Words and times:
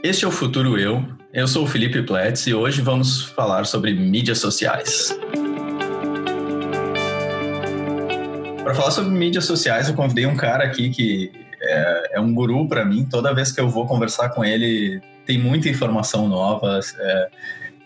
Este 0.00 0.24
é 0.24 0.28
o 0.28 0.30
Futuro 0.30 0.78
Eu. 0.78 1.04
Eu 1.32 1.48
sou 1.48 1.64
o 1.64 1.66
Felipe 1.66 2.00
Pletz 2.02 2.46
e 2.46 2.54
hoje 2.54 2.80
vamos 2.80 3.24
falar 3.30 3.66
sobre 3.66 3.92
mídias 3.92 4.38
sociais. 4.38 5.18
Para 8.62 8.74
falar 8.76 8.92
sobre 8.92 9.10
mídias 9.10 9.44
sociais, 9.44 9.88
eu 9.88 9.96
convidei 9.96 10.24
um 10.24 10.36
cara 10.36 10.62
aqui 10.62 10.90
que 10.90 11.32
é, 11.60 12.10
é 12.12 12.20
um 12.20 12.32
guru 12.32 12.68
para 12.68 12.84
mim. 12.84 13.08
Toda 13.10 13.34
vez 13.34 13.50
que 13.50 13.60
eu 13.60 13.68
vou 13.68 13.86
conversar 13.86 14.28
com 14.28 14.44
ele, 14.44 15.00
tem 15.26 15.36
muita 15.36 15.68
informação 15.68 16.28
nova. 16.28 16.78
É, 16.96 17.28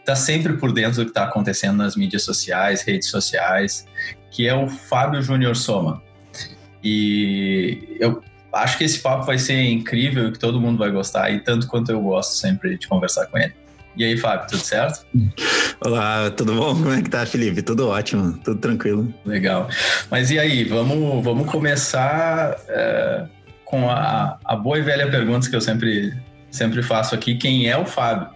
tá 0.04 0.14
sempre 0.14 0.52
por 0.58 0.70
dentro 0.70 0.96
do 0.96 1.04
que 1.04 1.12
está 1.12 1.24
acontecendo 1.24 1.78
nas 1.78 1.96
mídias 1.96 2.24
sociais, 2.24 2.82
redes 2.82 3.08
sociais, 3.08 3.86
que 4.30 4.46
é 4.46 4.54
o 4.54 4.68
Fábio 4.68 5.22
Júnior 5.22 5.56
Soma. 5.56 6.02
E 6.84 7.96
eu 7.98 8.22
acho 8.52 8.78
que 8.78 8.84
esse 8.84 9.00
papo 9.00 9.24
vai 9.24 9.38
ser 9.38 9.62
incrível 9.62 10.28
e 10.28 10.32
que 10.32 10.38
todo 10.38 10.60
mundo 10.60 10.78
vai 10.78 10.90
gostar, 10.90 11.30
e 11.30 11.40
tanto 11.40 11.66
quanto 11.66 11.90
eu 11.90 12.00
gosto 12.00 12.34
sempre 12.34 12.76
de 12.76 12.86
conversar 12.86 13.26
com 13.26 13.38
ele. 13.38 13.54
E 13.96 14.04
aí, 14.04 14.16
Fábio, 14.16 14.46
tudo 14.48 14.62
certo? 14.62 15.04
Olá, 15.84 16.30
tudo 16.30 16.54
bom? 16.54 16.74
Como 16.74 16.92
é 16.92 17.02
que 17.02 17.10
tá, 17.10 17.26
Felipe? 17.26 17.60
Tudo 17.60 17.88
ótimo, 17.88 18.38
tudo 18.38 18.58
tranquilo. 18.58 19.12
Legal. 19.24 19.68
Mas 20.10 20.30
e 20.30 20.38
aí, 20.38 20.64
vamos, 20.64 21.22
vamos 21.22 21.50
começar 21.50 22.56
é, 22.68 23.26
com 23.66 23.90
a, 23.90 24.38
a 24.44 24.56
boa 24.56 24.78
e 24.78 24.82
velha 24.82 25.10
pergunta 25.10 25.48
que 25.48 25.54
eu 25.54 25.60
sempre, 25.60 26.14
sempre 26.50 26.82
faço 26.82 27.14
aqui: 27.14 27.34
quem 27.34 27.68
é 27.68 27.76
o 27.76 27.84
Fábio? 27.84 28.28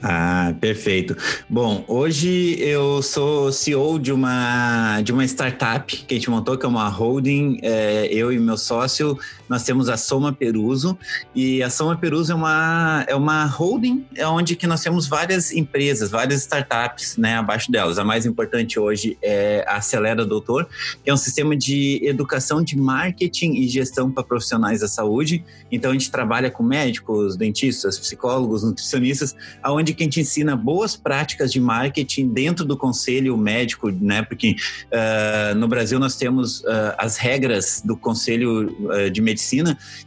Ah, 0.00 0.54
perfeito. 0.60 1.16
Bom, 1.48 1.84
hoje 1.86 2.56
eu 2.60 3.02
sou 3.02 3.52
CEO 3.52 3.98
de 3.98 4.12
uma, 4.12 5.00
de 5.02 5.12
uma 5.12 5.24
startup 5.24 5.94
que 5.94 6.14
a 6.14 6.16
gente 6.16 6.30
montou, 6.30 6.56
que 6.56 6.64
é 6.64 6.68
uma 6.68 6.88
holding. 6.88 7.58
É, 7.62 8.06
eu 8.10 8.32
e 8.32 8.38
meu 8.38 8.56
sócio, 8.56 9.18
nós 9.52 9.62
temos 9.62 9.88
a 9.88 9.96
Soma 9.96 10.32
Peruso. 10.32 10.98
E 11.34 11.62
a 11.62 11.70
Soma 11.70 11.96
Peruso 11.96 12.32
é 12.32 12.34
uma, 12.34 13.04
é 13.06 13.14
uma 13.14 13.44
holding 13.44 14.04
é 14.16 14.26
onde 14.26 14.56
que 14.56 14.66
nós 14.66 14.82
temos 14.82 15.06
várias 15.06 15.52
empresas, 15.52 16.10
várias 16.10 16.40
startups 16.40 17.16
né, 17.16 17.36
abaixo 17.36 17.70
delas. 17.70 17.98
A 17.98 18.04
mais 18.04 18.26
importante 18.26 18.80
hoje 18.80 19.16
é 19.22 19.64
a 19.68 19.76
Acelera 19.76 20.24
Doutor, 20.24 20.68
que 21.04 21.10
é 21.10 21.14
um 21.14 21.16
sistema 21.16 21.56
de 21.56 22.00
educação 22.02 22.62
de 22.62 22.76
marketing 22.76 23.52
e 23.52 23.68
gestão 23.68 24.10
para 24.10 24.24
profissionais 24.24 24.80
da 24.80 24.88
saúde. 24.88 25.44
Então, 25.70 25.90
a 25.90 25.94
gente 25.94 26.10
trabalha 26.10 26.50
com 26.50 26.62
médicos, 26.62 27.36
dentistas, 27.36 27.98
psicólogos, 27.98 28.64
nutricionistas, 28.64 29.36
aonde 29.62 29.82
onde 29.82 29.94
que 29.94 30.02
a 30.02 30.06
gente 30.06 30.20
ensina 30.20 30.56
boas 30.56 30.96
práticas 30.96 31.52
de 31.52 31.60
marketing 31.60 32.28
dentro 32.28 32.64
do 32.64 32.76
conselho 32.76 33.36
médico, 33.36 33.90
né? 33.90 34.22
Porque 34.22 34.56
uh, 34.86 35.54
no 35.56 35.68
Brasil 35.68 35.98
nós 35.98 36.16
temos 36.16 36.60
uh, 36.60 36.94
as 36.96 37.16
regras 37.16 37.82
do 37.84 37.96
conselho 37.96 38.74
uh, 38.88 39.10
de 39.10 39.20
medicina 39.20 39.41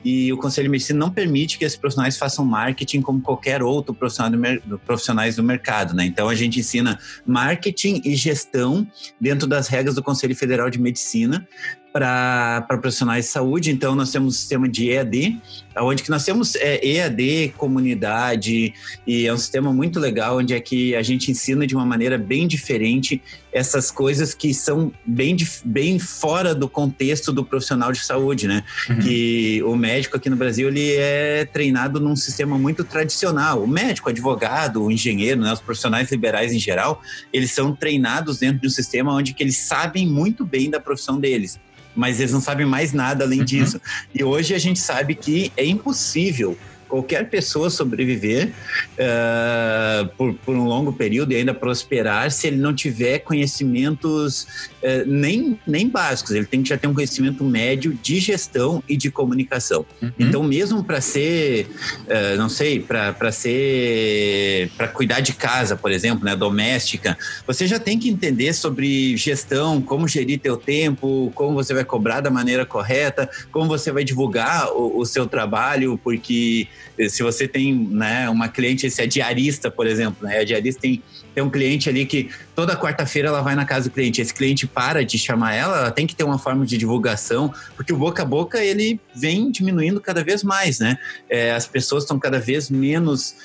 e 0.03 0.31
o 0.31 0.37
conselho 0.37 0.65
de 0.65 0.71
medicina 0.71 0.99
não 0.99 1.11
permite 1.11 1.57
que 1.57 1.65
esses 1.65 1.77
profissionais 1.77 2.17
façam 2.17 2.45
marketing 2.45 3.01
como 3.01 3.21
qualquer 3.21 3.61
outro 3.61 3.93
profissional 3.93 4.31
do 4.65 4.79
profissionais 4.79 5.35
do 5.35 5.43
mercado, 5.43 5.93
né? 5.93 6.05
Então 6.05 6.29
a 6.29 6.35
gente 6.35 6.59
ensina 6.59 6.99
marketing 7.25 8.01
e 8.05 8.15
gestão 8.15 8.87
dentro 9.19 9.47
das 9.47 9.67
regras 9.67 9.95
do 9.95 10.03
Conselho 10.03 10.35
Federal 10.35 10.69
de 10.69 10.79
Medicina 10.79 11.47
para 11.95 12.61
profissionais 12.81 13.25
de 13.25 13.31
saúde. 13.31 13.71
Então, 13.71 13.95
nós 13.95 14.11
temos 14.11 14.33
um 14.33 14.37
sistema 14.37 14.67
de 14.67 14.91
EAD, 14.91 15.41
onde 15.83 16.03
que 16.03 16.09
nós 16.09 16.23
temos 16.23 16.55
é, 16.55 16.85
EAD, 16.85 17.53
comunidade, 17.57 18.73
e 19.05 19.27
é 19.27 19.33
um 19.33 19.37
sistema 19.37 19.73
muito 19.73 19.99
legal, 19.99 20.37
onde 20.37 20.53
é 20.53 20.59
que 20.59 20.95
a 20.95 21.01
gente 21.01 21.31
ensina 21.31 21.67
de 21.67 21.75
uma 21.75 21.85
maneira 21.85 22.17
bem 22.17 22.47
diferente 22.47 23.21
essas 23.51 23.89
coisas 23.89 24.33
que 24.33 24.53
são 24.53 24.91
bem, 25.05 25.37
bem 25.63 25.97
fora 25.97 26.53
do 26.53 26.67
contexto 26.67 27.31
do 27.31 27.43
profissional 27.43 27.91
de 27.93 27.99
saúde, 27.99 28.47
né? 28.47 28.63
Uhum. 28.89 28.99
Que 28.99 29.63
o 29.63 29.77
médico 29.77 30.17
aqui 30.17 30.29
no 30.29 30.35
Brasil, 30.35 30.67
ele 30.67 30.93
é 30.93 31.45
treinado 31.45 31.99
num 32.01 32.17
sistema 32.17 32.57
muito 32.57 32.83
tradicional. 32.83 33.63
O 33.63 33.67
médico, 33.67 34.09
o 34.09 34.11
advogado, 34.11 34.83
o 34.83 34.91
engenheiro, 34.91 35.39
né? 35.39 35.53
Os 35.53 35.61
profissionais 35.61 36.11
liberais 36.11 36.51
em 36.51 36.59
geral, 36.59 37.01
eles 37.31 37.51
são 37.51 37.73
treinados 37.73 38.39
dentro 38.39 38.59
de 38.59 38.67
um 38.67 38.71
sistema 38.71 39.13
onde 39.13 39.33
que 39.33 39.41
eles 39.41 39.57
sabem 39.57 40.05
muito 40.05 40.45
bem 40.45 40.69
da 40.69 40.79
profissão 40.79 41.17
deles 41.17 41.57
mas 41.95 42.19
eles 42.19 42.31
não 42.31 42.41
sabem 42.41 42.65
mais 42.65 42.93
nada 42.93 43.23
além 43.23 43.39
uhum. 43.39 43.45
disso. 43.45 43.81
E 44.13 44.23
hoje 44.23 44.53
a 44.53 44.57
gente 44.57 44.79
sabe 44.79 45.15
que 45.15 45.51
é 45.55 45.65
impossível 45.65 46.57
qualquer 46.87 47.29
pessoa 47.29 47.69
sobreviver 47.69 48.51
uh, 48.93 50.07
por, 50.17 50.33
por, 50.35 50.55
um 50.55 50.65
longo 50.65 50.93
período 50.93 51.31
e 51.31 51.35
ainda 51.35 51.53
prosperar 51.53 52.31
se 52.31 52.47
ele 52.47 52.57
não 52.57 52.73
tiver 52.73 53.19
conhecimentos 53.19 54.43
uh, 54.43 55.05
nem, 55.05 55.59
nem 55.65 55.89
básicos. 55.89 56.31
Ele 56.31 56.45
tem 56.45 56.63
que 56.63 56.69
já 56.69 56.77
ter 56.77 56.87
um 56.87 56.93
conhecimento 56.93 57.43
médio 57.43 57.97
de 58.01 58.19
gestão 58.19 58.83
e 58.87 58.95
de 58.95 59.09
comunicação. 59.11 59.85
Uhum. 60.01 60.11
Então, 60.19 60.43
mesmo 60.43 60.83
para 60.83 61.01
ser, 61.01 61.67
uh, 62.03 62.37
não 62.37 62.49
sei, 62.49 62.79
para 62.79 63.31
ser, 63.31 64.69
para 64.77 64.87
cuidar 64.87 65.19
de 65.19 65.33
casa, 65.33 65.75
por 65.75 65.91
exemplo, 65.91 66.23
né, 66.23 66.35
doméstica, 66.35 67.17
você 67.45 67.67
já 67.67 67.79
tem 67.79 67.99
que 67.99 68.09
entender 68.09 68.53
sobre 68.53 69.17
gestão, 69.17 69.81
como 69.81 70.07
gerir 70.07 70.39
teu 70.39 70.57
tempo, 70.57 71.31
como 71.35 71.53
você 71.53 71.73
vai 71.73 71.83
cobrar 71.83 72.21
da 72.21 72.29
maneira 72.29 72.65
correta, 72.65 73.29
como 73.51 73.67
você 73.67 73.91
vai 73.91 74.03
divulgar 74.03 74.71
o, 74.71 74.99
o 74.99 75.05
seu 75.05 75.25
trabalho, 75.27 75.99
porque 76.03 76.67
se 77.09 77.21
você 77.21 77.47
tem 77.47 77.73
né, 77.73 78.29
uma 78.29 78.47
cliente, 78.47 78.89
se 78.89 79.01
é 79.01 79.07
diarista, 79.07 79.69
por 79.69 79.85
exemplo, 79.85 80.25
né, 80.25 80.39
a 80.39 80.43
diarista 80.43 80.81
tem, 80.81 81.03
tem 81.33 81.43
um 81.43 81.49
cliente 81.49 81.89
ali 81.89 82.05
que 82.05 82.29
toda 82.55 82.75
quarta-feira 82.77 83.27
ela 83.27 83.41
vai 83.41 83.55
na 83.55 83.65
casa 83.65 83.89
do 83.89 83.93
cliente, 83.93 84.21
esse 84.21 84.33
cliente 84.33 84.65
para 84.65 85.03
de 85.03 85.17
chamar 85.17 85.53
ela, 85.53 85.77
ela 85.77 85.91
tem 85.91 86.07
que 86.07 86.15
ter 86.15 86.23
uma 86.23 86.39
forma 86.39 86.65
de 86.65 86.77
divulgação, 86.77 87.53
porque 87.75 87.91
o 87.91 87.97
boca 87.97 88.23
a 88.23 88.25
boca 88.25 88.63
ele 88.63 88.99
vem 89.13 89.51
diminuindo 89.51 89.99
cada 89.99 90.23
vez 90.23 90.43
mais, 90.43 90.79
né? 90.79 90.97
É, 91.29 91.51
as 91.51 91.67
pessoas 91.67 92.03
estão 92.03 92.17
cada 92.17 92.39
vez 92.39 92.69
menos 92.69 93.35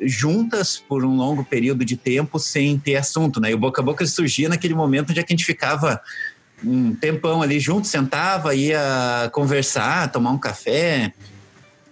juntas 0.00 0.78
por 0.78 1.04
um 1.04 1.14
longo 1.16 1.44
período 1.44 1.84
de 1.84 1.96
tempo 1.96 2.38
sem 2.38 2.78
ter 2.78 2.96
assunto, 2.96 3.40
né? 3.40 3.50
E 3.50 3.54
o 3.54 3.58
boca 3.58 3.82
a 3.82 3.84
boca 3.84 4.06
surgia 4.06 4.48
naquele 4.48 4.74
momento 4.74 5.10
onde 5.10 5.20
a 5.20 5.24
gente 5.28 5.44
ficava 5.44 6.00
um 6.64 6.94
tempão 6.94 7.42
ali 7.42 7.58
junto, 7.58 7.86
sentava, 7.86 8.54
ia 8.54 9.30
conversar, 9.32 10.10
tomar 10.12 10.30
um 10.30 10.38
café, 10.38 11.12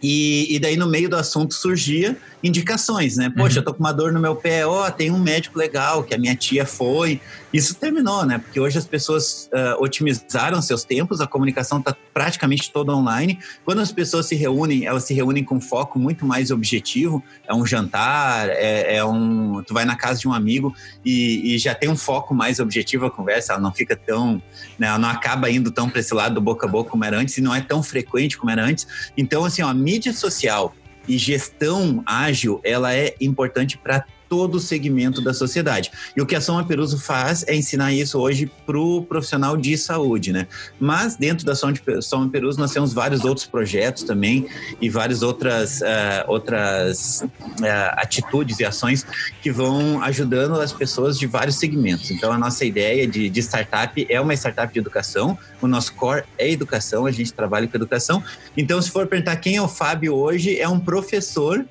e, 0.03 0.55
e, 0.55 0.59
daí 0.61 0.77
no 0.77 0.87
meio 0.87 1.09
do 1.09 1.17
assunto 1.17 1.55
surgia 1.55 2.17
indicações, 2.43 3.17
né? 3.17 3.33
Poxa, 3.37 3.57
uhum. 3.57 3.61
eu 3.61 3.65
tô 3.65 3.75
com 3.75 3.81
uma 3.81 3.93
dor 3.93 4.13
no 4.13 4.21
meu 4.21 4.37
pé, 4.37 4.65
ó, 4.65 4.87
oh, 4.87 4.91
tem 4.91 5.11
um 5.11 5.19
médico 5.19 5.59
legal 5.59 6.05
que 6.05 6.15
a 6.15 6.19
minha 6.19 6.37
tia 6.37 6.65
foi. 6.65 7.21
Isso 7.53 7.75
terminou, 7.75 8.27
né? 8.27 8.39
Porque 8.39 8.61
hoje 8.61 8.77
as 8.77 8.85
pessoas 8.85 9.49
uh, 9.55 9.83
otimizaram 9.83 10.61
seus 10.61 10.85
tempos, 10.85 11.21
a 11.21 11.27
comunicação 11.27 11.79
está 11.79 11.97
praticamente 12.13 12.71
toda 12.71 12.95
online. 12.95 13.39
Quando 13.65 13.81
as 13.81 13.91
pessoas 13.91 14.27
se 14.27 14.35
reúnem, 14.35 14.85
elas 14.85 15.05
se 15.05 15.15
reúnem 15.15 15.43
com 15.43 15.59
foco 15.59 15.99
muito 15.99 16.27
mais 16.27 16.51
objetivo. 16.51 17.23
É 17.47 17.55
um 17.55 17.65
jantar, 17.65 18.51
é, 18.51 18.97
é 18.97 19.05
um. 19.05 19.63
Tu 19.67 19.73
vai 19.73 19.87
na 19.87 19.97
casa 19.97 20.21
de 20.21 20.29
um 20.29 20.33
amigo 20.33 20.75
e, 21.03 21.55
e, 21.55 21.59
já 21.59 21.75
tem 21.75 21.89
um 21.89 21.97
foco 21.97 22.35
mais 22.35 22.61
objetivo 22.61 23.07
a 23.07 23.11
conversa, 23.11 23.55
ela 23.55 23.63
não 23.63 23.73
fica 23.73 23.97
tão. 23.97 24.43
Né, 24.79 24.87
ela 24.87 24.99
não 24.99 25.09
acaba 25.09 25.51
indo 25.51 25.71
tão 25.71 25.89
para 25.89 26.01
esse 26.01 26.13
lado 26.13 26.35
do 26.35 26.41
boca 26.43 26.67
a 26.67 26.71
boca 26.71 26.91
como 26.91 27.05
era 27.05 27.19
antes 27.19 27.39
e 27.39 27.41
não 27.41 27.55
é 27.55 27.63
tão 27.63 27.83
frequente 27.83 28.37
como 28.37 28.51
era 28.51 28.63
antes. 28.63 28.87
Então, 29.17 29.45
assim, 29.45 29.63
ó, 29.63 29.69
a 29.69 29.75
mídia 29.75 30.13
social 30.13 30.75
e 31.07 31.17
gestão 31.17 32.03
ágil, 32.05 32.61
ela 32.63 32.95
é 32.95 33.15
importante 33.19 33.79
para 33.79 34.05
todo 34.29 34.61
segmento 34.61 35.21
da 35.21 35.33
sociedade. 35.33 35.91
E 36.17 36.21
o 36.21 36.27
que 36.27 36.37
a 36.37 36.41
Soma 36.41 36.65
Peruso 36.65 36.99
faz 36.99 37.45
é 37.47 37.55
ensinar 37.55 37.93
isso 37.93 38.19
hoje 38.19 38.51
para 38.67 38.79
o 38.79 39.03
profissional 39.03 39.57
de 39.57 39.77
saúde, 39.79 40.33
né? 40.33 40.47
Mas 40.79 41.17
dentro 41.17 41.47
da 41.47 41.55
Soma 41.55 42.29
Peruso 42.31 42.59
nós 42.59 42.73
temos 42.73 42.93
vários 42.93 43.25
outros 43.25 43.47
projetos 43.47 44.03
também 44.03 44.47
e 44.81 44.89
várias 44.89 45.23
outras, 45.23 45.81
uh, 45.81 46.25
outras 46.27 47.23
uh, 47.23 47.65
atitudes 47.93 48.61
e 48.61 48.65
ações 48.65 49.07
que 49.43 49.51
vão 49.51 50.03
ajudando 50.03 50.61
as 50.61 50.73
pessoas 50.73 51.19
de 51.19 51.27
vários 51.27 51.57
segmentos. 51.57 52.11
Então 52.11 52.33
a 52.33 52.39
nossa 52.39 52.65
ideia 52.65 53.07
de, 53.07 53.29
de 53.29 53.41
startup 53.41 54.07
é 54.09 54.21
uma 54.21 54.35
startup 54.35 54.73
de 54.73 54.79
educação, 54.79 55.39
o 55.61 55.67
nosso 55.67 55.95
core 55.95 56.25
é 56.37 56.51
educação, 56.51 57.07
a 57.07 57.11
gente 57.11 57.33
trabalha 57.33 57.67
com 57.67 57.77
educação. 57.77 58.23
Então 58.57 58.81
se 58.81 58.91
for 58.91 59.07
perguntar 59.07 59.37
quem 59.37 59.57
é 59.57 59.63
o 59.63 59.69
Fábio 59.69 60.15
hoje, 60.15 60.59
é 60.59 60.69
um 60.69 60.79
professor 60.79 61.65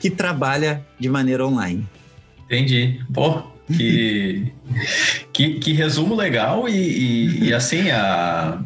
que 0.00 0.10
trabalha 0.10 0.84
de 0.98 1.08
maneira 1.08 1.46
online. 1.46 1.86
Entendi. 2.54 3.00
Pô, 3.12 3.42
que, 3.66 4.52
que, 5.32 5.54
que 5.54 5.72
resumo 5.72 6.14
legal 6.14 6.68
e, 6.68 6.72
e, 6.72 7.44
e 7.48 7.54
assim, 7.54 7.90
a, 7.90 8.60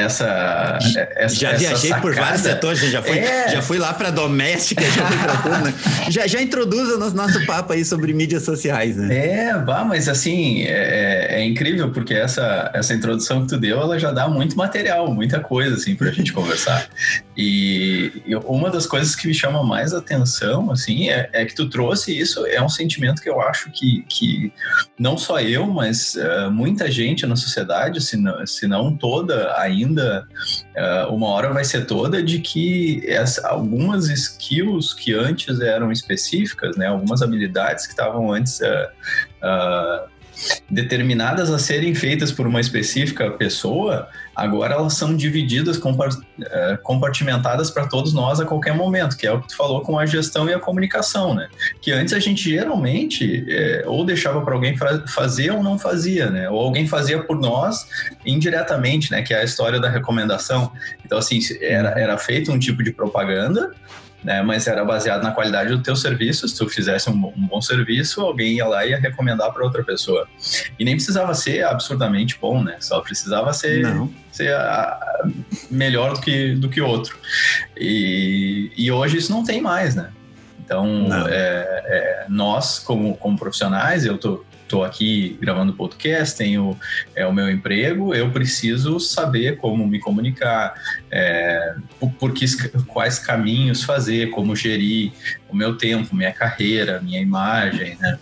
essa, 0.00 0.78
essa 1.16 1.34
já 1.34 1.52
viajei 1.52 1.90
essa 1.90 2.00
por 2.00 2.14
vários 2.14 2.42
setores, 2.42 2.80
já 2.80 3.02
fui, 3.02 3.18
é. 3.18 3.48
já 3.48 3.62
fui 3.62 3.78
lá 3.78 3.92
para 3.92 4.10
doméstica, 4.10 4.84
já 4.84 5.06
fui 5.06 5.16
para 5.18 5.36
tudo, 5.36 5.64
né? 5.64 5.74
já, 6.10 6.26
já 6.26 6.40
introduza 6.40 6.96
no 6.96 7.10
nosso 7.10 7.44
papo 7.46 7.72
aí 7.72 7.84
sobre 7.84 8.12
mídias 8.12 8.42
sociais, 8.44 8.96
né? 8.96 9.14
É, 9.14 9.58
vá, 9.58 9.84
mas 9.84 10.08
assim, 10.08 10.62
é, 10.62 11.40
é, 11.40 11.44
incrível, 11.44 11.90
porque 11.90 12.14
essa, 12.14 12.70
essa 12.74 12.94
introdução 12.94 13.42
que 13.42 13.48
tu 13.48 13.58
deu, 13.58 13.80
ela 13.80 13.98
já 13.98 14.10
dá 14.10 14.28
muito 14.28 14.56
material, 14.56 15.12
muita 15.12 15.40
coisa, 15.40 15.76
assim, 15.76 15.94
para 15.94 16.08
a 16.08 16.12
gente 16.12 16.32
conversar. 16.32 16.88
E, 17.36 18.12
e, 18.26 18.32
e, 18.32 18.36
uma 18.36 18.70
das 18.70 18.86
coisas 18.86 19.14
que 19.14 19.26
me 19.26 19.34
chama 19.34 19.62
mais 19.62 19.94
atenção, 19.94 20.70
assim, 20.70 21.08
é, 21.08 21.28
é, 21.32 21.44
que 21.44 21.54
tu 21.54 21.68
trouxe 21.68 22.18
isso, 22.18 22.46
é 22.46 22.60
um 22.62 22.68
sentimento 22.68 23.22
que 23.22 23.28
eu 23.28 23.40
acho 23.40 23.70
que, 23.70 24.04
que 24.08 24.52
não 24.98 25.16
só 25.16 25.40
eu, 25.40 25.66
mas 25.66 26.14
uh, 26.14 26.50
muita 26.50 26.90
gente 26.90 27.26
na 27.26 27.36
sociedade, 27.36 28.00
se 28.00 28.16
não, 28.16 28.46
se 28.46 28.66
não 28.66 28.94
toda 28.94 29.54
ainda, 29.58 29.87
uh, 29.96 31.14
uma 31.14 31.28
hora 31.28 31.52
vai 31.52 31.64
ser 31.64 31.86
toda, 31.86 32.22
de 32.22 32.40
que 32.40 33.02
essa, 33.06 33.48
algumas 33.48 34.08
skills 34.08 34.94
que 34.94 35.14
antes 35.14 35.60
eram 35.60 35.90
específicas, 35.92 36.76
né, 36.76 36.86
algumas 36.86 37.22
habilidades 37.22 37.86
que 37.86 37.92
estavam 37.92 38.32
antes 38.32 38.60
uh, 38.60 40.08
determinadas 40.70 41.50
a 41.50 41.58
serem 41.58 41.94
feitas 41.94 42.30
por 42.30 42.46
uma 42.46 42.60
específica 42.60 43.30
pessoa, 43.30 44.08
agora 44.34 44.74
elas 44.74 44.94
são 44.94 45.16
divididas, 45.16 45.80
é, 46.40 46.78
compartimentadas 46.82 47.70
para 47.70 47.86
todos 47.86 48.12
nós 48.12 48.40
a 48.40 48.44
qualquer 48.44 48.74
momento, 48.74 49.16
que 49.16 49.26
é 49.26 49.32
o 49.32 49.40
que 49.40 49.48
tu 49.48 49.56
falou 49.56 49.80
com 49.82 49.98
a 49.98 50.06
gestão 50.06 50.48
e 50.48 50.54
a 50.54 50.58
comunicação, 50.58 51.34
né? 51.34 51.48
Que 51.80 51.92
antes 51.92 52.14
a 52.14 52.18
gente 52.18 52.50
geralmente 52.50 53.44
é, 53.48 53.84
ou 53.86 54.04
deixava 54.04 54.40
para 54.42 54.54
alguém 54.54 54.76
fazer 55.06 55.50
ou 55.50 55.62
não 55.62 55.78
fazia, 55.78 56.30
né? 56.30 56.48
Ou 56.48 56.60
alguém 56.60 56.86
fazia 56.86 57.22
por 57.22 57.38
nós 57.38 57.86
indiretamente, 58.24 59.10
né? 59.10 59.22
Que 59.22 59.34
é 59.34 59.40
a 59.40 59.44
história 59.44 59.80
da 59.80 59.88
recomendação. 59.88 60.72
Então, 61.04 61.18
assim, 61.18 61.40
era, 61.60 61.90
era 61.98 62.18
feito 62.18 62.52
um 62.52 62.58
tipo 62.58 62.82
de 62.82 62.92
propaganda, 62.92 63.72
né? 64.22 64.42
Mas 64.42 64.66
era 64.66 64.84
baseado 64.84 65.22
na 65.22 65.32
qualidade 65.32 65.70
do 65.70 65.82
teu 65.82 65.94
serviço. 65.96 66.48
Se 66.48 66.56
tu 66.56 66.68
fizesse 66.68 67.08
um, 67.10 67.32
um 67.36 67.46
bom 67.46 67.60
serviço, 67.60 68.20
alguém 68.20 68.56
ia 68.56 68.66
lá 68.66 68.84
e 68.84 68.90
ia 68.90 68.98
recomendar 68.98 69.52
para 69.52 69.64
outra 69.64 69.82
pessoa. 69.84 70.26
E 70.78 70.84
nem 70.84 70.94
precisava 70.96 71.34
ser 71.34 71.64
absurdamente 71.64 72.38
bom, 72.40 72.62
né? 72.62 72.76
Só 72.80 73.00
precisava 73.00 73.52
ser, 73.52 73.84
ser 74.32 74.54
a, 74.54 75.24
melhor 75.70 76.14
do 76.14 76.20
que, 76.20 76.54
do 76.54 76.68
que 76.68 76.80
outro. 76.80 77.16
E, 77.76 78.72
e 78.76 78.90
hoje 78.90 79.18
isso 79.18 79.32
não 79.32 79.44
tem 79.44 79.60
mais, 79.60 79.94
né? 79.94 80.10
Então, 80.64 81.08
é, 81.28 81.84
é, 81.86 82.26
nós, 82.28 82.78
como, 82.78 83.16
como 83.16 83.38
profissionais, 83.38 84.04
eu 84.04 84.18
tô, 84.18 84.44
estou 84.68 84.84
aqui 84.84 85.38
gravando 85.40 85.72
podcast, 85.72 86.36
tenho 86.36 86.78
é, 87.16 87.26
o 87.26 87.32
meu 87.32 87.50
emprego, 87.50 88.14
eu 88.14 88.30
preciso 88.30 89.00
saber 89.00 89.56
como 89.56 89.86
me 89.86 89.98
comunicar, 89.98 90.74
é, 91.10 91.74
por, 92.18 92.32
que, 92.32 92.46
quais 92.86 93.18
caminhos 93.18 93.82
fazer, 93.82 94.30
como 94.30 94.54
gerir 94.54 95.12
o 95.48 95.56
meu 95.56 95.76
tempo, 95.76 96.14
minha 96.14 96.32
carreira, 96.32 97.00
minha 97.00 97.20
imagem, 97.20 97.96
né? 97.98 98.18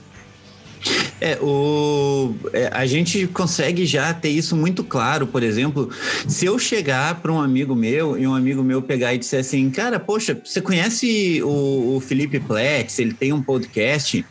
É, 1.20 1.38
o, 1.40 2.34
é, 2.52 2.70
a 2.72 2.86
gente 2.86 3.26
consegue 3.26 3.86
já 3.86 4.12
ter 4.12 4.28
isso 4.28 4.56
muito 4.56 4.84
claro. 4.84 5.26
Por 5.26 5.42
exemplo, 5.42 5.90
se 6.26 6.46
eu 6.46 6.58
chegar 6.58 7.16
para 7.16 7.32
um 7.32 7.40
amigo 7.40 7.74
meu 7.74 8.18
e 8.18 8.26
um 8.26 8.34
amigo 8.34 8.62
meu 8.62 8.82
pegar 8.82 9.14
e 9.14 9.18
disser 9.18 9.40
assim, 9.40 9.70
cara, 9.70 9.98
poxa, 9.98 10.38
você 10.44 10.60
conhece 10.60 11.42
o, 11.42 11.96
o 11.96 12.00
Felipe 12.00 12.38
Pletz? 12.40 12.98
Ele 12.98 13.12
tem 13.12 13.32
um 13.32 13.42
podcast. 13.42 14.24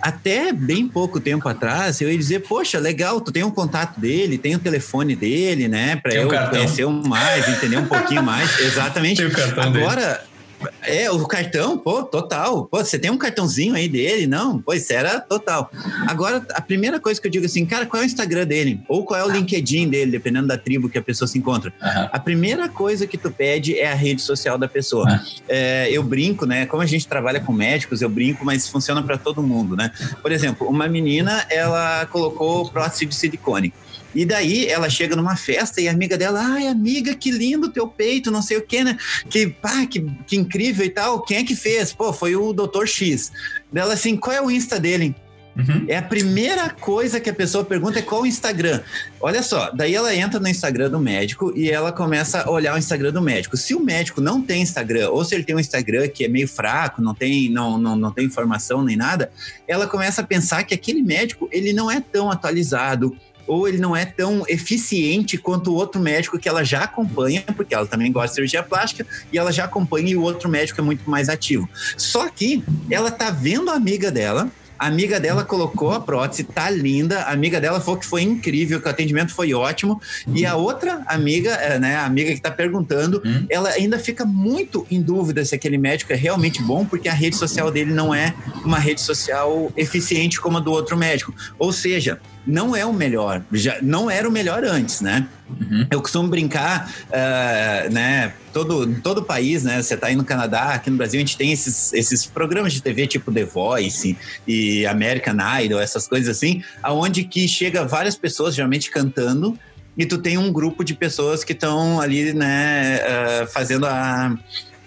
Até 0.00 0.52
bem 0.52 0.86
pouco 0.86 1.18
tempo 1.18 1.48
atrás, 1.48 2.00
eu 2.00 2.10
ia 2.10 2.16
dizer, 2.16 2.40
poxa, 2.40 2.78
legal, 2.78 3.20
tu 3.20 3.32
tem 3.32 3.42
um 3.42 3.50
contato 3.50 3.98
dele, 3.98 4.38
tem 4.38 4.54
o 4.54 4.58
telefone 4.58 5.16
dele, 5.16 5.66
né? 5.66 5.96
Para 5.96 6.14
eu 6.14 6.28
conhecer 6.50 6.86
mais, 6.86 7.48
entender 7.48 7.78
um 7.78 7.86
pouquinho 7.86 8.22
mais. 8.22 8.58
Exatamente. 8.60 9.22
Agora, 9.56 10.12
dele 10.12 10.37
é, 10.82 11.10
o 11.10 11.26
cartão, 11.26 11.78
pô, 11.78 12.02
total. 12.02 12.66
Pô, 12.66 12.78
você 12.78 12.98
tem 12.98 13.10
um 13.10 13.18
cartãozinho 13.18 13.74
aí 13.74 13.88
dele? 13.88 14.26
Não, 14.26 14.60
pois 14.60 14.90
era 14.90 15.20
total. 15.20 15.70
Agora, 16.06 16.44
a 16.54 16.60
primeira 16.60 16.98
coisa 16.98 17.20
que 17.20 17.26
eu 17.26 17.30
digo 17.30 17.46
assim, 17.46 17.64
cara, 17.64 17.86
qual 17.86 18.02
é 18.02 18.04
o 18.04 18.06
Instagram 18.06 18.46
dele? 18.46 18.80
Ou 18.88 19.04
qual 19.04 19.20
é 19.20 19.24
o 19.24 19.30
LinkedIn 19.30 19.88
dele, 19.88 20.10
dependendo 20.10 20.48
da 20.48 20.58
tribo 20.58 20.88
que 20.88 20.98
a 20.98 21.02
pessoa 21.02 21.28
se 21.28 21.38
encontra. 21.38 21.72
Uhum. 21.80 22.08
A 22.12 22.18
primeira 22.18 22.68
coisa 22.68 23.06
que 23.06 23.18
tu 23.18 23.30
pede 23.30 23.78
é 23.78 23.90
a 23.90 23.94
rede 23.94 24.22
social 24.22 24.58
da 24.58 24.68
pessoa. 24.68 25.08
Uhum. 25.08 25.18
É, 25.48 25.88
eu 25.90 26.02
brinco, 26.02 26.46
né? 26.46 26.66
Como 26.66 26.82
a 26.82 26.86
gente 26.86 27.06
trabalha 27.06 27.40
com 27.40 27.52
médicos, 27.52 28.02
eu 28.02 28.08
brinco, 28.08 28.44
mas 28.44 28.68
funciona 28.68 29.02
para 29.02 29.18
todo 29.18 29.42
mundo, 29.42 29.76
né? 29.76 29.90
Por 30.22 30.32
exemplo, 30.32 30.68
uma 30.68 30.88
menina, 30.88 31.46
ela 31.50 32.06
colocou 32.06 32.68
prótese 32.70 33.06
de 33.06 33.14
silicone. 33.14 33.72
E 34.14 34.24
daí 34.24 34.66
ela 34.66 34.88
chega 34.88 35.14
numa 35.14 35.36
festa 35.36 35.80
e 35.80 35.88
a 35.88 35.92
amiga 35.92 36.16
dela, 36.16 36.40
ai, 36.40 36.66
amiga, 36.66 37.14
que 37.14 37.30
lindo 37.30 37.68
teu 37.68 37.86
peito, 37.86 38.30
não 38.30 38.42
sei 38.42 38.56
o 38.56 38.62
que, 38.62 38.82
né? 38.82 38.96
Que, 39.28 39.46
pá, 39.46 39.86
que, 39.86 40.04
que 40.26 40.36
incrível 40.36 40.84
e 40.84 40.90
tal. 40.90 41.22
Quem 41.22 41.38
é 41.38 41.44
que 41.44 41.54
fez? 41.54 41.92
Pô, 41.92 42.12
foi 42.12 42.34
o 42.34 42.52
Dr. 42.52 42.86
X. 42.86 43.30
Dela 43.72 43.94
assim, 43.94 44.16
qual 44.16 44.34
é 44.34 44.40
o 44.40 44.50
Insta 44.50 44.80
dele? 44.80 45.14
Uhum. 45.58 45.86
É 45.88 45.96
a 45.96 46.02
primeira 46.02 46.70
coisa 46.70 47.18
que 47.18 47.28
a 47.28 47.34
pessoa 47.34 47.64
pergunta 47.64 47.98
é 47.98 48.02
qual 48.02 48.22
o 48.22 48.26
Instagram. 48.26 48.80
Olha 49.20 49.42
só, 49.42 49.72
daí 49.72 49.92
ela 49.92 50.14
entra 50.14 50.38
no 50.38 50.46
Instagram 50.46 50.88
do 50.88 51.00
médico 51.00 51.52
e 51.56 51.68
ela 51.68 51.90
começa 51.90 52.42
a 52.42 52.50
olhar 52.50 52.76
o 52.76 52.78
Instagram 52.78 53.10
do 53.10 53.20
médico. 53.20 53.56
Se 53.56 53.74
o 53.74 53.80
médico 53.80 54.20
não 54.20 54.40
tem 54.40 54.62
Instagram, 54.62 55.10
ou 55.10 55.24
se 55.24 55.34
ele 55.34 55.42
tem 55.42 55.56
um 55.56 55.58
Instagram 55.58 56.06
que 56.06 56.24
é 56.24 56.28
meio 56.28 56.46
fraco, 56.46 57.02
não 57.02 57.12
tem, 57.12 57.50
não, 57.50 57.76
não, 57.76 57.96
não 57.96 58.12
tem 58.12 58.24
informação 58.24 58.84
nem 58.84 58.96
nada, 58.96 59.32
ela 59.66 59.88
começa 59.88 60.20
a 60.20 60.24
pensar 60.24 60.62
que 60.62 60.74
aquele 60.74 61.02
médico 61.02 61.48
ele 61.50 61.72
não 61.72 61.90
é 61.90 62.00
tão 62.00 62.30
atualizado, 62.30 63.16
ou 63.48 63.66
ele 63.66 63.78
não 63.78 63.96
é 63.96 64.04
tão 64.04 64.44
eficiente 64.46 65.38
quanto 65.38 65.72
o 65.72 65.74
outro 65.74 66.00
médico 66.00 66.38
que 66.38 66.48
ela 66.48 66.62
já 66.62 66.84
acompanha, 66.84 67.42
porque 67.56 67.74
ela 67.74 67.86
também 67.86 68.12
gosta 68.12 68.28
de 68.28 68.34
cirurgia 68.34 68.62
plástica 68.62 69.06
e 69.32 69.38
ela 69.38 69.50
já 69.50 69.64
acompanha 69.64 70.10
e 70.10 70.16
o 70.16 70.22
outro 70.22 70.48
médico 70.48 70.80
é 70.80 70.84
muito 70.84 71.08
mais 71.10 71.28
ativo. 71.28 71.68
Só 71.96 72.28
que 72.28 72.62
ela 72.90 73.10
tá 73.10 73.30
vendo 73.30 73.70
a 73.70 73.74
amiga 73.74 74.10
dela, 74.10 74.50
a 74.78 74.86
amiga 74.86 75.18
dela 75.18 75.44
colocou 75.44 75.92
a 75.92 76.00
prótese, 76.00 76.44
tá 76.44 76.70
linda. 76.70 77.22
A 77.22 77.32
amiga 77.32 77.60
dela 77.60 77.80
falou 77.80 77.98
que 77.98 78.06
foi 78.06 78.22
incrível, 78.22 78.80
que 78.80 78.86
o 78.86 78.90
atendimento 78.90 79.34
foi 79.34 79.52
ótimo. 79.52 80.00
E 80.32 80.46
a 80.46 80.54
outra 80.54 81.02
amiga, 81.06 81.50
eh, 81.54 81.78
né, 81.80 81.96
a 81.96 82.04
amiga 82.04 82.32
que 82.32 82.40
tá 82.40 82.50
perguntando, 82.50 83.20
hum. 83.24 83.44
ela 83.50 83.70
ainda 83.70 83.98
fica 83.98 84.24
muito 84.24 84.86
em 84.88 85.02
dúvida 85.02 85.44
se 85.44 85.54
aquele 85.54 85.76
médico 85.76 86.12
é 86.12 86.16
realmente 86.16 86.62
bom, 86.62 86.86
porque 86.86 87.08
a 87.08 87.12
rede 87.12 87.34
social 87.34 87.72
dele 87.72 87.92
não 87.92 88.14
é 88.14 88.32
uma 88.64 88.78
rede 88.78 89.00
social 89.00 89.72
eficiente 89.76 90.40
como 90.40 90.58
a 90.58 90.60
do 90.60 90.70
outro 90.70 90.96
médico. 90.96 91.34
Ou 91.58 91.72
seja, 91.72 92.20
não 92.48 92.74
é 92.74 92.84
o 92.84 92.92
melhor, 92.92 93.42
já 93.52 93.78
não 93.82 94.10
era 94.10 94.26
o 94.26 94.32
melhor 94.32 94.64
antes, 94.64 95.02
né? 95.02 95.28
Uhum. 95.48 95.86
Eu 95.90 96.00
costumo 96.00 96.28
brincar, 96.28 96.90
uh, 97.08 97.92
né? 97.92 98.32
Todo, 98.54 99.00
todo 99.02 99.22
país, 99.22 99.64
né? 99.64 99.82
Você 99.82 99.94
está 99.94 100.06
aí 100.06 100.16
no 100.16 100.24
Canadá, 100.24 100.70
aqui 100.72 100.88
no 100.88 100.96
Brasil, 100.96 101.18
a 101.18 101.20
gente 101.20 101.36
tem 101.36 101.52
esses, 101.52 101.92
esses 101.92 102.24
programas 102.24 102.72
de 102.72 102.82
TV 102.82 103.06
tipo 103.06 103.30
The 103.30 103.44
Voice 103.44 104.16
e 104.46 104.86
American 104.86 105.36
Idol, 105.62 105.78
essas 105.78 106.08
coisas 106.08 106.34
assim, 106.34 106.62
aonde 106.82 107.24
que 107.24 107.46
chega 107.46 107.84
várias 107.84 108.16
pessoas, 108.16 108.54
geralmente 108.54 108.90
cantando, 108.90 109.58
e 109.96 110.06
tu 110.06 110.16
tem 110.16 110.38
um 110.38 110.50
grupo 110.50 110.82
de 110.82 110.94
pessoas 110.94 111.44
que 111.44 111.52
estão 111.52 112.00
ali, 112.00 112.32
né, 112.32 113.00
uh, 113.42 113.46
fazendo 113.48 113.84
a 113.84 114.34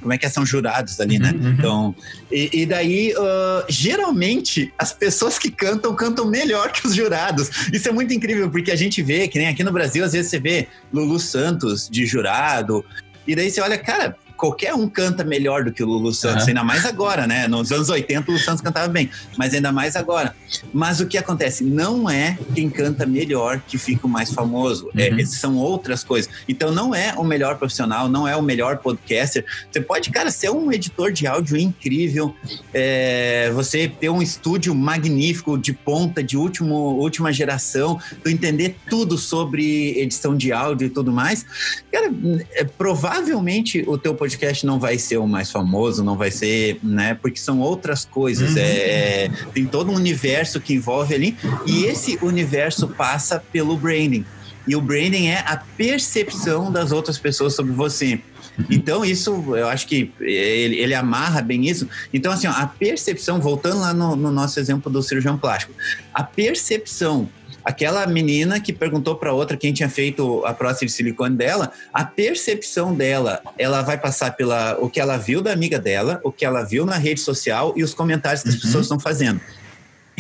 como 0.02 0.14
é 0.14 0.18
que 0.18 0.26
é? 0.26 0.30
são 0.30 0.46
jurados 0.46 1.00
ali, 1.00 1.20
né? 1.20 1.32
Uhum. 1.32 1.42
uhum. 1.42 1.52
Então, 1.52 1.96
e, 2.32 2.62
e 2.62 2.66
daí, 2.66 3.14
uh, 3.14 3.66
geralmente, 3.70 4.74
as 4.78 4.92
pessoas 4.92 5.38
que 5.38 5.52
cantam, 5.52 5.96
cantam 5.96 6.26
melhor 6.26 6.72
que 6.72 6.88
os 6.88 6.96
jurados. 6.96 7.50
Isso 7.72 7.88
é 7.88 7.92
muito 7.92 8.14
incrível, 8.14 8.50
porque 8.50 8.72
a 8.72 8.76
gente 8.76 9.02
vê, 9.02 9.28
que 9.28 9.38
nem 9.38 9.48
aqui 9.48 9.64
no 9.64 9.72
Brasil, 9.72 10.04
às 10.04 10.14
vezes 10.14 10.32
você 10.32 10.40
vê 10.40 10.68
Lulu 10.92 11.20
Santos 11.20 11.88
de 11.90 12.06
jurado, 12.06 12.84
e 13.28 13.36
daí 13.36 13.52
você 13.52 13.62
olha, 13.62 13.78
cara, 13.78 14.16
qualquer 14.42 14.74
um 14.74 14.90
canta 14.90 15.24
melhor 15.24 15.64
do 15.64 15.72
que 15.72 15.84
o 15.84 15.86
Lulu 15.86 16.12
Santos, 16.12 16.46
uhum. 16.46 16.50
ainda 16.50 16.64
mais 16.64 16.84
agora, 16.84 17.28
né? 17.28 17.48
Nos 17.48 17.72
anos 17.72 17.90
80 17.90 18.22
o 18.22 18.32
Lulu 18.34 18.44
Santos 18.44 18.60
cantava 18.60 18.88
bem, 18.88 19.08
mas 19.38 19.54
ainda 19.54 19.72
mais 19.72 19.96
agora. 19.96 20.36
Mas 20.74 21.00
o 21.00 21.06
que 21.06 21.16
acontece? 21.16 21.64
Não 21.64 22.10
é 22.10 22.40
quem 22.56 22.68
canta 22.68 23.06
melhor 23.06 23.62
que 23.68 23.78
fica 23.78 24.08
o 24.08 24.10
mais 24.10 24.34
famoso, 24.34 24.90
é, 24.98 25.12
uhum. 25.12 25.20
é, 25.20 25.26
são 25.26 25.58
outras 25.58 26.04
coisas. 26.04 26.32
Então 26.50 26.72
não 26.72 26.96
é 26.96 27.14
o 27.14 27.24
melhor 27.24 27.60
profissional, 27.60 28.10
não 28.10 28.28
é 28.28 28.36
o 28.36 28.42
melhor 28.42 28.80
podcaster. 28.80 29.46
Você 29.72 29.80
pode, 29.80 30.10
cara, 30.10 30.32
ser 30.32 30.50
um 30.50 30.72
editor 30.72 31.12
de 31.12 31.28
áudio 31.28 31.56
incrível, 31.56 32.36
é, 32.74 33.52
você 33.54 33.88
ter 33.88 34.10
um 34.10 34.24
estúdio 34.24 34.74
magnífico, 34.74 35.56
de 35.56 35.72
ponta, 35.72 36.24
de 36.24 36.36
último, 36.36 36.74
última 36.74 37.32
geração, 37.32 38.00
tu 38.24 38.28
entender 38.28 38.76
tudo 38.90 39.20
sobre 39.20 40.00
edição 40.00 40.36
de 40.36 40.52
áudio 40.52 40.88
e 40.88 40.90
tudo 40.90 41.12
mais. 41.12 41.46
Cara, 41.92 42.12
é, 42.54 42.64
provavelmente 42.64 43.84
o 43.86 44.00
teu 44.00 44.16
podcast 44.16 44.31
podcast 44.32 44.66
não 44.66 44.80
vai 44.80 44.98
ser 44.98 45.18
o 45.18 45.28
mais 45.28 45.52
famoso, 45.52 46.04
não 46.04 46.16
vai 46.16 46.32
ser, 46.32 46.80
né? 46.82 47.14
Porque 47.14 47.40
são 47.40 47.60
outras 47.60 48.06
coisas. 48.06 48.52
Uhum. 48.52 48.58
É, 48.58 49.26
é, 49.26 49.32
tem 49.54 49.66
todo 49.66 49.92
um 49.92 49.96
universo 49.96 50.60
que 50.60 50.74
envolve 50.74 51.14
ali. 51.14 51.38
E 51.66 51.86
esse 51.86 52.18
universo 52.22 52.88
passa 52.88 53.44
pelo 53.52 53.78
branding. 53.78 54.26
E 54.68 54.76
o 54.76 54.82
branding 54.82 55.28
é 55.28 55.40
a 55.40 55.58
percepção 55.58 56.72
das 56.72 56.92
outras 56.92 57.18
pessoas 57.18 57.56
sobre 57.56 57.74
você. 57.74 58.22
Uhum. 58.58 58.66
Então, 58.70 59.06
isso, 59.06 59.56
eu 59.56 59.68
acho 59.68 59.88
que 59.88 60.12
ele, 60.20 60.76
ele, 60.78 60.94
amarra 60.94 61.42
bem 61.42 61.68
isso. 61.68 61.88
Então, 62.14 62.32
assim, 62.32 62.48
ó, 62.48 62.52
a 62.52 62.68
percepção, 62.68 63.40
voltando 63.40 63.80
lá 63.80 63.94
no, 63.94 64.16
no 64.16 64.32
nosso 64.32 64.60
exemplo 64.60 64.92
do 64.92 65.02
cirurgião 65.02 65.38
plástico, 65.38 65.74
a 66.14 66.24
percepção 66.24 67.30
aquela 67.64 68.06
menina 68.08 68.60
que 68.60 68.74
perguntou 68.74 69.16
para 69.16 69.34
outra 69.34 69.58
quem 69.58 69.74
tinha 69.74 69.90
feito 69.90 70.44
a 70.46 70.54
prótese 70.54 70.86
de 70.86 70.92
silicone 70.92 71.36
dela, 71.36 71.72
a 71.94 72.04
percepção 72.04 72.94
dela, 72.94 73.42
ela 73.58 73.82
vai 73.82 73.98
passar 73.98 74.36
pela 74.36 74.78
o 74.80 74.90
que 74.90 75.00
ela 75.00 75.18
viu 75.18 75.42
da 75.42 75.52
amiga 75.52 75.80
dela, 75.80 76.20
o 76.24 76.32
que 76.32 76.46
ela 76.46 76.64
viu 76.64 76.86
na 76.86 76.98
rede 76.98 77.22
social 77.22 77.74
e 77.76 77.84
os 77.84 77.94
comentários 77.94 78.44
que 78.44 78.50
as 78.50 78.56
uhum. 78.56 78.62
pessoas 78.62 78.86
estão 78.86 79.00
fazendo. 79.00 79.42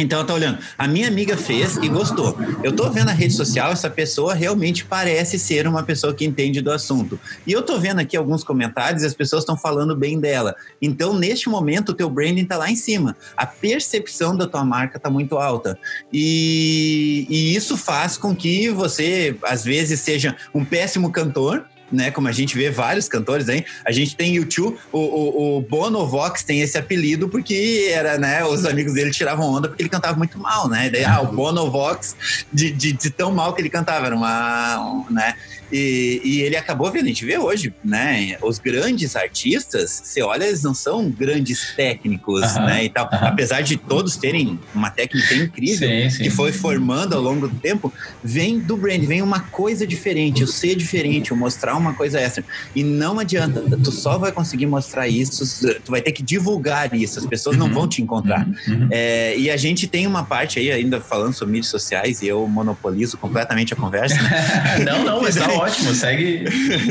Então 0.01 0.20
eu 0.20 0.25
tô 0.25 0.34
olhando, 0.34 0.58
a 0.77 0.88
minha 0.88 1.08
amiga 1.08 1.38
fez 1.38 1.77
e 1.77 1.88
gostou. 1.88 2.36
Eu 2.63 2.72
tô 2.72 2.89
vendo 2.89 3.05
na 3.05 3.12
rede 3.12 3.34
social, 3.34 3.72
essa 3.72 3.89
pessoa 3.89 4.34
realmente 4.34 4.84
parece 4.84 5.38
ser 5.38 5.67
uma 5.67 5.84
pessoa 5.84 6.13
que 6.13 6.25
entende 6.25 6.60
do 6.60 6.72
assunto. 6.72 7.20
E 7.46 7.51
eu 7.51 7.62
tô 7.62 7.79
vendo 7.79 8.00
aqui 8.00 8.17
alguns 8.17 8.43
comentários 8.43 9.03
as 9.03 9.13
pessoas 9.13 9.43
estão 9.43 9.58
falando 9.58 9.96
bem 9.96 10.20
dela. 10.20 10.55
Então, 10.81 11.13
neste 11.13 11.50
momento, 11.50 11.89
o 11.89 11.93
teu 11.93 12.10
branding 12.10 12.46
tá 12.46 12.58
lá 12.58 12.70
em 12.70 12.75
cima. 12.75 13.15
A 13.36 13.46
percepção 13.46 14.36
da 14.36 14.48
tua 14.48 14.65
marca 14.65 15.00
tá 15.00 15.10
muito 15.10 15.38
alta. 15.38 15.77
E, 16.12 17.27
e 17.29 17.55
isso 17.55 17.77
faz 17.77 18.17
com 18.17 18.36
que 18.36 18.70
você, 18.70 19.38
às 19.43 19.63
vezes, 19.63 20.00
seja 20.00 20.36
um 20.53 20.65
péssimo 20.65 21.12
cantor, 21.12 21.65
né? 21.91 22.12
Como 22.12 22.27
a 22.27 22.31
gente 22.31 22.55
vê 22.55 22.69
vários 22.69 23.07
cantores 23.07 23.50
aí. 23.50 23.65
A 23.86 23.91
gente 23.91 24.15
tem 24.15 24.36
YouTube, 24.36 24.77
o, 24.91 25.00
o, 25.00 25.57
o 25.57 25.62
Bono 25.62 26.05
Vox 26.07 26.43
tem 26.43 26.62
esse 26.62 26.77
apelido 26.77 27.27
porque 27.27 27.89
era, 27.91 28.17
né? 28.17 28.43
Os 28.43 28.65
amigos 28.65 28.93
dele 28.93 29.12
tiravam 29.12 29.48
onda 29.48 29.67
porque 29.67 29.83
ele 29.83 29.89
cantava 29.89 30.17
muito 30.17 30.38
mal, 30.38 30.67
né? 30.67 30.89
Daí, 30.89 31.03
ah, 31.03 31.21
o 31.21 31.27
Bono 31.27 31.69
Vox, 31.69 32.15
de, 32.51 32.71
de, 32.71 32.93
de 32.93 33.10
tão 33.10 33.31
mal 33.31 33.53
que 33.53 33.62
ele 33.62 33.69
cantava, 33.69 34.05
era 34.05 34.15
uma, 34.15 34.79
um, 34.79 35.13
né? 35.13 35.36
E, 35.72 36.22
e, 36.24 36.42
ele 36.42 36.56
acabou 36.56 36.92
vendo, 36.92 37.06
a 37.06 37.08
gente 37.08 37.25
vê 37.25 37.38
hoje, 37.38 37.74
né? 37.84 38.38
Os 38.42 38.60
grandes 38.60 39.16
artistas, 39.16 40.01
você 40.04 40.22
olha, 40.22 40.46
eles 40.46 40.63
não 40.63 40.74
são 40.74 41.10
grandes 41.10 41.74
técnicos, 41.75 42.56
né? 42.56 42.86
E 42.86 42.90
tal. 42.90 43.10
Apesar 43.12 43.62
de 43.62 43.78
todos 43.78 44.16
terem 44.18 44.60
uma 44.74 44.90
técnica 44.90 45.34
incrível 45.36 45.88
sim, 45.88 46.10
sim. 46.10 46.24
que 46.24 46.30
foi 46.30 46.51
formando 46.51 47.16
ao 47.16 47.22
longo 47.22 47.48
do 47.48 47.56
tempo, 47.56 47.92
vem 48.24 48.60
do 48.60 48.75
brand, 48.75 49.04
vem 49.04 49.22
uma 49.22 49.40
coisa 49.40 49.86
diferente, 49.88 50.44
o 50.44 50.48
ser 50.48 50.75
diferente, 50.75 51.34
o 51.34 51.36
mostrar 51.36 51.75
uma 51.75 51.94
coisa 51.94 52.20
extra. 52.20 52.44
E 52.75 52.84
não 52.84 53.20
adianta, 53.20 53.62
tu 53.84 53.92
só 53.92 54.18
vai 54.18 54.32
conseguir 54.32 54.66
mostrar 54.66 55.08
isso, 55.08 55.68
tu 55.84 55.92
vai 55.92 56.01
ter 56.01 56.12
que 56.12 56.24
divulgar 56.24 56.94
isso, 56.94 57.20
as 57.20 57.25
pessoas 57.25 57.58
não 57.58 57.68
uhum. 57.68 57.74
vão 57.74 57.88
te 57.88 58.01
encontrar. 58.01 58.46
Uhum. 58.46 58.74
uhum. 58.74 58.88
É, 58.92 59.38
e 59.38 59.50
a 59.50 59.58
gente 59.58 59.88
tem 59.88 60.06
uma 60.08 60.24
parte 60.24 60.60
aí, 60.60 60.72
ainda 60.72 61.00
falando 61.00 61.34
sobre 61.34 61.54
mídias 61.54 61.72
sociais, 61.72 62.22
e 62.22 62.28
eu 62.28 62.46
monopolizo 62.48 63.18
completamente 63.18 63.74
a 63.74 63.78
conversa. 63.78 64.18
não, 64.86 65.04
não, 65.04 65.22
mas 65.22 65.36
tá 65.36 65.48
ótimo, 65.62 65.94
segue. 65.94 66.46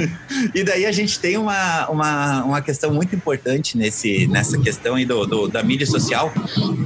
e 0.54 0.62
daí 0.64 0.86
a 0.86 0.92
gente 0.92 1.18
tem 1.18 1.36
uma, 1.36 1.88
uma, 1.88 2.44
uma 2.44 2.62
questão 2.62 2.92
muito 2.92 3.14
importante 3.14 3.76
nesse, 3.76 4.26
nessa 4.26 4.58
questão 4.58 4.94
aí 4.94 5.04
do, 5.04 5.26
do 5.26 5.48
da 5.48 5.62
mídia 5.62 5.86
social, 5.86 6.32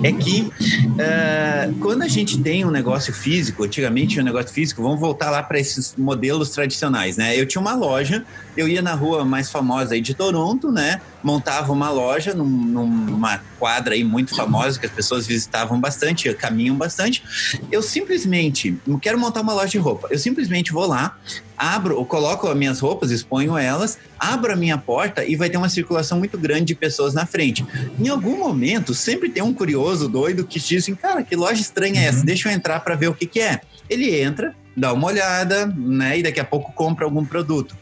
é 0.03 0.13
que 0.13 0.43
uh, 0.43 1.75
quando 1.81 2.03
a 2.03 2.09
gente 2.09 2.39
tem 2.39 2.65
um 2.65 2.71
negócio 2.71 3.13
físico, 3.13 3.65
antigamente 3.65 4.19
um 4.21 4.25
negócio 4.25 4.53
físico, 4.53 4.83
vamos 4.83 5.01
voltar 5.01 5.31
lá 5.31 5.43
para 5.43 5.59
esses 5.59 5.95
modelos 5.97 6.51
tradicionais, 6.51 7.17
né? 7.17 7.39
Eu 7.39 7.47
tinha 7.47 7.61
uma 7.61 7.75
loja, 7.75 8.25
eu 8.57 8.69
ia 8.69 8.83
na 8.83 8.95
rua 8.95 9.25
mais 9.25 9.51
famosa 9.51 9.95
aí 9.95 10.01
de 10.01 10.15
Toronto, 10.15 10.73
né? 10.73 11.01
Montava 11.25 11.73
uma 11.73 11.91
loja 11.91 12.35
num, 12.35 12.45
numa 12.45 13.41
quadra 13.59 13.95
aí 13.95 14.05
muito 14.05 14.37
famosa 14.37 14.79
que 14.79 14.85
as 14.85 14.93
pessoas 14.93 15.27
visitavam 15.27 15.81
bastante, 15.81 16.33
caminham 16.35 16.77
bastante. 16.77 17.25
Eu 17.73 17.83
simplesmente, 17.83 18.79
não 18.87 18.99
quero 18.99 19.19
montar 19.19 19.41
uma 19.41 19.55
loja 19.55 19.71
de 19.71 19.79
roupa, 19.79 20.07
eu 20.11 20.19
simplesmente 20.19 20.71
vou 20.71 20.87
lá, 20.87 21.17
abro, 21.57 21.95
eu 21.95 22.05
coloco 22.05 22.47
as 22.47 22.57
minhas 22.57 22.79
roupas, 22.79 23.11
exponho 23.11 23.57
elas, 23.57 23.99
abro 24.19 24.53
a 24.53 24.57
minha 24.57 24.77
porta 24.77 25.25
e 25.25 25.35
vai 25.35 25.49
ter 25.49 25.57
uma 25.57 25.69
circulação 25.69 26.19
muito 26.19 26.37
grande 26.37 26.67
de 26.67 26.75
pessoas 26.75 27.15
na 27.15 27.25
frente. 27.25 27.65
Em 27.99 28.09
algum 28.09 28.39
momento, 28.39 28.95
sempre 28.95 29.31
tem 29.31 29.43
um 29.43 29.55
curioso 29.55 30.09
doido 30.09 30.45
que 30.45 30.61
diz 30.61 30.85
assim, 30.85 30.95
cara, 30.95 31.23
que 31.23 31.35
loja 31.35 31.61
estranha 31.61 32.01
é 32.01 32.05
essa? 32.05 32.19
Uhum. 32.19 32.27
Deixa 32.27 32.51
eu 32.51 32.53
entrar 32.53 32.81
para 32.81 32.95
ver 32.95 33.09
o 33.09 33.15
que 33.15 33.27
que 33.27 33.41
é. 33.41 33.61
Ele 33.89 34.15
entra, 34.21 34.55
dá 34.77 34.93
uma 34.93 35.07
olhada, 35.07 35.67
né? 35.67 36.19
E 36.19 36.23
daqui 36.23 36.41
a 36.41 36.45
pouco 36.45 36.73
compra 36.73 37.05
algum 37.05 37.25
produto. 37.25 37.77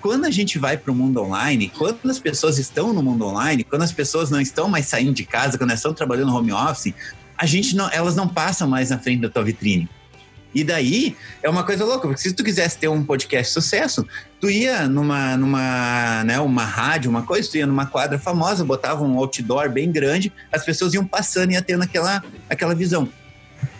Quando 0.00 0.24
a 0.24 0.30
gente 0.30 0.58
vai 0.58 0.76
para 0.76 0.90
o 0.90 0.94
mundo 0.94 1.20
online, 1.22 1.70
quando 1.76 2.10
as 2.10 2.18
pessoas 2.18 2.58
estão 2.58 2.92
no 2.92 3.02
mundo 3.02 3.26
online, 3.26 3.64
quando 3.64 3.82
as 3.82 3.92
pessoas 3.92 4.30
não 4.30 4.40
estão 4.40 4.68
mais 4.68 4.86
saindo 4.86 5.12
de 5.12 5.24
casa, 5.24 5.58
quando 5.58 5.70
elas 5.70 5.80
estão 5.80 5.92
trabalhando 5.92 6.28
no 6.28 6.36
home 6.36 6.52
office, 6.52 6.94
a 7.36 7.46
gente 7.46 7.76
não, 7.76 7.90
elas 7.90 8.16
não 8.16 8.26
passam 8.26 8.68
mais 8.68 8.90
na 8.90 8.98
frente 8.98 9.20
da 9.20 9.28
tua 9.28 9.44
vitrine. 9.44 9.88
E 10.54 10.64
daí 10.64 11.14
é 11.42 11.48
uma 11.48 11.62
coisa 11.62 11.84
louca, 11.84 12.08
porque 12.08 12.20
se 12.22 12.32
tu 12.32 12.42
quisesse 12.42 12.78
ter 12.78 12.88
um 12.88 13.04
podcast 13.04 13.52
sucesso, 13.52 14.06
tu 14.40 14.48
ia 14.48 14.88
numa, 14.88 15.36
numa 15.36 16.24
né, 16.24 16.40
uma 16.40 16.64
rádio, 16.64 17.10
uma 17.10 17.22
coisa, 17.22 17.48
tu 17.50 17.58
ia 17.58 17.66
numa 17.66 17.84
quadra 17.84 18.18
famosa, 18.18 18.64
botava 18.64 19.04
um 19.04 19.18
outdoor 19.18 19.68
bem 19.68 19.92
grande, 19.92 20.32
as 20.50 20.64
pessoas 20.64 20.94
iam 20.94 21.04
passando 21.04 21.50
e 21.50 21.54
ia 21.54 21.62
tendo 21.62 21.82
aquela, 21.82 22.24
aquela 22.48 22.74
visão 22.74 23.08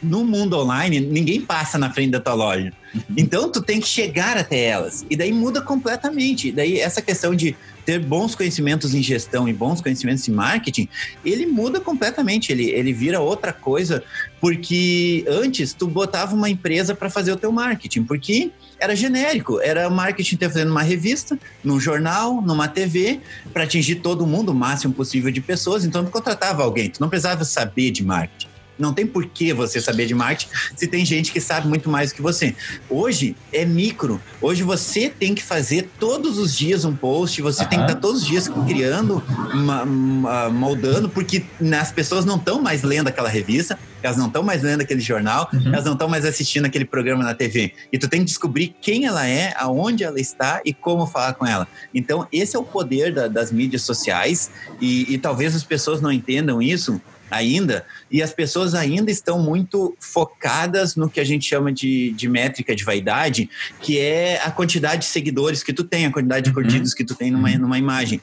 no 0.03 0.25
mundo 0.25 0.59
online, 0.59 1.01
ninguém 1.01 1.41
passa 1.41 1.77
na 1.77 1.93
frente 1.93 2.11
da 2.11 2.21
tua 2.21 2.35
loja. 2.35 2.73
Uhum. 2.95 3.03
Então, 3.17 3.51
tu 3.51 3.61
tem 3.61 3.81
que 3.81 3.89
chegar 3.89 4.37
até 4.37 4.65
elas. 4.65 5.05
E 5.11 5.17
daí 5.17 5.33
muda 5.33 5.61
completamente. 5.61 6.49
E 6.49 6.53
daí, 6.53 6.79
essa 6.79 7.03
questão 7.03 7.35
de 7.35 7.57
ter 7.85 7.99
bons 7.99 8.35
conhecimentos 8.35 8.95
em 8.95 9.03
gestão 9.03 9.49
e 9.49 9.53
bons 9.53 9.81
conhecimentos 9.81 10.27
em 10.29 10.33
marketing, 10.33 10.89
ele 11.25 11.47
muda 11.47 11.81
completamente. 11.81 12.53
Ele, 12.53 12.71
ele 12.71 12.93
vira 12.93 13.21
outra 13.21 13.53
coisa, 13.53 14.03
porque 14.41 15.25
antes 15.29 15.73
tu 15.73 15.87
botava 15.87 16.35
uma 16.35 16.49
empresa 16.49 16.95
para 16.95 17.11
fazer 17.11 17.33
o 17.33 17.37
teu 17.37 17.51
marketing, 17.51 18.05
porque 18.05 18.51
era 18.79 18.95
genérico. 18.95 19.61
Era 19.61 19.91
marketing 19.91 20.37
te 20.37 20.45
fazendo 20.49 20.71
uma 20.71 20.83
revista, 20.83 21.39
num 21.65 21.81
jornal, 21.81 22.41
numa 22.41 22.69
TV, 22.69 23.21
para 23.53 23.65
atingir 23.65 23.97
todo 23.97 24.27
mundo, 24.27 24.51
o 24.51 24.55
máximo 24.55 24.95
possível 24.95 25.31
de 25.31 25.41
pessoas. 25.41 25.85
Então, 25.85 26.05
tu 26.05 26.11
contratava 26.11 26.63
alguém. 26.63 26.91
Tu 26.91 27.01
não 27.01 27.09
precisava 27.09 27.45
saber 27.45 27.91
de 27.91 28.05
marketing. 28.05 28.48
Não 28.79 28.93
tem 28.93 29.07
por 29.07 29.27
que 29.27 29.53
você 29.53 29.81
saber 29.81 30.07
de 30.07 30.15
marketing 30.15 30.51
se 30.77 30.87
tem 30.87 31.05
gente 31.05 31.33
que 31.33 31.41
sabe 31.41 31.67
muito 31.67 31.89
mais 31.91 32.11
do 32.11 32.17
que 32.17 32.23
você. 32.23 32.55
Hoje 32.89 33.37
é 33.53 33.65
micro. 33.65 34.21
Hoje 34.41 34.63
você 34.63 35.09
tem 35.09 35.35
que 35.35 35.43
fazer 35.43 35.89
todos 35.99 36.39
os 36.39 36.57
dias 36.57 36.85
um 36.85 36.95
post, 36.95 37.41
você 37.43 37.63
uhum. 37.63 37.69
tem 37.69 37.79
que 37.79 37.85
estar 37.87 38.01
todos 38.01 38.23
os 38.23 38.27
dias 38.27 38.49
criando, 38.67 39.23
uma, 39.53 39.83
uma, 39.83 40.49
moldando, 40.51 41.09
porque 41.09 41.45
as 41.81 41.91
pessoas 41.91 42.25
não 42.25 42.37
estão 42.37 42.61
mais 42.61 42.83
lendo 42.83 43.09
aquela 43.09 43.29
revista, 43.29 43.79
elas 44.03 44.17
não 44.17 44.27
estão 44.27 44.43
mais 44.43 44.63
lendo 44.63 44.81
aquele 44.81 45.01
jornal, 45.01 45.49
uhum. 45.53 45.73
elas 45.73 45.85
não 45.85 45.95
estão 45.95 46.09
mais 46.09 46.25
assistindo 46.25 46.67
aquele 46.67 46.85
programa 46.85 47.25
na 47.25 47.35
TV. 47.35 47.73
E 47.93 47.99
tu 47.99 48.09
tem 48.09 48.21
que 48.21 48.27
descobrir 48.27 48.75
quem 48.81 49.07
ela 49.07 49.27
é, 49.27 49.53
aonde 49.57 50.05
ela 50.05 50.21
está 50.21 50.61
e 50.65 50.73
como 50.73 51.07
falar 51.07 51.35
com 51.35 51.47
ela. 51.47 51.67
Então, 51.93 52.27
esse 52.33 52.57
é 52.57 52.59
o 52.59 52.65
poder 52.65 53.13
da, 53.13 53.29
das 53.29 53.51
mídias 53.51 53.83
sociais 53.83 54.51
e, 54.81 55.13
e 55.13 55.19
talvez 55.19 55.55
as 55.55 55.65
pessoas 55.65 56.01
não 56.01 56.13
entendam 56.13 56.63
isso 56.63 57.01
ainda, 57.31 57.85
e 58.11 58.23
as 58.23 58.33
pessoas 58.33 58.75
ainda 58.75 59.11
estão 59.11 59.39
muito 59.39 59.97
focadas 60.01 60.97
no 60.97 61.09
que 61.09 61.21
a 61.21 61.25
gente 61.25 61.49
chama 61.49 61.73
de, 61.73 62.13
de 62.13 62.29
métrica 62.29 62.75
de 62.75 62.85
vaidade, 62.85 63.49
que 63.81 63.99
é 63.99 64.41
a 64.43 64.51
quantidade 64.51 65.03
de 65.03 65.07
seguidores 65.07 65.63
que 65.63 65.73
tu 65.73 65.85
tem, 65.85 66.07
a 66.07 66.13
quantidade 66.13 66.45
de 66.45 66.51
uhum. 66.51 66.55
curtidos 66.55 66.95
que 66.95 67.05
tu 67.05 67.15
tem 67.15 67.31
numa, 67.31 67.49
uhum. 67.49 67.59
numa 67.59 67.79
imagem. 67.79 68.21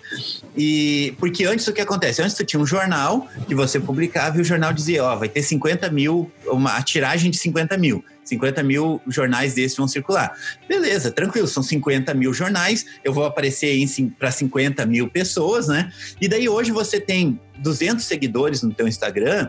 E 0.55 1.13
porque 1.19 1.45
antes 1.45 1.67
o 1.67 1.73
que 1.73 1.81
acontece? 1.81 2.21
Antes 2.21 2.35
tu 2.35 2.43
tinha 2.43 2.59
um 2.59 2.65
jornal 2.65 3.27
que 3.47 3.55
você 3.55 3.79
publicava 3.79 4.37
e 4.37 4.41
o 4.41 4.45
jornal 4.45 4.73
dizia, 4.73 5.03
ó, 5.03 5.15
vai 5.15 5.29
ter 5.29 5.41
50 5.41 5.89
mil, 5.89 6.31
uma 6.47 6.81
tiragem 6.81 7.29
de 7.31 7.37
50 7.37 7.77
mil. 7.77 8.03
50 8.25 8.63
mil 8.63 9.01
jornais 9.07 9.53
desses 9.53 9.77
vão 9.77 9.87
circular. 9.87 10.35
Beleza, 10.67 11.11
tranquilo, 11.11 11.47
são 11.47 11.63
50 11.63 12.13
mil 12.13 12.33
jornais, 12.33 12.85
eu 13.03 13.13
vou 13.13 13.25
aparecer 13.25 13.73
para 14.19 14.31
50 14.31 14.85
mil 14.85 15.09
pessoas, 15.09 15.67
né? 15.67 15.91
E 16.19 16.27
daí 16.27 16.49
hoje 16.49 16.71
você 16.71 16.99
tem 16.99 17.39
200 17.59 18.03
seguidores 18.03 18.63
no 18.63 18.73
teu 18.73 18.87
Instagram, 18.87 19.47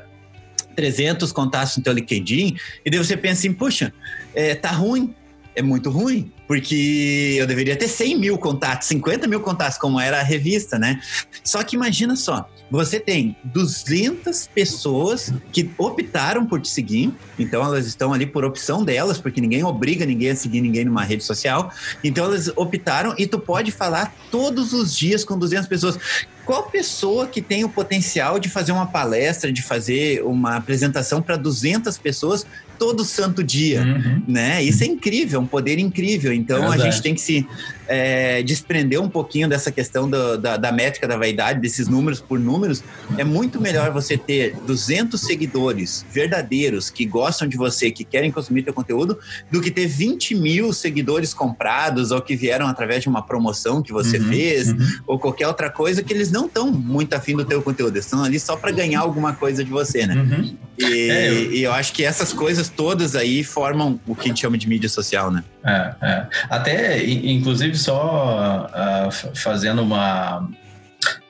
300 0.77 1.33
contatos 1.33 1.77
no 1.79 1.83
teu 1.83 1.93
LinkedIn, 1.93 2.57
e 2.85 2.91
daí 2.91 2.99
você 2.99 3.17
pensa 3.17 3.41
assim, 3.41 3.53
puxa, 3.53 3.93
é, 4.35 4.55
tá 4.55 4.71
ruim, 4.71 5.15
é 5.55 5.63
muito 5.63 5.89
ruim, 5.89 6.31
porque 6.47 7.37
eu 7.39 7.47
deveria 7.47 7.75
ter 7.75 7.89
100 7.89 8.19
mil 8.19 8.39
contatos, 8.39 8.87
50 8.89 9.27
mil 9.27 9.41
contatos, 9.41 9.79
como 9.79 9.99
era 9.99 10.21
a 10.21 10.23
revista, 10.23 10.79
né? 10.79 11.01
Só 11.43 11.63
que 11.63 11.75
imagina 11.75 12.15
só, 12.15 12.49
você 12.71 12.99
tem 12.99 13.37
200 13.45 14.49
pessoas 14.53 15.33
que 15.53 15.71
optaram 15.79 16.45
por 16.45 16.61
te 16.61 16.69
seguir, 16.69 17.13
então 17.39 17.65
elas 17.65 17.87
estão 17.87 18.13
ali 18.13 18.27
por 18.27 18.45
opção 18.45 18.85
delas, 18.85 19.19
porque 19.19 19.41
ninguém 19.41 19.63
obriga 19.63 20.05
ninguém 20.05 20.31
a 20.31 20.37
seguir 20.37 20.61
ninguém 20.61 20.85
numa 20.85 21.05
rede 21.05 21.23
social. 21.23 21.73
Então 22.03 22.25
elas 22.25 22.51
optaram 22.57 23.15
e 23.19 23.27
tu 23.27 23.39
pode 23.39 23.71
falar 23.71 24.15
todos 24.31 24.73
os 24.73 24.97
dias 24.97 25.25
com 25.25 25.39
200 25.39 25.69
pessoas. 25.69 25.99
Qual 26.45 26.65
pessoa 26.71 27.27
que 27.27 27.43
tem 27.43 27.65
o 27.65 27.69
potencial 27.69 28.39
de 28.39 28.49
fazer 28.49 28.71
uma 28.71 28.87
palestra, 28.87 29.53
de 29.53 29.63
fazer 29.63 30.23
uma 30.23 30.57
apresentação 30.57 31.21
para 31.21 31.37
200 31.37 31.99
pessoas 31.99 32.47
todo 32.79 33.05
santo 33.05 33.43
dia, 33.43 33.83
uhum. 33.83 34.23
né? 34.29 34.63
Isso 34.63 34.85
é 34.85 34.87
incrível, 34.87 35.41
é 35.41 35.43
um 35.43 35.47
poder 35.47 35.79
incrível. 35.79 36.33
Então 36.33 36.73
é 36.73 36.77
a 36.77 36.79
gente 36.79 37.03
tem 37.03 37.15
que 37.15 37.21
se 37.21 37.47
é, 37.89 38.43
desprender 38.43 39.01
um 39.01 39.09
pouquinho 39.09 39.49
dessa 39.49 39.71
questão 39.71 40.09
do, 40.09 40.37
da, 40.37 40.57
da 40.57 40.73
métrica 40.73 41.07
da 41.07 41.17
vaidade, 41.17 41.61
desses 41.61 41.89
números 41.89 42.21
por 42.21 42.39
números. 42.39 42.83
É 43.17 43.25
muito 43.25 43.61
melhor 43.61 43.91
você 43.91 44.17
ter 44.17 44.57
200 44.67 45.21
seguidores 45.21 46.05
verdadeiros 46.11 46.91
que 46.91 47.05
gostam 47.05 47.47
de 47.47 47.57
você, 47.57 47.91
que 47.91 48.05
querem 48.05 48.31
consumir 48.31 48.63
teu 48.63 48.75
conteúdo, 48.75 49.19
do 49.51 49.61
que 49.61 49.71
ter 49.71 49.87
20 49.87 50.35
mil 50.35 50.73
seguidores 50.73 51.33
comprados 51.33 52.11
ou 52.11 52.21
que 52.21 52.37
vieram 52.37 52.67
através 52.67 53.03
de 53.03 53.09
uma 53.09 53.23
promoção 53.23 53.83
que 53.83 53.93
você 53.93 54.19
uhum, 54.19 54.29
fez 54.29 54.69
uhum. 54.69 54.79
ou 55.07 55.19
qualquer 55.19 55.47
outra 55.47 55.71
coisa 55.71 56.03
que 56.03 56.13
eles 56.13 56.31
não 56.31 56.47
estão 56.47 56.71
muito 56.71 57.15
afim 57.15 57.37
do 57.37 57.45
teu 57.45 57.63
conteúdo, 57.63 57.95
eles 57.95 58.05
estão 58.05 58.23
ali 58.23 58.39
só 58.39 58.57
para 58.57 58.71
ganhar 58.71 59.01
alguma 59.01 59.33
coisa 59.35 59.65
de 59.65 59.71
você, 59.71 60.07
né? 60.07 60.15
Uhum. 60.15 60.57
E, 60.79 61.11
é, 61.11 61.29
eu... 61.29 61.53
e 61.53 61.63
eu 61.63 61.73
acho 61.73 61.93
que 61.93 62.05
essas 62.05 62.33
coisas 62.33 62.69
todas 62.69 63.17
aí 63.17 63.43
formam 63.43 64.01
o 64.07 64.15
que 64.15 64.23
a 64.23 64.29
gente 64.29 64.41
chama 64.41 64.59
de 64.59 64.69
mídia 64.69 64.89
social, 64.89 65.31
né? 65.31 65.43
É, 65.67 65.95
é. 66.01 66.27
Até, 66.49 67.05
inclusive, 67.05 67.77
só 67.77 68.69
uh, 68.69 69.35
fazendo 69.35 69.83
uma 69.83 70.49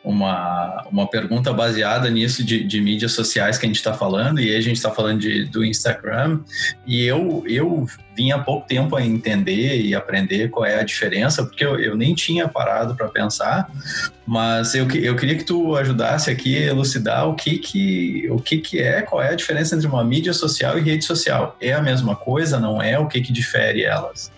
uma, 0.07 0.85
uma 0.89 1.09
pergunta 1.09 1.53
baseada 1.53 2.09
nisso 2.09 2.45
de, 2.45 2.63
de 2.63 2.81
mídias 2.81 3.11
sociais 3.11 3.59
que 3.59 3.67
a 3.67 3.69
gente 3.69 3.77
está 3.77 3.93
falando, 3.93 4.41
e 4.41 4.51
aí 4.51 4.57
a 4.57 4.61
gente 4.61 4.77
está 4.77 4.93
falando 4.93 5.19
de, 5.19 5.47
do 5.47 5.65
Instagram, 5.65 6.39
e 6.87 7.05
eu, 7.05 7.43
eu 7.45 7.85
vim 8.17 8.31
há 8.31 8.39
pouco 8.39 8.69
tempo 8.69 8.95
a 8.95 9.05
entender 9.05 9.83
e 9.83 9.97
aprender 9.97 10.49
qual 10.49 10.65
é 10.65 10.79
a 10.79 10.85
diferença, 10.85 11.45
porque 11.45 11.65
eu, 11.65 11.81
eu 11.81 11.97
nem 11.97 12.15
tinha 12.15 12.47
parado 12.47 12.95
para 12.95 13.09
pensar, 13.09 13.69
mas 14.25 14.77
eu, 14.77 14.89
eu 14.93 15.17
queria 15.17 15.35
que 15.35 15.45
tu 15.45 15.75
ajudasse 15.77 16.31
aqui 16.31 16.57
a 16.57 16.67
elucidar 16.67 17.29
o 17.29 17.35
que 17.35 17.59
que, 17.59 18.29
o 18.31 18.39
que 18.39 18.59
que 18.59 18.81
é, 18.81 19.03
qual 19.03 19.21
é 19.21 19.31
a 19.31 19.35
diferença 19.35 19.75
entre 19.75 19.89
uma 19.89 20.05
mídia 20.05 20.33
social 20.33 20.79
e 20.79 20.83
rede 20.83 21.05
social. 21.05 21.57
É 21.61 21.73
a 21.73 21.83
mesma 21.83 22.15
coisa, 22.15 22.61
não 22.61 22.81
é? 22.81 22.97
O 22.97 23.09
que 23.09 23.21
que 23.21 23.33
difere 23.33 23.83
elas? 23.83 24.31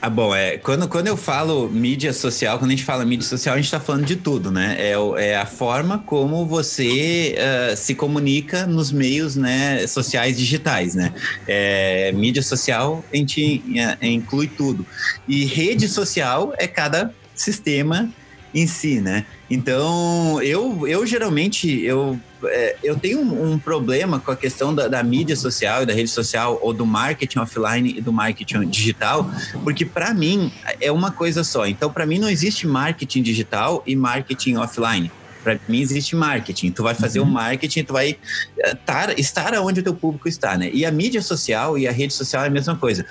Ah, 0.00 0.10
bom, 0.10 0.34
é, 0.34 0.58
quando, 0.58 0.88
quando 0.88 1.06
eu 1.06 1.16
falo 1.16 1.68
mídia 1.68 2.12
social, 2.12 2.58
quando 2.58 2.70
a 2.70 2.74
gente 2.74 2.84
fala 2.84 3.04
mídia 3.04 3.26
social, 3.26 3.54
a 3.54 3.58
gente 3.58 3.66
está 3.66 3.78
falando 3.78 4.04
de 4.04 4.16
tudo, 4.16 4.50
né? 4.50 4.76
É, 4.78 4.94
é 5.18 5.36
a 5.36 5.46
forma 5.46 6.00
como 6.00 6.44
você 6.44 7.36
uh, 7.38 7.76
se 7.76 7.94
comunica 7.94 8.66
nos 8.66 8.90
meios 8.90 9.36
né, 9.36 9.86
sociais 9.86 10.36
digitais, 10.36 10.94
né? 10.94 11.14
É, 11.46 12.10
mídia 12.12 12.42
social, 12.42 13.04
a 13.12 13.16
gente 13.16 13.62
é, 14.00 14.06
inclui 14.08 14.48
tudo. 14.48 14.84
E 15.28 15.44
rede 15.44 15.88
social 15.88 16.52
é 16.58 16.66
cada 16.66 17.14
sistema 17.34 18.10
em 18.54 18.66
si, 18.66 19.00
né? 19.00 19.24
Então, 19.48 20.42
eu, 20.42 20.86
eu 20.88 21.06
geralmente, 21.06 21.80
eu, 21.80 22.18
é, 22.44 22.76
eu 22.82 22.96
tenho 22.98 23.20
um, 23.20 23.52
um, 23.52 23.58
problema 23.58 24.18
com 24.20 24.30
a 24.30 24.36
questão 24.36 24.74
da, 24.74 24.88
da, 24.88 25.02
mídia 25.02 25.36
social 25.36 25.82
e 25.82 25.86
da 25.86 25.92
rede 25.92 26.10
social, 26.10 26.58
ou 26.62 26.72
do 26.72 26.86
marketing 26.86 27.38
offline 27.38 27.94
e 27.96 28.00
do 28.00 28.12
marketing 28.12 28.68
digital, 28.68 29.28
porque 29.62 29.84
para 29.84 30.12
mim 30.12 30.52
é 30.80 30.90
uma 30.90 31.10
coisa 31.10 31.44
só. 31.44 31.66
Então, 31.66 31.90
para 31.90 32.06
mim 32.06 32.18
não 32.18 32.28
existe 32.28 32.66
marketing 32.66 33.22
digital 33.22 33.82
e 33.86 33.94
marketing 33.94 34.56
offline. 34.56 35.10
Para 35.42 35.58
mim 35.68 35.80
existe 35.80 36.14
marketing. 36.14 36.70
Tu 36.70 36.82
vai 36.82 36.94
fazer 36.94 37.20
o 37.20 37.22
uhum. 37.22 37.28
um 37.28 37.32
marketing, 37.32 37.84
tu 37.84 37.92
vai 37.92 38.16
estar, 38.64 39.10
é, 39.10 39.20
estar 39.20 39.54
onde 39.60 39.80
o 39.80 39.82
teu 39.82 39.94
público 39.94 40.28
está, 40.28 40.56
né? 40.56 40.70
E 40.72 40.84
a 40.84 40.90
mídia 40.90 41.22
social 41.22 41.76
e 41.76 41.88
a 41.88 41.92
rede 41.92 42.12
social 42.12 42.44
é 42.44 42.46
a 42.46 42.50
mesma 42.50 42.76
coisa. 42.76 43.04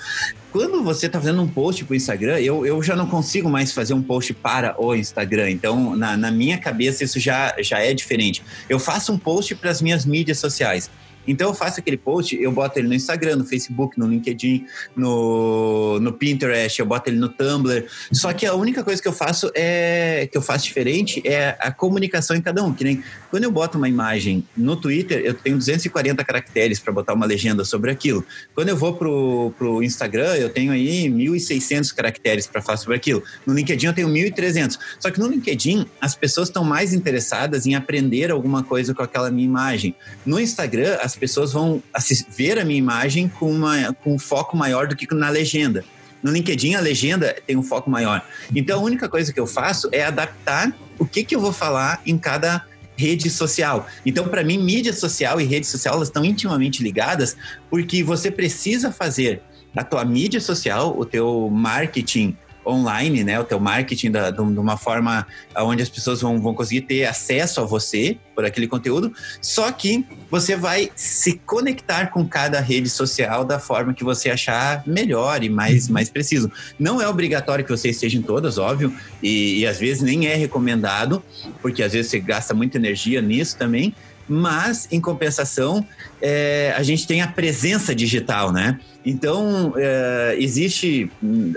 Quando 0.52 0.84
você 0.84 1.06
está 1.06 1.20
fazendo 1.20 1.42
um 1.42 1.48
post 1.48 1.86
para 1.86 1.94
o 1.94 1.96
Instagram, 1.96 2.40
eu, 2.40 2.66
eu 2.66 2.84
já 2.84 2.96
não 2.96 3.08
consigo 3.08 3.50
mais 3.50 3.72
fazer 3.72 3.94
um 3.94 4.02
post 4.02 4.34
para 4.34 4.76
o 4.78 4.94
Instagram. 4.94 5.50
Então, 5.50 5.96
na, 5.96 6.18
na 6.18 6.30
minha 6.30 6.58
cabeça, 6.58 7.04
isso 7.04 7.20
já, 7.20 7.56
já 7.60 7.80
é 7.80 7.94
diferente. 7.94 8.44
Eu 8.70 8.78
faço 8.78 9.14
um 9.14 9.18
post 9.18 9.56
para 9.56 9.72
as 9.72 9.82
minhas 9.82 10.06
mídias 10.06 10.40
sociais. 10.40 10.90
Então 11.28 11.50
eu 11.50 11.54
faço 11.54 11.80
aquele 11.80 11.98
post, 11.98 12.36
eu 12.36 12.52
boto 12.52 12.80
ele 12.80 12.88
no 12.88 12.94
Instagram, 12.94 13.38
no 13.38 13.46
Facebook, 13.46 14.00
no 14.00 14.08
LinkedIn, 14.08 14.66
no, 14.96 16.00
no 16.00 16.14
Pinterest, 16.14 16.80
eu 16.80 16.86
boto 16.86 17.10
ele 17.10 17.18
no 17.18 17.30
Tumblr. 17.30 17.86
Só 18.12 18.34
que 18.34 18.46
a 18.46 18.54
única 18.54 18.84
coisa 18.84 19.02
que 19.02 19.08
eu 19.08 19.14
faço 19.14 19.52
é 19.56 20.28
que 20.32 20.38
eu 20.38 20.42
faço 20.42 20.66
diferente 20.66 21.22
é 21.26 21.58
a 21.60 21.72
comunicação 21.72 22.36
em 22.36 22.42
cada 22.42 22.64
um. 22.64 22.74
Que 22.74 22.84
nem 22.84 23.04
quando 23.30 23.44
eu 23.44 23.52
boto 23.52 23.78
uma 23.78 23.88
imagem 23.88 24.44
no 24.56 24.76
Twitter, 24.76 25.22
eu 25.24 25.34
tenho 25.34 25.58
240 25.58 26.24
caracteres 26.24 26.80
para 26.80 26.92
botar 26.92 27.14
uma 27.14 27.26
legenda 27.26 27.64
sobre 27.64 27.92
aquilo. 27.92 28.26
Quando 28.54 28.70
eu 28.70 28.78
vou 28.78 28.94
pro, 28.94 29.54
pro 29.58 29.84
Instagram, 29.84 30.36
eu 30.36 30.50
tenho 30.50 30.72
aí 30.72 31.08
1.600 31.08 31.94
caracteres 31.94 32.48
para 32.48 32.62
falar 32.62 32.78
sobre 32.78 32.96
aquilo. 32.96 33.24
No 33.46 33.54
LinkedIn 33.54 33.88
eu 33.88 33.94
tenho 33.94 34.10
1.300. 34.10 34.78
Só 35.00 35.12
que 35.12 35.20
no 35.20 35.28
LinkedIn 35.28 35.86
as 36.00 36.16
pessoas 36.16 36.50
estão 36.50 36.64
mais 36.64 36.94
interessadas 36.94 37.66
em 37.66 37.76
aprender 37.76 38.32
alguma 38.32 38.64
coisa 38.64 38.94
com 38.94 39.04
aquela 39.04 39.30
minha 39.30 39.46
imagem. 39.46 39.96
No 40.26 40.40
Instagram 40.40 40.98
as 41.02 41.11
pessoas 41.16 41.54
vão 41.54 41.82
ver 42.30 42.60
a 42.60 42.66
minha 42.66 42.78
imagem 42.78 43.28
com, 43.28 43.52
uma, 43.52 43.94
com 43.94 44.16
um 44.16 44.20
foco 44.20 44.56
maior 44.56 44.88
do 44.88 44.96
que 44.96 45.14
na 45.14 45.30
legenda. 45.30 45.84
No 46.22 46.32
LinkedIn, 46.32 46.76
a 46.76 46.80
legenda 46.80 47.36
tem 47.46 47.58
um 47.58 47.64
foco 47.64 47.90
maior. 47.90 48.24
Então, 48.56 48.80
a 48.80 48.84
única 48.84 49.10
coisa 49.10 49.34
que 49.34 49.40
eu 49.40 49.48
faço 49.48 49.90
é 49.92 50.04
adaptar 50.04 50.72
o 51.00 51.06
que, 51.06 51.24
que 51.24 51.36
eu 51.36 51.40
vou 51.40 51.52
falar 51.52 52.02
em 52.06 52.18
cada 52.18 52.66
rede 52.96 53.30
social. 53.30 53.88
Então, 54.06 54.28
para 54.28 54.44
mim, 54.44 54.60
mídia 54.60 54.94
social 54.94 55.42
e 55.42 55.46
rede 55.46 55.66
social 55.66 55.96
elas 55.96 56.10
estão 56.10 56.24
intimamente 56.24 56.84
ligadas, 56.84 57.36
porque 57.70 58.04
você 58.04 58.30
precisa 58.30 58.92
fazer 58.92 59.42
a 59.76 59.84
tua 59.84 60.06
mídia 60.06 60.40
social, 60.40 60.96
o 60.98 61.06
teu 61.06 61.50
marketing 61.50 62.38
online, 62.66 63.24
né, 63.24 63.40
o 63.40 63.44
teu 63.44 63.60
marketing 63.60 64.12
da, 64.12 64.30
de 64.32 64.42
uma 64.42 64.78
forma 64.78 65.26
onde 65.58 65.82
as 65.82 65.90
pessoas 65.90 66.22
vão, 66.22 66.40
vão 66.40 66.54
conseguir 66.54 66.82
ter 66.82 67.06
acesso 67.06 67.62
a 67.62 67.64
você 67.64 68.18
por 68.36 68.46
aquele 68.46 68.68
conteúdo, 68.68 69.14
só 69.42 69.72
que 69.72 70.06
você 70.30 70.56
vai 70.56 70.92
se 70.96 71.40
conectar 71.46 72.08
com 72.08 72.28
cada 72.28 72.60
rede 72.60 72.90
social 72.90 73.44
da 73.44 73.60
forma 73.60 73.94
que 73.94 74.04
você 74.04 74.30
achar 74.30 74.84
melhor 74.86 75.44
e 75.44 75.50
mais, 75.50 75.88
uhum. 75.88 75.94
mais 75.94 76.10
preciso. 76.10 76.52
Não 76.80 77.02
é 77.02 77.08
obrigatório 77.08 77.66
que 77.66 77.72
você 77.72 77.90
esteja 77.90 78.18
em 78.18 78.22
todas, 78.22 78.58
óbvio, 78.58 78.94
e, 79.22 79.60
e 79.60 79.68
às 79.68 79.80
vezes 79.80 80.02
nem 80.02 80.28
é 80.28 80.36
recomendado, 80.36 81.24
porque 81.62 81.84
às 81.84 81.94
vezes 81.94 82.12
você 82.12 82.20
gasta 82.20 82.54
muita 82.54 82.78
energia 82.78 83.22
nisso 83.22 83.58
também, 83.58 83.94
mas 84.28 84.88
em 84.92 85.02
compensação 85.02 85.86
é, 86.22 86.74
a 86.78 86.84
gente 86.84 87.08
tem 87.08 87.22
a 87.22 87.28
presença 87.28 87.96
digital, 87.96 88.52
né? 88.52 88.80
Então 89.06 89.74
é, 89.76 90.36
existe 90.38 91.12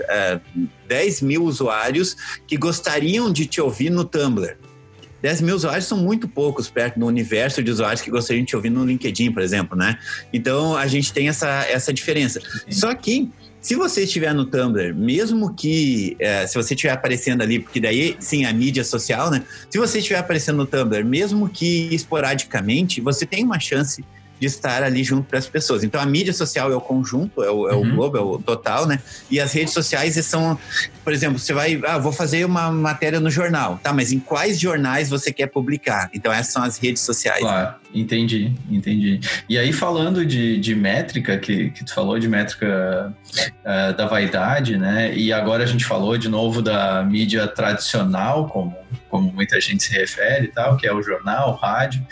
é, 0.09 0.39
10 0.87 1.21
mil 1.21 1.43
usuários 1.43 2.15
que 2.47 2.57
gostariam 2.57 3.31
de 3.31 3.45
te 3.45 3.61
ouvir 3.61 3.89
no 3.89 4.03
Tumblr. 4.03 4.57
10 5.21 5.41
mil 5.41 5.55
usuários 5.55 5.85
são 5.85 5.97
muito 5.97 6.27
poucos 6.27 6.69
perto 6.69 6.99
do 6.99 7.05
universo 7.05 7.63
de 7.63 7.71
usuários 7.71 8.01
que 8.01 8.11
gostariam 8.11 8.43
de 8.43 8.49
te 8.49 8.55
ouvir 8.55 8.69
no 8.69 8.85
LinkedIn, 8.85 9.31
por 9.31 9.41
exemplo, 9.41 9.77
né? 9.77 9.97
Então 10.31 10.75
a 10.75 10.87
gente 10.87 11.11
tem 11.13 11.29
essa, 11.29 11.65
essa 11.67 11.93
diferença. 11.93 12.39
Só 12.69 12.93
que 12.93 13.31
se 13.59 13.73
você 13.75 14.03
estiver 14.03 14.31
no 14.31 14.45
Tumblr, 14.45 14.93
mesmo 14.93 15.55
que 15.55 16.15
é, 16.19 16.45
se 16.45 16.53
você 16.53 16.75
estiver 16.75 16.93
aparecendo 16.93 17.41
ali, 17.41 17.59
porque 17.59 17.79
daí 17.79 18.15
sim 18.19 18.45
a 18.45 18.53
mídia 18.53 18.83
social, 18.83 19.31
né? 19.31 19.43
Se 19.67 19.79
você 19.79 19.97
estiver 19.97 20.19
aparecendo 20.19 20.57
no 20.57 20.67
Tumblr, 20.67 21.03
mesmo 21.03 21.49
que 21.49 21.89
esporadicamente, 21.91 23.01
você 23.01 23.25
tem 23.25 23.43
uma 23.43 23.59
chance 23.59 24.05
de 24.39 24.47
estar 24.47 24.83
ali 24.83 25.03
junto 25.03 25.23
para 25.23 25.39
as 25.39 25.47
pessoas. 25.47 25.83
Então 25.83 25.99
a 25.99 26.05
mídia 26.05 26.33
social 26.33 26.71
é 26.71 26.75
o 26.75 26.81
conjunto, 26.81 27.43
é 27.43 27.49
o, 27.49 27.69
é 27.69 27.73
uhum. 27.73 27.81
o 27.81 27.95
globo, 27.95 28.17
é 28.17 28.21
o 28.21 28.37
total, 28.37 28.85
né? 28.85 28.99
E 29.29 29.39
as 29.39 29.53
redes 29.53 29.73
sociais 29.73 30.13
são, 30.25 30.57
por 31.03 31.13
exemplo, 31.13 31.39
você 31.39 31.53
vai, 31.53 31.81
ah, 31.85 31.97
vou 31.97 32.11
fazer 32.11 32.45
uma 32.45 32.71
matéria 32.71 33.19
no 33.19 33.29
jornal, 33.29 33.79
tá? 33.81 33.93
Mas 33.93 34.11
em 34.11 34.19
quais 34.19 34.59
jornais 34.59 35.09
você 35.09 35.31
quer 35.31 35.47
publicar? 35.47 36.09
Então 36.13 36.31
essas 36.31 36.53
são 36.53 36.63
as 36.63 36.77
redes 36.77 37.01
sociais. 37.03 37.41
Claro, 37.41 37.75
entendi, 37.95 38.51
entendi. 38.69 39.19
E 39.47 39.57
aí 39.57 39.71
falando 39.71 40.25
de, 40.25 40.59
de 40.59 40.75
métrica, 40.75 41.37
que, 41.37 41.69
que 41.69 41.83
tu 41.83 41.93
falou 41.93 42.19
de 42.19 42.27
métrica 42.27 43.13
uh, 43.61 43.95
da 43.95 44.05
vaidade, 44.05 44.77
né? 44.77 45.15
E 45.15 45.31
agora 45.31 45.63
a 45.63 45.65
gente 45.65 45.85
falou 45.85 46.17
de 46.17 46.29
novo 46.29 46.61
da 46.61 47.03
mídia 47.03 47.47
tradicional, 47.47 48.47
como, 48.47 48.75
como 49.09 49.31
muita 49.31 49.59
gente 49.61 49.83
se 49.83 49.93
refere 49.93 50.45
e 50.45 50.51
tal, 50.51 50.77
que 50.77 50.85
é 50.85 50.93
o 50.93 51.01
jornal, 51.01 51.51
o 51.51 51.55
rádio. 51.55 52.05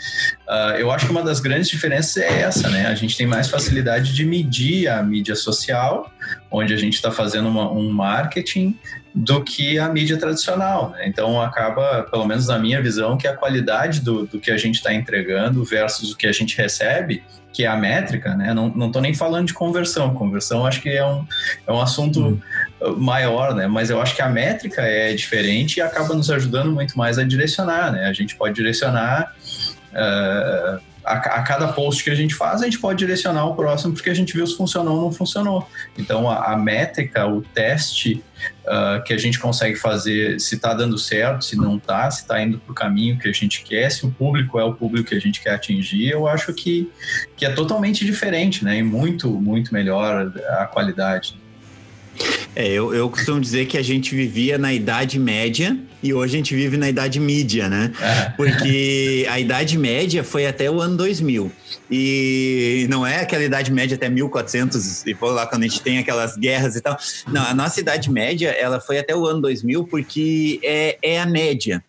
Uh, 0.48 0.76
eu 0.78 0.90
acho 0.90 1.06
que 1.06 1.12
uma 1.12 1.22
das 1.22 1.40
grandes 1.40 1.68
diferenças 1.68 2.16
é 2.16 2.40
essa, 2.40 2.68
né? 2.70 2.86
A 2.86 2.94
gente 2.94 3.16
tem 3.16 3.26
mais 3.26 3.48
facilidade 3.48 4.14
de 4.14 4.24
medir 4.24 4.88
a 4.88 5.02
mídia 5.02 5.36
social, 5.36 6.10
onde 6.50 6.72
a 6.72 6.76
gente 6.76 6.94
está 6.94 7.10
fazendo 7.10 7.48
uma, 7.48 7.70
um 7.70 7.90
marketing, 7.90 8.78
do 9.14 9.42
que 9.44 9.78
a 9.78 9.88
mídia 9.88 10.16
tradicional. 10.16 10.90
Né? 10.90 11.06
Então 11.06 11.40
acaba, 11.40 12.02
pelo 12.02 12.26
menos 12.26 12.48
na 12.48 12.58
minha 12.58 12.82
visão, 12.82 13.16
que 13.16 13.28
a 13.28 13.36
qualidade 13.36 14.00
do, 14.00 14.26
do 14.26 14.40
que 14.40 14.50
a 14.50 14.56
gente 14.56 14.76
está 14.76 14.92
entregando 14.92 15.64
versus 15.64 16.12
o 16.12 16.16
que 16.16 16.26
a 16.26 16.32
gente 16.32 16.56
recebe, 16.56 17.22
que 17.52 17.64
é 17.64 17.68
a 17.68 17.76
métrica, 17.76 18.34
né? 18.34 18.52
Não 18.52 18.88
estou 18.88 19.00
nem 19.00 19.14
falando 19.14 19.46
de 19.46 19.54
conversão. 19.54 20.12
Conversão 20.12 20.66
acho 20.66 20.82
que 20.82 20.88
é 20.88 21.06
um, 21.06 21.24
é 21.64 21.72
um 21.72 21.80
assunto 21.80 22.40
uhum. 22.82 22.96
maior, 22.96 23.54
né? 23.54 23.68
Mas 23.68 23.90
eu 23.90 24.02
acho 24.02 24.16
que 24.16 24.22
a 24.22 24.28
métrica 24.28 24.82
é 24.82 25.14
diferente 25.14 25.76
e 25.76 25.80
acaba 25.80 26.14
nos 26.14 26.32
ajudando 26.32 26.72
muito 26.72 26.98
mais 26.98 27.16
a 27.16 27.22
direcionar, 27.22 27.92
né? 27.92 28.06
A 28.06 28.12
gente 28.12 28.34
pode 28.34 28.54
direcionar 28.54 29.32
Uh, 29.94 30.80
a, 31.04 31.12
a, 31.12 31.42
cada 31.42 31.68
post 31.68 32.02
que 32.02 32.10
a 32.10 32.14
gente 32.14 32.34
faz, 32.34 32.62
a 32.62 32.64
gente 32.64 32.78
pode 32.78 32.98
direcionar 32.98 33.44
o 33.46 33.54
próximo 33.54 33.92
porque 33.92 34.10
a 34.10 34.14
gente 34.14 34.32
viu 34.32 34.46
se 34.46 34.56
funcionou 34.56 34.96
ou 34.96 35.02
não 35.02 35.12
funcionou. 35.12 35.68
Então, 35.98 36.28
a, 36.28 36.52
a 36.52 36.56
métrica, 36.56 37.26
o 37.26 37.42
teste 37.42 38.22
uh, 38.64 39.02
que 39.04 39.12
a 39.12 39.18
gente 39.18 39.38
consegue 39.38 39.76
fazer, 39.76 40.40
se 40.40 40.54
está 40.54 40.72
dando 40.72 40.98
certo, 40.98 41.44
se 41.44 41.56
não 41.56 41.76
está, 41.76 42.10
se 42.10 42.22
está 42.22 42.42
indo 42.42 42.58
para 42.58 42.72
o 42.72 42.74
caminho 42.74 43.18
que 43.18 43.28
a 43.28 43.32
gente 43.32 43.62
quer, 43.62 43.90
se 43.90 44.06
o 44.06 44.10
público 44.10 44.58
é 44.58 44.64
o 44.64 44.72
público 44.72 45.10
que 45.10 45.14
a 45.14 45.20
gente 45.20 45.40
quer 45.40 45.54
atingir, 45.54 46.08
eu 46.08 46.26
acho 46.26 46.52
que, 46.54 46.90
que 47.36 47.44
é 47.44 47.50
totalmente 47.50 48.04
diferente, 48.04 48.64
né? 48.64 48.78
E 48.78 48.82
muito, 48.82 49.28
muito 49.28 49.72
melhor 49.72 50.32
a 50.58 50.66
qualidade. 50.66 51.36
É, 52.56 52.68
eu, 52.68 52.94
eu 52.94 53.10
costumo 53.10 53.40
dizer 53.40 53.66
que 53.66 53.76
a 53.76 53.82
gente 53.82 54.14
vivia 54.14 54.56
na 54.56 54.72
Idade 54.72 55.18
Média 55.18 55.76
e 56.04 56.12
hoje 56.12 56.34
a 56.34 56.36
gente 56.36 56.54
vive 56.54 56.76
na 56.76 56.86
Idade 56.86 57.18
Mídia, 57.18 57.66
né? 57.66 57.90
É. 57.98 58.30
Porque 58.36 59.26
a 59.30 59.40
Idade 59.40 59.78
Média 59.78 60.22
foi 60.22 60.46
até 60.46 60.70
o 60.70 60.78
ano 60.78 60.98
2000. 60.98 61.50
E 61.90 62.86
não 62.88 63.06
é 63.06 63.20
aquela 63.20 63.42
Idade 63.42 63.72
Média 63.72 63.96
até 63.96 64.08
1400 64.08 65.06
e 65.06 65.14
por 65.14 65.32
lá 65.32 65.46
quando 65.46 65.62
a 65.62 65.66
gente 65.66 65.80
tem 65.80 65.98
aquelas 65.98 66.36
guerras 66.36 66.76
e 66.76 66.80
tal. 66.80 66.96
Não, 67.28 67.42
a 67.42 67.54
nossa 67.54 67.80
Idade 67.80 68.10
Média, 68.10 68.50
ela 68.50 68.80
foi 68.80 68.98
até 68.98 69.14
o 69.14 69.26
ano 69.26 69.40
2000 69.42 69.84
porque 69.84 70.60
é, 70.62 70.98
é 71.02 71.20
a 71.20 71.26
média. 71.26 71.82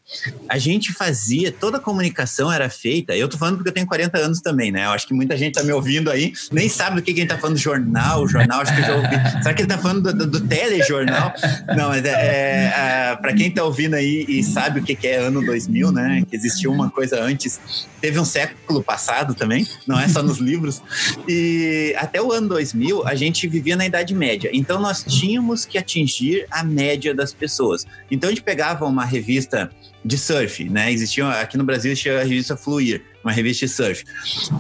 A 0.48 0.58
gente 0.58 0.93
fazia, 0.93 1.52
toda 1.52 1.78
a 1.78 1.80
comunicação 1.80 2.52
era 2.52 2.69
feita. 2.69 3.15
Eu 3.15 3.28
tô 3.28 3.38
falando 3.38 3.56
porque 3.58 3.69
eu 3.69 3.74
tenho 3.74 3.88
40 3.88 4.17
anos 4.17 4.41
também, 4.41 4.71
né? 4.71 4.86
Eu 4.86 4.91
acho 4.91 5.08
que 5.08 5.13
muita 5.13 5.36
gente 5.36 5.56
tá 5.56 5.63
me 5.63 5.71
ouvindo 5.71 6.12
aí, 6.12 6.32
nem 6.52 6.69
sabe 6.69 6.98
do 6.98 7.02
que, 7.02 7.13
que 7.13 7.19
a 7.19 7.24
gente 7.24 7.30
tá 7.30 7.38
falando, 7.38 7.58
jornal, 7.58 8.28
jornal, 8.28 8.62
acho 8.62 8.74
que 8.76 8.82
eu 8.82 8.86
já 8.86 8.95
ouvi. 8.95 9.15
Será 9.41 9.54
que 9.54 9.62
ele 9.63 9.69
tá 9.69 9.78
falando 9.78 10.02
do, 10.02 10.13
do, 10.13 10.39
do 10.39 10.48
telejornal? 10.48 11.34
Não, 11.76 11.89
mas 11.89 12.06
é, 12.06 12.10
é, 12.10 12.74
é 13.12 13.15
para 13.15 13.34
quem 13.34 13.50
tá 13.50 13.63
ouvindo 13.63 13.95
aí, 13.95 14.26
e, 14.28 14.39
e 14.39 14.43
sabe 14.43 14.80
o 14.80 14.84
que, 14.84 14.95
que 14.95 15.08
é 15.08 15.17
ano 15.17 15.43
2000, 15.43 15.91
né? 15.91 16.24
Que 16.30 16.36
existiu 16.36 16.71
uma 16.71 16.89
coisa 16.89 17.21
antes. 17.21 17.60
Teve 18.00 18.19
um 18.19 18.26
século 18.26 18.84
passado 18.84 19.34
também, 19.34 19.67
não 19.88 19.99
é 19.99 20.07
só 20.07 20.21
nos 20.21 20.38
livros. 20.38 20.81
E 21.27 21.93
até 21.97 22.21
o 22.21 22.31
ano 22.31 22.49
2000, 22.49 23.07
a 23.07 23.15
gente 23.15 23.47
vivia 23.47 23.75
na 23.75 23.85
Idade 23.85 24.13
Média. 24.13 24.49
Então, 24.53 24.79
nós 24.79 25.03
tínhamos 25.03 25.65
que 25.65 25.77
atingir 25.77 26.45
a 26.51 26.63
média 26.63 27.13
das 27.13 27.33
pessoas. 27.33 27.85
Então, 28.09 28.29
a 28.29 28.31
gente 28.31 28.43
pegava 28.43 28.85
uma 28.85 29.05
revista 29.05 29.69
de 30.05 30.19
surf, 30.19 30.69
né? 30.69 30.91
Existia, 30.91 31.27
aqui 31.29 31.57
no 31.57 31.63
Brasil 31.63 31.91
a 31.91 32.23
revista 32.23 32.55
Fluir, 32.55 33.01
uma 33.23 33.31
revista 33.31 33.65
de 33.65 33.71
surf. 33.71 34.03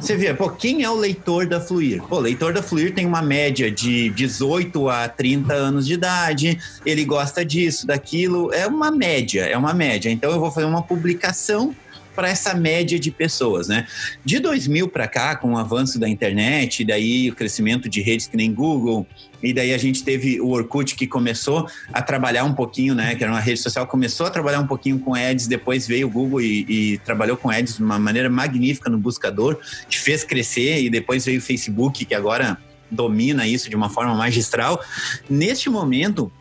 Você 0.01 0.17
vê, 0.17 0.33
pô, 0.33 0.49
quem 0.49 0.81
é 0.81 0.89
o 0.89 0.95
leitor 0.95 1.45
da 1.45 1.61
Fluir? 1.61 2.01
Pô, 2.01 2.15
o 2.15 2.19
leitor 2.19 2.51
da 2.51 2.63
Fluir 2.63 2.95
tem 2.95 3.05
uma 3.05 3.21
média 3.21 3.69
de 3.69 4.09
18 4.09 4.89
a 4.89 5.07
30 5.07 5.53
anos 5.53 5.85
de 5.85 5.93
idade, 5.93 6.57
ele 6.83 7.05
gosta 7.05 7.45
disso, 7.45 7.85
daquilo, 7.85 8.51
é 8.51 8.65
uma 8.65 8.89
média, 8.89 9.43
é 9.43 9.55
uma 9.55 9.71
média. 9.71 10.09
Então 10.09 10.31
eu 10.31 10.39
vou 10.39 10.51
fazer 10.51 10.65
uma 10.65 10.81
publicação 10.81 11.75
para 12.15 12.29
essa 12.29 12.53
média 12.53 12.97
de 12.97 13.11
pessoas, 13.11 13.67
né? 13.67 13.85
De 14.23 14.39
2000 14.39 14.87
para 14.87 15.07
cá, 15.07 15.35
com 15.35 15.53
o 15.53 15.57
avanço 15.57 15.99
da 15.99 16.07
internet, 16.07 16.83
daí 16.83 17.29
o 17.29 17.35
crescimento 17.35 17.89
de 17.89 18.01
redes 18.01 18.27
que 18.27 18.37
nem 18.37 18.53
Google, 18.53 19.05
e 19.43 19.53
daí 19.53 19.73
a 19.73 19.77
gente 19.77 20.03
teve 20.03 20.39
o 20.41 20.49
Orkut 20.49 20.95
que 20.95 21.05
começou 21.05 21.67
a 21.93 22.01
trabalhar 22.01 22.43
um 22.45 22.53
pouquinho, 22.53 22.95
né? 22.95 23.15
Que 23.15 23.23
era 23.23 23.31
uma 23.31 23.39
rede 23.39 23.59
social, 23.59 23.85
começou 23.85 24.25
a 24.25 24.29
trabalhar 24.29 24.59
um 24.59 24.67
pouquinho 24.67 24.97
com 24.99 25.13
ads, 25.13 25.47
depois 25.47 25.87
veio 25.87 26.07
o 26.07 26.09
Google 26.09 26.41
e, 26.41 26.65
e 26.67 26.97
trabalhou 26.99 27.37
com 27.37 27.49
ads 27.49 27.77
de 27.77 27.83
uma 27.83 27.99
maneira 27.99 28.29
magnífica 28.29 28.89
no 28.89 28.97
buscador, 28.97 29.59
que 29.89 29.99
fez 29.99 30.23
crescer, 30.23 30.81
e 30.81 30.89
depois 30.89 31.25
veio 31.25 31.39
o 31.39 31.41
Facebook, 31.41 32.05
que 32.05 32.15
agora 32.15 32.57
domina 32.89 33.47
isso 33.47 33.69
de 33.69 33.75
uma 33.75 33.89
forma 33.89 34.15
magistral. 34.15 34.81
Neste 35.29 35.69
momento, 35.69 36.31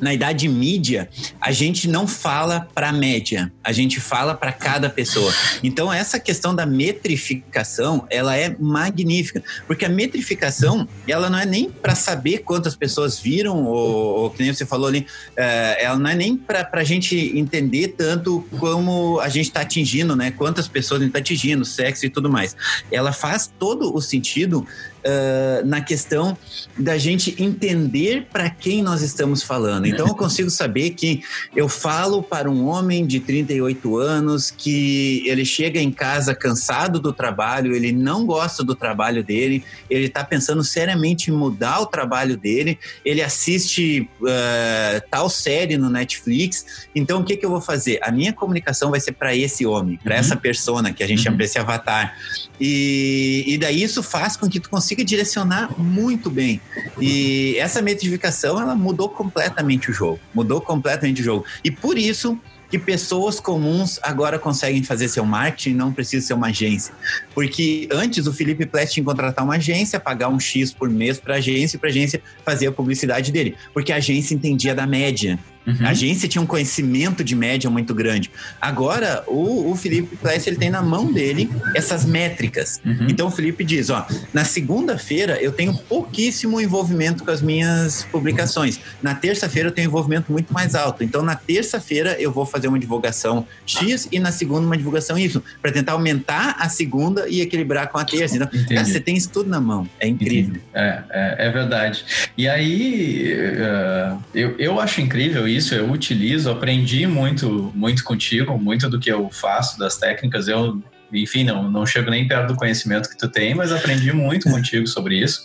na 0.00 0.14
idade 0.14 0.48
mídia, 0.48 1.08
a 1.40 1.52
gente 1.52 1.88
não 1.88 2.06
fala 2.06 2.68
para 2.74 2.88
a 2.88 2.92
média, 2.92 3.52
a 3.62 3.72
gente 3.72 4.00
fala 4.00 4.34
para 4.34 4.52
cada 4.52 4.88
pessoa. 4.88 5.32
Então 5.62 5.92
essa 5.92 6.18
questão 6.18 6.54
da 6.54 6.66
metrificação, 6.66 8.06
ela 8.10 8.36
é 8.36 8.54
magnífica, 8.58 9.42
porque 9.66 9.84
a 9.84 9.88
metrificação, 9.88 10.88
ela 11.06 11.28
não 11.28 11.38
é 11.38 11.46
nem 11.46 11.70
para 11.70 11.94
saber 11.94 12.38
quantas 12.38 12.74
pessoas 12.74 13.18
viram 13.18 13.64
ou, 13.64 14.20
ou, 14.20 14.30
que 14.30 14.42
nem 14.42 14.52
você 14.52 14.64
falou 14.66 14.88
ali, 14.88 15.06
é, 15.36 15.84
ela 15.84 15.98
não 15.98 16.10
é 16.10 16.14
nem 16.14 16.36
para 16.36 16.68
a 16.72 16.84
gente 16.84 17.16
entender 17.38 17.88
tanto 17.88 18.46
como 18.58 19.20
a 19.20 19.28
gente 19.28 19.46
está 19.46 19.60
atingindo, 19.60 20.16
né? 20.16 20.30
Quantas 20.30 20.66
pessoas 20.68 21.00
a 21.00 21.04
gente 21.04 21.10
está 21.10 21.18
atingindo, 21.18 21.64
sexo 21.64 22.06
e 22.06 22.10
tudo 22.10 22.30
mais. 22.30 22.56
Ela 22.90 23.12
faz 23.12 23.52
todo 23.58 23.94
o 23.94 24.00
sentido 24.00 24.66
uh, 25.00 25.66
na 25.66 25.80
questão 25.80 26.36
da 26.78 26.96
gente 26.98 27.34
entender 27.42 28.26
para 28.32 28.48
quem 28.48 28.82
nós 28.82 29.02
estamos 29.02 29.42
falando. 29.42 29.86
Então 29.86 30.06
eu 30.06 30.14
consigo 30.14 30.50
saber 30.50 30.90
que 30.90 31.22
eu 31.54 31.68
falo 31.68 32.22
para 32.22 32.50
um 32.50 32.66
homem 32.66 33.06
de 33.06 33.20
38 33.20 33.96
anos 33.98 34.50
que 34.50 35.22
ele 35.26 35.44
chega 35.44 35.80
em 35.80 35.90
casa 35.90 36.34
cansado 36.34 36.98
do 37.00 37.12
trabalho, 37.12 37.74
ele 37.74 37.92
não 37.92 38.24
gosta 38.26 38.62
do 38.62 38.74
trabalho 38.74 39.22
dele, 39.22 39.64
ele 39.88 40.06
está 40.06 40.24
pensando 40.24 40.62
seriamente 40.62 41.30
em 41.30 41.34
mudar 41.34 41.80
o 41.80 41.86
trabalho 41.86 42.36
dele, 42.36 42.78
ele 43.04 43.22
assiste 43.22 44.08
uh, 44.20 45.02
tal 45.10 45.28
série 45.28 45.76
no 45.76 45.90
Netflix. 45.90 46.88
Então 46.94 47.20
o 47.20 47.24
que, 47.24 47.36
que 47.36 47.44
eu 47.44 47.50
vou 47.50 47.60
fazer? 47.60 47.98
A 48.02 48.10
minha 48.10 48.32
comunicação 48.32 48.90
vai 48.90 49.00
ser 49.00 49.12
para 49.12 49.34
esse 49.34 49.66
homem, 49.66 49.98
para 50.02 50.14
uhum. 50.14 50.20
essa 50.20 50.36
persona 50.36 50.92
que 50.92 51.02
a 51.02 51.06
gente 51.06 51.18
uhum. 51.18 51.24
chama 51.24 51.36
desse 51.36 51.58
avatar. 51.58 52.16
E, 52.60 53.44
e 53.46 53.58
daí 53.58 53.82
isso 53.82 54.02
faz 54.02 54.36
com 54.36 54.48
que 54.48 54.60
tu 54.60 54.68
consiga 54.68 54.89
direcionar 54.96 55.78
muito 55.78 56.30
bem. 56.30 56.60
E 57.00 57.56
essa 57.58 57.80
metrificação, 57.82 58.60
ela 58.60 58.74
mudou 58.74 59.08
completamente 59.08 59.90
o 59.90 59.92
jogo. 59.92 60.20
Mudou 60.34 60.60
completamente 60.60 61.20
o 61.20 61.24
jogo. 61.24 61.44
E 61.64 61.70
por 61.70 61.98
isso 61.98 62.38
que 62.70 62.78
pessoas 62.78 63.40
comuns 63.40 63.98
agora 64.02 64.38
conseguem 64.38 64.82
fazer 64.84 65.08
seu 65.08 65.24
marketing, 65.24 65.74
não 65.74 65.92
precisa 65.92 66.24
ser 66.24 66.34
uma 66.34 66.46
agência. 66.46 66.94
Porque 67.34 67.88
antes 67.90 68.26
o 68.26 68.32
Felipe 68.32 68.64
Plest 68.64 68.94
tinha 68.94 69.02
que 69.02 69.10
contratar 69.10 69.44
uma 69.44 69.56
agência, 69.56 69.98
pagar 69.98 70.28
um 70.28 70.38
X 70.38 70.72
por 70.72 70.88
mês 70.88 71.18
para 71.18 71.34
agência 71.34 71.76
e 71.76 71.80
para 71.80 71.88
agência 71.88 72.22
fazer 72.44 72.68
a 72.68 72.72
publicidade 72.72 73.32
dele. 73.32 73.56
Porque 73.74 73.92
a 73.92 73.96
agência 73.96 74.34
entendia 74.34 74.74
da 74.74 74.86
média. 74.86 75.38
Uhum. 75.66 75.76
A 75.86 75.90
agência 75.90 76.28
tinha 76.28 76.40
um 76.40 76.46
conhecimento 76.46 77.22
de 77.22 77.34
média 77.34 77.68
muito 77.68 77.94
grande. 77.94 78.30
Agora, 78.60 79.22
o, 79.26 79.70
o 79.70 79.76
Felipe 79.76 80.16
Pless, 80.16 80.48
ele 80.48 80.56
tem 80.56 80.70
na 80.70 80.82
mão 80.82 81.12
dele 81.12 81.50
essas 81.74 82.04
métricas. 82.04 82.80
Uhum. 82.84 83.06
Então, 83.08 83.28
o 83.28 83.30
Felipe 83.30 83.64
diz, 83.64 83.90
ó, 83.90 84.06
na 84.32 84.44
segunda-feira 84.44 85.40
eu 85.40 85.52
tenho 85.52 85.74
pouquíssimo 85.74 86.60
envolvimento 86.60 87.24
com 87.24 87.30
as 87.30 87.42
minhas 87.42 88.04
publicações. 88.10 88.80
Na 89.02 89.14
terça-feira 89.14 89.68
eu 89.68 89.72
tenho 89.72 89.86
envolvimento 89.86 90.32
muito 90.32 90.52
mais 90.52 90.74
alto. 90.74 91.04
Então, 91.04 91.22
na 91.22 91.36
terça-feira 91.36 92.16
eu 92.18 92.32
vou 92.32 92.46
fazer 92.46 92.68
uma 92.68 92.78
divulgação 92.78 93.46
X 93.66 94.08
e 94.10 94.18
na 94.18 94.32
segunda 94.32 94.66
uma 94.66 94.76
divulgação 94.76 95.18
Y, 95.18 95.42
para 95.60 95.72
tentar 95.72 95.92
aumentar 95.92 96.56
a 96.58 96.68
segunda 96.68 97.28
e 97.28 97.40
equilibrar 97.40 97.88
com 97.88 97.98
a 97.98 98.04
terça. 98.04 98.36
Então, 98.36 98.48
cara, 98.48 98.84
você 98.84 99.00
tem 99.00 99.16
isso 99.16 99.30
tudo 99.30 99.50
na 99.50 99.60
mão. 99.60 99.88
É 99.98 100.08
incrível. 100.08 100.60
É, 100.72 101.02
é, 101.10 101.46
é, 101.46 101.50
verdade. 101.50 102.04
E 102.36 102.48
aí, 102.48 103.34
uh, 103.34 104.22
eu, 104.34 104.56
eu 104.58 104.80
acho 104.80 105.00
incrível 105.00 105.46
isso, 105.46 105.59
eu 105.74 105.90
utilizo, 105.90 106.50
aprendi 106.50 107.06
muito, 107.06 107.72
muito 107.74 108.04
contigo, 108.04 108.58
muito 108.58 108.88
do 108.88 108.98
que 108.98 109.10
eu 109.10 109.28
faço, 109.30 109.78
das 109.78 109.96
técnicas. 109.96 110.48
Eu, 110.48 110.82
enfim, 111.12 111.44
não, 111.44 111.70
não 111.70 111.84
chego 111.84 112.10
nem 112.10 112.26
perto 112.26 112.48
do 112.48 112.56
conhecimento 112.56 113.08
que 113.08 113.18
tu 113.18 113.28
tem, 113.28 113.54
mas 113.54 113.72
aprendi 113.72 114.12
muito 114.12 114.48
contigo 114.50 114.86
sobre 114.86 115.18
isso. 115.18 115.42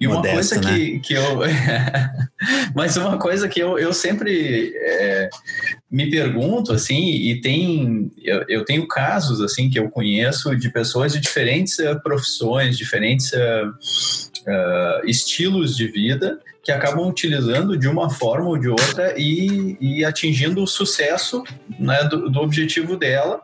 E 0.00 0.06
uma 0.06 0.16
Modesto, 0.16 0.60
coisa 0.60 0.60
que, 0.60 0.92
né? 0.94 1.00
que 1.02 1.14
eu. 1.14 1.40
mas 2.74 2.96
uma 2.96 3.18
coisa 3.18 3.48
que 3.48 3.60
eu, 3.60 3.78
eu 3.78 3.92
sempre 3.92 4.72
é, 4.76 5.28
me 5.90 6.10
pergunto, 6.10 6.72
assim, 6.72 7.08
e 7.08 7.40
tem. 7.40 8.10
Eu, 8.22 8.44
eu, 8.48 8.64
tenho 8.64 8.86
casos, 8.88 9.40
assim, 9.40 9.70
que 9.70 9.78
eu 9.78 9.88
conheço 9.90 10.54
de 10.56 10.70
pessoas 10.70 11.12
de 11.12 11.20
diferentes 11.20 11.78
uh, 11.78 12.00
profissões, 12.02 12.76
diferentes. 12.76 13.30
Uh, 14.46 15.08
estilos 15.08 15.74
de 15.74 15.86
vida 15.86 16.38
que 16.62 16.72
acabam 16.72 17.06
utilizando 17.06 17.78
de 17.78 17.86
uma 17.86 18.08
forma 18.08 18.48
ou 18.48 18.58
de 18.58 18.68
outra 18.68 19.14
e, 19.18 19.76
e 19.80 20.04
atingindo 20.04 20.62
o 20.62 20.66
sucesso 20.66 21.44
né, 21.78 22.04
do, 22.04 22.30
do, 22.30 22.40
objetivo 22.40 22.96
dela 22.96 23.42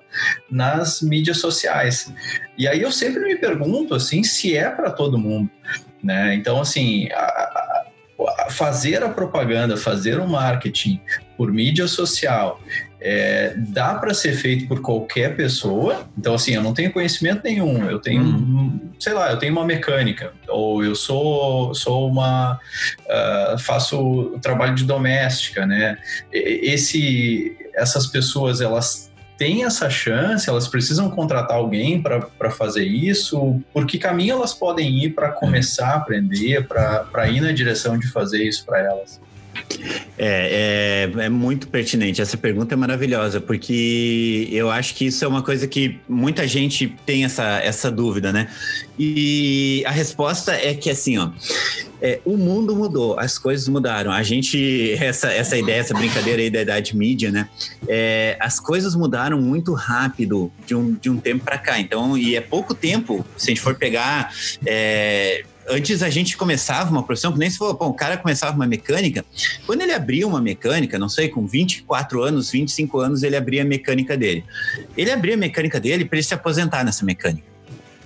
nas 0.51 1.03
mídias 1.03 1.39
sociais. 1.39 2.13
E 2.57 2.67
aí 2.67 2.83
eu 2.83 2.91
sempre 2.91 3.21
me 3.21 3.37
pergunto 3.37 3.95
assim 3.95 4.23
se 4.23 4.57
é 4.57 4.69
para 4.71 4.91
todo 4.91 5.19
mundo. 5.19 5.51
Né? 6.03 6.35
Então, 6.35 6.61
assim, 6.61 7.09
a, 7.13 7.85
a 8.47 8.51
fazer 8.51 9.03
a 9.03 9.09
propaganda, 9.09 9.77
fazer 9.77 10.19
o 10.19 10.29
marketing 10.29 11.01
por 11.37 11.53
mídia 11.53 11.87
social 11.87 12.61
é, 13.01 13.55
dá 13.57 13.95
para 13.95 14.13
ser 14.13 14.33
feito 14.35 14.69
por 14.69 14.81
qualquer 14.81 15.35
pessoa. 15.35 16.07
Então, 16.17 16.35
assim, 16.35 16.55
eu 16.55 16.63
não 16.63 16.75
tenho 16.75 16.93
conhecimento 16.93 17.43
nenhum. 17.43 17.89
Eu 17.89 17.99
tenho, 17.99 18.23
uhum. 18.23 18.91
sei 18.99 19.15
lá, 19.15 19.31
eu 19.31 19.39
tenho 19.39 19.53
uma 19.53 19.65
mecânica, 19.65 20.33
ou 20.49 20.85
eu 20.85 20.95
sou, 20.95 21.75
sou 21.75 22.09
uma. 22.09 22.61
Uh, 23.01 23.59
faço 23.59 24.39
trabalho 24.43 24.75
de 24.75 24.85
doméstica, 24.85 25.67
né? 25.67 25.99
Esse, 26.33 27.57
essas 27.75 28.07
pessoas, 28.07 28.61
elas 28.61 29.11
têm 29.39 29.65
essa 29.65 29.89
chance, 29.89 30.51
elas 30.51 30.69
precisam 30.69 31.09
contratar 31.09 31.57
alguém 31.57 32.03
para 32.03 32.51
fazer 32.51 32.85
isso? 32.85 33.59
Por 33.73 33.87
que 33.87 33.97
caminho 33.97 34.35
elas 34.35 34.53
podem 34.53 35.03
ir 35.03 35.15
para 35.15 35.31
começar 35.31 35.93
a 35.93 35.97
aprender, 35.97 36.67
para 36.69 37.31
ir 37.31 37.41
na 37.41 37.51
direção 37.51 37.99
de 37.99 38.07
fazer 38.09 38.45
isso 38.45 38.67
para 38.67 38.81
elas? 38.81 39.19
É, 40.23 41.09
é, 41.17 41.25
é, 41.25 41.29
muito 41.31 41.69
pertinente. 41.69 42.21
Essa 42.21 42.37
pergunta 42.37 42.75
é 42.75 42.77
maravilhosa, 42.77 43.41
porque 43.41 44.49
eu 44.53 44.71
acho 44.71 44.95
que 44.95 45.07
isso 45.07 45.25
é 45.25 45.29
uma 45.29 45.43
coisa 45.43 45.67
que 45.67 45.99
muita 46.09 46.47
gente 46.47 46.95
tem 47.07 47.25
essa, 47.25 47.59
essa 47.61 47.91
dúvida, 47.91 48.33
né? 48.33 48.49
E 48.99 49.83
a 49.87 49.91
resposta 49.91 50.53
é 50.53 50.75
que 50.75 50.91
assim, 50.91 51.17
ó, 51.17 51.31
é, 52.03 52.21
o 52.25 52.37
mundo 52.37 52.77
mudou, 52.77 53.19
as 53.19 53.39
coisas 53.39 53.67
mudaram. 53.69 54.13
A 54.13 54.23
gente, 54.23 54.93
essa, 55.01 55.33
essa 55.33 55.57
ideia, 55.57 55.81
essa 55.81 55.95
brincadeira 55.95 56.43
aí 56.43 56.51
da 56.51 56.61
idade 56.61 56.95
mídia, 56.95 57.31
né? 57.31 57.49
É, 57.89 58.37
as 58.41 58.61
coisas 58.61 58.95
mudaram 58.95 59.41
muito 59.41 59.73
rápido 59.73 60.53
de 60.67 60.75
um, 60.75 60.93
de 60.93 61.09
um 61.09 61.17
tempo 61.17 61.45
para 61.45 61.57
cá. 61.57 61.81
Então, 61.81 62.19
e 62.19 62.37
é 62.37 62.43
pouco 62.43 62.75
tempo, 62.75 63.25
se 63.39 63.47
a 63.47 63.51
gente 63.53 63.61
for 63.61 63.75
pegar. 63.75 64.33
Antes 65.71 66.03
a 66.03 66.11
gente 66.11 66.37
começava 66.37 66.91
uma 66.91 67.03
profissão, 67.05 67.33
que 67.33 67.39
nem 67.39 67.49
se 67.49 67.57
for, 67.57 67.73
bom, 67.75 67.91
o 67.91 67.95
cara 67.95 68.17
começava 68.17 68.57
uma 68.57 68.67
mecânica, 68.67 69.25
quando 69.65 69.83
ele 69.83 69.93
abria 69.93 70.27
uma 70.27 70.41
mecânica, 70.41 70.99
não 70.99 71.09
sei, 71.09 71.29
com 71.29 71.47
24 71.47 72.23
anos, 72.25 72.51
25 72.51 72.99
anos, 72.99 73.23
ele 73.23 73.37
abria 73.37 73.63
a 73.63 73.65
mecânica 73.65 74.17
dele. 74.17 74.45
Ele 74.97 75.13
abria 75.13 75.35
a 75.35 75.39
mecânica 75.39 75.79
dele 75.79 76.05
para 76.05 76.17
ele 76.17 76.25
se 76.25 76.35
aposentar 76.35 76.85
nessa 76.85 77.05
mecânica. 77.05 77.45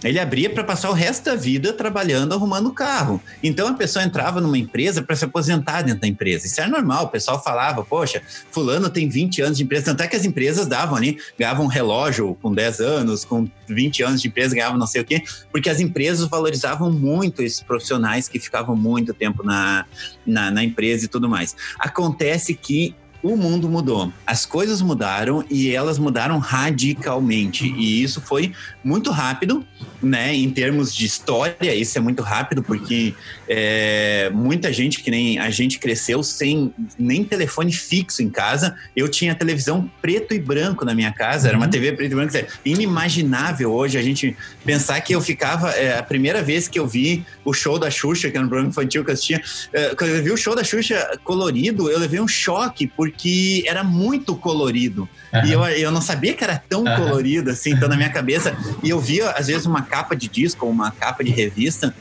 Ele 0.04 0.20
abria 0.20 0.50
para 0.50 0.62
passar 0.62 0.90
o 0.90 0.92
resto 0.92 1.24
da 1.24 1.34
vida 1.34 1.72
trabalhando, 1.72 2.34
arrumando 2.34 2.70
carro. 2.72 3.20
Então 3.42 3.68
a 3.68 3.72
pessoa 3.72 4.04
entrava 4.04 4.40
numa 4.40 4.58
empresa 4.58 5.02
para 5.02 5.16
se 5.16 5.24
aposentar 5.24 5.82
dentro 5.82 6.02
da 6.02 6.06
empresa. 6.06 6.46
Isso 6.46 6.60
era 6.60 6.70
normal. 6.70 7.06
O 7.06 7.08
pessoal 7.08 7.42
falava, 7.42 7.84
poxa, 7.84 8.22
fulano 8.50 8.90
tem 8.90 9.08
20 9.08 9.42
anos 9.42 9.58
de 9.58 9.64
empresa. 9.64 9.86
Tanto 9.86 10.02
é 10.02 10.06
que 10.06 10.16
as 10.16 10.24
empresas 10.24 10.66
davam 10.66 10.96
ali, 10.96 11.18
ganhavam 11.38 11.64
um 11.64 11.68
relógio 11.68 12.36
com 12.42 12.52
10 12.52 12.80
anos, 12.80 13.24
com 13.24 13.48
20 13.66 14.02
anos 14.02 14.20
de 14.20 14.28
empresa, 14.28 14.54
ganhavam 14.54 14.78
não 14.78 14.86
sei 14.86 15.00
o 15.00 15.04
quê, 15.04 15.22
porque 15.50 15.70
as 15.70 15.80
empresas 15.80 16.28
valorizavam 16.28 16.92
muito 16.92 17.42
esses 17.42 17.60
profissionais 17.60 18.28
que 18.28 18.38
ficavam 18.38 18.76
muito 18.76 19.14
tempo 19.14 19.42
na, 19.42 19.86
na, 20.26 20.50
na 20.50 20.62
empresa 20.62 21.06
e 21.06 21.08
tudo 21.08 21.28
mais. 21.28 21.56
Acontece 21.78 22.54
que 22.54 22.94
o 23.24 23.38
mundo 23.38 23.70
mudou, 23.70 24.12
as 24.26 24.44
coisas 24.44 24.82
mudaram 24.82 25.42
e 25.50 25.74
elas 25.74 25.98
mudaram 25.98 26.38
radicalmente. 26.38 27.66
E 27.66 28.02
isso 28.02 28.20
foi 28.20 28.52
muito 28.84 29.10
rápido, 29.10 29.66
né? 30.02 30.34
Em 30.34 30.50
termos 30.50 30.94
de 30.94 31.06
história, 31.06 31.74
isso 31.74 31.96
é 31.96 32.02
muito 32.02 32.22
rápido, 32.22 32.62
porque 32.62 33.14
é, 33.48 34.30
muita 34.34 34.70
gente 34.70 35.02
que 35.02 35.10
nem 35.10 35.38
a 35.38 35.48
gente 35.48 35.78
cresceu 35.78 36.22
sem 36.22 36.74
nem 36.98 37.24
telefone 37.24 37.72
fixo 37.72 38.22
em 38.22 38.28
casa. 38.28 38.76
Eu 38.94 39.08
tinha 39.08 39.34
televisão 39.34 39.90
preto 40.02 40.34
e 40.34 40.38
branco 40.38 40.84
na 40.84 40.94
minha 40.94 41.10
casa, 41.10 41.48
era 41.48 41.56
uma 41.56 41.64
uhum. 41.64 41.72
TV 41.72 41.92
preto 41.92 42.12
e 42.12 42.14
branco. 42.14 42.34
Inimaginável 42.62 43.72
hoje 43.72 43.96
a 43.96 44.02
gente 44.02 44.36
pensar 44.66 45.00
que 45.00 45.14
eu 45.14 45.22
ficava. 45.22 45.70
É, 45.70 45.98
a 45.98 46.02
primeira 46.02 46.42
vez 46.42 46.68
que 46.68 46.78
eu 46.78 46.86
vi 46.86 47.24
o 47.42 47.54
show 47.54 47.78
da 47.78 47.90
Xuxa, 47.90 48.30
que 48.30 48.36
era 48.36 48.44
um 48.44 48.50
programa 48.50 48.68
infantil 48.68 49.02
que 49.02 49.10
eu 49.10 49.14
assistia, 49.14 49.42
é, 49.72 49.94
quando 49.94 50.10
eu 50.10 50.22
vi 50.22 50.30
o 50.30 50.36
show 50.36 50.54
da 50.54 50.62
Xuxa 50.62 51.18
colorido, 51.24 51.90
eu 51.90 51.98
levei 51.98 52.20
um 52.20 52.28
choque, 52.28 52.86
porque 52.86 53.13
porque 53.14 53.64
era 53.66 53.84
muito 53.84 54.34
colorido. 54.34 55.08
Uhum. 55.32 55.44
E 55.46 55.52
eu, 55.52 55.64
eu 55.64 55.90
não 55.90 56.02
sabia 56.02 56.34
que 56.34 56.42
era 56.42 56.58
tão 56.68 56.84
uhum. 56.84 56.96
colorido 56.96 57.50
assim, 57.50 57.70
então 57.70 57.88
na 57.88 57.96
minha 57.96 58.10
cabeça. 58.10 58.56
E 58.82 58.90
eu 58.90 59.00
via, 59.00 59.30
às 59.30 59.46
vezes, 59.46 59.64
uma 59.66 59.82
capa 59.82 60.14
de 60.14 60.28
disco 60.28 60.66
ou 60.66 60.72
uma 60.72 60.90
capa 60.90 61.22
de 61.22 61.30
revista, 61.30 61.94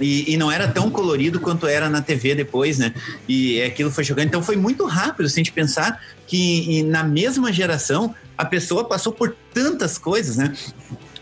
e, 0.00 0.32
e, 0.32 0.36
não 0.36 0.50
era 0.50 0.66
tão 0.66 0.90
colorido 0.90 1.40
quanto 1.40 1.66
era 1.66 1.90
na 1.90 2.00
TV 2.00 2.34
depois, 2.34 2.78
né? 2.78 2.94
E 3.28 3.60
aquilo 3.60 3.90
foi 3.90 4.04
chocante. 4.04 4.28
Então 4.28 4.42
foi 4.42 4.56
muito 4.56 4.86
rápido, 4.86 5.28
se 5.28 5.34
a 5.34 5.40
gente 5.40 5.52
pensar 5.52 6.00
que 6.26 6.82
na 6.84 7.02
mesma 7.02 7.52
geração 7.52 8.14
a 8.38 8.44
pessoa 8.44 8.84
passou 8.84 9.12
por 9.12 9.36
tantas 9.52 9.98
coisas, 9.98 10.36
né? 10.36 10.54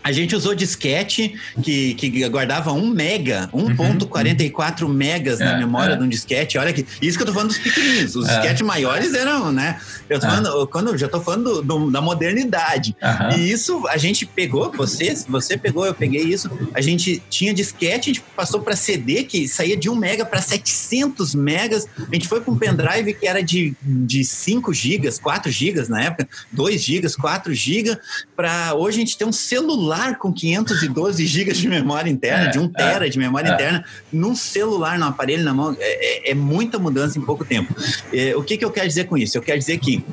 A 0.03 0.11
gente 0.11 0.35
usou 0.35 0.55
disquete 0.55 1.35
que, 1.61 1.93
que 1.95 2.27
guardava 2.29 2.71
1 2.71 2.89
mega, 2.89 3.49
1.44 3.53 4.83
uhum. 4.83 4.89
megas 4.89 5.41
é, 5.41 5.45
na 5.45 5.57
memória 5.57 5.93
é. 5.93 5.95
de 5.97 6.03
um 6.03 6.07
disquete. 6.07 6.57
Olha 6.57 6.71
que 6.71 6.85
isso 7.01 7.17
que 7.17 7.23
eu 7.23 7.27
tô 7.27 7.33
falando 7.33 7.49
dos 7.49 7.57
pequenininhos. 7.57 8.15
Os 8.15 8.27
é. 8.27 8.33
disquetes 8.33 8.61
maiores 8.61 9.13
eram, 9.13 9.51
né? 9.51 9.79
Eu 10.09 10.19
tô 10.19 10.25
é. 10.25 10.29
falando, 10.29 10.67
quando 10.67 10.97
já 10.97 11.07
tô 11.07 11.21
falando 11.21 11.61
do, 11.61 11.61
do, 11.61 11.91
da 11.91 12.01
modernidade. 12.01 12.95
Uhum. 13.01 13.37
E 13.37 13.51
isso 13.51 13.87
a 13.87 13.97
gente 13.97 14.25
pegou, 14.25 14.71
você, 14.71 15.13
você 15.27 15.57
pegou, 15.57 15.85
eu 15.85 15.93
peguei 15.93 16.23
isso. 16.23 16.49
A 16.73 16.81
gente 16.81 17.21
tinha 17.29 17.53
disquete, 17.53 18.09
a 18.09 18.13
gente 18.13 18.21
passou 18.35 18.61
para 18.61 18.75
CD 18.75 19.23
que 19.23 19.47
saía 19.47 19.75
de 19.75 19.89
1 19.89 19.95
mega 19.95 20.25
para 20.25 20.41
700 20.41 21.35
megas. 21.35 21.87
A 21.97 22.13
gente 22.13 22.27
foi 22.27 22.41
para 22.41 22.53
um 22.53 22.57
pendrive 22.57 23.13
que 23.13 23.27
era 23.27 23.43
de, 23.43 23.75
de 23.81 24.23
5 24.23 24.73
gigas, 24.73 25.19
4 25.19 25.51
gigas 25.51 25.89
na 25.89 26.01
época, 26.01 26.27
2 26.51 26.81
gigas, 26.81 27.15
4 27.15 27.53
gigas, 27.53 27.97
para 28.35 28.73
hoje 28.75 28.97
a 28.97 28.99
gente 28.99 29.17
ter 29.17 29.25
um 29.25 29.31
celular 29.31 29.88
celular 29.89 30.17
com 30.17 30.31
512 30.31 31.25
GB 31.25 31.51
de 31.51 31.67
memória 31.67 32.09
interna, 32.09 32.45
é, 32.45 32.49
de 32.49 32.59
1 32.59 32.63
é, 32.63 32.67
tera 32.69 33.09
de 33.09 33.17
memória 33.17 33.49
é. 33.49 33.53
interna, 33.53 33.85
num 34.11 34.35
celular, 34.35 34.99
num 34.99 35.07
aparelho 35.07 35.43
na 35.43 35.53
mão, 35.53 35.75
é, 35.79 36.29
é, 36.29 36.31
é 36.31 36.35
muita 36.35 36.77
mudança 36.77 37.17
em 37.17 37.21
pouco 37.21 37.43
tempo. 37.43 37.73
É, 38.13 38.35
o 38.35 38.43
que, 38.43 38.57
que 38.57 38.63
eu 38.63 38.71
quero 38.71 38.87
dizer 38.87 39.05
com 39.05 39.17
isso? 39.17 39.37
Eu 39.37 39.41
quero 39.41 39.57
dizer 39.57 39.79
que 39.79 40.03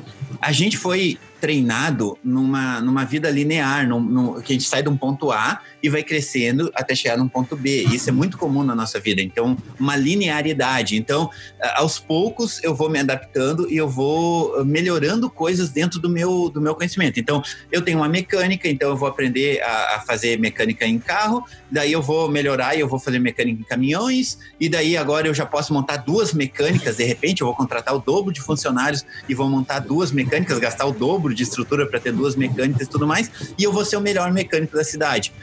a 0.41 0.51
gente 0.51 0.77
foi 0.77 1.17
treinado 1.39 2.17
numa, 2.23 2.81
numa 2.81 3.05
vida 3.05 3.29
linear, 3.29 3.87
num, 3.87 3.99
num, 3.99 4.41
que 4.41 4.53
a 4.53 4.55
gente 4.55 4.67
sai 4.67 4.83
de 4.83 4.89
um 4.89 4.97
ponto 4.97 5.31
A 5.31 5.59
e 5.81 5.89
vai 5.89 6.03
crescendo 6.03 6.71
até 6.75 6.95
chegar 6.95 7.17
num 7.17 7.27
ponto 7.27 7.55
B. 7.55 7.83
Isso 7.91 8.09
é 8.09 8.11
muito 8.11 8.37
comum 8.37 8.63
na 8.63 8.75
nossa 8.75 8.99
vida. 8.99 9.21
Então, 9.21 9.57
uma 9.79 9.95
linearidade. 9.95 10.97
Então, 10.97 11.29
aos 11.75 11.99
poucos 11.99 12.63
eu 12.63 12.73
vou 12.73 12.89
me 12.89 12.99
adaptando 12.99 13.71
e 13.71 13.77
eu 13.77 13.87
vou 13.87 14.63
melhorando 14.65 15.29
coisas 15.29 15.69
dentro 15.69 15.99
do 15.99 16.09
meu, 16.09 16.49
do 16.49 16.61
meu 16.61 16.75
conhecimento. 16.75 17.19
Então, 17.19 17.43
eu 17.71 17.81
tenho 17.81 17.99
uma 17.99 18.09
mecânica, 18.09 18.67
então 18.67 18.89
eu 18.89 18.97
vou 18.97 19.07
aprender 19.07 19.61
a, 19.61 19.95
a 19.95 19.99
fazer 20.01 20.39
mecânica 20.39 20.85
em 20.85 20.99
carro, 20.99 21.43
daí 21.71 21.91
eu 21.91 22.01
vou 22.01 22.29
melhorar 22.29 22.75
e 22.75 22.79
eu 22.79 22.87
vou 22.87 22.99
fazer 22.99 23.19
mecânica 23.19 23.61
em 23.61 23.63
caminhões, 23.63 24.37
e 24.59 24.69
daí 24.69 24.97
agora 24.97 25.27
eu 25.27 25.33
já 25.33 25.45
posso 25.45 25.73
montar 25.73 25.97
duas 25.97 26.33
mecânicas, 26.33 26.97
de 26.97 27.03
repente 27.03 27.41
eu 27.41 27.47
vou 27.47 27.55
contratar 27.55 27.95
o 27.95 27.99
dobro 27.99 28.31
de 28.31 28.41
funcionários 28.41 29.05
e 29.27 29.33
vou 29.33 29.49
montar 29.49 29.79
duas 29.79 30.11
mecânicas, 30.11 30.59
gastar 30.59 30.85
o 30.85 30.91
dobro 30.91 31.26
de 31.33 31.43
estrutura 31.43 31.85
para 31.85 31.99
ter 31.99 32.11
duas 32.11 32.35
mecânicas 32.35 32.87
e 32.87 32.89
tudo 32.89 33.07
mais, 33.07 33.31
e 33.57 33.63
eu 33.63 33.71
vou 33.71 33.85
ser 33.85 33.97
o 33.97 34.01
melhor 34.01 34.31
mecânico 34.31 34.75
da 34.75 34.83
cidade 34.83 35.33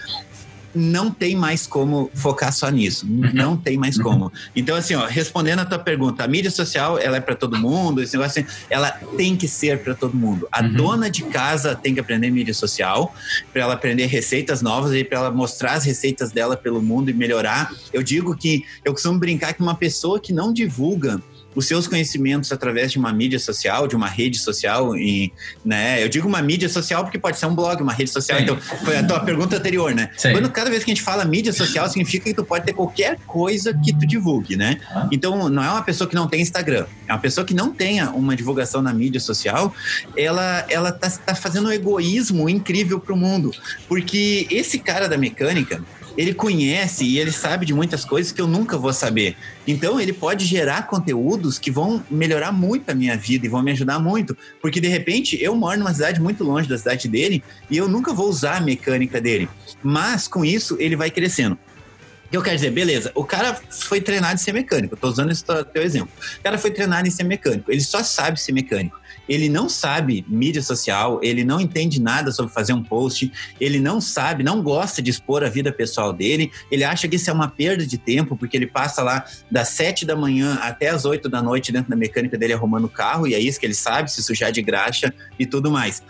não 0.75 1.11
tem 1.11 1.37
mais 1.37 1.67
como 1.67 2.11
focar 2.15 2.53
só 2.53 2.69
nisso. 2.69 3.07
Não 3.33 3.57
tem 3.57 3.79
mais 3.79 3.97
como. 3.97 4.33
Então, 4.57 4.75
assim, 4.77 4.95
ó, 4.95 5.07
respondendo 5.07 5.61
a 5.61 5.65
tua 5.65 5.79
pergunta, 5.79 6.25
a 6.25 6.29
mídia 6.29 6.51
social, 6.51 6.99
ela 6.99 7.17
é 7.17 7.21
para 7.21 7.37
todo 7.37 7.57
mundo, 7.57 8.03
esse 8.03 8.17
negócio 8.17 8.43
assim, 8.43 8.51
ela 8.69 8.91
tem 9.17 9.37
que 9.37 9.47
ser 9.47 9.79
para 9.79 9.95
todo 9.95 10.17
mundo. 10.17 10.49
A 10.51 10.63
uhum. 10.63 10.73
dona 10.73 11.11
de 11.11 11.23
casa 11.25 11.75
tem 11.75 11.95
que 11.95 12.01
aprender 12.01 12.31
mídia 12.31 12.55
social, 12.55 13.15
para 13.53 13.63
ela 13.63 13.75
aprender 13.75 14.07
receitas 14.07 14.61
novas 14.61 14.93
e 14.93 15.05
para 15.05 15.19
ela 15.19 15.31
mostrar 15.31 15.75
as 15.75 15.85
receitas 15.85 16.33
dela 16.33 16.57
pelo 16.57 16.83
mundo 16.83 17.09
e 17.09 17.15
melhorar. 17.15 17.73
Eu 17.93 18.03
digo 18.03 18.37
que 18.37 18.65
eu 18.85 18.93
costumo 18.93 19.19
brincar 19.19 19.55
que 19.55 19.63
uma 19.63 19.75
pessoa 19.75 20.19
que 20.19 20.33
não 20.33 20.53
divulga 20.53 21.23
os 21.55 21.67
seus 21.67 21.87
conhecimentos 21.87 22.53
através 22.53 22.93
de 22.93 22.99
uma 22.99 23.13
mídia 23.13 23.39
social, 23.39 23.87
de 23.87 23.95
uma 23.95 24.09
rede 24.09 24.39
social, 24.39 24.97
e, 24.97 25.33
né? 25.65 26.03
Eu 26.03 26.09
digo 26.09 26.27
uma 26.27 26.43
mídia 26.43 26.69
social 26.69 27.05
porque 27.05 27.19
pode 27.19 27.39
ser 27.39 27.47
um 27.47 27.55
blog, 27.55 27.83
uma 27.83 27.93
rede 27.93 28.11
social. 28.11 28.39
Sim. 28.39 28.45
Então, 28.45 28.61
foi 28.85 28.97
a 28.97 29.03
tua 29.03 29.21
pergunta 29.21 29.57
anterior, 29.57 29.95
né? 29.95 30.11
Sim. 30.17 30.33
Quando 30.33 30.51
cada 30.51 30.71
vez 30.71 30.85
que 30.85 30.91
a 30.91 30.95
gente 30.95 31.05
fala 31.05 31.25
mídia 31.25 31.53
social, 31.53 31.89
significa 31.89 32.25
que 32.25 32.35
tu 32.35 32.45
pode 32.45 32.65
ter 32.65 32.73
qualquer 32.73 33.19
coisa 33.27 33.73
que 33.73 33.93
tu 33.93 34.07
divulgue, 34.07 34.57
né? 34.57 34.79
Ah. 34.91 35.09
Então, 35.13 35.49
não 35.49 35.63
é 35.63 35.71
uma 35.71 35.83
pessoa 35.83 36.09
que 36.09 36.15
não 36.15 36.27
tem 36.27 36.41
Instagram, 36.41 36.87
é 37.07 37.13
uma 37.13 37.21
pessoa 37.21 37.45
que 37.45 37.55
não 37.55 37.73
tenha 37.73 38.11
uma 38.11 38.35
divulgação 38.35 38.83
na 38.83 38.93
mídia 38.93 39.21
social, 39.21 39.75
ela 40.17 40.65
ela 40.69 40.93
tá, 40.93 41.11
tá 41.11 41.35
fazendo 41.35 41.69
um 41.69 41.73
egoísmo 41.73 42.49
incrível 42.49 42.99
pro 43.01 43.17
mundo, 43.17 43.53
porque 43.89 44.47
esse 44.51 44.79
cara 44.79 45.09
da 45.09 45.17
mecânica, 45.17 45.83
ele 46.17 46.33
conhece 46.33 47.05
e 47.05 47.19
ele 47.19 47.33
sabe 47.33 47.67
de 47.67 47.75
muitas 47.75 48.05
coisas 48.05 48.33
que 48.33 48.41
eu 48.41 48.47
nunca 48.47 48.79
vou 48.79 48.93
saber. 48.93 49.37
Então, 49.67 50.01
ele 50.01 50.13
pode 50.13 50.45
gerar 50.45 50.87
conteúdos 50.87 51.59
que 51.59 51.71
vão 51.71 52.05
melhorar 52.11 52.53
muito 52.53 52.91
a 52.91 52.95
minha 52.95 53.17
vida 53.17 53.47
e 53.47 53.49
vão 53.49 53.63
me 53.63 53.73
ajudar 53.73 53.99
muito. 53.99 54.37
Porque, 54.61 54.81
de 54.81 54.89
repente, 54.89 55.43
eu 55.43 55.55
moro 55.55 55.79
numa 55.79 55.93
cidade 55.93 56.21
muito 56.21 56.45
longe 56.45 56.69
da 56.69 56.79
cidade 56.79 57.09
dele 57.09 57.43
e 57.71 57.77
eu 57.77 57.89
nunca 57.89 58.13
vou 58.13 58.29
usar 58.29 58.59
a 58.59 58.61
mecânica 58.61 59.21
dele. 59.21 59.49
Mas, 59.83 60.29
com 60.29 60.45
isso, 60.45 60.77
ele 60.79 60.97
vai 60.97 61.11
crescendo. 61.11 61.59
Que 62.31 62.37
eu 62.37 62.43
quero 62.43 62.57
dizer? 62.57 62.71
Beleza, 62.71 63.13
o 63.15 63.25
cara 63.25 63.61
foi 63.71 64.01
treinado 64.01 64.35
em 64.35 64.39
ser 64.39 64.53
mecânico. 64.53 64.95
Estou 64.95 65.11
usando 65.11 65.31
esse 65.31 65.45
teu 65.45 65.83
exemplo. 65.83 66.11
O 66.39 66.43
cara 66.43 66.59
foi 66.59 66.71
treinado 66.71 67.07
em 67.07 67.11
ser 67.11 67.25
mecânico. 67.25 67.71
Ele 67.71 67.81
só 67.81 68.03
sabe 68.03 68.41
ser 68.41 68.53
mecânico 68.53 69.04
ele 69.29 69.49
não 69.49 69.69
sabe 69.69 70.25
mídia 70.29 70.63
social, 70.63 71.21
ele 71.23 71.45
não 71.45 71.61
entende 71.61 72.01
nada 72.01 72.33
sobre 72.33 72.53
fazer 72.53 72.73
um 72.73 72.83
post, 72.83 73.31
ele 73.61 73.81
não 73.81 74.01
sabe, 74.01 74.43
não 74.43 74.63
gosta 74.63 75.01
de 75.01 75.11
expor 75.11 75.45
a 75.45 75.49
vida 75.49 75.73
pessoal 75.73 76.13
dele, 76.13 76.51
ele 76.71 76.85
acha 76.85 77.09
que 77.09 77.17
isso 77.17 77.31
é 77.31 77.33
uma 77.33 77.49
perda 77.49 77.87
de 77.87 77.99
tempo, 77.99 78.37
porque 78.37 78.57
ele 78.57 78.67
passa 78.67 79.03
lá 79.03 79.25
das 79.51 79.69
sete 79.69 80.05
da 80.05 80.17
manhã 80.17 80.59
até 80.63 80.89
as 80.89 81.05
oito 81.05 81.29
da 81.29 81.43
noite 81.43 81.73
dentro 81.73 81.91
da 81.91 81.97
mecânica 81.97 82.37
dele 82.37 82.53
arrumando 82.53 82.85
o 82.85 82.89
carro, 82.89 83.27
e 83.27 83.35
é 83.35 83.39
isso 83.39 83.59
que 83.59 83.67
ele 83.67 83.75
sabe, 83.75 84.11
se 84.11 84.23
sujar 84.23 84.53
de 84.53 84.63
graxa 84.63 85.13
e 85.39 85.47
tudo 85.47 85.71
mais 85.71 86.03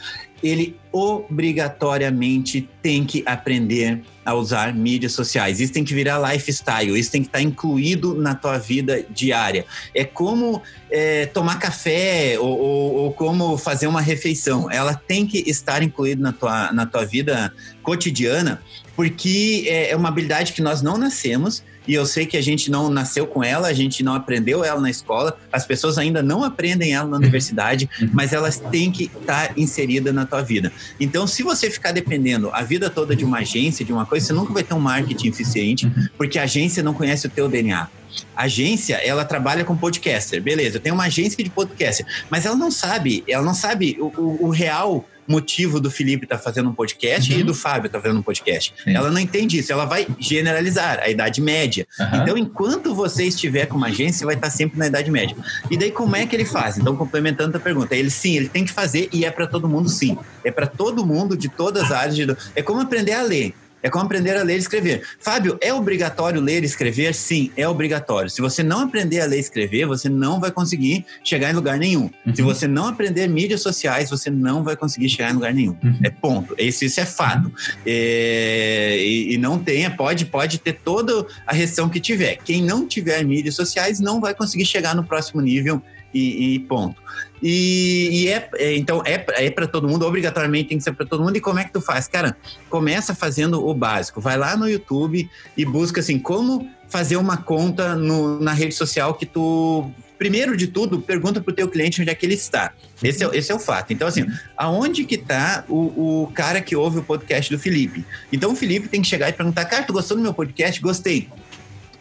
ele 0.45 0.77
obrigatoriamente 0.93 2.69
tem 2.83 3.05
que 3.05 3.23
aprender 3.25 4.03
a 4.25 4.35
usar 4.35 4.75
mídias 4.75 5.13
sociais. 5.13 5.59
Isso 5.59 5.73
tem 5.73 5.83
que 5.83 5.95
virar 5.95 6.19
lifestyle, 6.33 6.99
isso 6.99 7.11
tem 7.11 7.23
que 7.23 7.29
estar 7.29 7.41
incluído 7.41 8.15
na 8.15 8.35
tua 8.35 8.59
vida 8.59 9.05
diária. 9.09 9.65
É 9.95 10.05
como 10.05 10.63
é, 10.91 11.25
tomar 11.27 11.59
café 11.59 12.37
ou, 12.39 12.59
ou, 12.59 12.95
ou, 12.95 13.13
como 13.13 13.57
fazer 13.57 13.87
uma 13.87 14.03
refeição. 14.03 14.71
Ela 14.71 14.95
tem 14.95 15.27
que 15.27 15.39
estar 15.49 15.83
incluída 15.83 16.21
na 16.21 16.33
tua, 16.33 16.73
na 16.73 16.85
tua 16.85 17.07
vida 17.07 17.53
cotidiana, 17.83 18.61
porque 18.95 19.65
é, 19.67 19.91
é 19.91 19.97
uma 19.97 20.09
habilidade 20.09 20.53
que 20.53 20.61
nós 20.61 20.83
não 20.83 20.99
nascemos 20.99 21.63
e 21.87 21.95
eu 21.95 22.07
sei 22.07 22.27
que 22.27 22.37
a 22.37 22.43
gente 22.43 22.71
não 22.71 22.91
nasceu 22.91 23.27
com 23.27 23.43
ela, 23.43 23.69
a 23.69 23.73
gente 23.73 24.03
não 24.03 24.15
aprendeu 24.15 24.65
ela 24.65 24.81
na 24.81 24.91
escola, 24.91 25.37
as 25.53 25.67
pessoas 25.67 25.99
ainda 25.99 26.23
não 26.23 26.43
aprendem 26.43 26.95
ela 26.95 27.09
na 27.09 27.17
universidade, 27.17 27.89
uhum. 28.01 28.11
mas 28.13 28.33
elas 28.33 28.59
têm 28.59 28.91
que 28.91 29.05
estar 29.05 29.49
tá 29.49 29.55
inserida 29.57 30.13
na 30.13 30.25
tua 30.25 30.43
vida. 30.43 30.73
Então, 30.99 31.27
se 31.27 31.43
você 31.43 31.71
ficar 31.71 31.93
dependendo 31.93 32.51
a 32.53 32.63
vida 32.63 32.89
toda 32.89 33.15
de 33.15 33.25
uma 33.25 33.39
agência, 33.39 33.85
de 33.85 33.93
uma 33.93 34.07
coisa, 34.07 34.27
você 34.27 34.33
nunca 34.33 34.53
vai 34.53 34.63
ter 34.63 34.75
um 34.75 34.81
marketing 34.81 35.29
eficiente, 35.29 35.87
uhum. 35.87 36.09
porque 36.17 36.39
a 36.39 36.45
agência 36.45 36.83
não 36.83 36.95
conhece 36.95 37.27
o 37.27 37.31
teu 37.31 37.49
DNA. 37.49 37.89
A 38.37 38.45
agência, 38.45 38.95
ela 38.97 39.25
trabalha 39.25 39.65
com 39.65 39.77
podcaster, 39.77 40.41
beleza? 40.41 40.79
Tenho 40.79 40.95
uma 40.95 41.05
agência 41.05 41.43
de 41.43 41.51
podcaster, 41.51 42.07
mas 42.31 42.47
ela 42.47 42.55
não 42.55 42.71
sabe, 42.71 43.25
ela 43.29 43.45
não 43.45 43.55
sabe 43.55 43.97
o, 43.99 44.07
o, 44.07 44.47
o 44.47 44.51
real 44.51 45.05
motivo 45.27 45.81
do 45.81 45.91
Felipe 45.91 46.25
estar 46.25 46.37
tá 46.37 46.43
fazendo 46.43 46.69
um 46.69 46.75
podcast 46.75 47.33
uhum. 47.33 47.41
e 47.41 47.43
do 47.43 47.55
Fábio 47.55 47.87
estar 47.87 47.99
tá 47.99 48.03
fazendo 48.03 48.19
um 48.19 48.23
podcast. 48.23 48.75
Sim. 48.83 48.95
Ela 48.95 49.11
não 49.11 49.19
entende 49.19 49.59
isso, 49.59 49.73
ela 49.73 49.85
vai 49.85 50.07
generalizar 50.19 51.01
a 51.01 51.09
idade 51.09 51.41
média. 51.41 51.87
Uhum. 51.99 52.23
Então, 52.23 52.39
enquanto 52.39 52.95
você 52.95 53.25
estiver 53.25 53.67
com 53.67 53.77
uma 53.77 53.89
agência, 53.89 54.27
vai 54.27 54.35
estar 54.35 54.49
tá 54.49 54.51
sempre 54.51 54.79
na 54.79 54.87
idade 54.87 55.11
média. 55.11 55.37
E 55.71 55.77
daí, 55.77 55.91
como 55.91 56.17
é 56.17 56.27
que 56.27 56.35
ele 56.35 56.45
faz? 56.45 56.79
Então, 56.79 56.97
complementando 56.97 57.57
a 57.57 57.61
pergunta, 57.61 57.95
ele 57.95 58.11
sim, 58.11 58.37
ele 58.37 58.49
tem 58.49 58.65
que 58.65 58.73
fazer 58.73 59.09
e 59.13 59.25
é 59.25 59.31
para 59.31 59.47
todo 59.47 59.69
mundo 59.69 59.89
sim. 59.89 60.17
É 60.45 60.51
para 60.51 60.67
todo 60.67 61.05
mundo 61.07 61.37
de 61.37 61.49
todas 61.49 61.85
as 61.85 61.93
áreas. 61.93 62.17
De... 62.17 62.37
É 62.55 62.63
como 62.63 62.81
aprender 62.81 63.13
a 63.13 63.23
ler. 63.23 63.55
É 63.85 63.91
como 63.91 64.07
aprender 64.07 64.35
a 64.35 64.43
ler 64.43 64.55
e 64.55 64.59
escrever. 64.59 65.03
Fábio, 65.19 65.59
é 65.61 65.73
obrigatório 65.73 66.41
ler 66.41 66.63
e 66.63 66.67
escrever? 66.67 67.15
Sim, 67.15 67.51
é 67.55 67.69
obrigatório. 67.69 68.31
Se 68.31 68.41
você 68.41 68.63
não 68.63 68.81
aprender 68.81 69.21
a 69.21 69.27
ler 69.27 69.37
e 69.37 69.41
escrever, 69.41 69.85
você 69.85 70.09
não 70.09 70.41
vai 70.41 70.51
conseguir 70.51 71.05
chegar 71.23 71.51
em 71.51 71.53
lugar 71.53 71.79
nenhum. 71.79 72.11
Uhum. 72.27 72.35
Se 72.35 72.41
você 72.41 72.67
não 72.67 72.89
aprender 72.89 73.29
mídias 73.29 73.61
sociais, 73.61 74.09
você 74.09 74.31
não 74.31 74.65
vai 74.65 74.75
conseguir 74.75 75.11
chegar 75.11 75.31
em 75.31 75.35
lugar 75.35 75.53
nenhum. 75.53 75.77
Uhum. 75.85 75.99
É 76.03 76.09
ponto. 76.09 76.55
Esse, 76.57 76.87
isso 76.87 76.99
é 76.99 77.05
fato. 77.05 77.53
É, 77.85 78.97
e, 78.99 79.35
e, 79.35 79.37
não 79.37 79.59
tenha, 79.59 79.91
pode, 79.91 80.25
pode 80.25 80.59
ter 80.59 80.73
toda 80.83 81.27
a 81.47 81.53
restrição 81.53 81.87
que 81.91 82.01
tiver. 82.01 82.39
Quem 82.43 82.63
não 82.63 82.89
tiver 82.89 83.23
mídias 83.23 83.55
sociais 83.55 84.01
não 84.01 84.19
vai 84.19 84.35
conseguir 84.35 84.65
chegar 84.65 84.95
no 84.95 85.05
próximo 85.05 85.43
nível 85.43 85.83
e, 86.15 86.55
e 86.55 86.59
ponto. 86.61 87.03
E, 87.47 88.09
e 88.11 88.29
é, 88.29 88.49
é, 88.55 88.75
então 88.75 89.03
é, 89.05 89.23
é 89.37 89.51
para 89.51 89.67
todo 89.67 89.87
mundo, 89.87 90.07
obrigatoriamente 90.07 90.71
tem 90.71 90.79
que 90.79 90.85
ser 90.85 90.93
para 90.93 91.05
todo 91.05 91.23
mundo. 91.23 91.37
E 91.37 91.43
como 91.43 91.59
é 91.59 91.65
que 91.65 91.73
tu 91.75 91.81
faz? 91.83 92.09
Cara, 92.09 92.35
começa 92.71 93.15
fazendo 93.15 93.69
o 93.69 93.75
básico. 93.75 94.19
Vai 94.19 94.39
lá 94.39 94.57
no 94.57 94.67
YouTube 94.67 95.29
e 95.55 95.65
busca 95.67 96.01
assim, 96.01 96.19
como 96.19 96.67
fazer 96.89 97.19
uma 97.19 97.37
conta 97.37 97.95
no, 97.97 98.41
na 98.41 98.55
rede 98.55 98.75
social 98.75 99.13
que 99.13 99.27
tu 99.27 99.91
primeiro 100.17 100.57
de 100.57 100.69
tudo, 100.69 101.03
pergunta 101.03 101.39
para 101.41 101.51
o 101.51 101.55
teu 101.55 101.69
cliente 101.69 102.01
onde 102.01 102.09
é 102.09 102.15
que 102.15 102.25
ele 102.25 102.33
está. 102.33 102.73
Esse 103.03 103.25
é, 103.25 103.37
esse 103.37 103.53
é 103.53 103.55
o 103.55 103.59
fato. 103.59 103.93
Então, 103.93 104.09
assim, 104.09 104.25
aonde 104.57 105.05
que 105.05 105.17
está 105.17 105.65
o, 105.69 106.23
o 106.23 106.33
cara 106.33 106.63
que 106.63 106.75
ouve 106.75 107.01
o 107.01 107.03
podcast 107.03 107.55
do 107.55 107.59
Felipe? 107.59 108.07
Então, 108.33 108.53
o 108.53 108.57
Felipe 108.57 108.89
tem 108.89 109.03
que 109.03 109.09
chegar 109.09 109.29
e 109.29 109.35
perguntar, 109.35 109.67
cara, 109.67 109.83
tu 109.83 109.93
gostou 109.93 110.17
do 110.17 110.23
meu 110.23 110.33
podcast? 110.33 110.81
Gostei. 110.81 111.29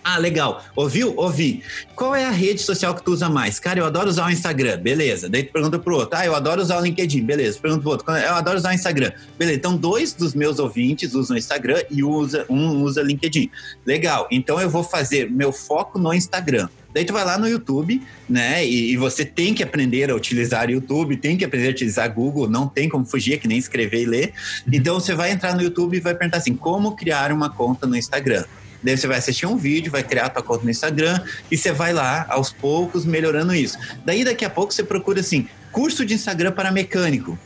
Ah, 0.03 0.17
legal. 0.17 0.63
Ouviu? 0.75 1.13
Ouvi. 1.15 1.63
Qual 1.95 2.13
é 2.13 2.25
a 2.25 2.31
rede 2.31 2.61
social 2.61 2.93
que 2.93 3.01
tu 3.03 3.11
usa 3.11 3.29
mais? 3.29 3.59
Cara, 3.59 3.79
eu 3.79 3.85
adoro 3.85 4.09
usar 4.09 4.27
o 4.27 4.31
Instagram. 4.31 4.77
Beleza. 4.79 5.29
Daí 5.29 5.43
tu 5.43 5.53
pergunta 5.53 5.79
pro 5.79 5.95
outro. 5.95 6.17
Ah, 6.17 6.25
eu 6.25 6.35
adoro 6.35 6.61
usar 6.61 6.77
o 6.77 6.83
LinkedIn. 6.83 7.23
Beleza. 7.23 7.57
Pergunta 7.59 7.81
pro 7.81 7.91
outro. 7.91 8.11
Eu 8.11 8.35
adoro 8.35 8.57
usar 8.57 8.71
o 8.71 8.73
Instagram. 8.73 9.11
Beleza. 9.37 9.57
Então, 9.57 9.77
dois 9.77 10.13
dos 10.13 10.33
meus 10.33 10.59
ouvintes 10.59 11.13
usam 11.13 11.35
o 11.35 11.39
Instagram 11.39 11.81
e 11.89 12.03
usa, 12.03 12.45
um 12.49 12.81
usa 12.81 13.01
LinkedIn. 13.01 13.49
Legal. 13.85 14.27
Então, 14.29 14.59
eu 14.59 14.69
vou 14.69 14.83
fazer 14.83 15.31
meu 15.31 15.53
foco 15.53 15.97
no 15.97 16.13
Instagram. 16.13 16.67
Daí 16.93 17.03
tu 17.03 17.11
vai 17.11 17.25
lá 17.25 17.39
no 17.39 17.47
YouTube, 17.47 18.01
né? 18.29 18.65
E, 18.65 18.91
e, 18.91 18.97
você 18.97 19.25
tem 19.25 19.53
que 19.53 19.63
aprender 19.63 20.11
a 20.11 20.15
utilizar 20.15 20.67
o 20.67 20.71
YouTube, 20.71 21.17
tem 21.17 21.35
que 21.35 21.43
aprender 21.43 21.67
a 21.67 21.71
utilizar 21.71 22.13
Google, 22.13 22.47
não 22.47 22.67
tem 22.67 22.87
como 22.87 23.03
fugir, 23.03 23.33
é 23.33 23.37
que 23.37 23.47
nem 23.47 23.57
escrever 23.57 24.03
e 24.03 24.05
ler. 24.05 24.33
Uhum. 24.67 24.73
Então 24.73 24.99
você 24.99 25.15
vai 25.15 25.31
entrar 25.31 25.55
no 25.55 25.63
YouTube 25.63 25.97
e 25.97 25.99
vai 25.99 26.13
perguntar 26.13 26.37
assim: 26.37 26.53
como 26.53 26.95
criar 26.95 27.31
uma 27.31 27.49
conta 27.49 27.87
no 27.87 27.95
Instagram? 27.95 28.45
Daí 28.83 28.97
você 28.97 29.07
vai 29.07 29.17
assistir 29.17 29.45
um 29.45 29.55
vídeo, 29.55 29.91
vai 29.91 30.03
criar 30.03 30.25
a 30.25 30.29
tua 30.29 30.43
conta 30.43 30.63
no 30.63 30.69
Instagram 30.69 31.21
e 31.49 31.57
você 31.57 31.71
vai 31.71 31.93
lá, 31.93 32.25
aos 32.29 32.51
poucos, 32.51 33.05
melhorando 33.05 33.53
isso. 33.53 33.77
Daí 34.05 34.23
daqui 34.23 34.43
a 34.43 34.49
pouco 34.49 34.73
você 34.73 34.83
procura 34.83 35.21
assim, 35.21 35.47
curso 35.71 36.05
de 36.05 36.13
Instagram 36.13 36.51
para 36.51 36.71
mecânico. 36.71 37.37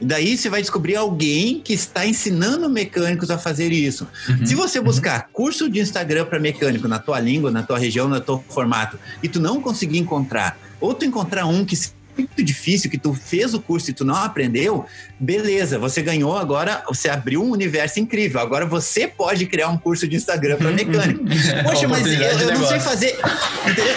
Daí 0.00 0.36
você 0.36 0.50
vai 0.50 0.60
descobrir 0.60 0.96
alguém 0.96 1.60
que 1.60 1.72
está 1.72 2.06
ensinando 2.06 2.68
mecânicos 2.68 3.30
a 3.30 3.38
fazer 3.38 3.72
isso. 3.72 4.06
Uhum, 4.28 4.46
Se 4.46 4.54
você 4.54 4.80
buscar 4.80 5.22
uhum. 5.22 5.32
curso 5.32 5.70
de 5.70 5.80
Instagram 5.80 6.26
para 6.26 6.38
mecânico 6.38 6.86
na 6.86 6.98
tua 6.98 7.18
língua, 7.18 7.50
na 7.50 7.62
tua 7.62 7.78
região, 7.78 8.06
no 8.06 8.20
teu 8.20 8.44
formato, 8.48 8.98
e 9.22 9.28
tu 9.28 9.40
não 9.40 9.60
conseguir 9.60 9.98
encontrar, 9.98 10.58
ou 10.80 10.92
tu 10.92 11.06
encontrar 11.06 11.46
um 11.46 11.64
que 11.64 11.74
muito 12.16 12.42
difícil, 12.42 12.90
que 12.90 12.98
tu 12.98 13.14
fez 13.14 13.54
o 13.54 13.60
curso 13.60 13.90
e 13.90 13.92
tu 13.92 14.04
não 14.04 14.14
aprendeu, 14.14 14.86
beleza, 15.18 15.78
você 15.78 16.02
ganhou 16.02 16.36
agora, 16.36 16.82
você 16.88 17.08
abriu 17.08 17.42
um 17.42 17.50
universo 17.50 18.00
incrível. 18.00 18.40
Agora 18.40 18.66
você 18.66 19.06
pode 19.06 19.46
criar 19.46 19.68
um 19.68 19.78
curso 19.78 20.06
de 20.06 20.16
Instagram 20.16 20.56
para 20.56 20.70
mecânico. 20.70 21.24
Poxa, 21.64 21.88
mas 21.88 22.06
eu, 22.06 22.50
eu 22.50 22.58
não 22.58 22.66
sei 22.66 22.80
fazer, 22.80 23.18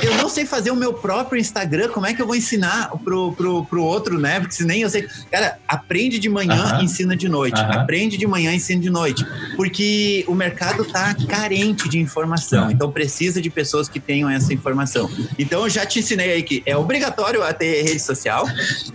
eu 0.01 0.15
não 0.15 0.29
sei 0.29 0.45
fazer 0.45 0.71
o 0.71 0.75
meu 0.75 0.93
próprio 0.93 1.39
Instagram, 1.39 1.89
como 1.89 2.05
é 2.05 2.13
que 2.13 2.21
eu 2.21 2.25
vou 2.25 2.35
ensinar 2.35 2.91
pro, 3.03 3.33
pro, 3.33 3.65
pro 3.65 3.83
outro, 3.83 4.19
né? 4.19 4.39
Porque 4.39 4.55
se 4.55 4.65
nem 4.65 4.81
eu 4.81 4.89
sei. 4.89 5.07
Cara, 5.31 5.57
aprende 5.67 6.19
de 6.19 6.29
manhã, 6.29 6.65
uh 6.65 6.79
-huh. 6.79 6.83
ensina 6.83 7.15
de 7.15 7.27
noite. 7.27 7.59
Uh 7.59 7.65
-huh. 7.65 7.81
Aprende 7.81 8.17
de 8.17 8.27
manhã, 8.27 8.53
ensina 8.53 8.81
de 8.81 8.89
noite. 8.89 9.25
Porque 9.55 10.23
o 10.27 10.35
mercado 10.35 10.85
tá 10.85 11.15
carente 11.27 11.89
de 11.89 11.99
informação. 11.99 12.71
Então 12.71 12.91
precisa 12.91 13.41
de 13.41 13.49
pessoas 13.49 13.89
que 13.89 13.99
tenham 13.99 14.29
essa 14.29 14.53
informação. 14.53 15.09
Então 15.37 15.63
eu 15.63 15.69
já 15.69 15.85
te 15.85 15.99
ensinei 15.99 16.31
aí 16.31 16.43
que 16.43 16.63
é 16.65 16.75
obrigatório 16.75 17.41
ter 17.53 17.83
redes 17.83 18.03
social. 18.09 18.45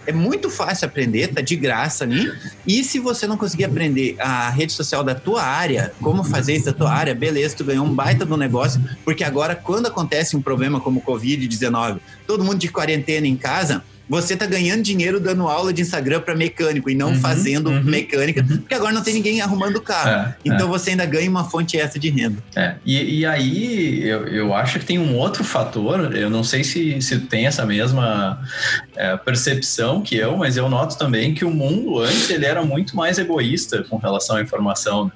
É 0.06 0.12
muito 0.12 0.50
fácil 0.50 0.86
aprender, 0.86 1.28
tá 1.28 1.40
de 1.40 1.56
graça 1.56 2.04
ali. 2.04 2.32
E 2.66 2.82
se 2.82 2.98
você 2.98 3.26
não 3.26 3.36
conseguir 3.36 3.64
aprender 3.64 4.16
a 4.18 4.50
rede 4.50 4.72
social 4.72 5.04
da 5.04 5.14
tua 5.14 5.42
área, 5.42 5.92
como 6.00 6.24
fazer 6.24 6.54
isso 6.54 6.66
da 6.66 6.72
tua 6.72 6.92
área, 6.92 7.14
beleza, 7.14 7.56
tu 7.56 7.64
ganhou 7.64 7.86
um 7.86 7.94
baita 7.94 8.24
do 8.24 8.36
negócio, 8.36 8.82
porque 9.04 9.22
agora 9.22 9.54
quando 9.54 9.86
acontece 9.86 10.36
um 10.36 10.42
problema 10.42 10.80
como 10.80 11.00
o 11.00 11.02
Covid-19, 11.02 11.98
todo 12.26 12.44
mundo 12.44 12.58
de 12.58 12.68
quarentena 12.68 13.26
em 13.26 13.36
casa, 13.36 13.84
você 14.08 14.36
tá 14.36 14.46
ganhando 14.46 14.82
dinheiro 14.82 15.18
dando 15.18 15.48
aula 15.48 15.72
de 15.72 15.82
Instagram 15.82 16.20
para 16.20 16.34
mecânico 16.34 16.90
e 16.90 16.94
não 16.94 17.10
uhum, 17.10 17.20
fazendo 17.20 17.70
uhum, 17.70 17.82
mecânica, 17.82 18.42
uhum. 18.42 18.58
porque 18.58 18.74
agora 18.74 18.92
não 18.92 19.02
tem 19.02 19.14
ninguém 19.14 19.40
arrumando 19.40 19.76
o 19.76 19.80
carro. 19.80 20.08
É, 20.08 20.36
então 20.44 20.66
é. 20.66 20.70
você 20.70 20.90
ainda 20.90 21.06
ganha 21.06 21.28
uma 21.30 21.44
fonte 21.44 21.78
essa 21.78 21.98
de 21.98 22.10
renda. 22.10 22.42
É. 22.54 22.74
E, 22.84 23.20
e, 23.20 23.26
aí 23.26 24.06
eu, 24.06 24.26
eu 24.28 24.54
acho 24.54 24.78
que 24.78 24.84
tem 24.84 24.98
um 24.98 25.16
outro 25.16 25.42
fator, 25.42 26.14
eu 26.14 26.28
não 26.28 26.44
sei 26.44 26.62
se, 26.62 27.00
se 27.00 27.18
tem 27.20 27.46
essa 27.46 27.64
mesma 27.64 28.40
é, 28.96 29.16
percepção 29.16 30.02
que 30.02 30.16
eu, 30.16 30.36
mas 30.36 30.56
eu 30.56 30.68
noto 30.68 30.98
também 30.98 31.34
que 31.34 31.44
o 31.44 31.50
mundo 31.50 32.00
antes 32.00 32.28
ele 32.30 32.44
era 32.44 32.62
muito 32.62 32.96
mais 32.96 33.18
egoísta 33.18 33.82
com 33.84 33.96
relação 33.96 34.36
à 34.36 34.42
informação. 34.42 35.10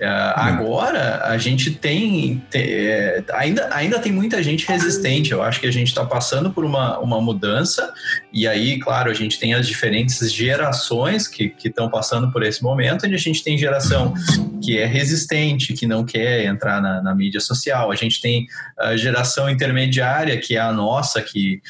Uh, 0.00 0.32
agora 0.34 1.24
a 1.24 1.36
gente 1.36 1.72
tem, 1.72 2.42
tem 2.50 2.62
é, 2.62 3.22
ainda, 3.34 3.68
ainda 3.70 3.98
tem 3.98 4.10
muita 4.10 4.42
gente 4.42 4.66
resistente. 4.66 5.30
Eu 5.30 5.42
acho 5.42 5.60
que 5.60 5.66
a 5.66 5.70
gente 5.70 5.88
está 5.88 6.06
passando 6.06 6.50
por 6.50 6.64
uma, 6.64 6.98
uma 6.98 7.20
mudança, 7.20 7.92
e 8.32 8.48
aí, 8.48 8.78
claro, 8.78 9.10
a 9.10 9.14
gente 9.14 9.38
tem 9.38 9.52
as 9.52 9.66
diferentes 9.66 10.32
gerações 10.32 11.28
que 11.28 11.54
estão 11.62 11.90
passando 11.90 12.32
por 12.32 12.42
esse 12.42 12.62
momento, 12.62 13.04
onde 13.04 13.14
a 13.14 13.18
gente 13.18 13.44
tem 13.44 13.58
geração 13.58 14.14
que 14.62 14.78
é 14.78 14.86
resistente, 14.86 15.74
que 15.74 15.86
não 15.86 16.02
quer 16.02 16.46
entrar 16.46 16.80
na, 16.80 17.02
na 17.02 17.14
mídia 17.14 17.40
social, 17.40 17.92
a 17.92 17.96
gente 17.96 18.22
tem 18.22 18.46
a 18.78 18.96
geração 18.96 19.50
intermediária, 19.50 20.38
que 20.38 20.56
é 20.56 20.60
a 20.60 20.72
nossa, 20.72 21.20
que 21.20 21.60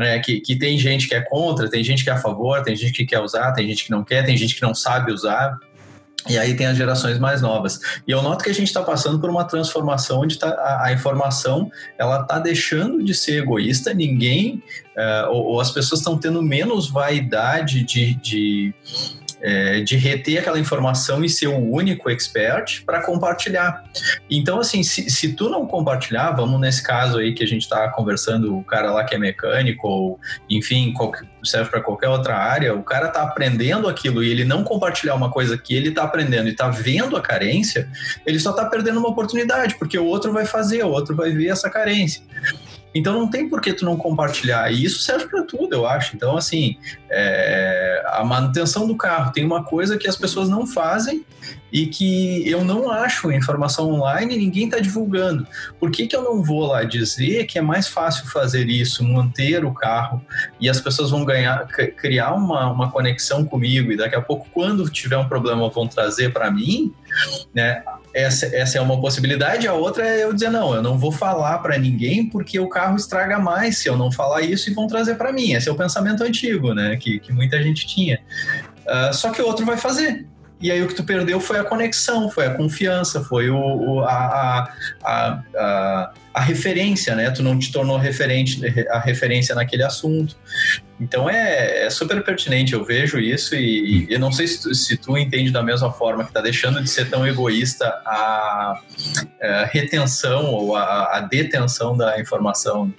é, 0.00 0.18
que, 0.18 0.40
que, 0.40 0.56
tem 0.56 0.78
gente 0.78 1.08
que 1.08 1.14
é 1.14 1.20
contra, 1.20 1.68
tem 1.68 1.82
gente 1.82 2.04
que 2.04 2.10
é 2.10 2.12
a 2.12 2.18
favor, 2.18 2.62
tem 2.62 2.76
gente 2.76 2.92
que 2.92 3.04
quer 3.04 3.20
usar, 3.20 3.52
tem 3.52 3.66
gente 3.66 3.84
que 3.84 3.90
não 3.90 4.04
quer, 4.04 4.24
tem 4.24 4.36
gente 4.36 4.54
que 4.54 4.62
não 4.62 4.74
sabe 4.74 5.12
usar. 5.12 5.58
E 6.26 6.36
aí 6.36 6.54
tem 6.54 6.66
as 6.66 6.76
gerações 6.76 7.18
mais 7.18 7.40
novas. 7.40 7.80
E 8.06 8.10
eu 8.10 8.20
noto 8.22 8.42
que 8.42 8.50
a 8.50 8.54
gente 8.54 8.66
está 8.66 8.82
passando 8.82 9.20
por 9.20 9.30
uma 9.30 9.44
transformação 9.44 10.20
onde 10.20 10.38
tá, 10.38 10.48
a, 10.48 10.86
a 10.86 10.92
informação 10.92 11.70
ela 11.96 12.22
está 12.22 12.38
deixando 12.38 13.02
de 13.02 13.14
ser 13.14 13.42
egoísta, 13.42 13.94
ninguém, 13.94 14.62
uh, 14.96 15.30
ou, 15.30 15.44
ou, 15.44 15.60
as 15.60 15.70
pessoas 15.70 16.00
estão 16.00 16.18
tendo 16.18 16.42
menos 16.42 16.90
vaidade 16.90 17.84
de, 17.84 18.14
de 18.14 18.74
é, 19.40 19.80
de 19.80 19.96
reter 19.96 20.38
aquela 20.38 20.58
informação 20.58 21.24
e 21.24 21.28
ser 21.28 21.48
o 21.48 21.58
único 21.58 22.10
expert 22.10 22.84
para 22.84 23.02
compartilhar. 23.02 23.84
Então, 24.30 24.60
assim, 24.60 24.82
se, 24.82 25.08
se 25.10 25.32
tu 25.32 25.48
não 25.48 25.66
compartilhar, 25.66 26.32
vamos 26.32 26.60
nesse 26.60 26.82
caso 26.82 27.18
aí 27.18 27.32
que 27.32 27.44
a 27.44 27.46
gente 27.46 27.62
está 27.62 27.88
conversando, 27.88 28.56
o 28.56 28.64
cara 28.64 28.90
lá 28.90 29.04
que 29.04 29.14
é 29.14 29.18
mecânico, 29.18 29.86
ou 29.86 30.20
enfim, 30.48 30.92
qualquer, 30.92 31.26
serve 31.44 31.70
para 31.70 31.80
qualquer 31.80 32.08
outra 32.08 32.36
área, 32.36 32.74
o 32.74 32.82
cara 32.82 33.08
está 33.08 33.22
aprendendo 33.22 33.88
aquilo 33.88 34.22
e 34.22 34.30
ele 34.30 34.44
não 34.44 34.64
compartilhar 34.64 35.14
uma 35.14 35.30
coisa 35.30 35.56
que 35.56 35.74
ele 35.74 35.90
está 35.90 36.02
aprendendo 36.04 36.48
e 36.48 36.52
está 36.52 36.68
vendo 36.68 37.16
a 37.16 37.20
carência, 37.20 37.88
ele 38.26 38.38
só 38.38 38.50
está 38.50 38.64
perdendo 38.64 38.98
uma 38.98 39.08
oportunidade, 39.08 39.76
porque 39.76 39.98
o 39.98 40.04
outro 40.04 40.32
vai 40.32 40.44
fazer, 40.44 40.84
o 40.84 40.90
outro 40.90 41.14
vai 41.14 41.30
ver 41.30 41.48
essa 41.48 41.70
carência. 41.70 42.22
Então 42.94 43.12
não 43.12 43.28
tem 43.28 43.48
por 43.48 43.60
que 43.60 43.72
tu 43.72 43.84
não 43.84 43.96
compartilhar. 43.96 44.70
E 44.72 44.84
isso 44.84 45.00
serve 45.00 45.26
para 45.26 45.42
tudo, 45.42 45.74
eu 45.74 45.86
acho. 45.86 46.16
Então, 46.16 46.36
assim, 46.36 46.76
é, 47.10 48.02
a 48.06 48.24
manutenção 48.24 48.86
do 48.86 48.96
carro 48.96 49.32
tem 49.32 49.44
uma 49.44 49.62
coisa 49.64 49.98
que 49.98 50.08
as 50.08 50.16
pessoas 50.16 50.48
não 50.48 50.66
fazem 50.66 51.24
e 51.72 51.86
que 51.86 52.48
eu 52.48 52.64
não 52.64 52.90
acho 52.90 53.30
informação 53.30 53.90
online 53.90 54.34
e 54.34 54.38
ninguém 54.38 54.64
está 54.64 54.78
divulgando. 54.78 55.46
Por 55.78 55.90
que, 55.90 56.06
que 56.06 56.16
eu 56.16 56.22
não 56.22 56.42
vou 56.42 56.66
lá 56.66 56.82
dizer 56.82 57.44
que 57.46 57.58
é 57.58 57.62
mais 57.62 57.88
fácil 57.88 58.26
fazer 58.26 58.68
isso, 58.68 59.04
manter 59.04 59.64
o 59.64 59.72
carro 59.72 60.24
e 60.60 60.68
as 60.68 60.80
pessoas 60.80 61.10
vão 61.10 61.24
ganhar, 61.24 61.66
criar 61.66 62.32
uma, 62.32 62.70
uma 62.70 62.90
conexão 62.90 63.44
comigo 63.44 63.92
e 63.92 63.96
daqui 63.96 64.16
a 64.16 64.20
pouco, 64.20 64.48
quando 64.52 64.88
tiver 64.88 65.18
um 65.18 65.28
problema, 65.28 65.68
vão 65.68 65.86
trazer 65.86 66.32
para 66.32 66.50
mim, 66.50 66.92
né? 67.54 67.82
essa, 68.14 68.46
essa 68.46 68.78
é 68.78 68.80
uma 68.80 69.00
possibilidade. 69.00 69.66
A 69.66 69.74
outra 69.74 70.06
é 70.06 70.24
eu 70.24 70.32
dizer, 70.32 70.50
não, 70.50 70.74
eu 70.74 70.82
não 70.82 70.98
vou 70.98 71.12
falar 71.12 71.58
para 71.58 71.78
ninguém 71.78 72.28
porque 72.28 72.58
o 72.58 72.68
carro 72.68 72.96
estraga 72.96 73.38
mais 73.38 73.78
se 73.78 73.88
eu 73.88 73.96
não 73.96 74.10
falar 74.10 74.42
isso 74.42 74.70
e 74.70 74.74
vão 74.74 74.86
trazer 74.86 75.14
para 75.16 75.32
mim. 75.32 75.52
Esse 75.52 75.68
é 75.68 75.72
o 75.72 75.76
pensamento 75.76 76.22
antigo, 76.22 76.74
né? 76.74 76.96
Que, 76.96 77.20
que 77.20 77.32
muita 77.32 77.62
gente 77.62 77.86
tinha. 77.86 78.20
Uh, 78.86 79.14
só 79.14 79.30
que 79.30 79.40
o 79.40 79.46
outro 79.46 79.64
vai 79.64 79.76
fazer. 79.76 80.26
E 80.60 80.72
aí 80.72 80.82
o 80.82 80.88
que 80.88 80.94
tu 80.94 81.04
perdeu 81.04 81.40
foi 81.40 81.58
a 81.58 81.64
conexão, 81.64 82.28
foi 82.28 82.46
a 82.46 82.54
confiança, 82.54 83.22
foi 83.22 83.48
o, 83.48 83.56
o 83.56 84.00
a, 84.00 84.68
a, 85.04 85.42
a, 85.54 86.12
a, 86.34 86.40
referência, 86.40 87.14
né? 87.14 87.30
Tu 87.30 87.44
não 87.44 87.56
te 87.56 87.70
tornou 87.70 87.96
referente, 87.96 88.60
a 88.90 88.98
referência 88.98 89.54
naquele 89.54 89.84
assunto. 89.84 90.36
Então 91.00 91.30
é, 91.30 91.86
é, 91.86 91.90
super 91.90 92.24
pertinente, 92.24 92.72
eu 92.72 92.84
vejo 92.84 93.20
isso 93.20 93.54
e, 93.54 94.06
e 94.08 94.12
eu 94.12 94.18
não 94.18 94.32
sei 94.32 94.48
se 94.48 94.62
tu, 94.62 94.74
se 94.74 94.96
tu, 94.96 95.16
entende 95.16 95.52
da 95.52 95.62
mesma 95.62 95.92
forma 95.92 96.24
que 96.24 96.30
está 96.30 96.40
deixando 96.40 96.82
de 96.82 96.90
ser 96.90 97.08
tão 97.08 97.24
egoísta 97.24 97.86
a, 98.04 98.10
a 98.10 98.82
é, 99.40 99.70
retenção 99.70 100.46
ou 100.46 100.74
a, 100.74 101.18
a, 101.18 101.20
detenção 101.20 101.96
da 101.96 102.20
informação. 102.20 102.92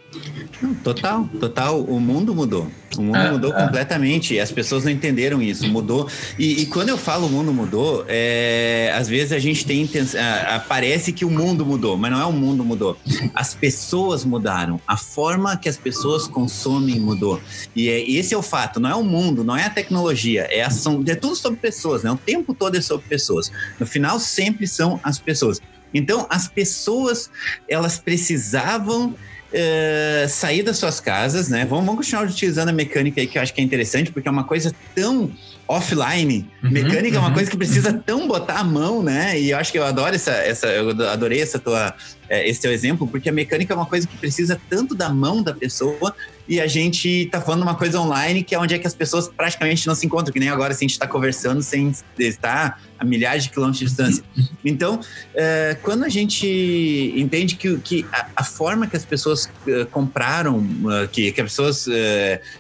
Total, 0.82 1.26
total. 1.40 1.82
O 1.82 2.00
mundo 2.00 2.34
mudou. 2.34 2.72
O 3.00 3.02
mundo 3.02 3.16
é, 3.16 3.32
mudou 3.32 3.54
é. 3.54 3.64
completamente 3.64 4.34
e 4.34 4.42
as 4.42 4.52
pessoas 4.52 4.84
não 4.84 4.92
entenderam 4.92 5.42
isso. 5.42 5.66
Mudou. 5.70 6.10
E, 6.38 6.64
e 6.64 6.66
quando 6.66 6.90
eu 6.90 6.98
falo 6.98 7.28
o 7.28 7.30
mundo 7.30 7.54
mudou, 7.54 8.04
é, 8.10 8.94
às 8.94 9.08
vezes 9.08 9.32
a 9.32 9.40
gente 9.40 9.66
tem 9.66 9.84
intenção. 9.84 10.20
Parece 10.68 11.14
que 11.14 11.24
o 11.24 11.32
mundo 11.32 11.66
mudou, 11.66 11.96
mas 11.96 12.12
não 12.12 12.20
é 12.20 12.26
o 12.26 12.34
mundo 12.34 12.62
mudou. 12.66 12.98
As 13.34 13.56
pessoas 13.56 14.26
mudaram. 14.26 14.82
A 14.86 14.98
forma 14.98 15.56
que 15.56 15.70
as 15.70 15.78
pessoas 15.78 16.28
consomem 16.28 17.00
mudou. 17.00 17.42
E 17.74 17.88
é, 17.88 18.02
esse 18.12 18.34
é 18.34 18.38
o 18.38 18.42
fato, 18.42 18.82
não 18.82 18.90
é 18.90 18.96
o 18.96 19.04
mundo, 19.04 19.46
não 19.46 19.56
é 19.56 19.64
a 19.64 19.70
tecnologia, 19.70 20.46
é, 20.52 20.62
ação, 20.62 21.02
é 21.08 21.16
tudo 21.16 21.38
sobre 21.38 21.58
pessoas, 21.58 22.04
né? 22.04 22.12
O 22.12 22.18
tempo 22.18 22.54
todo 22.54 22.76
é 22.76 22.82
sobre 22.82 23.08
pessoas. 23.08 23.50
No 23.80 23.86
final, 23.86 24.20
sempre 24.20 24.68
são 24.68 25.00
as 25.02 25.18
pessoas. 25.18 25.62
Então, 25.94 26.28
as 26.30 26.48
pessoas, 26.50 27.32
elas 27.68 27.98
precisavam 27.98 29.16
é, 29.52 30.26
sair 30.30 30.64
das 30.64 30.78
suas 30.78 31.00
casas, 31.00 31.50
né? 31.50 31.66
Vamos, 31.66 31.86
vamos 31.86 32.06
continuar 32.06 32.26
utilizando 32.26 32.70
a 32.70 32.74
mecânica 32.74 33.20
aí, 33.20 33.28
que 33.28 33.38
eu 33.38 33.42
acho 33.42 33.54
que 33.54 33.62
é 33.62 33.64
interessante, 33.64 34.12
porque 34.12 34.28
é 34.28 34.32
uma 34.32 34.44
coisa 34.44 34.74
tão 34.96 35.32
offline. 35.68 36.50
Uhum, 36.64 36.72
mecânica 36.72 37.10
uhum, 37.10 37.16
é 37.16 37.20
uma 37.20 37.28
uhum, 37.28 37.34
coisa 37.34 37.52
que 37.52 37.58
precisa 37.58 37.92
uhum. 37.92 38.00
tão 38.00 38.28
botar 38.28 38.60
a 38.60 38.64
mão, 38.64 39.04
né? 39.04 39.40
E 39.40 39.52
eu 39.52 39.58
acho 39.58 39.72
que 39.72 39.78
eu 39.78 39.86
adoro 39.86 40.16
essa, 40.16 40.32
essa 40.32 40.68
eu 40.68 40.90
adorei 41.10 41.42
essa 41.42 41.60
tua, 41.60 41.94
é, 42.28 42.48
esse 42.48 42.60
teu 42.60 42.72
exemplo, 42.72 43.08
porque 43.08 43.30
a 43.30 43.32
mecânica 43.32 43.74
é 43.74 43.76
uma 43.76 43.86
coisa 43.86 44.08
que 44.08 44.18
precisa 44.18 44.60
tanto 44.70 44.96
da 44.96 45.10
mão 45.10 45.44
da 45.44 45.54
pessoa 45.54 46.16
e 46.50 46.60
a 46.60 46.66
gente 46.66 47.28
tá 47.28 47.40
falando 47.40 47.62
uma 47.62 47.76
coisa 47.76 48.02
online 48.02 48.44
que 48.44 48.56
é 48.56 48.60
onde 48.60 48.74
é 48.74 48.80
que 48.80 48.88
as 48.88 48.96
pessoas 48.96 49.28
praticamente 49.28 49.86
não 49.86 49.94
se 49.94 50.04
encontram, 50.08 50.34
que 50.34 50.40
nem 50.40 50.50
agora 50.50 50.74
assim, 50.74 50.86
a 50.86 50.88
gente 50.88 50.94
está 50.94 51.08
conversando 51.08 51.62
sem 51.62 51.94
estar 52.18 52.82
a 52.98 53.06
milhares 53.06 53.44
de 53.44 53.52
quilômetros 53.52 53.80
de 53.80 53.86
distância. 53.86 54.24
Então, 54.66 55.00
é, 55.36 55.78
quando 55.84 56.04
a 56.04 56.10
gente 56.10 57.14
entende 57.16 57.56
que, 57.56 57.78
que 57.78 58.06
a, 58.12 58.28
a 58.38 58.44
forma 58.44 58.88
que 58.88 58.98
as 58.98 59.06
pessoas 59.06 59.46
uh, 59.46 59.86
compraram, 59.92 60.58
uh, 60.58 61.08
que, 61.10 61.32
que 61.32 61.40
as 61.40 61.50
pessoas 61.50 61.86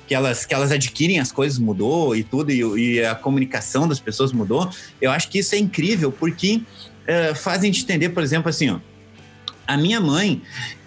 que, 0.07 0.13
elas, 0.13 0.45
que 0.45 0.53
elas 0.53 0.71
adquirem 0.71 1.19
as 1.19 1.31
coisas 1.31 1.57
mudou 1.57 2.15
e 2.15 2.23
tudo, 2.23 2.51
e, 2.51 2.61
e, 2.97 3.03
a 3.03 3.15
comunicação 3.15 3.87
das 3.87 3.99
pessoas 3.99 4.31
mudou, 4.31 4.69
eu 5.01 5.11
acho 5.11 5.29
que 5.29 5.39
isso 5.39 5.55
é 5.55 5.57
incrível, 5.57 6.11
porque 6.11 6.61
faz 7.35 7.63
a 7.63 7.65
gente 7.65 7.81
entender, 7.83 8.09
por 8.09 8.21
exemplo, 8.21 8.49
assim, 8.49 8.69
ó, 8.69 8.79
a 9.67 9.77
minha 9.77 9.99
mãe, 9.99 10.41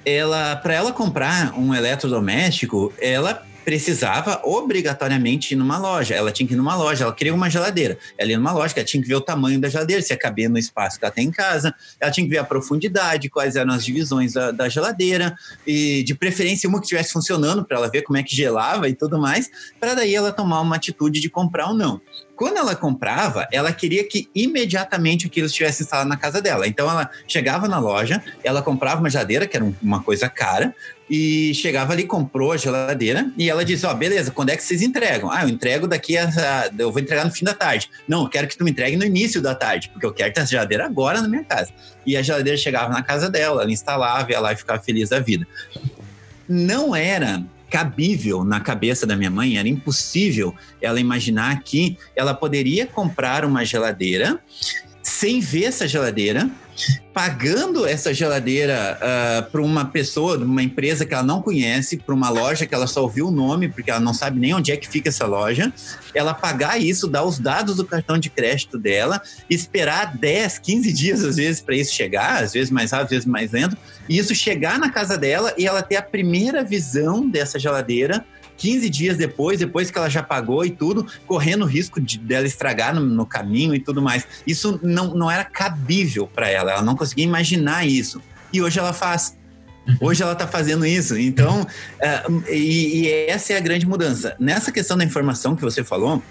ela 0.05 0.57
para 0.57 0.75
ela 0.75 0.93
comprar 0.93 1.55
um 1.59 1.75
eletrodoméstico, 1.75 2.93
ela 3.01 3.43
precisava 3.65 4.41
obrigatoriamente 4.45 5.55
ir 5.55 5.57
numa 5.57 5.79
loja. 5.79 6.15
Ela 6.15 6.33
tinha 6.33 6.47
que 6.47 6.55
ir 6.55 6.57
numa 6.57 6.75
loja, 6.75 7.05
ela 7.05 7.13
queria 7.15 7.35
uma 7.35 7.49
geladeira. 7.49 7.99
Ela 8.19 8.31
ia 8.31 8.39
numa 8.39 8.53
loja, 8.53 8.75
ela 8.77 8.85
tinha 8.85 9.03
que 9.03 9.09
ver 9.09 9.15
o 9.15 9.21
tamanho 9.21 9.61
da 9.61 9.69
geladeira, 9.69 10.03
se 10.03 10.13
ia 10.13 10.17
caber 10.17 10.49
no 10.49 10.59
espaço 10.59 10.99
que 10.99 11.05
ela 11.05 11.13
tem 11.13 11.29
em 11.29 11.31
casa. 11.31 11.75
Ela 12.01 12.11
tinha 12.11 12.25
que 12.25 12.31
ver 12.31 12.39
a 12.39 12.45
profundidade, 12.45 13.29
quais 13.29 13.57
eram 13.57 13.73
as 13.73 13.85
divisões 13.85 14.33
da, 14.33 14.51
da 14.51 14.69
geladeira, 14.69 15.37
e 15.67 16.03
de 16.03 16.15
preferência 16.15 16.69
uma 16.69 16.79
que 16.79 16.87
estivesse 16.87 17.13
funcionando 17.13 17.65
para 17.65 17.77
ela 17.77 17.91
ver 17.91 18.03
como 18.03 18.19
é 18.19 18.23
que 18.23 18.35
gelava 18.35 18.89
e 18.89 18.95
tudo 18.95 19.19
mais, 19.19 19.51
para 19.79 19.95
daí 19.95 20.15
ela 20.15 20.33
tomar 20.33 20.61
uma 20.61 20.77
atitude 20.77 21.21
de 21.21 21.29
comprar 21.29 21.69
ou 21.69 21.75
não. 21.75 22.01
Quando 22.35 22.57
ela 22.57 22.75
comprava, 22.75 23.47
ela 23.53 23.73
queria 23.73 24.03
que 24.03 24.29
imediatamente 24.35 25.27
aquilo 25.27 25.47
estivesse 25.47 25.83
instalado 25.83 26.09
na 26.09 26.17
casa 26.17 26.41
dela. 26.41 26.67
Então 26.67 26.91
ela 26.91 27.09
chegava 27.29 27.69
na 27.69 27.79
loja, 27.79 28.23
ela 28.43 28.63
comprava 28.63 29.01
uma 29.01 29.11
geladeira, 29.11 29.47
que 29.47 29.57
era 29.57 29.73
uma 29.81 30.03
coisa 30.03 30.29
cara, 30.29 30.75
e 31.11 31.53
chegava 31.55 31.93
ali, 31.93 32.05
comprou 32.05 32.53
a 32.53 32.57
geladeira 32.57 33.31
e 33.37 33.51
ela 33.51 33.65
disse: 33.65 33.85
Ó, 33.85 33.91
oh, 33.91 33.95
beleza, 33.95 34.31
quando 34.31 34.51
é 34.51 34.57
que 34.57 34.63
vocês 34.63 34.83
entregam? 34.83 35.31
Ah, 35.31 35.43
eu 35.43 35.49
entrego 35.49 35.87
daqui 35.87 36.17
a. 36.17 36.29
Eu 36.79 36.91
vou 36.91 37.01
entregar 37.01 37.25
no 37.25 37.31
fim 37.31 37.45
da 37.45 37.55
tarde. 37.55 37.91
Não, 38.07 38.23
eu 38.23 38.29
quero 38.29 38.47
que 38.49 38.57
tu 38.57 38.65
me 38.65 38.71
entregue 38.71 38.97
no 38.97 39.05
início 39.05 39.41
da 39.43 39.55
tarde, 39.55 39.89
porque 39.91 40.07
eu 40.07 40.13
quero 40.13 40.33
ter 40.33 40.41
a 40.41 40.45
geladeira 40.45 40.87
agora 40.87 41.21
na 41.21 41.29
minha 41.29 41.45
casa. 41.45 41.73
E 42.07 42.17
a 42.17 42.23
geladeira 42.23 42.57
chegava 42.57 42.93
na 42.93 43.03
casa 43.03 43.29
dela, 43.29 43.63
ela 43.63 43.71
instalava, 43.71 44.31
ia 44.31 44.41
lá 44.41 44.53
e 44.53 44.57
ficava 44.57 44.83
feliz 44.83 45.09
da 45.09 45.21
vida. 45.21 45.47
Não 46.49 46.95
era 46.95 47.45
cabível 47.71 48.45
na 48.45 48.61
cabeça 48.61 49.07
da 49.07 49.17
minha 49.17 49.31
mãe, 49.31 49.57
era 49.57 49.67
impossível 49.67 50.55
ela 50.81 51.01
imaginar 51.01 51.63
que 51.63 51.97
ela 52.15 52.35
poderia 52.35 52.87
comprar 52.87 53.47
uma 53.47 53.65
geladeira 53.65 54.39
sem 55.03 55.41
ver 55.41 55.65
essa 55.65 55.89
geladeira, 55.89 56.51
pagando 57.13 57.87
essa 57.87 58.13
geladeira 58.15 58.99
uh, 58.99 59.05
ah, 59.05 59.49
para 59.51 59.61
uma 59.61 59.85
pessoa, 59.85 60.39
uma 60.39 60.63
empresa 60.63 61.05
que 61.05 61.13
ela 61.13 61.23
não 61.23 61.43
conhece, 61.43 61.99
para 61.99 62.15
uma 62.15 62.31
loja 62.31 62.67
que 62.67 62.75
ela 62.75 62.87
só 62.87 63.03
ouviu 63.03 63.29
o 63.29 63.31
nome, 63.31 63.69
porque 63.69 63.91
ela 63.91 64.01
não 64.01 64.15
sabe 64.15 64.41
nem 64.41 64.55
onde 64.55 64.73
é 64.73 64.77
que 64.77 64.89
fica 64.89 65.11
essa 65.11 65.27
loja, 65.27 65.73
ela 66.15 66.33
pagar 66.33 66.81
isso, 66.81 67.07
dar 67.07 67.25
os 67.25 67.39
dados 67.39 67.77
do 67.77 67.85
cartão 67.85 68.19
de 68.19 68.31
crédito 68.31 68.79
dela, 68.79 69.21
esperar 69.49 70.17
10, 70.17 70.59
15 70.59 70.93
dias 70.93 71.25
às 71.25 71.37
vezes 71.37 71.61
para 71.61 71.77
isso 71.77 71.95
chegar, 71.95 72.43
às 72.43 72.53
vezes 72.53 72.71
mais 72.71 72.91
rápido, 72.91 73.05
às 73.07 73.11
vezes 73.11 73.27
mais 73.27 73.53
lento, 73.53 73.77
e 74.09 74.17
isso 74.17 74.35
chegar 74.35 74.79
na 74.79 74.91
casa 74.91 75.19
dela 75.19 75.55
e 75.59 75.67
ela 75.67 75.83
ter 75.83 75.97
a 75.97 76.03
primeira 76.03 76.65
visão 76.65 77.29
dessa 77.29 77.59
geladeira 77.59 78.25
15 78.63 78.89
dias 78.89 79.17
depois, 79.17 79.59
depois 79.59 79.91
que 79.91 79.99
ela 79.99 80.09
já 80.09 80.23
pagou 80.23 80.65
e 80.65 80.71
tudo, 80.71 81.05
correndo 81.27 81.63
o 81.63 81.67
risco 81.67 82.01
de, 82.01 82.17
dela 82.17 82.47
estragar 82.47 82.95
no, 82.95 83.01
no 83.01 83.27
caminho 83.27 83.75
e 83.75 83.81
tudo 83.81 84.01
mais. 84.01 84.25
Isso 84.47 84.79
não, 84.81 85.17
não 85.17 85.29
era 85.29 85.45
cabível 85.45 86.29
para 86.29 86.49
ela, 86.49 86.71
ela 86.71 86.83
não 86.83 86.95
conseguia 86.95 87.25
imaginar 87.25 87.85
isso. 87.85 88.23
E 88.53 88.63
hoje 88.63 88.79
ela 88.79 88.93
faz. 88.93 89.37
Uhum. 89.89 89.97
Hoje 90.03 90.23
ela 90.23 90.35
está 90.35 90.47
fazendo 90.47 90.87
isso. 90.87 91.19
Então, 91.19 91.63
uh, 91.63 92.45
e, 92.49 93.03
e, 93.03 93.11
essa 93.29 93.53
é 93.53 93.57
a 93.57 93.61
grande 93.61 93.85
mudança. 93.85 94.37
Nessa 94.39 94.71
questão 94.71 94.97
da 94.97 95.05
informação 95.05 95.57
que 95.57 95.63
você 95.63 95.83
falou, 95.83 96.23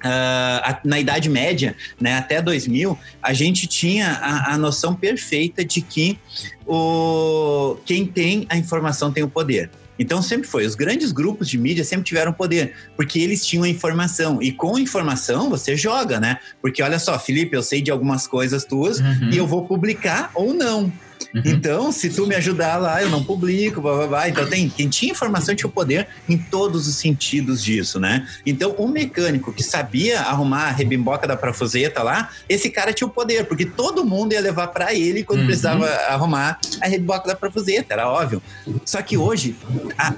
Uh, 0.00 0.80
na 0.82 0.98
Idade 0.98 1.28
Média, 1.28 1.76
né, 2.00 2.16
até 2.16 2.40
2000, 2.40 2.98
a 3.22 3.34
gente 3.34 3.66
tinha 3.66 4.12
a, 4.12 4.54
a, 4.54 4.56
noção 4.56 4.94
perfeita 4.94 5.62
de 5.62 5.82
que 5.82 6.18
o, 6.66 7.76
quem 7.84 8.06
tem 8.06 8.46
a 8.48 8.56
informação 8.56 9.12
tem 9.12 9.22
o 9.22 9.28
poder. 9.28 9.68
Então 10.00 10.22
sempre 10.22 10.48
foi. 10.48 10.64
Os 10.64 10.74
grandes 10.74 11.12
grupos 11.12 11.46
de 11.46 11.58
mídia 11.58 11.84
sempre 11.84 12.06
tiveram 12.06 12.32
poder, 12.32 12.72
porque 12.96 13.18
eles 13.18 13.44
tinham 13.44 13.64
a 13.64 13.68
informação. 13.68 14.40
E 14.40 14.50
com 14.50 14.78
informação 14.78 15.50
você 15.50 15.76
joga, 15.76 16.18
né? 16.18 16.38
Porque 16.62 16.82
olha 16.82 16.98
só, 16.98 17.18
Felipe, 17.18 17.54
eu 17.54 17.62
sei 17.62 17.82
de 17.82 17.90
algumas 17.90 18.26
coisas 18.26 18.64
tuas 18.64 18.98
uhum. 18.98 19.28
e 19.30 19.36
eu 19.36 19.46
vou 19.46 19.66
publicar 19.66 20.30
ou 20.34 20.54
não. 20.54 20.90
Uhum. 21.34 21.42
Então, 21.44 21.92
se 21.92 22.10
tu 22.10 22.26
me 22.26 22.34
ajudar 22.34 22.76
lá, 22.76 23.02
eu 23.02 23.08
não 23.08 23.22
publico, 23.22 23.80
blá, 23.80 23.94
blá, 23.96 24.06
blá. 24.06 24.28
Então, 24.28 24.46
tem, 24.48 24.68
quem 24.68 24.88
tinha 24.88 25.12
informação 25.12 25.54
tinha 25.54 25.68
o 25.68 25.72
poder 25.72 26.08
em 26.28 26.36
todos 26.36 26.88
os 26.88 26.96
sentidos 26.96 27.62
disso, 27.62 28.00
né? 28.00 28.26
Então, 28.44 28.74
o 28.78 28.88
mecânico 28.88 29.52
que 29.52 29.62
sabia 29.62 30.20
arrumar 30.20 30.64
a 30.64 30.70
rebimboca 30.70 31.26
da 31.26 31.36
parafuseta 31.36 32.02
lá, 32.02 32.30
esse 32.48 32.70
cara 32.70 32.92
tinha 32.92 33.06
o 33.06 33.10
poder, 33.10 33.46
porque 33.46 33.64
todo 33.64 34.04
mundo 34.04 34.32
ia 34.32 34.40
levar 34.40 34.68
para 34.68 34.94
ele 34.94 35.22
quando 35.22 35.40
uhum. 35.40 35.46
precisava 35.46 35.86
arrumar 36.08 36.58
a 36.80 36.86
rebimboca 36.86 37.28
da 37.28 37.36
parafuseta, 37.36 37.94
era 37.94 38.08
óbvio. 38.08 38.42
Só 38.84 39.00
que 39.02 39.16
hoje, 39.16 39.56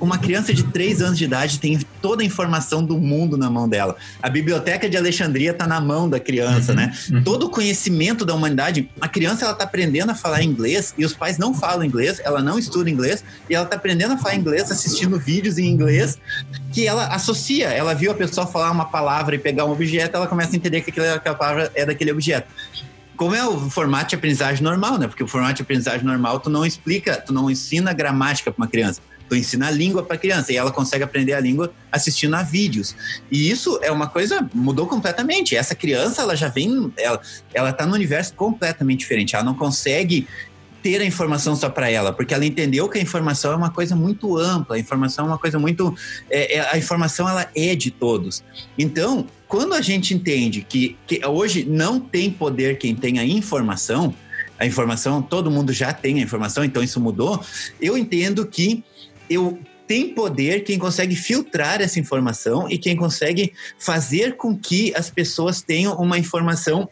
uma 0.00 0.18
criança 0.18 0.54
de 0.54 0.64
3 0.64 1.02
anos 1.02 1.18
de 1.18 1.24
idade 1.24 1.58
tem 1.58 1.78
toda 2.00 2.22
a 2.22 2.26
informação 2.26 2.84
do 2.84 2.98
mundo 2.98 3.36
na 3.36 3.50
mão 3.50 3.68
dela. 3.68 3.96
A 4.22 4.28
biblioteca 4.28 4.88
de 4.88 4.96
Alexandria 4.96 5.50
está 5.50 5.66
na 5.66 5.80
mão 5.80 6.08
da 6.08 6.18
criança, 6.18 6.72
uhum. 6.72 6.76
né? 6.76 6.92
Uhum. 7.10 7.22
Todo 7.22 7.46
o 7.46 7.50
conhecimento 7.50 8.24
da 8.24 8.34
humanidade, 8.34 8.88
a 9.00 9.08
criança 9.08 9.44
ela 9.44 9.54
tá 9.54 9.64
aprendendo 9.64 10.10
a 10.10 10.14
falar 10.14 10.42
inglês 10.42 10.94
e 11.02 11.04
os 11.04 11.12
pais 11.12 11.36
não 11.36 11.52
falam 11.52 11.84
inglês, 11.84 12.20
ela 12.24 12.40
não 12.40 12.58
estuda 12.58 12.88
inglês 12.88 13.24
e 13.50 13.54
ela 13.54 13.64
está 13.64 13.76
aprendendo 13.76 14.14
a 14.14 14.16
falar 14.16 14.36
inglês 14.36 14.70
assistindo 14.70 15.18
vídeos 15.18 15.58
em 15.58 15.66
inglês 15.66 16.18
que 16.72 16.86
ela 16.86 17.06
associa. 17.08 17.68
Ela 17.68 17.94
viu 17.94 18.12
a 18.12 18.14
pessoa 18.14 18.46
falar 18.46 18.70
uma 18.70 18.84
palavra 18.84 19.34
e 19.34 19.38
pegar 19.38 19.64
um 19.64 19.72
objeto, 19.72 20.16
ela 20.16 20.26
começa 20.26 20.52
a 20.52 20.56
entender 20.56 20.80
que 20.80 20.90
aquela, 20.90 21.34
palavra 21.34 21.72
é 21.74 21.84
daquele 21.84 22.12
objeto 22.12 22.46
como 23.14 23.36
é 23.36 23.46
o 23.46 23.70
formato 23.70 24.10
de 24.10 24.14
aprendizagem 24.16 24.64
normal, 24.64 24.98
né? 24.98 25.06
Porque 25.06 25.22
o 25.22 25.28
formato 25.28 25.54
de 25.54 25.62
aprendizagem 25.62 26.04
normal, 26.04 26.40
tu 26.40 26.50
não 26.50 26.66
explica, 26.66 27.16
tu 27.16 27.32
não 27.32 27.48
ensina 27.48 27.92
gramática 27.92 28.50
para 28.50 28.60
uma 28.60 28.68
criança. 28.68 29.00
Tu 29.28 29.36
ensina 29.36 29.68
a 29.68 29.70
língua 29.70 30.02
para 30.02 30.16
a 30.16 30.18
criança 30.18 30.52
e 30.52 30.56
ela 30.56 30.70
consegue 30.70 31.04
aprender 31.04 31.32
a 31.32 31.40
língua 31.40 31.72
assistindo 31.90 32.34
a 32.34 32.42
vídeos. 32.42 32.94
E 33.30 33.50
isso 33.50 33.78
é 33.82 33.90
uma 33.90 34.06
coisa 34.06 34.46
mudou 34.52 34.86
completamente. 34.86 35.56
Essa 35.56 35.74
criança, 35.74 36.22
ela 36.22 36.36
já 36.36 36.48
vem, 36.48 36.92
ela, 36.98 37.20
ela 37.54 37.72
tá 37.72 37.86
no 37.86 37.94
universo 37.94 38.34
completamente 38.34 39.00
diferente. 39.00 39.34
Ela 39.34 39.44
não 39.44 39.54
consegue 39.54 40.26
ter 40.82 41.00
a 41.00 41.04
informação 41.04 41.54
só 41.54 41.70
para 41.70 41.88
ela, 41.88 42.12
porque 42.12 42.34
ela 42.34 42.44
entendeu 42.44 42.88
que 42.88 42.98
a 42.98 43.00
informação 43.00 43.52
é 43.52 43.56
uma 43.56 43.70
coisa 43.70 43.94
muito 43.94 44.36
ampla, 44.36 44.76
a 44.76 44.78
informação 44.78 45.26
é 45.26 45.28
uma 45.28 45.38
coisa 45.38 45.58
muito. 45.58 45.94
É, 46.28 46.56
é, 46.56 46.72
a 46.72 46.76
informação 46.76 47.28
ela 47.28 47.48
é 47.54 47.74
de 47.74 47.90
todos. 47.90 48.42
Então, 48.76 49.26
quando 49.46 49.74
a 49.74 49.80
gente 49.80 50.12
entende 50.12 50.66
que, 50.68 50.96
que 51.06 51.24
hoje 51.24 51.64
não 51.64 52.00
tem 52.00 52.30
poder 52.30 52.78
quem 52.78 52.94
tem 52.94 53.18
a 53.18 53.24
informação, 53.24 54.14
a 54.58 54.66
informação, 54.66 55.22
todo 55.22 55.50
mundo 55.50 55.72
já 55.72 55.92
tem 55.92 56.18
a 56.18 56.22
informação, 56.22 56.64
então 56.64 56.82
isso 56.82 57.00
mudou, 57.00 57.42
eu 57.80 57.96
entendo 57.96 58.46
que 58.46 58.82
eu 59.30 59.58
tem 59.86 60.08
poder 60.08 60.64
quem 60.64 60.78
consegue 60.78 61.14
filtrar 61.14 61.82
essa 61.82 62.00
informação 62.00 62.66
e 62.70 62.78
quem 62.78 62.96
consegue 62.96 63.52
fazer 63.78 64.36
com 64.36 64.56
que 64.56 64.92
as 64.96 65.10
pessoas 65.10 65.60
tenham 65.60 65.94
uma 65.96 66.18
informação 66.18 66.88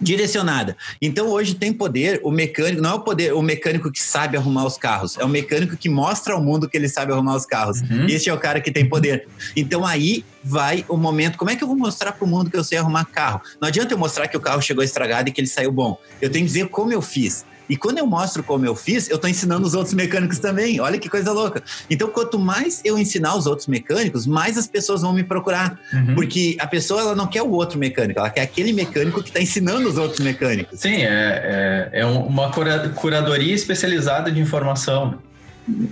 direcionada. 0.00 0.76
Então 1.00 1.28
hoje 1.28 1.54
tem 1.54 1.72
poder 1.72 2.20
o 2.22 2.30
mecânico, 2.30 2.82
não 2.82 2.90
é 2.90 2.94
o 2.94 3.00
poder 3.00 3.32
o 3.32 3.42
mecânico 3.42 3.90
que 3.90 4.02
sabe 4.02 4.36
arrumar 4.36 4.66
os 4.66 4.76
carros, 4.76 5.16
é 5.18 5.24
o 5.24 5.28
mecânico 5.28 5.76
que 5.76 5.88
mostra 5.88 6.34
ao 6.34 6.42
mundo 6.42 6.68
que 6.68 6.76
ele 6.76 6.88
sabe 6.88 7.12
arrumar 7.12 7.36
os 7.36 7.46
carros. 7.46 7.80
Uhum. 7.80 8.06
Esse 8.08 8.28
é 8.28 8.34
o 8.34 8.38
cara 8.38 8.60
que 8.60 8.70
tem 8.70 8.88
poder. 8.88 9.26
Então 9.54 9.84
aí 9.84 10.24
vai 10.42 10.84
o 10.88 10.96
momento, 10.96 11.38
como 11.38 11.50
é 11.50 11.56
que 11.56 11.64
eu 11.64 11.68
vou 11.68 11.76
mostrar 11.76 12.12
para 12.12 12.24
o 12.24 12.28
mundo 12.28 12.50
que 12.50 12.56
eu 12.56 12.64
sei 12.64 12.78
arrumar 12.78 13.04
carro? 13.06 13.40
Não 13.60 13.68
adianta 13.68 13.94
eu 13.94 13.98
mostrar 13.98 14.28
que 14.28 14.36
o 14.36 14.40
carro 14.40 14.62
chegou 14.62 14.84
estragado 14.84 15.28
e 15.28 15.32
que 15.32 15.40
ele 15.40 15.48
saiu 15.48 15.72
bom. 15.72 15.98
Eu 16.20 16.30
tenho 16.30 16.44
que 16.44 16.52
dizer 16.52 16.68
como 16.68 16.92
eu 16.92 17.02
fiz. 17.02 17.44
E 17.68 17.76
quando 17.76 17.98
eu 17.98 18.06
mostro 18.06 18.42
como 18.42 18.64
eu 18.64 18.74
fiz, 18.74 19.08
eu 19.08 19.16
estou 19.16 19.28
ensinando 19.28 19.66
os 19.66 19.74
outros 19.74 19.94
mecânicos 19.94 20.38
também. 20.38 20.80
Olha 20.80 20.98
que 20.98 21.08
coisa 21.08 21.32
louca. 21.32 21.62
Então, 21.90 22.08
quanto 22.08 22.38
mais 22.38 22.80
eu 22.84 22.98
ensinar 22.98 23.36
os 23.36 23.46
outros 23.46 23.66
mecânicos, 23.66 24.26
mais 24.26 24.56
as 24.56 24.66
pessoas 24.66 25.02
vão 25.02 25.12
me 25.12 25.24
procurar. 25.24 25.78
Uhum. 25.92 26.14
Porque 26.14 26.56
a 26.60 26.66
pessoa 26.66 27.00
ela 27.00 27.14
não 27.14 27.26
quer 27.26 27.42
o 27.42 27.50
outro 27.50 27.78
mecânico, 27.78 28.20
ela 28.20 28.30
quer 28.30 28.42
aquele 28.42 28.72
mecânico 28.72 29.22
que 29.22 29.30
está 29.30 29.40
ensinando 29.40 29.88
os 29.88 29.96
outros 29.96 30.20
mecânicos. 30.20 30.80
Sim, 30.80 31.02
é, 31.02 31.90
é, 31.92 32.00
é 32.00 32.06
uma 32.06 32.50
curadoria 32.94 33.54
especializada 33.54 34.30
de 34.30 34.40
informação. 34.40 35.18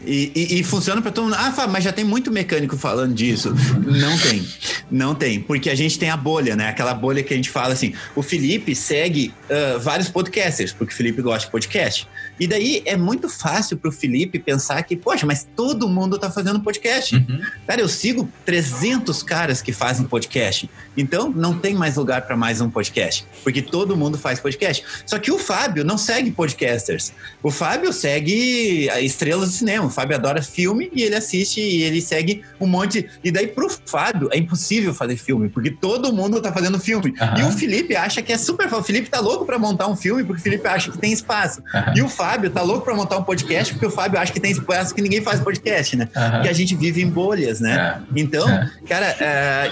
E, 0.07 0.31
e, 0.35 0.61
e, 0.61 0.65
funciona 0.65 1.03
para 1.03 1.11
todo 1.11 1.25
mundo. 1.25 1.37
Ah, 1.37 1.53
mas 1.67 1.83
já 1.83 1.93
tem 1.93 2.05
muito 2.05 2.31
mecânico 2.31 2.77
falando 2.77 3.13
disso. 3.13 3.53
Não 3.85 4.17
tem. 4.19 4.49
Não 4.91 5.15
tem. 5.15 5.41
Porque 5.41 5.69
a 5.69 5.75
gente 5.75 5.99
tem 5.99 6.11
a 6.11 6.17
bolha, 6.17 6.55
né? 6.55 6.69
Aquela 6.69 6.95
bolha 6.95 7.23
que 7.23 7.35
a 7.35 7.37
gente 7.37 7.51
fala 7.51 7.73
assim. 7.73 7.93
O 8.15 8.23
Felipe 8.23 8.75
segue 8.75 9.35
uh, 9.51 9.81
vários 9.81 10.09
podcasters, 10.09 10.73
porque 10.73 10.95
o 10.95 10.97
Felipe 10.97 11.21
gosta 11.21 11.47
de 11.47 11.51
podcast. 11.51 12.09
E 12.39 12.47
daí 12.47 12.83
é 12.85 12.97
muito 12.97 13.29
fácil 13.29 13.77
para 13.77 13.89
o 13.89 13.93
Felipe 13.93 14.39
pensar 14.39 14.83
que, 14.83 14.97
poxa, 14.97 15.25
mas 15.27 15.47
todo 15.57 15.89
mundo 15.89 16.17
está 16.17 16.31
fazendo 16.31 16.61
podcast. 16.61 17.15
Uhum. 17.15 17.41
Cara, 17.67 17.81
eu 17.81 17.89
sigo 17.89 18.29
300 18.45 19.23
caras 19.23 19.63
que 19.63 19.73
fazem 19.73 20.07
podcast. 20.07 20.69
Então 20.97 21.31
não 21.31 21.59
tem 21.59 21.75
mais 21.75 21.97
lugar 21.97 22.23
para 22.23 22.37
mais 22.37 22.61
um 22.61 22.69
podcast. 22.69 23.25
Porque 23.43 23.63
todo 23.63 23.97
mundo 23.97 24.19
faz 24.19 24.41
podcast. 24.41 24.85
Só 25.07 25.19
que 25.19 25.31
o 25.31 25.39
Fábio 25.39 25.85
não 25.85 25.97
segue 25.97 26.31
podcasters. 26.31 27.13
O 27.43 27.51
Fábio 27.51 27.93
segue 27.93 28.89
estrelas 29.01 29.51
de 29.51 29.57
cinema. 29.57 29.87
O 29.87 29.91
Fábio 29.91 30.17
adora 30.17 30.43
filme 30.43 30.91
e 30.93 31.03
ele 31.03 31.15
assiste 31.15 31.61
e 31.61 31.83
ele 31.83 32.01
segue 32.01 32.43
um 32.61 32.67
monte. 32.67 33.09
E 33.23 33.31
daí 33.31 33.47
pro 33.47 33.71
Fábio 33.87 34.29
é 34.33 34.39
impossível 34.39 34.93
fazer 34.93 35.17
filme, 35.17 35.49
porque 35.49 35.71
todo 35.71 36.13
mundo 36.13 36.41
tá 36.41 36.53
fazendo 36.53 36.79
filme. 36.79 37.15
Uhum. 37.21 37.41
E 37.41 37.43
o 37.45 37.53
Felipe 37.53 37.95
acha 37.95 38.23
que 38.23 38.33
é 38.33 38.39
super. 38.39 38.73
O 38.73 38.83
Felipe 38.83 39.09
tá 39.09 39.21
louco 39.21 39.47
para 39.47 39.59
montar 39.59 39.87
um 39.87 39.97
filme 39.97 40.25
porque 40.25 40.41
o 40.41 40.43
Felipe 40.43 40.67
acha 40.67 40.91
que 40.91 40.99
tem 40.99 41.13
espaço. 41.13 41.63
Uhum. 41.73 41.97
E 41.97 42.03
o 42.03 42.09
Fábio 42.09 42.24
tá 42.51 42.63
louco 42.63 42.85
para 42.85 42.95
montar 42.95 43.19
um 43.19 43.23
podcast 43.23 43.73
porque 43.75 43.87
o 43.87 43.91
Fábio 43.91 44.19
acha 44.19 44.33
que 44.33 44.41
tem 44.41 44.51
espaço 44.51 44.95
que 44.95 45.03
ninguém 45.03 45.23
faz 45.23 45.41
podcast, 45.41 45.97
né? 45.97 46.09
Uhum. 46.15 46.43
Que 46.43 46.49
a 46.49 46.53
gente 46.53 46.75
vive 46.75 47.03
em 47.03 47.09
bolhas, 47.09 47.61
né? 47.61 48.01
É. 48.01 48.21
Então, 48.21 48.49
é. 48.49 48.71
cara, 48.87 49.17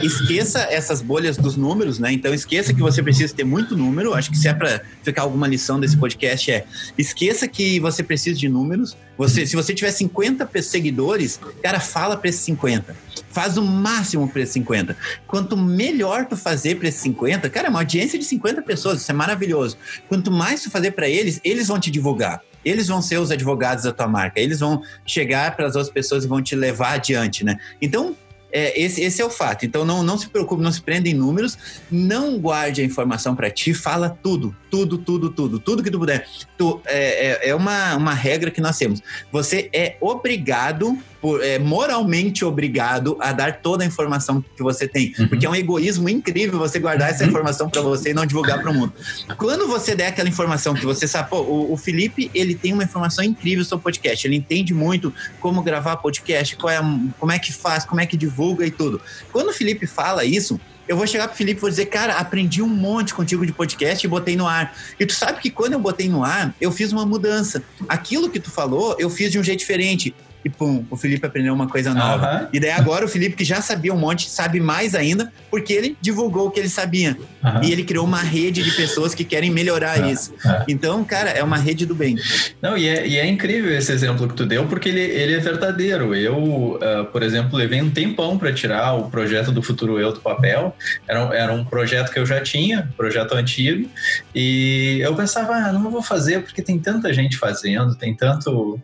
uh, 0.00 0.04
esqueça 0.04 0.60
essas 0.70 1.00
bolhas 1.00 1.36
dos 1.36 1.56
números, 1.56 1.98
né? 1.98 2.12
Então 2.12 2.32
esqueça 2.32 2.72
que 2.72 2.80
você 2.80 3.02
precisa 3.02 3.34
ter 3.34 3.44
muito 3.44 3.76
número. 3.76 4.14
Acho 4.14 4.30
que 4.30 4.38
se 4.38 4.48
é 4.48 4.54
para 4.54 4.80
ficar 5.02 5.22
alguma 5.22 5.46
lição 5.46 5.80
desse 5.80 5.96
podcast 5.96 6.50
é 6.50 6.64
esqueça 6.96 7.48
que 7.48 7.80
você 7.80 8.02
precisa 8.02 8.38
de 8.38 8.48
números. 8.48 8.96
Você, 9.16 9.46
se 9.46 9.54
você 9.54 9.74
tiver 9.74 9.90
50 9.90 10.48
seguidores, 10.62 11.38
cara, 11.62 11.78
fala 11.78 12.16
para 12.16 12.28
esses 12.28 12.40
50. 12.42 12.94
Faz 13.32 13.56
o 13.56 13.62
máximo 13.62 14.28
para 14.28 14.42
esses 14.42 14.54
50. 14.54 14.96
Quanto 15.26 15.56
melhor 15.56 16.26
tu 16.26 16.36
fazer 16.36 16.76
para 16.76 16.88
esses 16.88 17.00
50, 17.00 17.48
cara, 17.50 17.68
é 17.68 17.70
uma 17.70 17.80
audiência 17.80 18.18
de 18.18 18.24
50 18.24 18.62
pessoas, 18.62 19.00
isso 19.00 19.10
é 19.10 19.14
maravilhoso. 19.14 19.76
Quanto 20.08 20.30
mais 20.30 20.62
tu 20.62 20.70
fazer 20.70 20.92
para 20.92 21.08
eles, 21.08 21.40
eles 21.44 21.68
vão 21.68 21.80
te 21.80 21.90
divulgar. 21.90 22.42
Eles 22.64 22.86
vão 22.86 23.02
ser 23.02 23.18
os 23.18 23.30
advogados 23.30 23.84
da 23.84 23.92
tua 23.92 24.06
marca. 24.06 24.38
Eles 24.38 24.60
vão 24.60 24.82
chegar 25.04 25.56
para 25.56 25.66
as 25.66 25.74
outras 25.74 25.92
pessoas 25.92 26.24
e 26.24 26.28
vão 26.28 26.40
te 26.40 26.54
levar 26.54 26.94
adiante, 26.94 27.44
né? 27.44 27.58
Então, 27.80 28.14
é, 28.52 28.78
esse, 28.80 29.00
esse 29.00 29.22
é 29.22 29.24
o 29.24 29.30
fato. 29.30 29.64
Então 29.64 29.84
não, 29.84 30.02
não 30.02 30.18
se 30.18 30.28
preocupe, 30.28 30.62
não 30.62 30.70
se 30.70 30.82
prenda 30.82 31.08
em 31.08 31.14
números, 31.14 31.56
não 31.90 32.38
guarde 32.38 32.82
a 32.82 32.84
informação 32.84 33.34
para 33.34 33.50
ti, 33.50 33.72
fala 33.72 34.10
tudo, 34.10 34.54
tudo, 34.70 34.98
tudo, 34.98 35.30
tudo, 35.30 35.58
tudo 35.58 35.82
que 35.82 35.90
tu 35.90 35.98
puder. 35.98 36.28
Tu, 36.58 36.80
é, 36.84 37.46
é, 37.46 37.48
é 37.48 37.54
uma, 37.54 37.96
uma 37.96 38.14
regra 38.14 38.50
que 38.50 38.60
nós 38.60 38.76
temos. 38.76 39.02
Você 39.32 39.70
é 39.72 39.96
obrigado 40.00 40.98
por, 41.22 41.42
é, 41.42 41.56
moralmente 41.56 42.44
obrigado 42.44 43.16
a 43.20 43.32
dar 43.32 43.60
toda 43.62 43.84
a 43.84 43.86
informação 43.86 44.44
que 44.56 44.62
você 44.62 44.88
tem. 44.88 45.14
Uhum. 45.16 45.28
Porque 45.28 45.46
é 45.46 45.48
um 45.48 45.54
egoísmo 45.54 46.08
incrível 46.08 46.58
você 46.58 46.80
guardar 46.80 47.10
essa 47.10 47.22
uhum. 47.22 47.30
informação 47.30 47.70
para 47.70 47.80
você 47.80 48.10
e 48.10 48.14
não 48.14 48.26
divulgar 48.26 48.60
para 48.60 48.72
o 48.72 48.74
mundo. 48.74 48.92
Quando 49.38 49.68
você 49.68 49.94
der 49.94 50.08
aquela 50.08 50.28
informação 50.28 50.74
que 50.74 50.84
você 50.84 51.06
sabe, 51.06 51.30
pô, 51.30 51.40
o, 51.40 51.72
o, 51.72 51.76
Felipe, 51.76 52.28
ele 52.34 52.56
tem 52.56 52.72
uma 52.72 52.82
informação 52.82 53.24
incrível 53.24 53.64
sobre 53.64 53.84
podcast, 53.84 54.26
ele 54.26 54.34
entende 54.34 54.74
muito 54.74 55.14
como 55.38 55.62
gravar 55.62 55.96
podcast, 55.98 56.56
qual 56.56 56.72
é, 56.72 56.80
como 57.20 57.30
é 57.30 57.38
que 57.38 57.52
faz, 57.52 57.84
como 57.84 58.00
é 58.00 58.06
que 58.06 58.16
divulga 58.16 58.66
e 58.66 58.70
tudo. 58.72 59.00
Quando 59.30 59.50
o 59.50 59.52
Felipe 59.52 59.86
fala 59.86 60.24
isso, 60.24 60.60
eu 60.88 60.96
vou 60.96 61.06
chegar 61.06 61.28
pro 61.28 61.36
Felipe 61.36 61.58
e 61.58 61.60
vou 61.60 61.70
dizer, 61.70 61.86
cara, 61.86 62.16
aprendi 62.16 62.60
um 62.60 62.68
monte 62.68 63.14
contigo 63.14 63.46
de 63.46 63.52
podcast 63.52 64.04
e 64.04 64.08
botei 64.08 64.34
no 64.34 64.48
ar. 64.48 64.76
E 64.98 65.06
tu 65.06 65.12
sabe 65.12 65.40
que 65.40 65.50
quando 65.50 65.74
eu 65.74 65.78
botei 65.78 66.08
no 66.08 66.24
ar, 66.24 66.52
eu 66.60 66.72
fiz 66.72 66.90
uma 66.90 67.06
mudança. 67.06 67.62
Aquilo 67.88 68.28
que 68.28 68.40
tu 68.40 68.50
falou, 68.50 68.96
eu 68.98 69.08
fiz 69.08 69.30
de 69.30 69.38
um 69.38 69.44
jeito 69.44 69.60
diferente 69.60 70.12
e 70.44 70.50
pum, 70.50 70.84
o 70.90 70.96
Felipe 70.96 71.24
aprendeu 71.24 71.54
uma 71.54 71.68
coisa 71.68 71.94
nova. 71.94 72.42
Uhum. 72.42 72.48
E 72.52 72.60
daí 72.60 72.70
agora 72.70 73.04
o 73.04 73.08
Felipe, 73.08 73.36
que 73.36 73.44
já 73.44 73.60
sabia 73.60 73.94
um 73.94 73.98
monte, 73.98 74.28
sabe 74.28 74.60
mais 74.60 74.94
ainda, 74.94 75.32
porque 75.50 75.72
ele 75.72 75.96
divulgou 76.00 76.48
o 76.48 76.50
que 76.50 76.58
ele 76.58 76.68
sabia. 76.68 77.16
Uhum. 77.42 77.62
E 77.62 77.72
ele 77.72 77.84
criou 77.84 78.04
uma 78.04 78.20
rede 78.20 78.62
de 78.62 78.72
pessoas 78.72 79.14
que 79.14 79.24
querem 79.24 79.50
melhorar 79.50 80.00
uhum. 80.00 80.10
isso. 80.10 80.34
Então, 80.66 81.04
cara, 81.04 81.30
é 81.30 81.42
uma 81.42 81.56
rede 81.56 81.86
do 81.86 81.94
bem. 81.94 82.16
Não, 82.60 82.76
e 82.76 82.88
é, 82.88 83.06
e 83.06 83.18
é 83.18 83.26
incrível 83.26 83.72
esse 83.76 83.92
exemplo 83.92 84.26
que 84.28 84.34
tu 84.34 84.44
deu, 84.44 84.66
porque 84.66 84.88
ele, 84.88 85.00
ele 85.00 85.34
é 85.34 85.38
verdadeiro. 85.38 86.14
Eu, 86.14 86.36
uh, 86.36 87.04
por 87.12 87.22
exemplo, 87.22 87.56
levei 87.56 87.80
um 87.80 87.90
tempão 87.90 88.36
para 88.36 88.52
tirar 88.52 88.94
o 88.94 89.10
projeto 89.10 89.52
do 89.52 89.62
Futuro 89.62 90.00
Eu 90.00 90.12
do 90.12 90.20
papel. 90.20 90.74
Era, 91.06 91.20
era 91.34 91.52
um 91.52 91.64
projeto 91.64 92.10
que 92.10 92.18
eu 92.18 92.26
já 92.26 92.40
tinha, 92.40 92.88
projeto 92.96 93.34
antigo, 93.34 93.88
e 94.34 94.98
eu 95.00 95.14
pensava, 95.14 95.54
ah, 95.54 95.72
não 95.72 95.90
vou 95.90 96.02
fazer 96.02 96.42
porque 96.42 96.62
tem 96.62 96.78
tanta 96.78 97.12
gente 97.12 97.36
fazendo, 97.36 97.94
tem 97.94 98.14
tanto. 98.14 98.80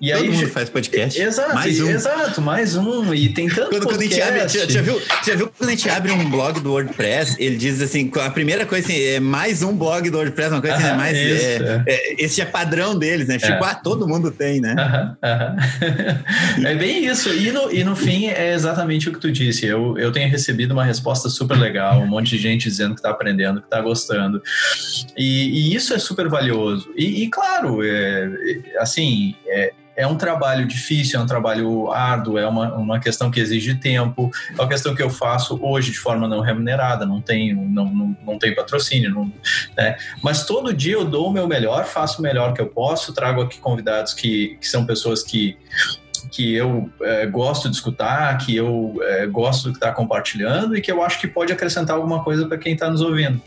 E 0.00 0.10
Todo 0.10 0.22
aí, 0.22 0.30
mundo 0.30 0.48
faz 0.48 0.68
podcast 0.68 0.97
podcast. 0.98 1.20
Exato, 1.20 1.54
mais 1.54 1.80
um. 1.80 1.90
exato, 1.90 2.42
mais 2.42 2.76
um. 2.76 3.14
E 3.14 3.28
tem 3.28 3.48
tanto 3.48 3.70
quando, 3.70 3.86
quando 3.86 4.00
a 4.00 4.04
gente 4.04 4.20
abre, 4.20 4.48
já, 4.48 4.82
viu, 4.82 5.00
já 5.24 5.34
viu 5.34 5.48
quando 5.56 5.68
a 5.68 5.72
gente 5.72 5.88
abre 5.88 6.12
um 6.12 6.28
blog 6.28 6.60
do 6.60 6.72
WordPress, 6.72 7.36
ele 7.38 7.56
diz 7.56 7.80
assim, 7.80 8.10
a 8.20 8.30
primeira 8.30 8.66
coisa 8.66 8.86
assim, 8.86 9.00
é 9.00 9.20
mais 9.20 9.62
um 9.62 9.76
blog 9.76 10.10
do 10.10 10.16
WordPress, 10.16 10.52
uma 10.52 10.60
coisa 10.60 10.76
assim, 10.76 10.86
é 10.86 10.94
mais... 10.94 11.16
Isso, 11.16 11.62
é, 11.62 11.84
é. 11.86 12.14
esse 12.18 12.40
é 12.40 12.44
padrão 12.44 12.98
deles, 12.98 13.28
né? 13.28 13.38
Tipo, 13.38 13.64
é. 13.64 13.70
ah, 13.70 13.74
todo 13.74 14.08
mundo 14.08 14.30
tem, 14.30 14.60
né? 14.60 14.74
é 16.64 16.74
bem 16.74 17.06
isso. 17.06 17.32
E 17.32 17.52
no, 17.52 17.72
e 17.72 17.84
no 17.84 17.94
fim, 17.94 18.26
é 18.26 18.54
exatamente 18.54 19.08
o 19.08 19.12
que 19.12 19.20
tu 19.20 19.30
disse. 19.30 19.66
Eu, 19.66 19.96
eu 19.98 20.10
tenho 20.10 20.28
recebido 20.28 20.72
uma 20.72 20.84
resposta 20.84 21.28
super 21.28 21.56
legal, 21.56 22.00
um 22.00 22.06
monte 22.06 22.30
de 22.30 22.38
gente 22.38 22.68
dizendo 22.68 22.94
que 22.94 23.00
está 23.00 23.10
aprendendo, 23.10 23.60
que 23.60 23.66
está 23.66 23.80
gostando. 23.80 24.42
E, 25.16 25.70
e, 25.70 25.74
isso 25.74 25.94
é 25.94 25.98
super 25.98 26.28
valioso. 26.28 26.90
E, 26.96 27.24
e 27.24 27.30
claro, 27.30 27.80
é, 27.84 28.28
assim, 28.78 29.34
é, 29.46 29.72
é 29.98 30.06
um 30.06 30.16
trabalho 30.16 30.64
difícil, 30.64 31.18
é 31.18 31.22
um 31.22 31.26
trabalho 31.26 31.90
árduo, 31.90 32.38
é 32.38 32.46
uma, 32.46 32.72
uma 32.76 33.00
questão 33.00 33.32
que 33.32 33.40
exige 33.40 33.74
tempo, 33.74 34.30
é 34.50 34.54
uma 34.54 34.68
questão 34.68 34.94
que 34.94 35.02
eu 35.02 35.10
faço 35.10 35.58
hoje 35.60 35.90
de 35.90 35.98
forma 35.98 36.28
não 36.28 36.40
remunerada, 36.40 37.04
não 37.04 37.20
tenho, 37.20 37.56
não, 37.56 37.84
não, 37.86 38.16
não 38.24 38.38
tenho 38.38 38.54
patrocínio, 38.54 39.10
não, 39.10 39.32
né? 39.76 39.96
mas 40.22 40.46
todo 40.46 40.72
dia 40.72 40.92
eu 40.92 41.04
dou 41.04 41.28
o 41.28 41.32
meu 41.32 41.48
melhor, 41.48 41.84
faço 41.84 42.20
o 42.20 42.22
melhor 42.22 42.54
que 42.54 42.60
eu 42.60 42.68
posso, 42.68 43.12
trago 43.12 43.42
aqui 43.42 43.58
convidados 43.58 44.14
que, 44.14 44.56
que 44.60 44.68
são 44.68 44.86
pessoas 44.86 45.24
que 45.24 45.58
que 46.30 46.54
eu 46.54 46.90
é, 47.00 47.26
gosto 47.26 47.70
de 47.70 47.76
escutar, 47.76 48.36
que 48.38 48.54
eu 48.54 48.94
é, 49.02 49.26
gosto 49.26 49.70
de 49.70 49.76
estar 49.76 49.92
compartilhando 49.92 50.76
e 50.76 50.80
que 50.80 50.92
eu 50.92 51.02
acho 51.02 51.18
que 51.18 51.26
pode 51.26 51.52
acrescentar 51.52 51.96
alguma 51.96 52.22
coisa 52.22 52.46
para 52.46 52.58
quem 52.58 52.74
está 52.74 52.90
nos 52.90 53.00
ouvindo. 53.00 53.40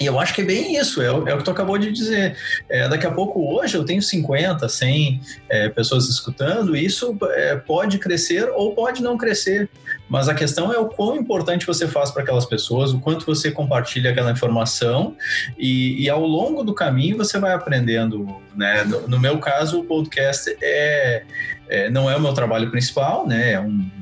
E 0.00 0.06
eu 0.06 0.18
acho 0.20 0.32
que 0.32 0.42
é 0.42 0.44
bem 0.44 0.76
isso, 0.76 1.02
é, 1.02 1.06
é 1.06 1.10
o 1.10 1.38
que 1.38 1.44
tu 1.44 1.50
acabou 1.50 1.76
de 1.76 1.90
dizer. 1.90 2.36
É, 2.68 2.88
daqui 2.88 3.04
a 3.04 3.10
pouco, 3.10 3.40
hoje, 3.52 3.76
eu 3.76 3.84
tenho 3.84 4.00
50, 4.00 4.68
100 4.68 5.20
é, 5.48 5.68
pessoas 5.68 6.08
escutando, 6.08 6.76
e 6.76 6.84
isso 6.84 7.16
é, 7.30 7.56
pode 7.56 7.98
crescer 7.98 8.48
ou 8.54 8.74
pode 8.74 9.02
não 9.02 9.18
crescer. 9.18 9.68
Mas 10.08 10.28
a 10.28 10.34
questão 10.34 10.72
é 10.72 10.78
o 10.78 10.86
quão 10.86 11.16
importante 11.16 11.66
você 11.66 11.88
faz 11.88 12.12
para 12.12 12.22
aquelas 12.22 12.46
pessoas, 12.46 12.92
o 12.92 13.00
quanto 13.00 13.26
você 13.26 13.50
compartilha 13.50 14.10
aquela 14.10 14.30
informação, 14.30 15.16
e, 15.58 16.04
e 16.04 16.08
ao 16.08 16.24
longo 16.24 16.62
do 16.62 16.72
caminho 16.72 17.16
você 17.16 17.38
vai 17.38 17.52
aprendendo. 17.52 18.40
Né? 18.54 18.84
No, 18.84 19.08
no 19.08 19.18
meu 19.18 19.38
caso, 19.38 19.80
o 19.80 19.84
podcast 19.84 20.56
é, 20.62 21.24
é, 21.68 21.90
não 21.90 22.08
é 22.08 22.16
o 22.16 22.20
meu 22.20 22.32
trabalho 22.32 22.70
principal, 22.70 23.26
né? 23.26 23.52
é 23.52 23.60
um 23.60 23.97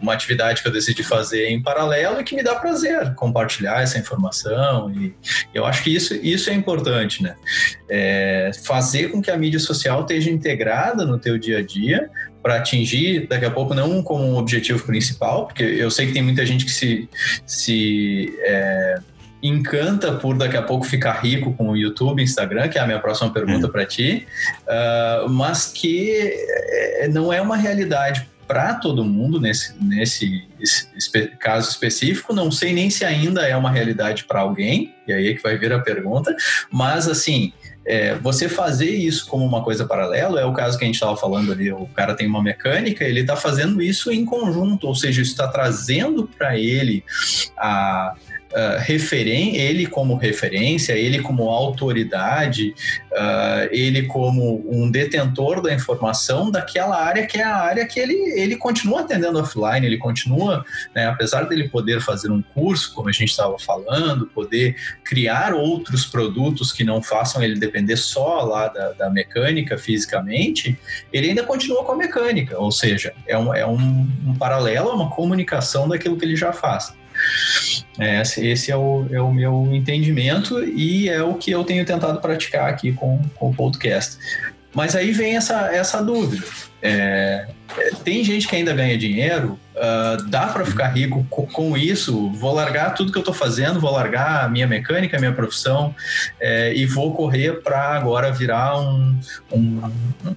uma 0.00 0.12
atividade 0.12 0.62
que 0.62 0.68
eu 0.68 0.72
decidi 0.72 1.02
fazer 1.02 1.48
em 1.48 1.62
paralelo 1.62 2.20
e 2.20 2.24
que 2.24 2.34
me 2.34 2.42
dá 2.42 2.54
prazer 2.54 3.14
compartilhar 3.14 3.82
essa 3.82 3.98
informação 3.98 4.90
e 4.92 5.14
eu 5.54 5.64
acho 5.64 5.82
que 5.82 5.94
isso, 5.94 6.14
isso 6.14 6.50
é 6.50 6.54
importante, 6.54 7.22
né? 7.22 7.34
É 7.88 8.50
fazer 8.64 9.08
com 9.10 9.20
que 9.20 9.30
a 9.30 9.36
mídia 9.36 9.58
social 9.58 10.02
esteja 10.02 10.30
integrada 10.30 11.04
no 11.04 11.18
teu 11.18 11.38
dia 11.38 11.58
a 11.58 11.62
dia 11.62 12.10
para 12.42 12.56
atingir 12.56 13.26
daqui 13.26 13.44
a 13.44 13.50
pouco 13.50 13.74
não 13.74 14.02
como 14.02 14.24
um 14.24 14.36
objetivo 14.36 14.84
principal, 14.84 15.46
porque 15.46 15.62
eu 15.62 15.90
sei 15.90 16.06
que 16.06 16.12
tem 16.12 16.22
muita 16.22 16.44
gente 16.46 16.64
que 16.64 16.70
se, 16.70 17.08
se 17.46 18.34
é, 18.40 18.98
encanta 19.42 20.12
por 20.12 20.36
daqui 20.36 20.56
a 20.56 20.62
pouco 20.62 20.84
ficar 20.84 21.12
rico 21.20 21.52
com 21.54 21.70
o 21.70 21.76
YouTube, 21.76 22.22
Instagram, 22.22 22.68
que 22.68 22.78
é 22.78 22.80
a 22.80 22.86
minha 22.86 22.98
próxima 22.98 23.30
pergunta 23.32 23.66
é. 23.66 23.70
para 23.70 23.84
ti, 23.86 24.26
uh, 24.62 25.28
mas 25.28 25.66
que 25.66 26.32
é, 26.98 27.08
não 27.08 27.32
é 27.32 27.40
uma 27.40 27.56
realidade 27.56 28.28
para 28.50 28.74
todo 28.74 29.04
mundo 29.04 29.40
nesse, 29.40 29.72
nesse 29.80 30.44
espe 30.58 31.28
caso 31.38 31.70
específico. 31.70 32.34
Não 32.34 32.50
sei 32.50 32.72
nem 32.72 32.90
se 32.90 33.04
ainda 33.04 33.46
é 33.46 33.56
uma 33.56 33.70
realidade 33.70 34.24
para 34.24 34.40
alguém, 34.40 34.92
e 35.06 35.12
aí 35.12 35.28
é 35.28 35.34
que 35.34 35.42
vai 35.42 35.56
vir 35.56 35.72
a 35.72 35.78
pergunta, 35.78 36.34
mas 36.68 37.06
assim. 37.06 37.52
É, 37.86 38.14
você 38.16 38.46
fazer 38.46 38.90
isso 38.90 39.26
como 39.26 39.44
uma 39.44 39.64
coisa 39.64 39.86
paralela 39.86 40.38
é 40.38 40.44
o 40.44 40.52
caso 40.52 40.76
que 40.76 40.84
a 40.84 40.86
gente 40.86 40.96
estava 40.96 41.16
falando 41.16 41.50
ali. 41.50 41.72
O 41.72 41.86
cara 41.86 42.14
tem 42.14 42.26
uma 42.26 42.42
mecânica, 42.42 43.02
ele 43.04 43.20
está 43.20 43.34
fazendo 43.34 43.80
isso 43.80 44.12
em 44.12 44.22
conjunto, 44.24 44.86
ou 44.86 44.94
seja, 44.94 45.22
isso 45.22 45.30
está 45.30 45.48
trazendo 45.48 46.28
para 46.38 46.58
ele 46.58 47.02
a, 47.56 48.14
uh, 48.52 48.78
referen 48.80 49.56
ele 49.56 49.86
como 49.86 50.16
referência, 50.16 50.92
ele 50.92 51.20
como 51.20 51.48
autoridade, 51.48 52.74
uh, 53.12 53.68
ele 53.70 54.02
como 54.02 54.64
um 54.68 54.90
detentor 54.90 55.62
da 55.62 55.72
informação 55.72 56.50
daquela 56.50 56.96
área 56.96 57.26
que 57.26 57.38
é 57.38 57.44
a 57.44 57.56
área 57.56 57.86
que 57.86 57.98
ele, 57.98 58.14
ele 58.38 58.56
continua 58.56 59.00
atendendo 59.00 59.38
offline, 59.38 59.86
ele 59.86 59.98
continua, 59.98 60.64
né, 60.94 61.06
apesar 61.06 61.44
dele 61.44 61.68
poder 61.68 62.00
fazer 62.00 62.30
um 62.30 62.42
curso, 62.42 62.92
como 62.94 63.08
a 63.08 63.12
gente 63.12 63.30
estava 63.30 63.58
falando, 63.58 64.26
poder 64.26 64.76
criar 65.04 65.54
outros 65.54 66.06
produtos 66.06 66.72
que 66.72 66.84
não 66.84 67.02
façam 67.02 67.42
ele 67.42 67.58
depender 67.58 67.96
só 67.96 68.42
lá 68.42 68.68
da, 68.68 68.92
da 68.92 69.10
mecânica 69.10 69.78
fisicamente, 69.78 70.78
ele 71.12 71.28
ainda 71.28 71.42
continua 71.42 71.84
com 71.84 71.92
a 71.92 71.96
mecânica, 71.96 72.58
ou 72.58 72.70
seja, 72.70 73.12
é 73.26 73.36
um, 73.36 73.54
é 73.54 73.66
um, 73.66 74.08
um 74.26 74.34
paralelo, 74.34 74.90
uma 74.90 75.10
comunicação 75.10 75.88
daquilo 75.88 76.16
que 76.16 76.24
ele 76.24 76.36
já 76.36 76.52
faz. 76.52 76.99
É, 77.98 78.22
esse 78.22 78.70
é 78.70 78.76
o, 78.76 79.06
é 79.10 79.20
o 79.20 79.32
meu 79.32 79.68
entendimento 79.72 80.62
e 80.64 81.08
é 81.08 81.22
o 81.22 81.34
que 81.34 81.50
eu 81.50 81.64
tenho 81.64 81.84
tentado 81.84 82.20
praticar 82.20 82.68
aqui 82.68 82.92
com, 82.92 83.20
com 83.34 83.50
o 83.50 83.54
podcast. 83.54 84.16
Mas 84.74 84.94
aí 84.94 85.12
vem 85.12 85.36
essa, 85.36 85.74
essa 85.74 86.02
dúvida. 86.02 86.46
É, 86.80 87.46
é 87.76 87.90
tem 88.04 88.24
gente 88.24 88.48
que 88.48 88.56
ainda 88.56 88.72
ganha 88.72 88.96
dinheiro, 88.96 89.58
uh, 89.80 90.22
dá 90.28 90.46
para 90.48 90.64
ficar 90.64 90.88
rico 90.88 91.26
com, 91.30 91.46
com, 91.46 91.76
isso? 91.76 92.30
Vou 92.32 92.52
largar 92.52 92.94
tudo 92.94 93.10
que 93.10 93.18
eu 93.18 93.22
estou 93.22 93.34
fazendo, 93.34 93.80
vou 93.80 93.90
largar 93.90 94.44
a 94.44 94.48
minha 94.48 94.66
mecânica, 94.66 95.16
a 95.16 95.20
minha 95.20 95.32
profissão 95.32 95.94
é, 96.38 96.74
e 96.74 96.84
vou 96.84 97.14
correr 97.14 97.62
para 97.62 97.94
agora 97.96 98.30
virar 98.30 98.78
um, 98.78 99.18
um, 99.50 99.90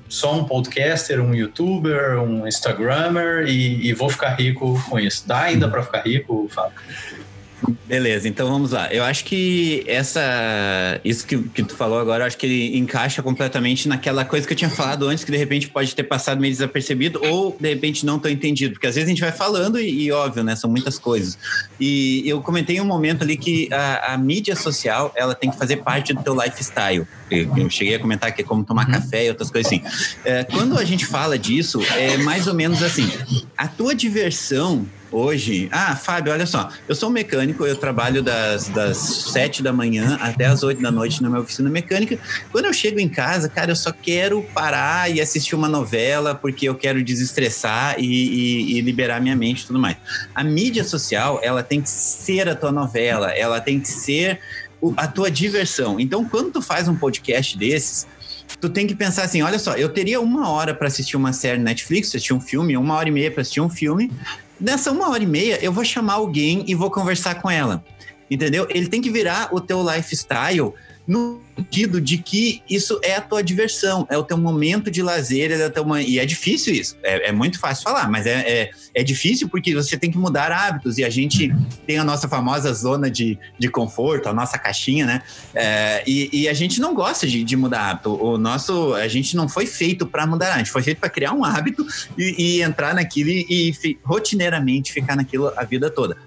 só 0.08 0.34
um 0.34 0.46
podcaster, 0.46 1.20
um 1.20 1.34
youtuber, 1.34 2.20
um 2.20 2.48
instagrammer 2.48 3.48
e, 3.48 3.88
e 3.88 3.94
vou 3.94 4.10
ficar 4.10 4.30
rico 4.30 4.82
com 4.90 4.98
isso. 4.98 5.28
Dá 5.28 5.42
ainda 5.42 5.68
para 5.68 5.84
ficar 5.84 6.02
rico, 6.02 6.48
Fábio? 6.50 6.78
Beleza, 7.86 8.28
então 8.28 8.48
vamos 8.48 8.72
lá. 8.72 8.92
Eu 8.94 9.04
acho 9.04 9.26
que 9.26 9.84
essa. 9.88 10.22
Isso 11.04 11.26
que, 11.28 11.38
que 11.38 11.64
tu 11.64 11.76
falou 11.76 12.00
agora, 12.00 12.24
eu 12.24 12.28
acho 12.28 12.38
que 12.38 12.46
ele 12.46 12.78
encaixa 12.78 13.22
completamente 13.22 13.88
naquela 13.88 14.26
coisa 14.26 14.48
que 14.48 14.54
eu 14.54 14.58
tinha 14.58 14.70
falado 14.70 15.08
antes, 15.08 15.24
que 15.24 15.32
de 15.32 15.38
repente 15.38 15.70
pode 15.70 15.94
ter 15.94 16.04
passado 16.04 16.40
meio 16.40 16.52
desapercebido, 16.52 17.22
ou 17.24 17.56
de 17.60 17.70
repente 17.70 18.06
não 18.06 18.18
tão 18.18 18.32
entendido. 18.32 18.74
Porque 18.74 18.88
às 18.88 18.96
vezes 18.96 19.08
a 19.08 19.12
gente 19.12 19.22
vai 19.22 19.32
falando 19.32 19.80
e, 19.80 20.06
e 20.06 20.12
óbvio, 20.12 20.44
né? 20.44 20.56
São 20.56 20.70
muitas 20.70 20.98
coisas. 20.98 21.38
E 21.80 22.24
eu 22.26 22.42
comentei 22.42 22.80
um 22.82 22.86
momento 22.86 23.24
ali 23.24 23.38
que 23.38 23.72
a, 23.72 24.14
a, 24.14 24.18
mídia 24.18 24.56
social 24.56 25.12
ela 25.16 25.36
tem 25.36 25.52
que 25.52 25.58
fazer 25.58 25.78
parte 25.78 26.14
do 26.14 26.24
teu 26.24 26.34
lifestyle. 26.34 27.06
Eu, 27.30 27.58
eu 27.58 27.70
cheguei 27.70 27.96
a 27.96 28.00
comentar 28.00 28.32
que 28.34 28.42
é 28.42 28.46
como 28.46 28.64
tomar 28.64 28.86
uhum. 28.86 28.94
café 28.94 29.26
e 29.26 29.30
outras 29.30 29.52
coisas 29.52 29.72
assim. 29.72 29.84
É, 30.26 30.44
quando 30.44 30.78
a 30.78 30.86
gente 30.86 31.06
fala 31.06 31.38
disso, 31.38 31.80
é 31.96 32.18
mais 32.18 32.48
ou 32.48 32.54
menos 32.54 32.82
assim: 32.82 33.10
a 33.58 33.68
tua 33.68 33.94
diversão 33.94 34.88
hoje. 35.14 35.70
Ah, 35.72 35.96
Fábio, 35.96 36.34
olha 36.34 36.46
só. 36.46 36.70
Eu 36.88 36.96
sou 36.96 37.10
um 37.10 37.12
mecânico, 37.12 37.66
eu 37.66 37.76
trabalho 37.76 38.22
das, 38.22 38.68
das 38.70 38.98
7 38.98 39.62
da 39.62 39.72
manhã 39.72 40.18
até 40.20 40.46
as 40.46 40.64
8 40.64 40.82
da 40.82 40.92
noite 40.92 41.22
na 41.22 41.30
minha 41.30 41.42
oficina 41.42 41.70
mecânica. 41.70 42.18
Quando 42.52 42.66
eu 42.66 42.74
chego 42.74 43.00
em 43.00 43.08
casa, 43.08 43.48
cara, 43.48 43.72
eu 43.72 43.76
só 43.76 43.92
quero 43.92 44.42
parar 44.54 45.12
e 45.12 45.22
assistir 45.22 45.56
uma 45.56 45.70
novela 45.70 46.34
porque 46.34 46.68
eu 46.68 46.76
quero 46.76 47.04
desestressar 47.04 47.96
e, 48.00 48.06
e, 48.06 48.78
e 48.78 48.82
liberar 48.82 49.22
minha 49.22 49.36
mente 49.36 49.64
e 49.64 49.68
tudo 49.68 49.80
mais. 49.80 49.98
A 50.34 50.44
mídia 50.44 50.84
social, 50.84 51.40
ela 51.44 51.62
tem 51.62 51.82
que 51.82 51.90
ser 51.90 52.50
a 52.50 52.56
tua 52.56 52.72
novela, 52.72 53.32
ela 53.32 53.62
tem 53.62 53.80
que 53.80 53.88
ser 53.88 54.40
a 54.98 55.08
tua 55.08 55.32
diversão. 55.32 56.00
Então, 56.00 56.26
quando 56.26 56.52
tu 56.52 56.62
faz 56.62 56.88
um 56.88 56.96
podcast 56.96 57.58
desses, 57.58 58.08
tu 58.60 58.70
tem 58.70 58.88
que 58.88 58.96
pensar 58.96 59.24
assim: 59.24 59.42
olha 59.42 59.60
só, 59.60 59.76
eu 59.76 59.90
teria 59.90 60.20
uma 60.20 60.50
hora 60.50 60.74
para 60.74 60.88
assistir 60.88 61.16
uma 61.16 61.34
série 61.34 61.60
Netflix, 61.60 62.10
assistir 62.10 62.34
um 62.34 62.42
filme, 62.42 62.76
uma 62.76 62.96
hora 62.96 63.10
e 63.10 63.12
meia 63.12 63.32
para 63.32 63.42
assistir 63.42 63.62
um 63.62 63.70
filme, 63.70 64.12
Nessa 64.64 64.94
uma 64.94 65.10
hora 65.10 65.22
e 65.22 65.28
meia, 65.28 65.60
eu 65.62 65.74
vou 65.74 65.84
chamar 65.84 66.14
alguém 66.14 66.64
e 66.66 66.74
vou 66.74 66.90
conversar 66.90 67.42
com 67.42 67.52
ela. 67.52 67.84
Entendeu? 68.32 68.66
Ele 68.70 68.88
tem 68.88 69.02
que 69.02 69.12
virar 69.12 69.54
o 69.54 69.60
teu 69.60 69.84
lifestyle 69.84 70.74
no 71.06 71.42
sentido 71.56 72.00
de 72.00 72.18
que 72.18 72.62
isso 72.70 73.00
é 73.04 73.16
a 73.16 73.22
tua 73.22 73.44
diversão, 73.44 74.08
é 74.10 74.18
o 74.18 74.24
teu 74.24 74.38
momento 74.38 74.90
de 74.90 75.02
lazer, 75.02 75.52
é 75.52 75.70
teu... 75.70 75.86
e 75.98 76.18
é 76.18 76.26
difícil 76.26 76.74
isso, 76.74 76.98
é, 77.04 77.30
é 77.30 77.32
muito 77.32 77.60
fácil 77.60 77.84
falar, 77.84 78.10
mas 78.10 78.26
é, 78.26 78.40
é, 78.40 78.72
é, 78.96 79.04
difícil 79.04 79.50
porque 79.50 79.76
você 79.76 79.98
tem 79.98 80.10
que 80.10 80.18
mudar 80.18 80.52
hábitos 80.52 80.98
e 80.98 81.04
a 81.04 81.10
gente 81.10 81.54
tem 81.86 81.98
a 81.98 82.04
nossa 82.04 82.28
famosa 82.28 82.74
zona 82.74 83.10
de, 83.10 83.38
de 83.60 83.70
conforto, 83.70 84.30
a 84.30 84.34
nossa 84.34 84.58
caixinha, 84.58 85.06
né? 85.06 85.22
É, 85.54 86.04
e, 86.08 86.30
e, 86.32 86.50
a 86.50 86.54
gente 86.54 86.80
não 86.80 86.94
gosta 86.94 87.28
de, 87.28 87.44
de, 87.44 87.56
mudar 87.56 87.92
hábito, 87.92 88.14
o 88.14 88.38
nosso, 88.38 88.94
a 88.96 89.08
gente 89.08 89.36
não 89.36 89.48
foi 89.48 89.66
feito 89.66 90.08
para 90.08 90.26
mudar, 90.26 90.54
a 90.54 90.58
gente 90.58 90.72
foi 90.72 90.82
feito 90.82 91.00
para 91.00 91.10
criar 91.10 91.34
um 91.34 91.44
hábito 91.44 91.86
e, 92.18 92.58
e 92.58 92.62
entrar 92.62 92.96
naquilo 92.96 93.30
e, 93.30 93.74
e 93.84 93.98
rotineiramente 94.04 94.92
ficar 94.92 95.16
naquilo 95.16 95.52
a 95.56 95.64
vida 95.64 95.90
toda. 95.90 96.18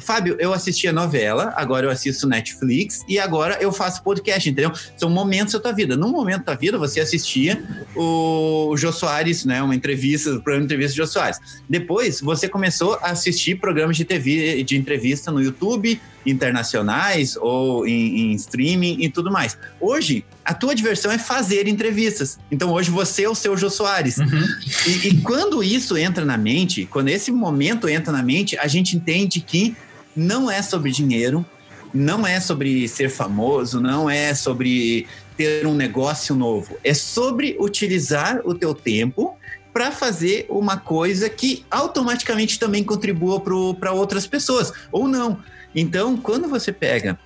Fábio, 0.00 0.36
eu 0.38 0.52
assistia 0.52 0.92
novela, 0.92 1.52
agora 1.56 1.86
eu 1.86 1.90
assisto 1.90 2.26
Netflix 2.26 3.04
e 3.08 3.18
agora 3.18 3.58
eu 3.60 3.72
faço 3.72 4.02
podcast, 4.02 4.48
entendeu? 4.48 4.72
São 4.96 5.10
momentos 5.10 5.54
da 5.54 5.60
tua 5.60 5.72
vida. 5.72 5.96
Num 5.96 6.10
momento 6.10 6.44
da 6.44 6.54
vida, 6.54 6.78
você 6.78 7.00
assistia 7.00 7.62
o 7.94 8.74
Jô 8.76 8.92
Soares, 8.92 9.44
né? 9.44 9.62
Uma 9.62 9.74
entrevista, 9.74 10.30
o 10.30 10.42
programa 10.42 10.66
de 10.66 10.74
entrevista 10.74 10.92
de 10.92 10.98
Jô 10.98 11.06
Soares. 11.06 11.38
Depois, 11.68 12.20
você 12.20 12.48
começou 12.48 12.98
a 13.02 13.10
assistir 13.10 13.56
programas 13.56 13.96
de 13.96 14.04
TV, 14.04 14.62
de 14.64 14.76
entrevista 14.76 15.30
no 15.30 15.42
YouTube, 15.42 16.00
internacionais 16.24 17.36
ou 17.36 17.86
em, 17.86 18.32
em 18.32 18.32
streaming 18.34 19.02
e 19.02 19.08
tudo 19.08 19.30
mais. 19.30 19.56
Hoje, 19.80 20.24
a 20.44 20.54
tua 20.54 20.74
diversão 20.74 21.10
é 21.10 21.18
fazer 21.18 21.68
entrevistas. 21.68 22.38
Então 22.50 22.72
hoje 22.72 22.90
você 22.90 23.24
é 23.24 23.28
o 23.28 23.34
seu 23.34 23.56
Jô 23.56 23.70
Soares. 23.70 24.18
Uhum. 24.18 24.44
E, 24.86 25.08
e, 25.08 25.20
quando 25.22 25.62
isso 25.62 25.96
entra 25.96 26.24
na 26.24 26.36
mente, 26.36 26.86
quando 26.86 27.08
esse 27.08 27.30
momento 27.30 27.88
entra 27.88 28.12
na 28.12 28.22
mente, 28.22 28.58
a 28.58 28.66
gente 28.66 28.96
entende 28.96 29.40
que 29.40 29.76
não 30.16 30.50
é 30.50 30.62
sobre 30.62 30.90
dinheiro, 30.90 31.44
não 31.92 32.26
é 32.26 32.38
sobre 32.38 32.86
ser 32.88 33.10
famoso, 33.10 33.80
não 33.80 34.08
é 34.08 34.34
sobre 34.34 35.06
ter 35.36 35.66
um 35.66 35.74
negócio 35.74 36.34
novo. 36.34 36.76
É 36.84 36.94
sobre 36.94 37.56
utilizar 37.58 38.40
o 38.44 38.54
teu 38.54 38.74
tempo 38.74 39.36
para 39.72 39.90
fazer 39.90 40.46
uma 40.48 40.76
coisa 40.76 41.28
que 41.28 41.64
automaticamente 41.70 42.58
também 42.58 42.82
contribua 42.82 43.40
para 43.74 43.92
outras 43.92 44.26
pessoas, 44.26 44.72
ou 44.90 45.06
não. 45.06 45.38
Então, 45.74 46.16
quando 46.16 46.48
você 46.48 46.72
pega 46.72 47.18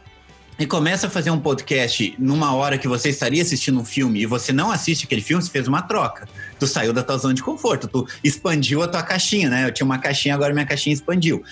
e 0.59 0.67
começa 0.67 1.09
a 1.09 1.11
fazer 1.11 1.31
um 1.31 1.41
podcast 1.41 2.15
numa 2.19 2.55
hora 2.55 2.79
que 2.79 2.87
você 2.87 3.09
estaria 3.09 3.43
assistindo 3.43 3.81
um 3.81 3.85
filme 3.85 4.21
e 4.21 4.27
você 4.27 4.53
não 4.53 4.71
assiste 4.71 5.05
aquele 5.05 5.23
filme, 5.23 5.43
você 5.43 5.51
fez 5.51 5.67
uma 5.67 5.83
troca. 5.83 6.29
Tu 6.61 6.67
saiu 6.67 6.93
da 6.93 7.03
tua 7.03 7.17
zona 7.17 7.35
de 7.35 7.43
conforto, 7.43 7.89
tu 7.89 8.07
expandiu 8.23 8.83
a 8.83 8.89
tua 8.89 9.03
caixinha, 9.03 9.51
né? 9.51 9.67
Eu 9.67 9.73
tinha 9.73 9.85
uma 9.85 9.99
caixinha, 9.99 10.35
agora 10.35 10.53
minha 10.53 10.67
caixinha 10.67 10.95
expandiu. 10.95 11.43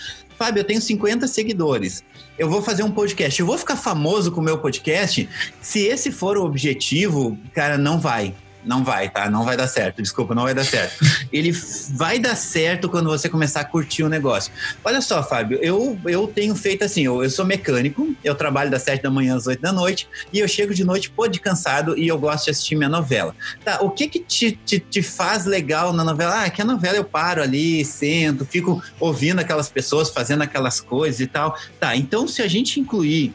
Fábio, 0.42 0.58
eu 0.58 0.64
tenho 0.64 0.80
50 0.80 1.28
seguidores. 1.28 2.02
Eu 2.36 2.50
vou 2.50 2.60
fazer 2.60 2.82
um 2.82 2.90
podcast. 2.90 3.38
Eu 3.38 3.46
vou 3.46 3.56
ficar 3.56 3.76
famoso 3.76 4.32
com 4.32 4.40
o 4.40 4.44
meu 4.44 4.58
podcast? 4.58 5.28
Se 5.60 5.86
esse 5.86 6.10
for 6.10 6.36
o 6.36 6.44
objetivo, 6.44 7.38
cara, 7.54 7.78
não 7.78 8.00
vai 8.00 8.34
não 8.64 8.84
vai, 8.84 9.08
tá? 9.08 9.30
Não 9.30 9.44
vai 9.44 9.56
dar 9.56 9.66
certo. 9.66 10.02
Desculpa, 10.02 10.34
não 10.34 10.44
vai 10.44 10.54
dar 10.54 10.64
certo. 10.64 11.04
Ele 11.32 11.52
vai 11.90 12.18
dar 12.18 12.36
certo 12.36 12.88
quando 12.88 13.08
você 13.08 13.28
começar 13.28 13.60
a 13.60 13.64
curtir 13.64 14.02
o 14.02 14.08
negócio. 14.08 14.52
Olha 14.84 15.00
só, 15.00 15.22
Fábio, 15.22 15.58
eu, 15.62 15.98
eu 16.04 16.26
tenho 16.26 16.54
feito 16.54 16.84
assim, 16.84 17.02
eu, 17.02 17.22
eu 17.22 17.30
sou 17.30 17.44
mecânico, 17.44 18.14
eu 18.22 18.34
trabalho 18.34 18.70
das 18.70 18.82
7 18.82 19.02
da 19.02 19.10
manhã 19.10 19.36
às 19.36 19.46
8 19.46 19.60
da 19.60 19.72
noite 19.72 20.08
e 20.32 20.38
eu 20.38 20.48
chego 20.48 20.74
de 20.74 20.84
noite 20.84 21.10
pô 21.10 21.26
de 21.26 21.40
cansado 21.40 21.98
e 21.98 22.08
eu 22.08 22.18
gosto 22.18 22.44
de 22.44 22.50
assistir 22.50 22.76
minha 22.76 22.88
novela. 22.88 23.34
Tá, 23.64 23.78
o 23.80 23.90
que 23.90 24.08
que 24.08 24.20
te, 24.20 24.52
te, 24.52 24.78
te 24.78 25.02
faz 25.02 25.44
legal 25.44 25.92
na 25.92 26.04
novela? 26.04 26.44
Ah, 26.44 26.50
que 26.50 26.62
a 26.62 26.64
novela 26.64 26.96
eu 26.96 27.04
paro 27.04 27.42
ali, 27.42 27.84
sento, 27.84 28.44
fico 28.44 28.82
ouvindo 28.98 29.40
aquelas 29.40 29.68
pessoas 29.68 30.10
fazendo 30.10 30.42
aquelas 30.42 30.80
coisas 30.80 31.20
e 31.20 31.26
tal. 31.26 31.56
Tá, 31.78 31.96
então 31.96 32.26
se 32.28 32.42
a 32.42 32.48
gente 32.48 32.80
incluir 32.80 33.34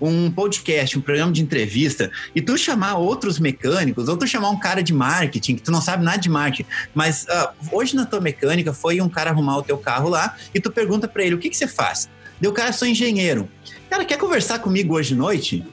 um 0.00 0.30
podcast, 0.30 0.98
um 0.98 1.00
programa 1.00 1.32
de 1.32 1.42
entrevista, 1.42 2.10
e 2.34 2.40
tu 2.40 2.56
chamar 2.56 2.96
outros 2.96 3.38
mecânicos, 3.38 4.08
ou 4.08 4.16
tu 4.16 4.26
chamar 4.26 4.50
um 4.50 4.58
cara 4.58 4.82
de 4.82 4.92
marketing, 4.92 5.56
que 5.56 5.62
tu 5.62 5.70
não 5.70 5.80
sabe 5.80 6.04
nada 6.04 6.18
de 6.18 6.28
marketing, 6.28 6.68
mas 6.94 7.24
uh, 7.24 7.48
hoje 7.72 7.96
na 7.96 8.06
tua 8.06 8.20
mecânica 8.20 8.72
foi 8.72 9.00
um 9.00 9.08
cara 9.08 9.30
arrumar 9.30 9.58
o 9.58 9.62
teu 9.62 9.78
carro 9.78 10.08
lá, 10.08 10.36
e 10.54 10.60
tu 10.60 10.70
pergunta 10.70 11.08
para 11.08 11.24
ele, 11.24 11.34
o 11.34 11.38
que, 11.38 11.50
que 11.50 11.56
você 11.56 11.66
faz? 11.66 12.08
Deu 12.40 12.52
cara, 12.52 12.72
sou 12.72 12.86
engenheiro. 12.86 13.48
Cara, 13.88 14.04
quer 14.04 14.18
conversar 14.18 14.58
comigo 14.58 14.94
hoje 14.94 15.14
à 15.14 15.16
noite? 15.16 15.64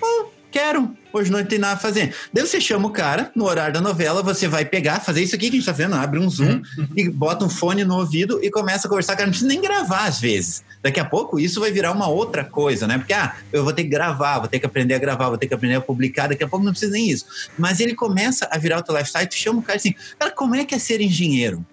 Oh, 0.00 0.26
quero 0.50 0.96
hoje 1.12 1.30
não 1.30 1.44
tem 1.44 1.58
nada 1.58 1.74
a 1.74 1.78
fazer. 1.78 2.14
Daí 2.32 2.46
você 2.46 2.60
chama 2.60 2.88
o 2.88 2.90
cara, 2.90 3.30
no 3.34 3.44
horário 3.44 3.74
da 3.74 3.80
novela, 3.80 4.22
você 4.22 4.48
vai 4.48 4.64
pegar, 4.64 5.00
fazer 5.00 5.22
isso 5.22 5.34
aqui 5.34 5.50
que 5.50 5.56
a 5.56 5.58
gente 5.58 5.66
tá 5.66 5.72
vendo, 5.72 5.94
abre 5.94 6.18
um 6.18 6.28
zoom 6.28 6.62
uhum. 6.78 6.88
e 6.96 7.08
bota 7.08 7.44
um 7.44 7.48
fone 7.48 7.84
no 7.84 7.96
ouvido 7.96 8.42
e 8.42 8.50
começa 8.50 8.86
a 8.86 8.90
conversar. 8.90 9.14
Cara, 9.14 9.26
não 9.26 9.30
precisa 9.30 9.48
nem 9.48 9.60
gravar 9.60 10.04
às 10.04 10.20
vezes. 10.20 10.62
Daqui 10.82 11.00
a 11.00 11.04
pouco 11.04 11.38
isso 11.38 11.60
vai 11.60 11.70
virar 11.70 11.92
uma 11.92 12.08
outra 12.08 12.44
coisa, 12.44 12.86
né? 12.86 12.98
Porque, 12.98 13.12
ah, 13.12 13.36
eu 13.52 13.64
vou 13.64 13.72
ter 13.72 13.82
que 13.82 13.88
gravar, 13.88 14.38
vou 14.38 14.48
ter 14.48 14.58
que 14.58 14.66
aprender 14.66 14.94
a 14.94 14.98
gravar, 14.98 15.28
vou 15.28 15.38
ter 15.38 15.46
que 15.46 15.54
aprender 15.54 15.76
a 15.76 15.80
publicar, 15.80 16.28
daqui 16.28 16.44
a 16.44 16.48
pouco 16.48 16.64
não 16.64 16.72
precisa 16.72 16.92
nem 16.92 17.10
isso. 17.10 17.26
Mas 17.58 17.80
ele 17.80 17.94
começa 17.94 18.48
a 18.50 18.58
virar 18.58 18.78
o 18.78 18.82
teu 18.82 18.96
lifestyle, 18.96 19.26
tu 19.26 19.34
chama 19.34 19.58
o 19.60 19.62
cara 19.62 19.76
assim, 19.76 19.94
cara, 20.18 20.30
como 20.30 20.54
é 20.54 20.64
que 20.64 20.74
é 20.74 20.78
ser 20.78 21.00
engenheiro? 21.00 21.64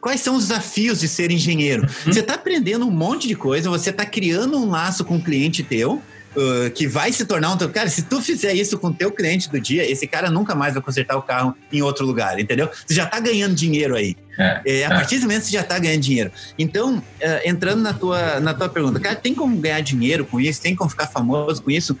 Quais 0.00 0.20
são 0.20 0.36
os 0.36 0.48
desafios 0.48 1.00
de 1.00 1.08
ser 1.08 1.30
engenheiro? 1.30 1.82
Uhum. 1.82 2.12
Você 2.12 2.20
está 2.20 2.34
aprendendo 2.34 2.86
um 2.86 2.90
monte 2.90 3.26
de 3.26 3.34
coisa, 3.34 3.68
você 3.68 3.90
está 3.90 4.06
criando 4.06 4.56
um 4.56 4.70
laço 4.70 5.04
com 5.04 5.16
um 5.16 5.20
cliente 5.20 5.62
teu, 5.62 6.02
uh, 6.38 6.70
que 6.70 6.86
vai 6.86 7.12
se 7.12 7.24
tornar 7.24 7.52
um 7.52 7.56
teu. 7.56 7.68
Cara, 7.68 7.88
se 7.88 8.02
tu 8.02 8.20
fizer 8.22 8.54
isso 8.54 8.78
com 8.78 8.88
o 8.88 8.94
teu 8.94 9.10
cliente 9.10 9.50
do 9.50 9.60
dia, 9.60 9.88
esse 9.90 10.06
cara 10.06 10.30
nunca 10.30 10.54
mais 10.54 10.74
vai 10.74 10.82
consertar 10.82 11.16
o 11.16 11.22
carro 11.22 11.54
em 11.72 11.82
outro 11.82 12.06
lugar, 12.06 12.38
entendeu? 12.38 12.70
Você 12.86 12.94
já 12.94 13.06
tá 13.06 13.18
ganhando 13.20 13.54
dinheiro 13.54 13.94
aí. 13.96 14.16
É, 14.38 14.62
é, 14.64 14.84
a 14.86 14.90
partir 14.90 15.18
do 15.18 15.22
momento 15.22 15.42
você 15.42 15.50
já 15.50 15.62
está 15.62 15.78
ganhando 15.78 16.00
dinheiro. 16.00 16.30
Então, 16.56 16.98
uh, 16.98 17.02
entrando 17.44 17.82
na 17.82 17.92
tua, 17.92 18.38
na 18.38 18.54
tua 18.54 18.68
pergunta, 18.68 19.00
cara, 19.00 19.16
tem 19.16 19.34
como 19.34 19.56
ganhar 19.56 19.80
dinheiro 19.80 20.24
com 20.24 20.40
isso? 20.40 20.62
Tem 20.62 20.76
como 20.76 20.88
ficar 20.88 21.08
famoso 21.08 21.60
com 21.60 21.70
isso? 21.70 21.98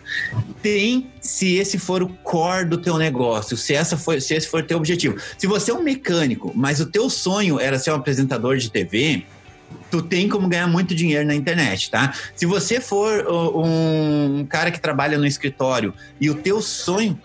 Tem, 0.62 1.10
se 1.20 1.56
esse 1.56 1.78
for 1.78 2.00
o 2.02 2.08
core 2.08 2.64
do 2.64 2.78
teu 2.78 2.96
negócio, 2.96 3.56
se, 3.56 3.74
essa 3.74 3.96
for, 3.96 4.20
se 4.22 4.34
esse 4.34 4.46
for 4.46 4.60
o 4.60 4.66
teu 4.66 4.78
objetivo. 4.78 5.16
Se 5.36 5.48
você 5.48 5.72
é 5.72 5.74
um 5.74 5.82
mecânico, 5.82 6.52
mas 6.54 6.78
o 6.78 6.86
teu 6.86 7.10
sonho 7.10 7.58
era 7.58 7.78
ser 7.78 7.90
um 7.90 7.96
apresentador 7.96 8.56
de 8.56 8.70
TV, 8.70 9.24
tu 9.90 10.02
tem 10.02 10.28
como 10.28 10.48
ganhar 10.48 10.66
muito 10.66 10.94
dinheiro 10.94 11.26
na 11.26 11.34
internet, 11.34 11.90
tá? 11.90 12.12
Se 12.34 12.46
você 12.46 12.80
for 12.80 13.26
um 13.56 14.46
cara 14.48 14.70
que 14.70 14.80
trabalha 14.80 15.18
no 15.18 15.26
escritório 15.26 15.94
e 16.20 16.30
o 16.30 16.34
teu 16.34 16.60
sonho... 16.60 17.18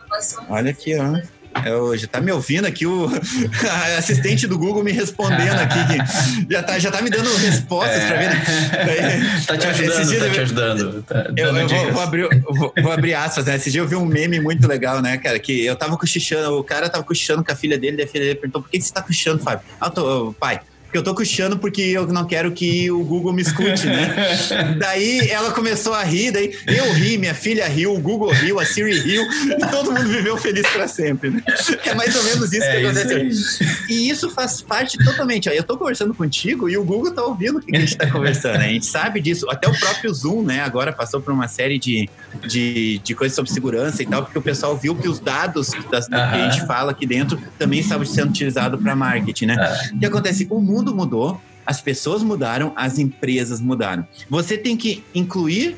Olha 0.50 0.72
aqui, 0.72 0.96
ó. 0.96 1.22
Eu, 1.66 1.96
já 1.96 2.08
tá 2.08 2.20
me 2.20 2.32
ouvindo 2.32 2.66
aqui, 2.66 2.86
o 2.86 3.08
assistente 3.98 4.48
do 4.48 4.58
Google 4.58 4.84
me 4.84 4.92
respondendo 4.92 5.60
aqui, 5.60 6.48
já 6.50 6.64
tá, 6.64 6.80
já 6.80 6.92
tá 6.92 7.02
me 7.02 7.10
dando 7.10 7.34
respostas 7.38 8.02
é. 8.02 8.08
pra 8.08 8.18
ver. 8.18 8.34
Tá 9.46 9.58
te 9.58 9.68
ajudando, 9.68 10.20
tá 10.20 10.30
te 10.30 10.40
ajudando. 10.40 11.04
Tá 11.04 11.26
eu, 11.36 11.56
eu 11.56 11.68
vou, 11.68 11.92
vou, 11.92 12.02
abrir, 12.02 12.42
vou, 12.42 12.74
vou, 12.82 12.92
abrir 12.92 13.14
aspas, 13.14 13.46
né? 13.46 13.56
Esse 13.56 13.70
dia 13.70 13.82
eu 13.82 13.88
vi 13.88 13.96
um 13.96 14.06
meme 14.06 14.40
muito 14.40 14.68
legal, 14.68 15.02
né, 15.02 15.18
cara? 15.18 15.38
Que 15.38 15.66
eu 15.66 15.76
tava 15.76 15.98
cochichando, 15.98 16.58
o 16.58 16.64
cara 16.64 16.90
tava 16.90 17.04
cochichando 17.04 17.44
com 17.44 17.52
a 17.52 17.56
filha 17.56 17.78
dele, 17.78 18.02
e 18.02 18.04
a 18.04 18.08
filha 18.08 18.24
dele 18.24 18.36
perguntou: 18.36 18.62
por 18.62 18.72
que 18.72 18.82
você 18.82 18.92
tá 18.92 19.02
cochichando, 19.02 19.44
Fábio? 19.44 19.66
Ah, 19.80 19.90
tô, 19.90 20.34
pai, 20.40 20.60
eu 20.98 21.04
tô 21.04 21.14
coxando 21.14 21.58
porque 21.58 21.82
eu 21.82 22.08
não 22.08 22.26
quero 22.26 22.52
que 22.52 22.90
o 22.92 23.04
Google 23.04 23.34
me 23.34 23.42
escute, 23.42 23.88
né? 23.88 24.14
daí 24.80 25.30
ela 25.30 25.52
começou 25.52 25.94
a 25.94 26.04
rir, 26.04 26.32
daí 26.32 26.56
eu 26.68 26.94
ri, 26.94 27.18
minha 27.18 27.34
filha 27.34 27.68
riu, 27.68 27.94
o 27.94 28.00
Google 28.00 28.32
riu, 28.32 28.60
a 28.60 28.66
Siri 28.66 29.00
riu, 29.00 29.24
e 29.24 29.68
todo 29.72 29.92
mundo 29.92 30.08
viveu 30.08 30.38
feliz 30.38 30.68
para 30.68 30.88
sempre, 30.88 31.30
né? 31.30 31.44
É 31.86 31.94
mais 31.94 32.16
ou 32.16 32.24
menos 32.24 32.52
isso 32.52 32.64
é 32.64 32.80
que 32.80 32.86
aconteceu. 32.86 33.28
Isso 33.28 33.64
e 33.90 34.10
isso 34.10 34.30
faz 34.30 34.62
parte 34.62 34.98
totalmente. 34.98 35.50
Eu 35.50 35.64
tô 35.64 35.78
conversando 35.78 36.14
contigo 36.14 36.70
e 36.70 36.78
o 36.78 36.84
Google 36.84 37.12
tá 37.12 37.24
ouvindo 37.24 37.58
o 37.58 37.62
que 37.62 37.76
a 37.76 37.80
gente 37.80 37.98
tá 37.98 38.10
conversando, 38.10 38.58
né? 38.58 38.66
A 38.66 38.70
gente 38.70 38.86
sabe 38.86 39.20
disso. 39.22 39.50
Até 39.50 39.70
o 39.70 39.78
próprio 39.78 40.14
Zoom, 40.14 40.44
né? 40.44 40.62
Agora 40.62 40.92
passou 40.92 41.22
por 41.22 41.34
uma 41.34 41.48
série 41.48 41.78
de, 41.78 42.10
de, 42.48 43.00
de 43.04 43.16
coisas 43.16 43.36
sobre 43.36 43.52
segurança 43.52 44.02
e 44.02 44.06
tal, 44.06 44.24
porque 44.24 44.38
o 44.38 44.42
pessoal 44.42 44.78
viu 44.78 44.96
que 44.96 45.08
os 45.08 45.20
dados 45.20 45.72
das, 45.92 46.08
que 46.08 46.16
a 46.16 46.50
gente 46.50 46.66
fala 46.66 46.92
aqui 46.92 47.06
dentro 47.06 47.40
também 47.58 47.80
estavam 47.80 48.06
sendo 48.06 48.30
utilizados 48.30 48.82
para 48.82 48.96
marketing, 48.96 49.48
né? 49.48 49.78
O 49.94 50.00
que 50.00 50.06
acontece? 50.06 50.48
O 50.50 50.60
mundo 50.60 50.83
mundo 50.84 50.94
mudou, 50.94 51.42
as 51.66 51.80
pessoas 51.80 52.22
mudaram, 52.22 52.74
as 52.76 53.00
empresas 53.00 53.62
mudaram. 53.62 54.06
Você 54.30 54.58
tem 54.58 54.76
que 54.76 55.02
incluir 55.16 55.78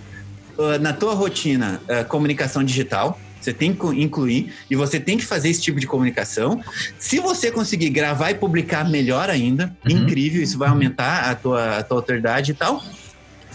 uh, 0.57 0.79
na 0.81 0.91
tua 0.93 1.13
rotina 1.13 1.79
uh, 1.83 2.05
comunicação 2.05 2.63
digital. 2.63 3.19
Você 3.39 3.53
tem 3.53 3.75
que 3.75 3.85
incluir 4.01 4.51
e 4.71 4.75
você 4.75 4.99
tem 4.99 5.17
que 5.17 5.23
fazer 5.23 5.49
esse 5.49 5.61
tipo 5.61 5.79
de 5.79 5.85
comunicação. 5.85 6.59
Se 6.97 7.19
você 7.19 7.51
conseguir 7.51 7.91
gravar 7.91 8.31
e 8.31 8.33
publicar, 8.33 8.89
melhor 8.89 9.29
ainda. 9.29 9.75
Uhum. 9.85 9.97
Incrível, 9.97 10.41
isso 10.41 10.57
vai 10.57 10.69
aumentar 10.69 11.29
a 11.29 11.35
tua, 11.35 11.77
a 11.77 11.83
tua 11.83 11.97
autoridade 11.97 12.51
e 12.51 12.55
tal. 12.55 12.83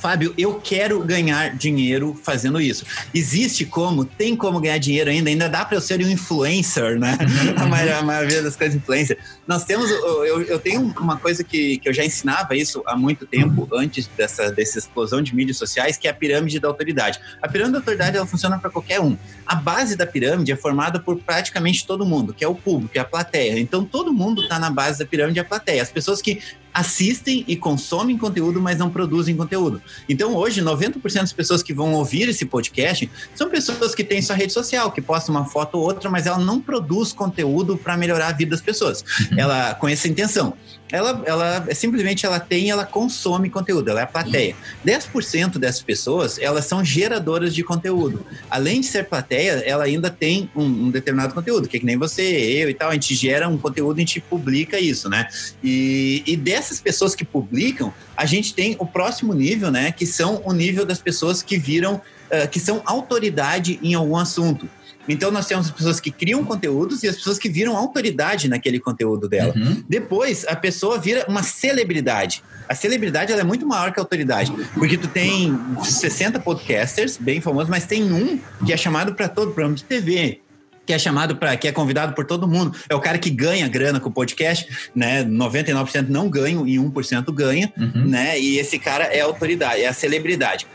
Fábio, 0.00 0.32
eu 0.38 0.54
quero 0.54 1.04
ganhar 1.04 1.54
dinheiro 1.54 2.18
fazendo 2.22 2.58
isso. 2.60 2.86
Existe 3.12 3.66
como? 3.66 4.04
Tem 4.04 4.34
como 4.34 4.58
ganhar 4.58 4.78
dinheiro 4.78 5.10
ainda? 5.10 5.28
Ainda 5.28 5.48
dá 5.48 5.64
para 5.64 5.76
eu 5.76 5.80
ser 5.80 6.00
um 6.00 6.08
influencer, 6.08 6.98
né? 6.98 7.18
a, 7.56 7.66
maioria, 7.66 7.98
a 7.98 8.02
maioria 8.02 8.42
das 8.42 8.56
coisas 8.56 8.76
influencer. 8.76 9.18
Nós 9.46 9.64
temos, 9.64 9.90
eu, 9.90 10.42
eu 10.42 10.58
tenho 10.58 10.80
uma 10.98 11.18
coisa 11.18 11.44
que, 11.44 11.76
que 11.78 11.88
eu 11.88 11.92
já 11.92 12.02
ensinava 12.04 12.56
isso 12.56 12.82
há 12.86 12.96
muito 12.96 13.26
tempo, 13.26 13.68
antes 13.74 14.06
dessa, 14.16 14.50
dessa 14.50 14.78
explosão 14.78 15.20
de 15.20 15.34
mídias 15.34 15.58
sociais, 15.58 15.98
que 15.98 16.08
é 16.08 16.10
a 16.10 16.14
pirâmide 16.14 16.58
da 16.58 16.68
autoridade. 16.68 17.20
A 17.42 17.48
pirâmide 17.48 17.72
da 17.72 17.78
autoridade, 17.78 18.16
ela 18.16 18.26
funciona 18.26 18.58
para 18.58 18.70
qualquer 18.70 19.00
um. 19.00 19.18
A 19.44 19.54
base 19.54 19.96
da 19.96 20.06
pirâmide 20.06 20.50
é 20.50 20.56
formada 20.56 20.98
por 20.98 21.18
praticamente 21.18 21.86
todo 21.86 22.06
mundo, 22.06 22.32
que 22.32 22.42
é 22.42 22.48
o 22.48 22.54
público, 22.54 22.92
que 22.92 22.98
é 22.98 23.02
a 23.02 23.04
plateia. 23.04 23.58
Então, 23.58 23.84
todo 23.84 24.12
mundo 24.12 24.42
está 24.42 24.58
na 24.58 24.70
base 24.70 24.98
da 24.98 25.04
pirâmide, 25.04 25.38
é 25.38 25.42
a 25.42 25.44
plateia. 25.44 25.82
As 25.82 25.90
pessoas 25.90 26.22
que 26.22 26.40
assistem 26.72 27.44
e 27.46 27.56
consomem 27.56 28.16
conteúdo, 28.16 28.60
mas 28.60 28.78
não 28.78 28.90
produzem 28.90 29.36
conteúdo. 29.36 29.82
Então, 30.08 30.34
hoje, 30.34 30.62
90% 30.62 31.20
das 31.20 31.32
pessoas 31.32 31.62
que 31.62 31.74
vão 31.74 31.92
ouvir 31.94 32.28
esse 32.28 32.44
podcast 32.46 33.10
são 33.34 33.48
pessoas 33.50 33.94
que 33.94 34.04
têm 34.04 34.22
sua 34.22 34.36
rede 34.36 34.52
social, 34.52 34.90
que 34.92 35.00
postam 35.00 35.34
uma 35.34 35.44
foto 35.44 35.76
ou 35.76 35.84
outra, 35.84 36.08
mas 36.10 36.26
ela 36.26 36.38
não 36.38 36.60
produz 36.60 37.12
conteúdo 37.12 37.76
para 37.76 37.96
melhorar 37.96 38.28
a 38.28 38.32
vida 38.32 38.50
das 38.50 38.60
pessoas. 38.60 39.04
Uhum. 39.32 39.38
Ela 39.38 39.74
com 39.74 39.88
essa 39.88 40.08
intenção 40.08 40.54
ela, 40.92 41.22
ela 41.24 41.66
simplesmente 41.74 42.26
ela 42.26 42.40
tem, 42.40 42.70
ela 42.70 42.84
consome 42.84 43.48
conteúdo, 43.48 43.90
ela 43.90 44.00
é 44.00 44.02
a 44.04 44.06
plateia. 44.06 44.54
10% 44.84 45.58
dessas 45.58 45.82
pessoas, 45.82 46.38
elas 46.38 46.64
são 46.64 46.84
geradoras 46.84 47.54
de 47.54 47.62
conteúdo. 47.62 48.24
Além 48.50 48.80
de 48.80 48.86
ser 48.86 49.04
plateia, 49.04 49.62
ela 49.64 49.84
ainda 49.84 50.10
tem 50.10 50.50
um, 50.54 50.64
um 50.64 50.90
determinado 50.90 51.34
conteúdo, 51.34 51.68
que 51.68 51.76
é 51.76 51.80
que 51.80 51.86
nem 51.86 51.96
você, 51.96 52.22
eu 52.22 52.70
e 52.70 52.74
tal, 52.74 52.90
a 52.90 52.94
gente 52.94 53.14
gera 53.14 53.48
um 53.48 53.58
conteúdo, 53.58 53.96
a 53.96 54.00
gente 54.00 54.20
publica 54.20 54.78
isso, 54.78 55.08
né? 55.08 55.28
E, 55.62 56.22
e 56.26 56.36
dessas 56.36 56.80
pessoas 56.80 57.14
que 57.14 57.24
publicam, 57.24 57.92
a 58.16 58.26
gente 58.26 58.54
tem 58.54 58.76
o 58.78 58.86
próximo 58.86 59.32
nível, 59.32 59.70
né? 59.70 59.92
Que 59.92 60.06
são 60.06 60.42
o 60.44 60.52
nível 60.52 60.84
das 60.84 60.98
pessoas 60.98 61.42
que 61.42 61.56
viram, 61.56 61.94
uh, 61.96 62.48
que 62.50 62.58
são 62.58 62.82
autoridade 62.84 63.78
em 63.82 63.94
algum 63.94 64.16
assunto. 64.16 64.68
Então 65.08 65.30
nós 65.30 65.46
temos 65.46 65.66
as 65.66 65.72
pessoas 65.72 66.00
que 66.00 66.10
criam 66.10 66.44
conteúdos 66.44 67.02
e 67.02 67.08
as 67.08 67.16
pessoas 67.16 67.38
que 67.38 67.48
viram 67.48 67.76
autoridade 67.76 68.48
naquele 68.48 68.78
conteúdo 68.78 69.28
dela. 69.28 69.54
Uhum. 69.56 69.82
Depois 69.88 70.44
a 70.46 70.54
pessoa 70.54 70.98
vira 70.98 71.24
uma 71.28 71.42
celebridade. 71.42 72.42
A 72.68 72.74
celebridade 72.74 73.32
ela 73.32 73.40
é 73.40 73.44
muito 73.44 73.66
maior 73.66 73.92
que 73.92 73.98
a 73.98 74.02
autoridade, 74.02 74.52
porque 74.74 74.96
tu 74.96 75.08
tem 75.08 75.58
60 75.82 76.38
podcasters 76.40 77.16
bem 77.16 77.40
famosos, 77.40 77.68
mas 77.68 77.86
tem 77.86 78.12
um 78.12 78.38
que 78.64 78.72
é 78.72 78.76
chamado 78.76 79.14
para 79.14 79.28
todo 79.28 79.52
programa 79.52 79.74
de 79.74 79.84
TV, 79.84 80.40
que 80.86 80.92
é 80.92 80.98
chamado 80.98 81.36
para 81.36 81.56
que 81.56 81.68
é 81.68 81.72
convidado 81.72 82.14
por 82.14 82.24
todo 82.24 82.48
mundo. 82.48 82.76
É 82.88 82.94
o 82.94 83.00
cara 83.00 83.18
que 83.18 83.30
ganha 83.30 83.68
grana 83.68 84.00
com 84.00 84.08
o 84.08 84.12
podcast, 84.12 84.90
né? 84.94 85.24
99% 85.24 86.08
não 86.08 86.28
ganham 86.28 86.66
e 86.66 86.76
1% 86.76 87.32
ganha, 87.32 87.72
uhum. 87.76 88.06
né? 88.06 88.38
E 88.38 88.58
esse 88.58 88.78
cara 88.78 89.04
é 89.04 89.20
a 89.20 89.24
autoridade, 89.24 89.82
é 89.82 89.88
a 89.88 89.92
celebridade. 89.92 90.66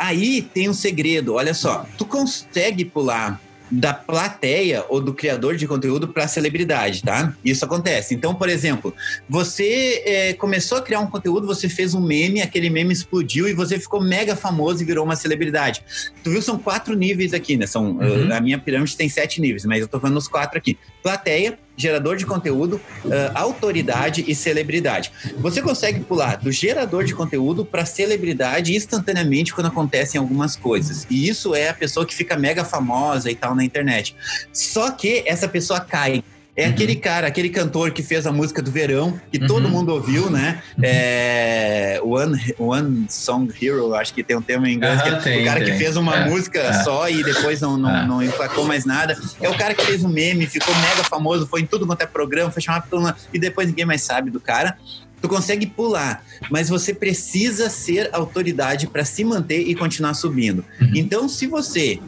Aí 0.00 0.40
tem 0.40 0.66
um 0.66 0.72
segredo, 0.72 1.34
olha 1.34 1.52
só, 1.52 1.84
tu 1.98 2.06
consegue 2.06 2.86
pular 2.86 3.38
da 3.70 3.92
plateia 3.94 4.82
ou 4.88 4.98
do 5.00 5.12
criador 5.12 5.56
de 5.56 5.66
conteúdo 5.66 6.08
para 6.08 6.24
a 6.24 6.28
celebridade, 6.28 7.02
tá? 7.02 7.34
Isso 7.44 7.64
acontece. 7.64 8.14
Então, 8.14 8.34
por 8.34 8.48
exemplo, 8.48 8.94
você 9.28 10.02
é, 10.04 10.32
começou 10.32 10.78
a 10.78 10.82
criar 10.82 11.00
um 11.00 11.06
conteúdo, 11.06 11.46
você 11.46 11.68
fez 11.68 11.94
um 11.94 12.00
meme, 12.00 12.40
aquele 12.40 12.68
meme 12.68 12.92
explodiu 12.92 13.46
e 13.46 13.52
você 13.52 13.78
ficou 13.78 14.02
mega 14.02 14.34
famoso 14.34 14.82
e 14.82 14.86
virou 14.86 15.04
uma 15.04 15.14
celebridade. 15.14 15.84
Tu 16.24 16.30
viu, 16.30 16.42
são 16.42 16.58
quatro 16.58 16.96
níveis 16.96 17.32
aqui, 17.32 17.56
né? 17.56 17.66
São, 17.66 17.92
uhum. 17.98 18.32
A 18.32 18.40
minha 18.40 18.58
pirâmide 18.58 18.96
tem 18.96 19.08
sete 19.08 19.40
níveis, 19.40 19.64
mas 19.64 19.80
eu 19.80 19.86
tô 19.86 20.00
falando 20.00 20.14
nos 20.14 20.26
quatro 20.26 20.58
aqui. 20.58 20.76
Plateia, 21.02 21.58
gerador 21.80 22.16
de 22.16 22.26
conteúdo, 22.26 22.80
uh, 23.04 23.10
autoridade 23.34 24.24
e 24.26 24.34
celebridade. 24.34 25.12
Você 25.38 25.62
consegue 25.62 26.00
pular 26.00 26.36
do 26.36 26.52
gerador 26.52 27.04
de 27.04 27.14
conteúdo 27.14 27.64
para 27.64 27.84
celebridade 27.84 28.74
instantaneamente 28.74 29.54
quando 29.54 29.66
acontecem 29.66 30.18
algumas 30.18 30.56
coisas. 30.56 31.06
E 31.08 31.28
isso 31.28 31.54
é 31.54 31.68
a 31.70 31.74
pessoa 31.74 32.04
que 32.04 32.14
fica 32.14 32.36
mega 32.36 32.64
famosa 32.64 33.30
e 33.30 33.34
tal 33.34 33.54
na 33.54 33.64
internet. 33.64 34.14
Só 34.52 34.90
que 34.90 35.22
essa 35.26 35.48
pessoa 35.48 35.80
cai 35.80 36.22
é 36.60 36.66
uhum. 36.66 36.72
aquele 36.72 36.96
cara, 36.96 37.26
aquele 37.26 37.48
cantor 37.48 37.90
que 37.90 38.02
fez 38.02 38.26
a 38.26 38.32
música 38.32 38.60
do 38.60 38.70
verão, 38.70 39.18
que 39.32 39.38
uhum. 39.38 39.46
todo 39.46 39.68
mundo 39.68 39.92
ouviu, 39.92 40.28
né? 40.28 40.62
Uhum. 40.76 40.84
É, 40.84 42.00
One, 42.02 42.54
One 42.58 43.06
Song 43.08 43.52
Hero, 43.60 43.94
acho 43.94 44.12
que 44.12 44.22
tem 44.22 44.36
um 44.36 44.42
termo 44.42 44.66
em 44.66 44.74
inglês, 44.74 45.00
é 45.00 45.16
tem, 45.16 45.42
o 45.42 45.44
cara 45.46 45.64
tem. 45.64 45.72
que 45.72 45.78
fez 45.78 45.96
uma 45.96 46.16
é. 46.16 46.28
música 46.28 46.60
é. 46.60 46.72
só 46.84 47.08
e 47.08 47.22
depois 47.24 47.60
não, 47.60 47.76
não, 47.76 47.90
é. 47.90 48.06
não 48.06 48.22
emplacou 48.22 48.64
mais 48.64 48.84
nada. 48.84 49.18
É 49.40 49.48
o 49.48 49.56
cara 49.56 49.74
que 49.74 49.84
fez 49.84 50.04
um 50.04 50.08
meme, 50.08 50.46
ficou 50.46 50.74
mega 50.74 51.02
famoso, 51.04 51.46
foi 51.46 51.62
em 51.62 51.66
tudo 51.66 51.86
quanto 51.86 52.02
é 52.02 52.06
programa, 52.06 52.50
foi 52.50 52.60
chamado 52.60 52.88
por 52.88 52.98
uma, 52.98 53.16
e 53.32 53.38
depois 53.38 53.66
ninguém 53.66 53.86
mais 53.86 54.02
sabe 54.02 54.30
do 54.30 54.40
cara 54.40 54.76
tu 55.20 55.28
consegue 55.28 55.66
pular, 55.66 56.24
mas 56.50 56.68
você 56.68 56.94
precisa 56.94 57.68
ser 57.68 58.08
autoridade 58.12 58.86
para 58.86 59.04
se 59.04 59.22
manter 59.22 59.60
e 59.60 59.74
continuar 59.74 60.14
subindo. 60.14 60.64
Uhum. 60.80 60.92
Então, 60.94 61.28
se 61.28 61.46
você 61.46 62.00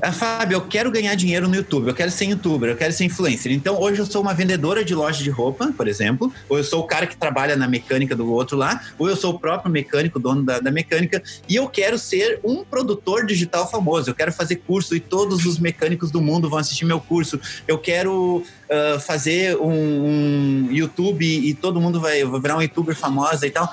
ah, 0.00 0.12
Fábio, 0.12 0.56
eu 0.56 0.60
quero 0.60 0.90
ganhar 0.90 1.14
dinheiro 1.14 1.48
no 1.48 1.54
YouTube, 1.54 1.88
eu 1.88 1.94
quero 1.94 2.10
ser 2.10 2.26
youtuber, 2.26 2.70
eu 2.70 2.76
quero 2.76 2.92
ser 2.92 3.04
influencer. 3.04 3.52
Então, 3.52 3.80
hoje 3.80 4.00
eu 4.00 4.06
sou 4.06 4.22
uma 4.22 4.32
vendedora 4.34 4.84
de 4.84 4.94
loja 4.94 5.22
de 5.22 5.30
roupa, 5.30 5.72
por 5.76 5.88
exemplo, 5.88 6.32
ou 6.48 6.58
eu 6.58 6.64
sou 6.64 6.80
o 6.80 6.86
cara 6.86 7.06
que 7.06 7.16
trabalha 7.16 7.56
na 7.56 7.66
mecânica 7.66 8.14
do 8.14 8.30
outro 8.32 8.56
lá, 8.56 8.80
ou 8.98 9.08
eu 9.08 9.16
sou 9.16 9.34
o 9.34 9.38
próprio 9.38 9.70
mecânico, 9.70 10.18
dono 10.18 10.42
da, 10.42 10.60
da 10.60 10.70
mecânica, 10.70 11.22
e 11.48 11.56
eu 11.56 11.68
quero 11.68 11.98
ser 11.98 12.40
um 12.44 12.64
produtor 12.64 13.26
digital 13.26 13.68
famoso. 13.68 14.10
Eu 14.10 14.14
quero 14.14 14.32
fazer 14.32 14.56
curso 14.56 14.94
e 14.94 15.00
todos 15.00 15.44
os 15.46 15.58
mecânicos 15.58 16.10
do 16.10 16.20
mundo 16.20 16.48
vão 16.48 16.58
assistir 16.58 16.84
meu 16.84 17.00
curso. 17.00 17.40
Eu 17.66 17.78
quero 17.78 18.36
uh, 18.36 19.00
fazer 19.00 19.56
um, 19.56 19.70
um, 19.70 20.68
YouTube 20.70 21.24
e 21.24 21.54
todo 21.54 21.80
mundo 21.80 22.00
vai, 22.00 22.24
virar 22.40 22.56
um 22.56 22.62
youtuber 22.62 22.94
famosa 22.94 23.46
e 23.46 23.50
tal. 23.50 23.72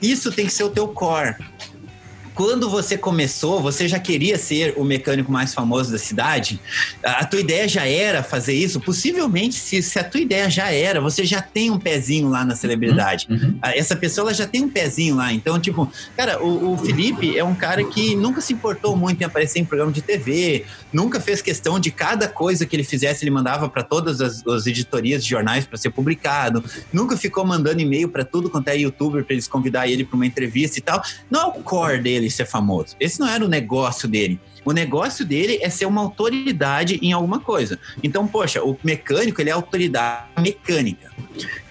Isso 0.00 0.30
tem 0.30 0.46
que 0.46 0.52
ser 0.52 0.64
o 0.64 0.70
teu 0.70 0.88
core 0.88 1.36
quando 2.36 2.68
você 2.68 2.98
começou, 2.98 3.62
você 3.62 3.88
já 3.88 3.98
queria 3.98 4.36
ser 4.36 4.74
o 4.76 4.84
mecânico 4.84 5.32
mais 5.32 5.54
famoso 5.54 5.90
da 5.90 5.96
cidade? 5.96 6.60
A 7.02 7.24
tua 7.24 7.40
ideia 7.40 7.66
já 7.66 7.88
era 7.88 8.22
fazer 8.22 8.52
isso? 8.52 8.78
Possivelmente, 8.78 9.54
se, 9.54 9.82
se 9.82 9.98
a 9.98 10.04
tua 10.04 10.20
ideia 10.20 10.50
já 10.50 10.70
era, 10.70 11.00
você 11.00 11.24
já 11.24 11.40
tem 11.40 11.70
um 11.70 11.78
pezinho 11.78 12.28
lá 12.28 12.44
na 12.44 12.54
celebridade. 12.54 13.26
Uhum. 13.30 13.36
uhum. 13.36 13.58
Essa 13.62 13.96
pessoa 13.96 14.34
já 14.34 14.46
tem 14.46 14.62
um 14.62 14.68
pezinho 14.68 15.16
lá. 15.16 15.32
Então, 15.32 15.58
tipo, 15.58 15.90
cara, 16.14 16.42
o, 16.42 16.74
o, 16.74 16.76
Felipe 16.76 17.38
é 17.38 17.42
um 17.42 17.54
cara 17.54 17.82
que 17.84 18.14
nunca 18.14 18.42
se 18.42 18.52
importou 18.52 18.94
muito 18.94 19.22
em 19.22 19.24
aparecer 19.24 19.58
em 19.60 19.64
programa 19.64 19.90
de 19.90 20.02
TV, 20.02 20.66
nunca 20.92 21.18
fez 21.18 21.40
questão 21.40 21.80
de 21.80 21.90
cada 21.90 22.28
coisa 22.28 22.66
que 22.66 22.76
ele 22.76 22.84
fizesse, 22.84 23.24
ele 23.24 23.30
mandava 23.30 23.66
para 23.66 23.82
todas 23.82 24.20
as, 24.20 24.46
as, 24.46 24.66
editorias 24.66 25.24
de 25.24 25.30
jornais 25.30 25.64
para 25.64 25.78
ser 25.78 25.88
publicado, 25.88 26.62
nunca 26.92 27.16
ficou 27.16 27.46
mandando 27.46 27.80
e-mail 27.80 28.10
para 28.10 28.26
tudo 28.26 28.50
quanto 28.50 28.68
é 28.68 28.76
youtuber 28.76 29.24
para 29.24 29.32
eles 29.32 29.48
convidar 29.48 29.88
ele 29.88 30.04
para 30.04 30.16
uma 30.16 30.26
entrevista 30.26 30.78
e 30.78 30.82
tal. 30.82 31.02
Não 31.30 31.40
é 31.40 31.46
o 31.46 31.62
core 31.62 32.02
dele 32.02 32.25
dele 32.26 32.30
ser 32.30 32.46
famoso. 32.46 32.96
Esse 32.98 33.20
não 33.20 33.28
era 33.28 33.44
o 33.44 33.48
negócio 33.48 34.08
dele. 34.08 34.40
O 34.64 34.72
negócio 34.72 35.24
dele 35.24 35.58
é 35.62 35.70
ser 35.70 35.86
uma 35.86 36.00
autoridade 36.00 36.98
em 37.00 37.12
alguma 37.12 37.38
coisa. 37.38 37.78
Então, 38.02 38.26
poxa, 38.26 38.62
o 38.62 38.76
mecânico, 38.82 39.40
ele 39.40 39.50
é 39.50 39.52
autoridade 39.52 40.26
mecânica. 40.40 41.10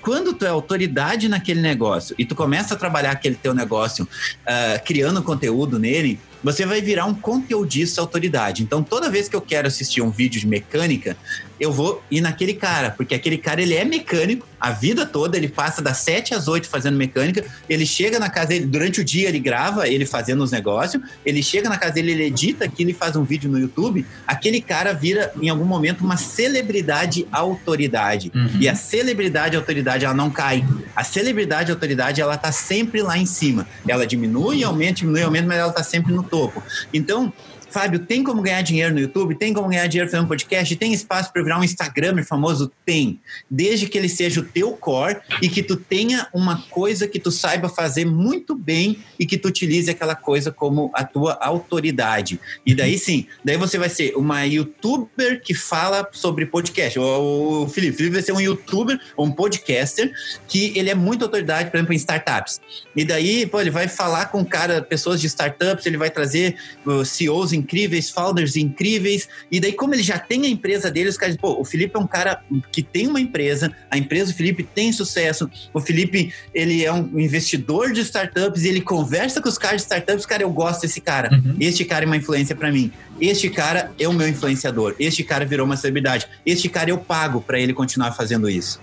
Quando 0.05 0.33
tu 0.33 0.45
é 0.45 0.49
autoridade 0.49 1.27
naquele 1.27 1.61
negócio 1.61 2.13
e 2.15 2.23
tu 2.23 2.35
começa 2.35 2.75
a 2.75 2.77
trabalhar 2.77 3.09
aquele 3.09 3.33
teu 3.33 3.55
negócio, 3.55 4.03
uh, 4.05 4.85
criando 4.85 5.23
conteúdo 5.23 5.79
nele, 5.79 6.19
você 6.43 6.63
vai 6.63 6.79
virar 6.79 7.05
um 7.05 7.13
conteudista 7.15 8.01
autoridade. 8.01 8.61
Então, 8.61 8.83
toda 8.83 9.09
vez 9.09 9.27
que 9.27 9.35
eu 9.35 9.41
quero 9.41 9.67
assistir 9.67 10.03
um 10.03 10.11
vídeo 10.11 10.39
de 10.39 10.45
mecânica, 10.45 11.17
eu 11.59 11.71
vou 11.71 12.03
ir 12.11 12.21
naquele 12.21 12.53
cara, 12.53 12.91
porque 12.91 13.15
aquele 13.15 13.37
cara 13.37 13.61
ele 13.61 13.73
é 13.73 13.85
mecânico, 13.85 14.45
a 14.59 14.71
vida 14.71 15.05
toda 15.05 15.37
ele 15.37 15.47
passa 15.47 15.81
das 15.81 15.97
7 15.99 16.33
às 16.33 16.47
8 16.47 16.67
fazendo 16.67 16.97
mecânica, 16.97 17.45
ele 17.69 17.85
chega 17.85 18.19
na 18.19 18.29
casa 18.29 18.49
dele, 18.49 18.65
durante 18.65 18.99
o 18.99 19.03
dia 19.03 19.29
ele 19.29 19.39
grava 19.39 19.87
ele 19.87 20.05
fazendo 20.05 20.43
os 20.43 20.51
negócios, 20.51 21.01
ele 21.25 21.41
chega 21.41 21.69
na 21.69 21.77
casa 21.77 21.93
dele, 21.93 22.11
ele 22.11 22.25
edita 22.25 22.65
aquilo 22.65 22.89
e 22.89 22.93
faz 22.93 23.15
um 23.15 23.23
vídeo 23.23 23.49
no 23.49 23.57
YouTube, 23.57 24.05
aquele 24.27 24.61
cara 24.61 24.93
vira 24.93 25.31
em 25.41 25.49
algum 25.49 25.65
momento 25.65 26.03
uma 26.03 26.17
celebridade 26.17 27.25
autoridade. 27.31 28.31
Uhum. 28.35 28.59
E 28.59 28.67
a 28.67 28.75
celebridade 28.75 29.55
autoridade 29.55 29.94
ela 30.03 30.13
não 30.13 30.29
cai. 30.29 30.65
A 30.95 31.03
celebridade 31.03 31.71
autoridade 31.71 32.19
ela 32.19 32.37
tá 32.37 32.51
sempre 32.51 33.01
lá 33.01 33.17
em 33.17 33.25
cima. 33.25 33.67
Ela 33.87 34.05
diminui, 34.05 34.63
aumenta, 34.63 34.95
diminui, 34.95 35.21
aumenta, 35.21 35.47
mas 35.47 35.57
ela 35.57 35.71
tá 35.71 35.83
sempre 35.83 36.11
no 36.11 36.23
topo. 36.23 36.61
Então, 36.93 37.31
Fábio, 37.76 37.99
tem 37.99 38.23
como 38.23 38.41
ganhar 38.41 38.61
dinheiro 38.61 38.93
no 38.93 39.01
YouTube? 39.01 39.36
Tem 39.36 39.53
como 39.53 39.67
ganhar 39.67 39.86
dinheiro 39.88 40.09
fazendo 40.09 40.30
podcast? 40.30 40.73
Tem 40.78 40.93
espaço 40.93 41.34
para 41.34 41.43
virar 41.43 41.59
um 41.59 41.63
Instagramer 41.65 42.26
famoso? 42.26 42.71
Tem. 42.86 43.19
Desde 43.51 43.86
que 43.88 43.97
ele 43.97 44.07
seja 44.07 44.39
o 44.39 44.45
teu 44.45 44.71
core 44.78 45.17
e 45.41 45.49
que 45.49 45.61
tu 45.61 45.76
tenha 45.76 46.26
uma 46.34 46.61
coisa 46.69 47.05
que 47.05 47.19
tu 47.19 47.30
saiba 47.30 47.67
fazer 47.67 48.05
muito 48.05 48.55
bem 48.55 48.99
e 49.19 49.26
que 49.26 49.38
tu 49.38 49.49
utilize 49.49 49.91
aquela 49.91 50.15
coisa 50.15 50.53
como 50.53 50.89
a 50.93 51.03
tua 51.03 51.34
autoridade. 51.41 52.39
E 52.65 52.73
daí 52.73 52.97
sim, 52.97 53.28
daí 53.43 53.57
você 53.57 53.78
vai 53.78 53.89
ser 53.89 54.15
uma 54.15 54.45
youtuber 54.45 55.41
que 55.41 55.53
fala 55.53 56.07
sobre 56.13 56.45
podcast. 56.45 56.97
O, 56.97 57.67
Felipe, 57.67 57.97
Felipe 57.97 58.13
vai 58.13 58.21
ser 58.21 58.32
um 58.32 58.39
youtuber 58.39 58.97
ou 59.17 59.26
um 59.26 59.32
podcaster 59.34 60.13
que 60.47 60.71
ele 60.80 60.89
é 60.89 60.95
muito 60.95 61.26
autoridade, 61.26 61.69
por 61.71 61.76
exemplo, 61.76 61.93
em 61.93 61.97
startups. 61.97 62.61
E 62.95 63.03
daí, 63.03 63.45
pô, 63.45 63.59
ele 63.59 63.69
vai 63.69 63.89
falar 63.89 64.28
com 64.28 64.45
cara, 64.45 64.82
pessoas 64.82 65.19
de 65.19 65.28
startups, 65.28 65.86
ele 65.86 65.97
vai 65.97 66.09
trazer 66.09 66.55
uh, 66.86 67.03
CEOs 67.03 67.51
em 67.51 67.64
incríveis, 67.66 68.09
founders 68.09 68.55
incríveis. 68.55 69.28
E 69.51 69.59
daí, 69.59 69.74
como 69.74 69.93
ele 69.95 70.03
já 70.03 70.20
tem 70.20 70.45
a 70.45 70.49
empresa 70.49 70.91
dele, 70.91 71.09
os 71.09 71.18
caras, 71.18 71.36
pô, 71.36 71.59
o 71.59 71.66
Felipe 71.66 71.95
é 71.95 71.99
um 71.99 72.07
cara 72.07 72.41
que 72.72 72.84
tem 72.84 73.07
uma 73.07 73.20
empresa, 73.20 73.74
a 73.89 73.97
empresa 73.97 74.32
do 74.32 74.38
Felipe 74.38 74.63
tem 74.63 74.91
sucesso, 74.91 75.49
o 75.74 75.82
Felipe, 75.82 76.34
ele 76.53 76.86
é 76.86 76.93
um 76.93 77.20
investidor 77.20 77.91
de 77.91 78.01
startups 78.01 78.63
e 78.63 78.70
ele 78.70 78.82
conversa 78.82 79.41
com 79.41 79.49
os 79.49 79.57
caras 79.57 79.78
de 79.78 79.84
startups, 79.84 80.26
cara, 80.26 80.43
eu 80.43 80.51
gosto 80.51 80.82
desse 80.82 81.01
cara. 81.01 81.30
Uhum. 81.34 81.55
Este 81.59 81.84
cara 81.84 82.05
é 82.05 82.07
uma 82.07 82.18
influência 82.18 82.55
para 82.55 82.72
mim. 82.72 82.91
Este 83.20 83.49
cara 83.49 83.91
é 83.97 84.07
o 84.07 84.13
meu 84.13 84.28
influenciador. 84.28 84.95
Este 84.99 85.24
cara 85.24 85.45
virou 85.45 85.66
uma 85.66 85.78
celebridade. 85.78 86.28
Este 86.45 86.70
cara 86.70 86.89
eu 86.89 86.97
pago 86.97 87.41
para 87.41 87.59
ele 87.59 87.74
continuar 87.74 88.11
fazendo 88.11 88.49
isso. 88.49 88.80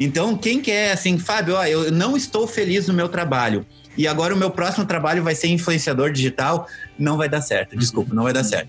Então, 0.00 0.36
quem 0.36 0.60
quer, 0.60 0.92
assim, 0.92 1.18
Fábio, 1.18 1.56
ó, 1.56 1.64
eu 1.64 1.90
não 1.90 2.16
estou 2.16 2.46
feliz 2.46 2.86
no 2.86 2.94
meu 2.94 3.08
trabalho 3.08 3.66
e 3.96 4.06
agora 4.06 4.32
o 4.32 4.38
meu 4.38 4.50
próximo 4.50 4.86
trabalho 4.86 5.22
vai 5.24 5.34
ser 5.34 5.48
influenciador 5.48 6.12
digital, 6.12 6.68
não 6.96 7.16
vai 7.16 7.28
dar 7.28 7.40
certo. 7.40 7.76
Desculpa, 7.76 8.14
não 8.14 8.22
vai 8.22 8.32
dar 8.32 8.44
certo. 8.44 8.68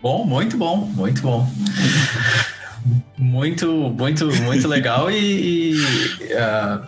Bom, 0.00 0.24
muito 0.24 0.56
bom, 0.56 0.78
muito 0.78 1.20
bom. 1.20 1.50
Muito, 3.16 3.66
muito, 3.96 4.26
muito 4.42 4.68
legal 4.68 5.10
e, 5.10 5.72
e 5.72 5.76
uh, 6.34 6.86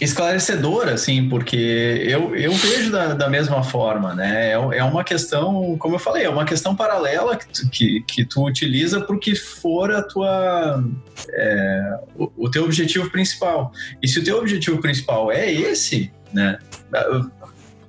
esclarecedor, 0.00 0.88
assim, 0.88 1.28
porque 1.28 1.56
eu, 1.56 2.34
eu 2.34 2.52
vejo 2.52 2.90
da, 2.90 3.14
da 3.14 3.28
mesma 3.28 3.62
forma, 3.62 4.14
né? 4.14 4.50
É, 4.50 4.52
é 4.52 4.84
uma 4.84 5.02
questão, 5.02 5.76
como 5.78 5.94
eu 5.94 5.98
falei, 5.98 6.24
é 6.24 6.28
uma 6.28 6.44
questão 6.44 6.74
paralela 6.74 7.36
que 7.36 7.46
tu, 7.48 7.70
que, 7.70 8.00
que 8.02 8.24
tu 8.24 8.44
utiliza 8.44 9.00
para 9.00 9.18
que 9.18 9.34
for 9.34 9.90
a 9.90 10.02
tua, 10.02 10.84
é, 11.30 11.98
o, 12.16 12.30
o 12.36 12.50
teu 12.50 12.64
objetivo 12.64 13.10
principal. 13.10 13.72
E 14.02 14.08
se 14.08 14.18
o 14.18 14.24
teu 14.24 14.38
objetivo 14.38 14.80
principal 14.80 15.32
é 15.32 15.50
esse, 15.50 16.12
né? 16.32 16.58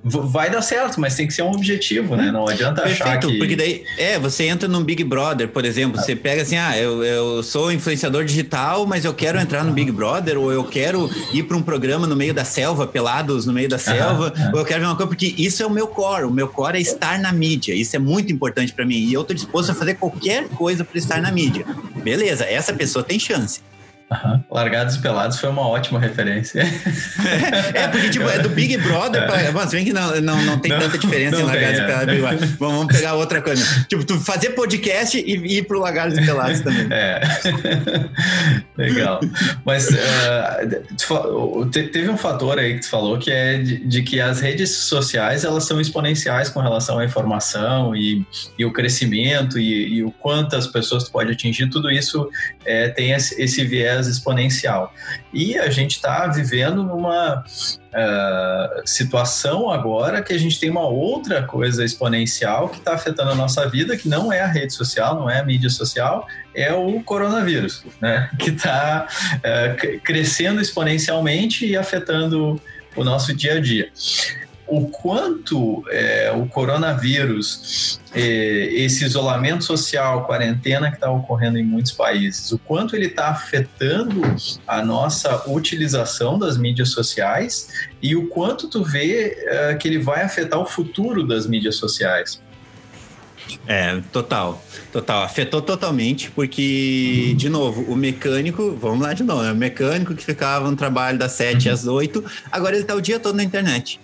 Vai 0.02 0.48
dar 0.50 0.62
certo, 0.62 1.00
mas 1.00 1.14
tem 1.14 1.26
que 1.26 1.34
ser 1.34 1.42
um 1.42 1.50
objetivo, 1.50 2.16
né? 2.16 2.30
Não 2.30 2.46
adianta 2.46 2.82
Perfeito, 2.82 3.02
achar 3.02 3.18
que... 3.18 3.38
porque 3.38 3.56
daí, 3.56 3.84
é, 3.96 4.18
você 4.18 4.44
entra 4.44 4.68
num 4.68 4.82
Big 4.82 5.02
Brother, 5.02 5.48
por 5.48 5.64
exemplo, 5.64 6.00
você 6.00 6.14
pega 6.14 6.42
assim, 6.42 6.56
ah, 6.56 6.78
eu, 6.78 7.04
eu 7.04 7.42
sou 7.42 7.72
influenciador 7.72 8.24
digital, 8.24 8.86
mas 8.86 9.04
eu 9.04 9.12
quero 9.12 9.38
entrar 9.38 9.64
no 9.64 9.72
Big 9.72 9.90
Brother, 9.90 10.38
ou 10.38 10.52
eu 10.52 10.64
quero 10.64 11.10
ir 11.32 11.42
para 11.42 11.56
um 11.56 11.62
programa 11.62 12.06
no 12.06 12.14
meio 12.14 12.32
da 12.32 12.44
selva, 12.44 12.86
pelados 12.86 13.44
no 13.44 13.52
meio 13.52 13.68
da 13.68 13.78
selva, 13.78 14.32
ou 14.52 14.60
eu 14.60 14.64
quero 14.64 14.80
ver 14.80 14.86
uma 14.86 14.96
coisa, 14.96 15.08
porque 15.08 15.34
isso 15.36 15.62
é 15.62 15.66
o 15.66 15.70
meu 15.70 15.88
core, 15.88 16.24
o 16.24 16.30
meu 16.30 16.48
core 16.48 16.78
é 16.78 16.80
estar 16.80 17.18
na 17.18 17.32
mídia, 17.32 17.74
isso 17.74 17.96
é 17.96 17.98
muito 17.98 18.32
importante 18.32 18.72
para 18.72 18.86
mim, 18.86 18.98
e 18.98 19.12
eu 19.12 19.24
tô 19.24 19.34
disposto 19.34 19.70
a 19.70 19.74
fazer 19.74 19.94
qualquer 19.94 20.48
coisa 20.48 20.84
para 20.84 20.98
estar 20.98 21.20
na 21.20 21.30
mídia. 21.30 21.66
Beleza, 22.02 22.44
essa 22.44 22.72
pessoa 22.72 23.04
tem 23.04 23.18
chance. 23.18 23.60
Uhum. 24.10 24.42
Largados 24.50 24.94
e 24.94 25.00
Pelados 25.00 25.38
foi 25.38 25.50
uma 25.50 25.68
ótima 25.68 26.00
referência. 26.00 26.62
é, 27.74 27.88
porque 27.88 28.08
tipo, 28.08 28.26
é 28.26 28.38
do 28.38 28.48
Big 28.48 28.78
Brother 28.78 29.26
pra... 29.26 29.52
Mas 29.52 29.70
vem 29.70 29.84
que 29.84 29.92
não, 29.92 30.18
não, 30.22 30.42
não 30.44 30.58
tem 30.58 30.70
não, 30.70 30.80
tanta 30.80 30.96
diferença 30.96 31.36
em 31.36 31.44
Largados 31.44 31.76
tem, 31.76 31.84
e 31.84 32.16
Pelados. 32.16 32.42
É. 32.42 32.46
Bom, 32.58 32.70
vamos 32.70 32.96
pegar 32.96 33.14
outra 33.14 33.42
coisa. 33.42 33.86
Tipo, 33.86 34.04
tu 34.04 34.18
fazer 34.18 34.50
podcast 34.50 35.18
e 35.18 35.58
ir 35.58 35.66
pro 35.66 35.78
Largados 35.78 36.16
e 36.16 36.24
Pelados 36.24 36.60
também. 36.60 36.86
É. 36.90 37.20
Legal. 38.78 39.20
Mas 39.64 39.88
uh, 39.90 41.66
teve 41.70 42.08
um 42.08 42.16
fator 42.16 42.58
aí 42.58 42.74
que 42.74 42.80
tu 42.80 42.88
falou 42.88 43.18
que 43.18 43.30
é 43.30 43.58
de, 43.58 43.84
de, 43.84 44.02
que 44.02 44.20
as 44.20 44.40
redes 44.40 44.70
sociais 44.70 45.44
elas 45.44 45.64
são 45.64 45.80
exponenciais 45.80 46.48
com 46.48 46.60
relação 46.60 46.98
à 46.98 47.04
informação 47.04 47.94
e, 47.94 48.24
e 48.58 48.64
o 48.64 48.72
crescimento 48.72 49.58
e, 49.58 49.96
e 49.96 50.02
o 50.02 50.10
quanto 50.10 50.56
as 50.56 50.66
pessoas 50.66 51.04
tu 51.04 51.12
pode 51.12 51.30
atingir. 51.30 51.68
Tudo 51.68 51.90
isso 51.90 52.30
é, 52.64 52.88
tem 52.88 53.12
esse, 53.12 53.40
esse 53.40 53.64
viés 53.64 53.97
exponencial. 54.06 54.92
E 55.32 55.58
a 55.58 55.70
gente 55.70 55.92
está 55.92 56.26
vivendo 56.26 56.82
numa 56.82 57.42
uh, 57.42 58.82
situação 58.84 59.70
agora 59.70 60.22
que 60.22 60.32
a 60.32 60.38
gente 60.38 60.60
tem 60.60 60.70
uma 60.70 60.86
outra 60.86 61.42
coisa 61.42 61.84
exponencial 61.84 62.68
que 62.68 62.78
está 62.78 62.94
afetando 62.94 63.32
a 63.32 63.34
nossa 63.34 63.68
vida, 63.68 63.96
que 63.96 64.08
não 64.08 64.32
é 64.32 64.40
a 64.40 64.46
rede 64.46 64.72
social, 64.72 65.14
não 65.14 65.28
é 65.28 65.40
a 65.40 65.44
mídia 65.44 65.70
social, 65.70 66.26
é 66.54 66.72
o 66.72 67.02
coronavírus, 67.02 67.84
né? 68.00 68.30
Que 68.38 68.50
está 68.50 69.06
uh, 69.08 69.38
eh, 69.42 70.00
crescendo 70.04 70.60
exponencialmente 70.60 71.66
e 71.66 71.76
afetando 71.76 72.60
o 72.96 73.04
nosso 73.04 73.34
dia 73.34 73.54
a 73.54 73.60
dia 73.60 73.90
o 74.68 74.86
quanto 74.88 75.82
é, 75.90 76.30
o 76.30 76.46
coronavírus, 76.46 77.98
é, 78.14 78.20
esse 78.74 79.04
isolamento 79.04 79.64
social, 79.64 80.26
quarentena 80.26 80.90
que 80.90 80.96
está 80.96 81.10
ocorrendo 81.10 81.58
em 81.58 81.64
muitos 81.64 81.92
países, 81.92 82.52
o 82.52 82.58
quanto 82.58 82.94
ele 82.94 83.06
está 83.06 83.28
afetando 83.28 84.20
a 84.66 84.84
nossa 84.84 85.50
utilização 85.50 86.38
das 86.38 86.58
mídias 86.58 86.90
sociais 86.90 87.68
e 88.02 88.14
o 88.14 88.28
quanto 88.28 88.68
tu 88.68 88.84
vê 88.84 89.36
é, 89.46 89.74
que 89.74 89.88
ele 89.88 89.98
vai 89.98 90.22
afetar 90.22 90.60
o 90.60 90.66
futuro 90.66 91.26
das 91.26 91.46
mídias 91.46 91.76
sociais. 91.76 92.40
É, 93.66 94.00
total, 94.12 94.62
total. 94.92 95.22
Afetou 95.22 95.62
totalmente, 95.62 96.30
porque, 96.30 97.34
de 97.36 97.48
novo, 97.48 97.82
o 97.90 97.96
mecânico, 97.96 98.76
vamos 98.78 99.00
lá 99.00 99.14
de 99.14 99.22
novo, 99.22 99.44
é 99.44 99.52
o 99.52 99.56
mecânico 99.56 100.14
que 100.14 100.22
ficava 100.22 100.70
no 100.70 100.76
trabalho 100.76 101.18
das 101.18 101.32
7 101.32 101.70
às 101.70 101.86
8, 101.86 102.22
agora 102.52 102.74
ele 102.74 102.82
está 102.82 102.94
o 102.94 103.00
dia 103.00 103.18
todo 103.18 103.36
na 103.36 103.42
internet. 103.44 103.98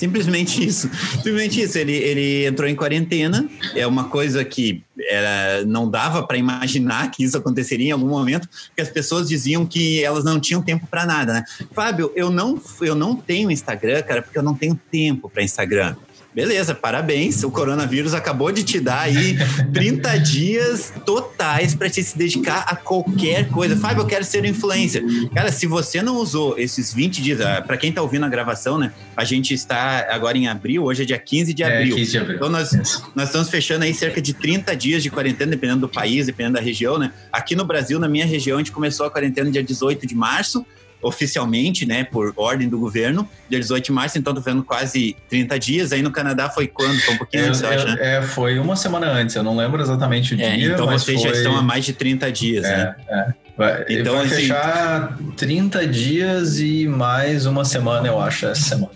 Simplesmente 0.00 0.66
isso. 0.66 0.88
Simplesmente 1.12 1.60
isso. 1.60 1.76
Ele, 1.76 1.92
ele 1.92 2.46
entrou 2.46 2.66
em 2.66 2.74
quarentena. 2.74 3.46
É 3.74 3.86
uma 3.86 4.04
coisa 4.04 4.42
que 4.42 4.82
era, 5.10 5.62
não 5.66 5.90
dava 5.90 6.22
para 6.22 6.38
imaginar 6.38 7.10
que 7.10 7.22
isso 7.22 7.36
aconteceria 7.36 7.88
em 7.88 7.90
algum 7.90 8.08
momento, 8.08 8.48
porque 8.68 8.80
as 8.80 8.88
pessoas 8.88 9.28
diziam 9.28 9.66
que 9.66 10.02
elas 10.02 10.24
não 10.24 10.40
tinham 10.40 10.62
tempo 10.62 10.86
para 10.86 11.04
nada, 11.04 11.34
né? 11.34 11.44
Fábio, 11.74 12.10
eu 12.16 12.30
não, 12.30 12.58
eu 12.80 12.94
não 12.94 13.14
tenho 13.14 13.50
Instagram, 13.50 14.00
cara, 14.02 14.22
porque 14.22 14.38
eu 14.38 14.42
não 14.42 14.54
tenho 14.54 14.78
tempo 14.90 15.28
para 15.28 15.42
Instagram. 15.42 15.94
Beleza, 16.34 16.74
parabéns. 16.74 17.42
O 17.42 17.50
coronavírus 17.50 18.14
acabou 18.14 18.50
de 18.52 18.62
te 18.62 18.80
dar 18.80 19.00
aí 19.00 19.36
30 19.72 20.18
dias 20.18 20.92
totais 21.04 21.74
para 21.74 21.90
te 21.90 22.02
se 22.02 22.16
dedicar 22.16 22.64
a 22.66 22.76
qualquer 22.76 23.48
coisa. 23.48 23.76
Fábio, 23.76 24.02
eu 24.02 24.06
quero 24.06 24.24
ser 24.24 24.44
influencer. 24.44 25.02
Cara, 25.34 25.50
se 25.50 25.66
você 25.66 26.02
não 26.02 26.16
usou 26.16 26.58
esses 26.58 26.92
20 26.92 27.22
dias, 27.22 27.40
ah, 27.40 27.62
para 27.62 27.76
quem 27.76 27.92
tá 27.92 28.02
ouvindo 28.02 28.24
a 28.24 28.28
gravação, 28.28 28.78
né? 28.78 28.92
A 29.16 29.24
gente 29.24 29.54
está 29.54 30.06
agora 30.10 30.36
em 30.36 30.48
abril, 30.48 30.84
hoje 30.84 31.02
é 31.02 31.06
dia 31.06 31.18
15 31.18 31.52
de 31.52 31.64
abril. 31.64 31.94
É, 31.94 31.98
15 31.98 32.10
de 32.10 32.18
abril. 32.18 32.36
Então 32.36 32.48
nós, 32.48 32.72
nós 33.14 33.28
estamos 33.28 33.48
fechando 33.48 33.84
aí 33.84 33.94
cerca 33.94 34.20
de 34.20 34.32
30 34.32 34.74
dias 34.76 35.02
de 35.02 35.10
quarentena, 35.10 35.50
dependendo 35.50 35.80
do 35.80 35.88
país, 35.88 36.26
dependendo 36.26 36.54
da 36.54 36.60
região, 36.60 36.98
né? 36.98 37.12
Aqui 37.32 37.54
no 37.54 37.64
Brasil, 37.64 37.98
na 37.98 38.08
minha 38.08 38.26
região, 38.26 38.56
a 38.56 38.60
gente 38.60 38.72
começou 38.72 39.06
a 39.06 39.10
quarentena 39.10 39.50
dia 39.50 39.62
18 39.62 40.06
de 40.06 40.14
março 40.14 40.64
oficialmente, 41.02 41.86
né, 41.86 42.04
por 42.04 42.32
ordem 42.36 42.68
do 42.68 42.78
governo, 42.78 43.28
dia 43.48 43.58
18 43.58 43.86
de 43.86 43.92
março, 43.92 44.18
então 44.18 44.34
tô 44.34 44.40
vendo 44.40 44.62
quase 44.62 45.16
30 45.28 45.58
dias. 45.58 45.92
Aí 45.92 46.02
no 46.02 46.10
Canadá 46.10 46.50
foi 46.50 46.66
quando? 46.66 46.98
Foi 47.00 47.14
um 47.14 47.18
pouquinho 47.18 47.44
é, 47.44 47.48
antes, 47.48 47.62
eu 47.62 47.68
acho, 47.68 47.86
né? 47.86 47.96
É, 48.00 48.22
foi 48.22 48.58
uma 48.58 48.76
semana 48.76 49.06
antes, 49.06 49.34
eu 49.34 49.42
não 49.42 49.56
lembro 49.56 49.80
exatamente 49.80 50.34
o 50.34 50.40
é, 50.40 50.56
dia. 50.56 50.72
Então 50.72 50.86
vocês 50.86 51.20
foi... 51.20 51.30
já 51.30 51.36
estão 51.36 51.56
há 51.56 51.62
mais 51.62 51.84
de 51.84 51.92
30 51.92 52.32
dias, 52.32 52.64
é, 52.64 52.76
né? 52.76 52.94
É. 53.08 53.50
Vai, 53.56 53.84
então, 53.90 54.16
vai 54.16 54.24
assim, 54.24 54.36
fechar 54.36 55.18
30 55.36 55.86
dias 55.86 56.60
e 56.60 56.86
mais 56.86 57.44
uma 57.44 57.62
semana, 57.62 58.08
eu 58.08 58.18
acho, 58.18 58.46
essa 58.46 58.62
semana. 58.62 58.92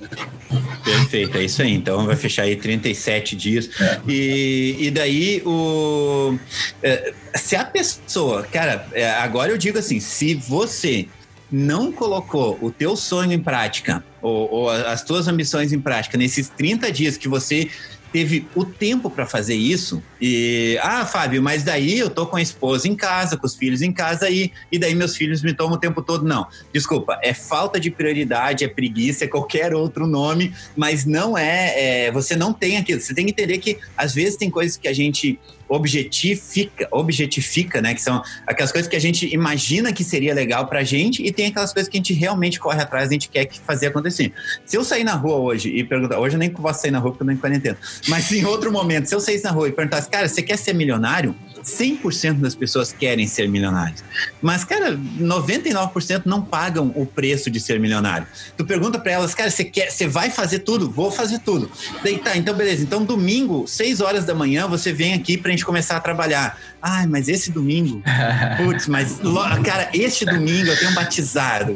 Perfeito, 0.83 1.37
é 1.37 1.45
isso 1.45 1.61
aí. 1.61 1.75
Então 1.75 2.07
vai 2.07 2.17
fechar 2.17 2.43
aí 2.43 2.57
37 2.57 3.37
dias. 3.37 3.69
É. 3.81 4.01
E, 4.09 4.77
e 4.81 4.91
daí 4.91 5.43
o. 5.45 6.39
É, 6.83 7.13
se 7.35 7.57
a 7.57 7.65
pessoa, 7.65 8.43
cara, 8.45 8.87
é, 8.93 9.11
agora 9.11 9.51
eu 9.51 9.59
digo 9.59 9.79
assim, 9.79 10.01
se 10.01 10.35
você 10.35 11.09
não 11.51 11.93
colocou 11.93 12.59
o 12.61 12.71
teu 12.71 12.97
sonho 12.97 13.33
em 13.33 13.39
prática, 13.39 14.05
ou, 14.21 14.51
ou 14.51 14.71
as 14.71 15.03
tuas 15.03 15.29
ambições 15.29 15.73
em 15.73 15.81
prática, 15.81 16.17
nesses 16.17 16.49
30 16.49 16.91
dias 16.91 17.17
que 17.17 17.29
você 17.29 17.69
teve 18.15 18.47
o 18.55 18.65
tempo 18.65 19.11
para 19.11 19.27
fazer 19.27 19.57
isso. 19.57 20.01
E, 20.21 20.79
ah, 20.81 21.05
Fábio, 21.05 21.43
mas 21.43 21.65
daí 21.65 21.99
eu 21.99 22.09
tô 22.09 22.25
com 22.25 22.37
a 22.37 22.41
esposa 22.41 22.87
em 22.87 22.95
casa, 22.95 23.37
com 23.37 23.45
os 23.45 23.57
filhos 23.57 23.83
em 23.83 23.91
casa 23.91 24.27
aí, 24.27 24.53
e 24.71 24.79
daí 24.79 24.95
meus 24.95 25.17
filhos 25.17 25.43
me 25.43 25.53
tomam 25.53 25.75
o 25.75 25.81
tempo 25.81 26.01
todo. 26.01 26.25
Não, 26.25 26.47
desculpa, 26.73 27.19
é 27.25 27.35
falta 27.35 27.81
de 27.81 27.91
prioridade, 27.91 28.63
é 28.63 28.69
preguiça, 28.69 29.25
é 29.25 29.27
qualquer 29.27 29.75
outro 29.75 30.07
nome, 30.07 30.55
mas 30.77 31.05
não 31.05 31.37
é, 31.37 32.07
é 32.07 32.13
você 32.13 32.37
não 32.37 32.53
tem 32.53 32.77
aquilo. 32.77 33.01
Você 33.01 33.13
tem 33.13 33.25
que 33.25 33.33
entender 33.33 33.59
que 33.59 33.79
às 33.97 34.15
vezes 34.15 34.37
tem 34.37 34.49
coisas 34.49 34.77
que 34.77 34.87
a 34.87 34.93
gente 34.93 35.37
objetifica, 35.69 36.89
objetifica, 36.91 37.81
né? 37.81 37.95
Que 37.95 38.03
são 38.03 38.23
aquelas 38.47 38.73
coisas 38.73 38.89
que 38.89 38.97
a 38.97 39.01
gente 39.01 39.33
imagina 39.33 39.93
que 39.93 40.05
seria 40.05 40.35
legal 40.35 40.67
pra 40.67 40.83
gente 40.83 41.23
e 41.23 41.33
tem 41.33 41.47
aquelas 41.47 41.73
coisas 41.73 41.89
que 41.89 41.97
a 41.97 42.01
gente 42.01 42.13
realmente 42.13 42.59
corre 42.61 42.81
atrás, 42.81 43.09
a 43.09 43.13
gente 43.13 43.29
quer 43.29 43.49
fazer 43.67 43.87
acontecer. 43.87 44.33
Se 44.65 44.77
eu 44.77 44.85
sair 44.85 45.05
na 45.05 45.15
rua 45.15 45.37
hoje 45.37 45.69
e 45.69 45.85
perguntar, 45.85 46.19
hoje 46.19 46.37
eu 46.37 46.39
nem 46.39 46.51
posso 46.51 46.83
sair 46.83 46.91
na 46.91 46.99
rua 46.99 47.13
porque 47.13 47.23
eu 47.23 47.27
não 47.27 47.35
em 47.35 47.37
quarentena, 47.37 47.77
mas 48.09 48.31
em 48.33 48.45
outro 48.45 48.73
momento, 48.73 49.07
se 49.07 49.15
eu 49.15 49.21
saísse 49.21 49.45
na 49.45 49.51
rua 49.51 49.69
e 49.69 49.73
perguntasse, 49.73 50.09
cara, 50.09 50.29
você 50.29 50.43
quer 50.43 50.57
ser 50.57 50.75
milionário? 50.75 51.35
100% 51.65 52.41
das 52.41 52.55
pessoas 52.55 52.93
querem 52.93 53.27
ser 53.27 53.49
milionários. 53.49 54.05
Mas, 54.41 54.65
cara, 54.65 54.97
99% 55.19 56.23
não 56.27 56.43
pagam 56.43 56.93
o 56.95 57.07
preço 57.07 57.51
de 57.51 57.59
ser 57.59 57.81
milionário. 57.81 58.27
Tu 58.57 58.65
pergunta 58.65 58.99
para 58.99 59.13
elas, 59.13 59.35
cara, 59.35 59.51
você 59.51 59.65
quer, 59.65 59.91
você 59.91 60.07
vai 60.07 60.31
fazer 60.31 60.61
tudo? 60.61 60.91
Vou 60.91 61.11
fazer 61.11 61.39
tudo. 61.39 61.71
Daí 62.03 62.19
tá, 62.19 62.37
então 62.37 62.55
beleza. 62.55 62.83
Então 62.83 63.05
domingo, 63.05 63.67
6 63.67 64.01
horas 64.01 64.25
da 64.25 64.35
manhã, 64.35 64.69
você 64.69 64.93
vem 64.93 65.15
aqui 65.15 65.37
pra 65.37 65.51
gente 65.55 65.65
começar 65.65 65.97
a 65.97 66.01
trabalhar. 66.01 66.59
Ai, 66.81 67.07
mas 67.07 67.29
esse 67.29 67.51
domingo, 67.51 68.03
putz, 68.59 68.87
mas 68.87 69.21
cara, 69.65 69.89
este 69.93 70.25
domingo 70.25 70.69
eu 70.69 70.79
tenho 70.79 70.91
um 70.91 70.95
batizado. 70.95 71.75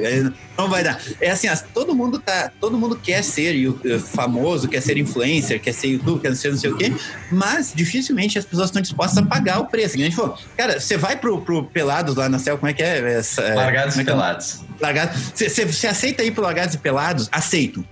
Não 0.57 0.69
vai 0.69 0.83
dar. 0.83 1.01
É 1.21 1.31
assim, 1.31 1.49
todo 1.73 1.95
mundo 1.95 2.19
tá, 2.19 2.51
todo 2.61 2.77
mundo 2.77 2.97
quer 2.97 3.23
ser 3.23 3.55
eh, 3.85 3.99
famoso, 3.99 4.69
quer 4.69 4.83
ser 4.83 4.99
influencer, 4.99 5.61
quer 5.61 5.73
ser 5.73 5.89
YouTube, 5.89 6.21
quer 6.21 6.35
ser 6.35 6.51
não 6.51 6.59
sei 6.59 6.71
o 6.71 6.77
quê, 6.77 6.93
mas 7.31 7.73
dificilmente 7.75 8.39
as 8.39 8.45
pessoas 8.45 8.69
estão 8.69 8.83
dispostas 8.83 9.19
a 9.19 9.27
pagar 9.27 9.61
o 9.61 9.67
preço. 9.67 9.95
A 9.95 9.99
gente 9.99 10.17
falou, 10.17 10.37
cara, 10.57 10.81
você 10.81 10.97
vai 10.97 11.17
pro, 11.17 11.41
pro 11.41 11.65
Pelados 11.65 12.17
lá 12.17 12.29
na 12.29 12.39
Céu, 12.39 12.59
como 12.59 12.69
é 12.69 12.73
que 12.73 12.83
é? 12.83 13.19
Essa, 13.19 13.43
é, 13.43 13.55
Largados 13.55 13.99
é 13.99 14.03
e 14.03 14.05
Pelados. 14.05 14.61
Largados. 14.81 15.33
Você 15.35 15.87
aceita 15.87 16.23
ir 16.23 16.33
pro 16.33 16.43
Largados 16.43 16.75
e 16.75 16.79
Pelados? 16.79 17.29
Aceito. 17.31 17.85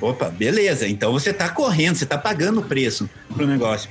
Opa, 0.00 0.30
beleza. 0.30 0.88
Então 0.88 1.12
você 1.12 1.32
tá 1.32 1.48
correndo, 1.48 1.96
você 1.96 2.06
tá 2.06 2.16
pagando 2.16 2.60
o 2.60 2.62
preço 2.62 3.08
pro 3.34 3.46
negócio. 3.46 3.90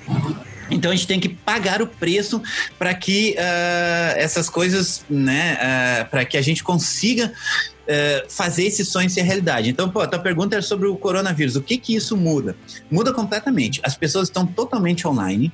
Então 0.72 0.92
a 0.92 0.96
gente 0.96 1.08
tem 1.08 1.20
que 1.20 1.30
pagar 1.30 1.82
o 1.82 1.88
preço 1.88 2.42
para 2.78 2.94
que 2.94 3.36
uh, 3.38 4.18
essas 4.18 4.50
coisas, 4.50 5.04
né, 5.10 5.58
uh, 5.58 6.10
para 6.10 6.26
que 6.26 6.38
a 6.38 6.42
gente 6.42 6.64
consiga 6.64 7.32
uh, 7.90 8.32
fazer 8.32 8.66
esse 8.66 8.86
sonho 8.86 9.10
ser 9.10 9.24
realidade. 9.24 9.70
Então, 9.70 9.90
pô, 9.90 10.02
a 10.02 10.08
tua 10.08 10.20
pergunta 10.20 10.56
era 10.56 10.62
sobre 10.62 10.88
o 10.88 10.96
coronavírus. 10.96 11.56
O 11.56 11.62
que 11.62 11.78
que 11.78 11.96
isso 11.96 12.16
muda? 12.16 12.56
Muda 12.90 13.14
completamente. 13.14 13.80
As 13.84 13.96
pessoas 13.96 14.28
estão 14.28 14.46
totalmente 14.46 15.08
online. 15.08 15.52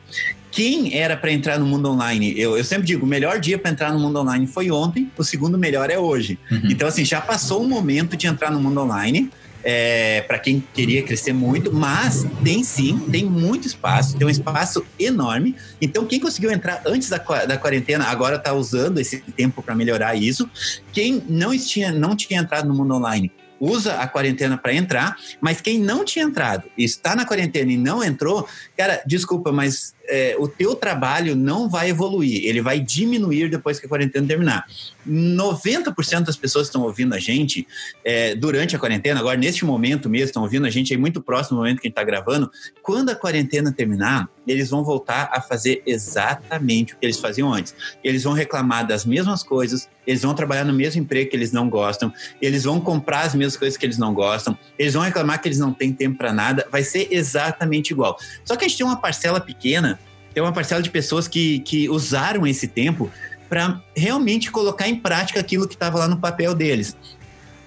Quem 0.52 0.98
era 0.98 1.18
para 1.18 1.32
entrar 1.32 1.60
no 1.60 1.66
mundo 1.66 1.90
online? 1.90 2.34
Eu, 2.40 2.58
eu 2.58 2.64
sempre 2.64 2.88
digo, 2.88 3.06
o 3.06 3.10
melhor 3.10 3.40
dia 3.40 3.58
para 3.60 3.72
entrar 3.72 3.92
no 3.92 4.00
mundo 4.00 4.20
online 4.20 4.48
foi 4.48 4.72
ontem, 4.72 5.12
o 5.18 5.24
segundo 5.24 5.58
melhor 5.58 5.90
é 5.90 6.00
hoje. 6.00 6.40
Uhum. 6.50 6.62
Então, 6.70 6.88
assim, 6.88 7.04
já 7.04 7.20
passou 7.20 7.62
o 7.62 7.68
momento 7.68 8.16
de 8.16 8.28
entrar 8.28 8.52
no 8.52 8.60
mundo 8.60 8.80
online 8.80 9.30
é, 9.68 10.22
para 10.22 10.38
quem 10.38 10.64
queria 10.74 11.02
crescer 11.02 11.34
muito, 11.34 11.74
mas 11.74 12.24
tem 12.44 12.64
sim, 12.64 13.00
tem 13.12 13.26
muito 13.26 13.66
espaço, 13.68 14.16
tem 14.16 14.28
um 14.28 14.30
espaço 14.30 14.86
enorme. 15.00 15.56
Então, 15.82 16.06
quem 16.06 16.20
conseguiu 16.20 16.52
entrar 16.52 16.84
antes 16.86 17.10
da, 17.10 17.18
da 17.18 17.58
quarentena 17.58 18.06
agora 18.06 18.36
está 18.36 18.54
usando 18.54 19.00
esse 19.00 19.18
tempo 19.36 19.64
para 19.64 19.74
melhorar 19.74 20.16
isso. 20.16 20.48
Quem 20.94 21.24
não 21.28 21.58
tinha, 21.58 21.92
não 21.92 22.16
tinha 22.16 22.40
entrado 22.40 22.68
no 22.68 22.76
mundo 22.76 22.94
online 22.94 23.32
usa 23.58 23.96
a 23.96 24.08
quarentena 24.08 24.58
para 24.58 24.74
entrar, 24.74 25.16
mas 25.40 25.62
quem 25.62 25.80
não 25.80 26.04
tinha 26.04 26.26
entrado 26.26 26.70
e 26.78 26.84
está 26.84 27.16
na 27.16 27.26
quarentena 27.26 27.72
e 27.72 27.78
não 27.78 28.04
entrou, 28.04 28.46
cara, 28.78 29.02
desculpa, 29.08 29.50
mas 29.50 29.95
é, 30.08 30.36
o 30.38 30.48
teu 30.48 30.76
trabalho 30.76 31.36
não 31.36 31.70
vai 31.70 31.90
evoluir, 31.90 32.46
ele 32.46 32.62
vai 32.62 32.80
diminuir 32.80 33.50
depois 33.50 33.80
que 33.80 33.86
a 33.86 33.90
quarentena 33.90 34.28
terminar. 34.28 34.66
90% 35.08 36.24
das 36.24 36.36
pessoas 36.36 36.68
que 36.68 36.70
estão 36.70 36.82
ouvindo 36.82 37.14
a 37.14 37.20
gente 37.20 37.68
é, 38.04 38.36
durante 38.36 38.76
a 38.76 38.80
quarentena, 38.80 39.20
agora 39.20 39.38
neste 39.38 39.64
momento 39.64 40.10
mesmo, 40.10 40.26
estão 40.26 40.44
ouvindo 40.44 40.66
a 40.66 40.70
gente 40.70 40.94
aí 40.94 41.00
muito 41.00 41.22
próximo 41.22 41.58
do 41.58 41.62
momento 41.62 41.80
que 41.80 41.88
a 41.88 41.90
gente 41.90 41.94
está 41.94 42.04
gravando. 42.04 42.52
Quando 42.82 43.10
a 43.10 43.16
quarentena 43.16 43.72
terminar, 43.72 44.28
eles 44.48 44.70
vão 44.70 44.84
voltar 44.84 45.30
a 45.32 45.42
fazer 45.42 45.82
exatamente 45.86 46.94
o 46.94 46.98
que 46.98 47.06
eles 47.06 47.20
faziam 47.20 47.54
antes. 47.54 47.76
Eles 48.04 48.24
vão 48.24 48.34
reclamar 48.34 48.86
das 48.88 49.06
mesmas 49.06 49.44
coisas, 49.44 49.90
eles 50.06 50.22
vão 50.22 50.34
trabalhar 50.34 50.64
no 50.64 50.74
mesmo 50.74 51.02
emprego 51.02 51.30
que 51.30 51.36
eles 51.36 51.52
não 51.52 51.70
gostam, 51.70 52.14
eles 52.42 52.64
vão 52.64 52.80
comprar 52.80 53.22
as 53.22 53.34
mesmas 53.34 53.58
coisas 53.58 53.78
que 53.78 53.86
eles 53.86 53.98
não 53.98 54.14
gostam, 54.14 54.58
eles 54.78 54.94
vão 54.94 55.04
reclamar 55.04 55.42
que 55.42 55.48
eles 55.48 55.60
não 55.60 55.74
têm 55.74 55.92
tempo 55.92 56.18
para 56.18 56.32
nada, 56.32 56.68
vai 56.72 56.84
ser 56.84 57.08
exatamente 57.12 57.92
igual. 57.92 58.18
Só 58.44 58.56
que 58.56 58.66
a 58.66 58.68
gente 58.68 58.78
tem 58.78 58.86
uma 58.86 59.00
parcela 59.00 59.40
pequena, 59.40 59.95
tem 60.36 60.44
uma 60.44 60.52
parcela 60.52 60.82
de 60.82 60.90
pessoas 60.90 61.30
que, 61.30 61.60
que 61.60 61.90
usaram 61.90 62.46
esse 62.46 62.68
tempo 62.68 63.10
para 63.48 63.82
realmente 63.96 64.52
colocar 64.52 64.88
em 64.88 64.98
prática 64.98 65.40
aquilo 65.40 65.66
que 65.66 65.76
estava 65.76 65.98
lá 65.98 66.10
no 66.10 66.18
papel 66.18 66.54
deles 66.54 66.96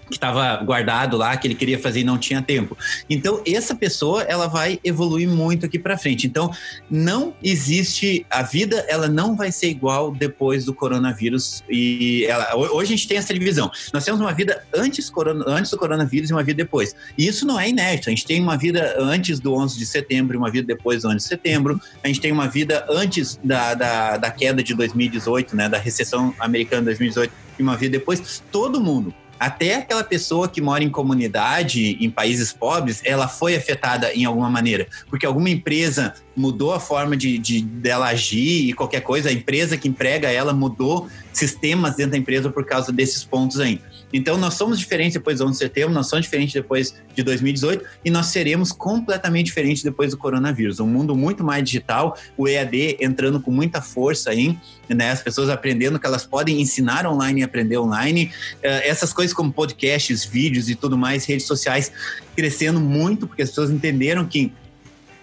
que 0.09 0.15
estava 0.15 0.57
guardado 0.65 1.17
lá, 1.17 1.37
que 1.37 1.47
ele 1.47 1.55
queria 1.55 1.79
fazer 1.79 2.01
e 2.01 2.05
não 2.05 2.19
tinha 2.19 2.43
tempo. 2.43 2.77
Então, 3.09 3.43
essa 3.47 3.75
pessoa, 3.75 4.23
ela 4.23 4.47
vai 4.47 4.79
evoluir 4.83 5.29
muito 5.29 5.67
aqui 5.67 5.79
para 5.79 5.97
frente. 5.97 6.27
Então, 6.27 6.51
não 6.91 7.35
existe 7.43 8.27
a 8.31 8.43
vida, 8.43 8.85
ela 8.89 9.09
não 9.09 9.37
vai 9.37 9.53
ser 9.53 9.69
igual 9.69 10.11
depois 10.11 10.65
do 10.65 10.75
coronavírus 10.75 11.63
e 11.69 12.25
ela, 12.27 12.57
hoje 12.57 12.95
a 12.95 12.97
gente 12.97 13.09
tem 13.09 13.17
essa 13.17 13.33
divisão. 13.33 13.71
Nós 13.93 14.05
temos 14.05 14.21
uma 14.21 14.33
vida 14.33 14.63
antes, 14.75 15.11
corona, 15.11 15.45
antes 15.47 15.71
do 15.71 15.79
coronavírus 15.79 16.31
e 16.31 16.33
uma 16.33 16.43
vida 16.43 16.57
depois. 16.57 16.95
E 17.17 17.27
isso 17.27 17.47
não 17.47 17.59
é 17.59 17.69
inédito. 17.69 18.09
A 18.09 18.11
gente 18.11 18.27
tem 18.27 18.41
uma 18.41 18.57
vida 18.57 18.97
antes 18.99 19.39
do 19.41 19.55
11 19.55 19.79
de 19.79 19.87
setembro 19.87 20.37
e 20.37 20.39
uma 20.39 20.51
vida 20.51 20.67
depois 20.67 21.03
do 21.03 21.09
11 21.09 21.17
de 21.17 21.23
setembro. 21.23 21.81
A 22.03 22.09
gente 22.09 22.21
tem 22.21 22.33
uma 22.33 22.49
vida 22.49 22.87
antes 22.89 23.39
da, 23.43 23.75
da, 23.75 24.17
da 24.17 24.31
queda 24.31 24.63
de 24.63 24.75
2018, 24.75 25.55
né, 25.55 25.69
da 25.69 25.79
recessão 25.79 26.35
americana 26.39 26.83
de 26.83 26.87
2018 26.87 27.33
e 27.59 27.63
uma 27.63 27.77
vida 27.77 27.99
depois. 27.99 28.43
Todo 28.51 28.81
mundo 28.81 29.15
até 29.39 29.77
aquela 29.77 30.05
pessoa 30.05 30.49
que 30.49 30.61
mora 30.61 30.83
em 30.83 30.91
comunidade, 30.91 31.97
em 32.01 32.11
países 32.11 32.53
pobres, 32.53 33.01
ela 33.05 33.29
foi 33.29 33.55
afetada 33.55 34.13
em 34.13 34.25
alguma 34.25 34.51
maneira. 34.51 34.87
Porque 35.09 35.25
alguma 35.25 35.51
empresa 35.51 36.15
mudou 36.37 36.73
a 36.73 36.81
forma 36.81 37.17
de, 37.17 37.39
de 37.39 37.61
dela 37.61 38.09
agir 38.09 38.69
e 38.69 38.73
qualquer 38.73 39.01
coisa, 39.01 39.29
a 39.29 39.33
empresa 39.33 39.77
que 39.77 39.89
emprega 39.89 40.31
ela 40.31 40.53
mudou 40.53 41.09
sistemas 41.33 41.97
dentro 41.97 42.13
da 42.13 42.19
empresa 42.19 42.51
por 42.51 42.65
causa 42.65 42.93
desses 42.93 43.25
pontos 43.25 43.61
aí. 43.61 43.81
Então, 44.13 44.37
nós 44.39 44.55
somos 44.55 44.79
diferentes 44.79 45.15
depois 45.15 45.39
do 45.39 45.45
11 45.45 45.53
de 45.53 45.59
setembro, 45.59 45.93
nós 45.93 46.09
somos 46.09 46.25
diferentes 46.25 46.55
depois 46.55 46.95
de 47.15 47.23
2018 47.23 47.85
e 48.05 48.11
nós 48.11 48.27
seremos 48.27 48.73
completamente 48.73 49.47
diferentes 49.47 49.83
depois 49.83 50.11
do 50.11 50.17
coronavírus. 50.17 50.81
Um 50.81 50.87
mundo 50.87 51.15
muito 51.15 51.45
mais 51.45 51.63
digital, 51.65 52.17
o 52.37 52.49
EAD 52.49 52.99
entrando 53.01 53.41
com 53.41 53.51
muita 53.51 53.83
força 53.83 54.31
aí, 54.31 54.57
né? 54.89 55.11
As 55.11 55.21
pessoas 55.21 55.51
aprendendo 55.51 55.99
que 55.99 56.07
elas 56.07 56.25
podem 56.25 56.61
ensinar 56.61 57.07
online 57.07 57.41
e 57.41 57.45
aprender 57.45 57.79
online. 57.79 58.33
Uh, 58.57 58.83
essas 58.85 59.13
coisas 59.13 59.35
como 59.35 59.53
podcasts, 59.53 60.25
vídeos 60.25 60.69
e 60.69 60.75
tudo 60.75 60.97
mais, 60.97 61.25
redes 61.27 61.47
sociais 61.47 61.93
crescendo 62.35 62.81
muito, 62.81 63.27
porque 63.27 63.43
as 63.43 63.51
pessoas 63.51 63.71
entenderam 63.71 64.25
que 64.25 64.53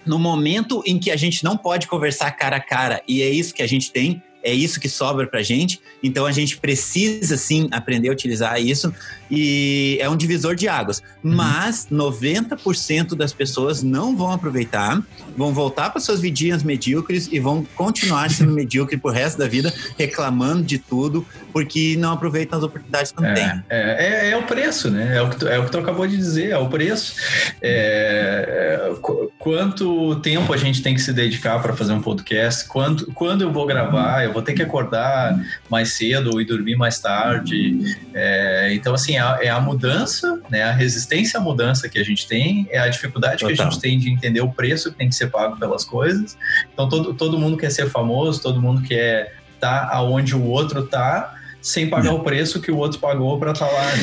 no 0.06 0.18
momento 0.18 0.82
em 0.86 0.98
que 0.98 1.10
a 1.10 1.16
gente 1.16 1.42
não 1.42 1.56
pode 1.56 1.88
conversar 1.88 2.30
cara 2.30 2.56
a 2.56 2.60
cara, 2.60 3.02
e 3.08 3.22
é 3.22 3.28
isso 3.28 3.52
que 3.52 3.62
a 3.62 3.66
gente 3.66 3.90
tem, 3.90 4.22
é 4.46 4.54
isso 4.54 4.78
que 4.78 4.88
sobra 4.88 5.26
pra 5.26 5.42
gente. 5.42 5.80
Então 6.02 6.24
a 6.24 6.30
gente 6.30 6.56
precisa 6.56 7.36
sim 7.36 7.68
aprender 7.72 8.08
a 8.08 8.12
utilizar 8.12 8.60
isso 8.60 8.94
e 9.28 9.98
é 10.00 10.08
um 10.08 10.16
divisor 10.16 10.54
de 10.54 10.68
águas. 10.68 11.02
Uhum. 11.22 11.34
Mas 11.34 11.88
90% 11.90 13.16
das 13.16 13.32
pessoas 13.32 13.82
não 13.82 14.16
vão 14.16 14.30
aproveitar, 14.30 15.02
vão 15.36 15.52
voltar 15.52 15.90
para 15.90 16.00
suas 16.00 16.20
vidinhas 16.20 16.62
medíocres 16.62 17.28
e 17.32 17.40
vão 17.40 17.66
continuar 17.74 18.30
sendo 18.30 18.52
medíocre 18.54 18.96
pro 18.96 19.10
resto 19.10 19.38
da 19.38 19.48
vida, 19.48 19.74
reclamando 19.98 20.62
de 20.62 20.78
tudo, 20.78 21.26
porque 21.52 21.96
não 21.98 22.12
aproveitam 22.12 22.58
as 22.58 22.64
oportunidades 22.64 23.10
que 23.10 23.24
é, 23.24 23.34
tem. 23.34 23.44
É, 23.68 24.28
é, 24.28 24.30
é, 24.30 24.36
o 24.36 24.44
preço, 24.44 24.90
né? 24.90 25.16
É 25.16 25.22
o, 25.22 25.28
que 25.28 25.36
tu, 25.38 25.48
é 25.48 25.58
o 25.58 25.64
que 25.64 25.72
tu 25.72 25.78
acabou 25.78 26.06
de 26.06 26.16
dizer, 26.16 26.50
é 26.50 26.58
o 26.58 26.68
preço. 26.68 27.16
É, 27.60 28.90
é 28.92 29.26
quanto 29.38 30.16
tempo 30.16 30.52
a 30.52 30.56
gente 30.56 30.82
tem 30.82 30.94
que 30.94 31.00
se 31.00 31.12
dedicar 31.12 31.60
para 31.60 31.74
fazer 31.74 31.92
um 31.92 32.00
podcast? 32.00 32.68
Quando, 32.68 33.06
quando 33.12 33.42
eu 33.42 33.52
vou 33.52 33.66
gravar? 33.66 34.24
Eu 34.24 34.32
vou 34.36 34.42
ter 34.42 34.52
que 34.52 34.62
acordar 34.62 35.34
mais 35.70 35.94
cedo 35.94 36.38
e 36.38 36.44
dormir 36.44 36.76
mais 36.76 37.00
tarde. 37.00 37.96
É, 38.12 38.70
então, 38.74 38.92
assim, 38.92 39.16
é, 39.16 39.46
é 39.46 39.48
a 39.48 39.58
mudança, 39.58 40.38
né? 40.50 40.62
A 40.62 40.72
resistência 40.72 41.40
à 41.40 41.42
mudança 41.42 41.88
que 41.88 41.98
a 41.98 42.04
gente 42.04 42.28
tem, 42.28 42.68
é 42.70 42.78
a 42.78 42.86
dificuldade 42.86 43.38
Total. 43.38 43.56
que 43.56 43.62
a 43.62 43.64
gente 43.64 43.80
tem 43.80 43.98
de 43.98 44.10
entender 44.10 44.42
o 44.42 44.50
preço 44.50 44.92
que 44.92 44.98
tem 44.98 45.08
que 45.08 45.14
ser 45.14 45.28
pago 45.28 45.58
pelas 45.58 45.84
coisas. 45.84 46.36
Então, 46.72 46.86
todo, 46.86 47.14
todo 47.14 47.38
mundo 47.38 47.56
quer 47.56 47.70
ser 47.70 47.88
famoso, 47.88 48.42
todo 48.42 48.60
mundo 48.60 48.82
quer 48.82 49.36
estar 49.54 49.88
tá 49.88 49.96
aonde 49.96 50.36
o 50.36 50.44
outro 50.44 50.80
está 50.80 51.34
sem 51.62 51.88
pagar 51.88 52.12
o 52.12 52.20
preço 52.20 52.60
que 52.60 52.70
o 52.70 52.76
outro 52.76 53.00
pagou 53.00 53.40
para 53.40 53.52
estar 53.52 53.66
tá 53.66 53.72
lá. 53.72 53.86
Né? 53.86 54.02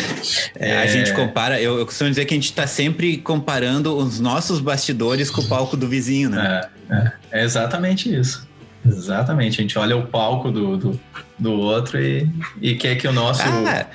É, 0.59 0.77
a 0.79 0.87
gente 0.87 1.13
compara, 1.13 1.61
eu, 1.61 1.77
eu, 1.77 1.85
costumo 1.85 2.09
dizer 2.09 2.25
que 2.25 2.33
a 2.33 2.37
gente 2.37 2.49
está 2.49 2.67
sempre 2.67 3.17
comparando 3.17 3.95
os 3.95 4.19
nossos 4.19 4.59
bastidores 4.59 5.29
com 5.29 5.41
o 5.41 5.47
palco 5.47 5.77
do 5.77 5.87
vizinho, 5.87 6.29
né? 6.29 6.67
É, 6.89 6.93
é, 6.93 7.11
é 7.39 7.43
exatamente 7.45 8.13
isso. 8.13 8.45
Exatamente, 8.85 9.59
a 9.59 9.61
gente 9.61 9.79
olha 9.79 9.95
o 9.95 10.07
palco 10.07 10.51
do, 10.51 10.77
do, 10.77 10.99
do 11.39 11.53
outro 11.53 12.01
e, 12.01 12.29
e 12.61 12.75
quer 12.75 12.95
que 12.95 13.07
o 13.07 13.13
nosso. 13.13 13.41
Ah, 13.41 13.85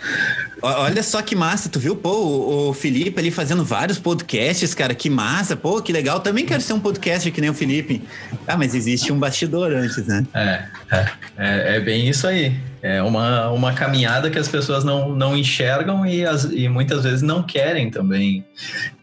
olha 0.63 1.03
só 1.03 1.21
que 1.21 1.37
massa, 1.37 1.69
tu 1.69 1.79
viu? 1.79 1.95
Pô, 1.95 2.11
o, 2.11 2.69
o, 2.71 2.75
Felipe 2.75 3.21
ali 3.21 3.31
fazendo 3.31 3.65
vários 3.65 3.99
podcasts, 3.99 4.75
cara, 4.75 4.95
que 4.95 5.11
massa, 5.11 5.55
pô, 5.55 5.81
que 5.83 5.93
legal. 5.93 6.21
Também 6.21 6.47
quero 6.47 6.63
ser 6.63 6.73
um 6.73 6.81
podcast 6.81 7.31
que 7.31 7.41
nem 7.41 7.51
o 7.51 7.55
Felipe. 7.55 8.03
Ah, 8.47 8.57
mas 8.57 8.75
existe 8.75 9.13
um 9.13 9.19
bastidor 9.19 9.73
antes, 9.73 10.07
né? 10.07 10.27
É, 10.35 10.65
é, 10.91 11.07
é, 11.37 11.77
é 11.77 11.81
bem 11.81 12.09
isso 12.09 12.27
aí. 12.27 12.57
É 12.81 13.03
uma, 13.03 13.51
uma 13.51 13.73
caminhada 13.73 14.31
que 14.31 14.39
as 14.39 14.49
pessoas 14.49 14.85
não, 14.85 15.15
não 15.15 15.37
enxergam 15.37 16.07
e, 16.07 16.25
as, 16.25 16.45
e 16.45 16.69
muitas 16.69 17.03
vezes 17.03 17.23
não 17.23 17.43
querem 17.43 17.91
também 17.91 18.45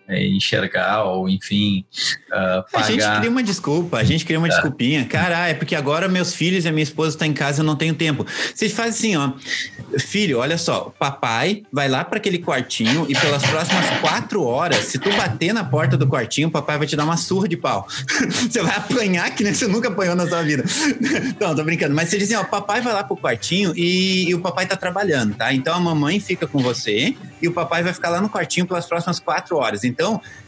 é, 0.07 0.25
enxergar 0.27 1.03
ou, 1.03 1.27
enfim, 1.27 1.85
uh, 2.29 2.63
pagar. 2.71 2.85
A 2.85 2.91
gente 2.91 3.17
cria 3.17 3.29
uma 3.29 3.43
desculpa, 3.43 3.97
a 3.97 4.03
gente 4.03 4.25
cria 4.25 4.37
uma 4.37 4.47
é. 4.47 4.51
desculpinha. 4.51 5.05
Cara, 5.05 5.47
é 5.47 5.53
porque 5.53 5.75
agora 5.75 6.07
meus 6.07 6.33
filhos 6.33 6.65
e 6.65 6.67
a 6.67 6.71
minha 6.71 6.83
esposa 6.83 7.11
estão 7.11 7.27
em 7.27 7.33
casa 7.33 7.61
eu 7.61 7.65
não 7.65 7.75
tenho 7.75 7.95
tempo. 7.95 8.25
Vocês 8.53 8.71
fazem 8.71 9.15
assim, 9.15 9.17
ó. 9.17 9.33
Filho, 9.99 10.39
olha 10.39 10.57
só, 10.57 10.93
papai 10.99 11.63
vai 11.71 11.87
lá 11.87 12.03
para 12.03 12.17
aquele 12.17 12.39
quartinho 12.39 13.05
e 13.07 13.15
pelas 13.15 13.45
próximas 13.45 13.85
quatro 14.01 14.43
horas, 14.43 14.85
se 14.85 14.99
tu 14.99 15.09
bater 15.15 15.53
na 15.53 15.63
porta 15.63 15.95
do 15.97 16.07
quartinho, 16.07 16.51
papai 16.51 16.77
vai 16.77 16.87
te 16.87 16.95
dar 16.95 17.05
uma 17.05 17.17
surra 17.17 17.47
de 17.47 17.55
pau. 17.55 17.87
você 18.49 18.61
vai 18.61 18.75
apanhar 18.75 19.33
que 19.33 19.43
nem 19.43 19.53
você 19.53 19.67
nunca 19.67 19.89
apanhou 19.89 20.15
na 20.15 20.27
sua 20.27 20.43
vida. 20.43 20.63
não, 21.39 21.55
tô 21.55 21.63
brincando. 21.63 21.95
Mas 21.95 22.09
você 22.09 22.17
diz 22.17 22.31
assim, 22.31 22.35
ó, 22.35 22.43
papai 22.43 22.81
vai 22.81 22.93
lá 22.93 23.03
pro 23.03 23.15
quartinho 23.15 23.73
e, 23.75 24.29
e 24.29 24.35
o 24.35 24.39
papai 24.39 24.65
tá 24.65 24.75
trabalhando, 24.75 25.35
tá? 25.35 25.53
Então 25.53 25.73
a 25.73 25.79
mamãe 25.79 26.19
fica 26.19 26.45
com 26.45 26.59
você 26.59 27.15
e 27.41 27.47
o 27.47 27.53
papai 27.53 27.83
vai 27.83 27.93
ficar 27.93 28.09
lá 28.09 28.19
no 28.19 28.29
quartinho 28.29 28.65
pelas 28.65 28.85
próximas 28.85 29.19
quatro 29.19 29.57
horas. 29.57 29.83
Então, 29.83 29.94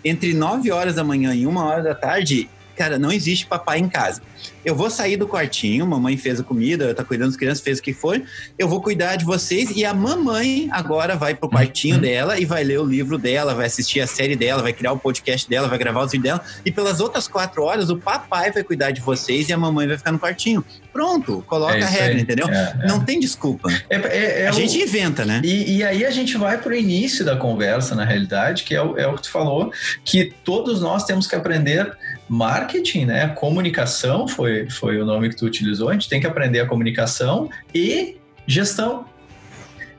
entre 0.04 0.34
9 0.34 0.72
horas 0.72 0.96
da 0.96 1.04
manhã 1.04 1.34
e 1.34 1.46
1 1.46 1.58
hora 1.58 1.84
da 1.84 1.96
tarde, 1.96 2.50
cara, 2.78 3.00
não 3.00 3.12
existe 3.12 3.46
papai 3.46 3.80
em 3.80 3.90
casa 3.90 4.22
eu 4.68 4.76
vou 4.76 4.90
sair 4.90 5.16
do 5.16 5.26
quartinho, 5.26 5.88
mamãe 5.88 6.18
fez 6.18 6.42
a 6.42 6.44
comida, 6.44 6.94
tá 6.94 7.02
cuidando 7.02 7.30
das 7.30 7.38
crianças, 7.38 7.64
fez 7.64 7.80
o 7.80 7.82
que 7.82 7.94
for, 7.94 8.22
eu 8.60 8.68
vou 8.68 8.82
cuidar 8.82 9.16
de 9.16 9.24
vocês 9.24 9.72
e 9.74 9.86
a 9.86 9.94
mamãe 9.94 10.68
agora 10.72 11.16
vai 11.16 11.34
pro 11.34 11.50
quartinho 11.50 11.96
uhum. 11.96 12.02
dela 12.02 12.38
e 12.38 12.44
vai 12.44 12.66
ler 12.66 12.78
o 12.78 12.84
livro 12.84 13.18
dela, 13.18 13.56
vai 13.56 13.66
assistir 13.66 14.02
a 14.02 14.08
série 14.08 14.36
dela, 14.36 14.62
vai 14.62 14.74
criar 14.74 14.92
o 14.92 15.00
podcast 15.00 15.50
dela, 15.50 15.70
vai 15.70 15.78
gravar 15.78 16.04
os 16.04 16.12
vídeos 16.12 16.34
dela 16.34 16.44
e 16.66 16.72
pelas 16.72 17.00
outras 17.00 17.30
quatro 17.30 17.64
horas 17.64 17.90
o 17.90 17.98
papai 17.98 18.52
vai 18.52 18.62
cuidar 18.62 18.92
de 18.92 19.00
vocês 19.00 19.48
e 19.48 19.54
a 19.54 19.58
mamãe 19.58 19.88
vai 19.88 19.98
ficar 19.98 20.12
no 20.12 20.20
quartinho. 20.20 20.66
Pronto, 20.92 21.44
coloca 21.48 21.78
é 21.78 21.84
a 21.84 21.88
regra, 21.88 22.16
aí. 22.16 22.22
entendeu? 22.22 22.50
É, 22.50 22.78
é. 22.82 22.88
Não 22.88 23.00
tem 23.00 23.22
desculpa. 23.22 23.70
É, 23.90 23.96
é, 23.96 24.42
é 24.42 24.48
a 24.48 24.52
o... 24.52 24.54
gente 24.54 24.78
inventa, 24.82 25.24
né? 25.24 25.42
E, 25.46 25.78
e, 25.78 25.84
aí 25.84 26.04
a 26.04 26.12
gente 26.12 26.36
vai 26.38 26.58
pro 26.58 26.76
início 26.76 27.24
da 27.24 27.38
conversa, 27.38 27.96
na 27.96 28.04
realidade, 28.04 28.64
que 28.64 28.76
é 28.76 28.82
o, 28.82 28.98
é 28.98 29.08
o 29.08 29.14
que 29.14 29.22
tu 29.22 29.30
falou, 29.30 29.72
que 30.04 30.34
todos 30.44 30.82
nós 30.82 31.06
temos 31.06 31.28
que 31.28 31.36
aprender 31.36 31.96
marketing, 32.30 33.06
né? 33.06 33.28
Comunicação 33.30 34.28
foi, 34.28 34.70
foi 34.70 35.00
o 35.00 35.06
nome 35.06 35.30
que 35.30 35.36
tu 35.36 35.46
utilizou. 35.46 35.90
A 35.90 35.94
gente 35.94 36.10
tem 36.10 36.20
que 36.20 36.28
aprender 36.28 36.60
a 36.60 36.66
comunicação 36.66 37.50
e 37.74 38.18
gestão. 38.46 39.06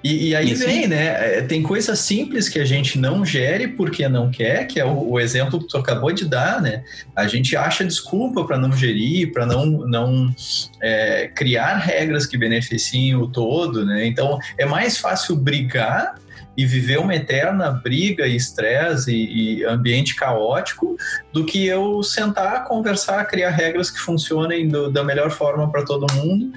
E, 0.02 0.28
e 0.28 0.36
aí 0.36 0.52
Isso. 0.52 0.64
vem, 0.64 0.86
né? 0.86 1.38
É, 1.38 1.42
tem 1.42 1.62
coisas 1.62 1.98
simples 1.98 2.48
que 2.48 2.58
a 2.60 2.64
gente 2.64 2.98
não 2.98 3.24
gere 3.24 3.68
porque 3.68 4.08
não 4.08 4.30
quer, 4.30 4.66
que 4.66 4.78
é 4.78 4.84
o, 4.84 5.10
o 5.10 5.20
exemplo 5.20 5.58
que 5.58 5.66
tu 5.66 5.76
acabou 5.76 6.12
de 6.12 6.24
dar, 6.24 6.62
né? 6.62 6.84
A 7.16 7.26
gente 7.26 7.56
acha 7.56 7.84
desculpa 7.84 8.44
para 8.44 8.56
não 8.56 8.72
gerir, 8.72 9.32
para 9.32 9.44
não, 9.44 9.66
não 9.66 10.32
é, 10.80 11.28
criar 11.34 11.78
regras 11.78 12.26
que 12.26 12.38
beneficiem 12.38 13.16
o 13.16 13.26
todo, 13.26 13.84
né? 13.84 14.06
Então 14.06 14.38
é 14.56 14.64
mais 14.64 14.98
fácil 14.98 15.34
brigar 15.34 16.14
e 16.58 16.66
viver 16.66 16.98
uma 16.98 17.14
eterna 17.14 17.70
briga 17.70 18.26
e 18.26 18.34
estresse 18.34 19.14
e, 19.14 19.64
ambiente 19.64 20.16
caótico 20.16 20.96
do 21.32 21.44
que 21.44 21.64
eu 21.64 22.02
sentar, 22.02 22.64
conversar, 22.64 23.24
criar 23.26 23.50
regras 23.50 23.92
que 23.92 24.00
funcionem 24.00 24.66
do, 24.66 24.90
da 24.90 25.04
melhor 25.04 25.30
forma 25.30 25.70
para 25.70 25.84
todo 25.84 26.12
mundo, 26.14 26.50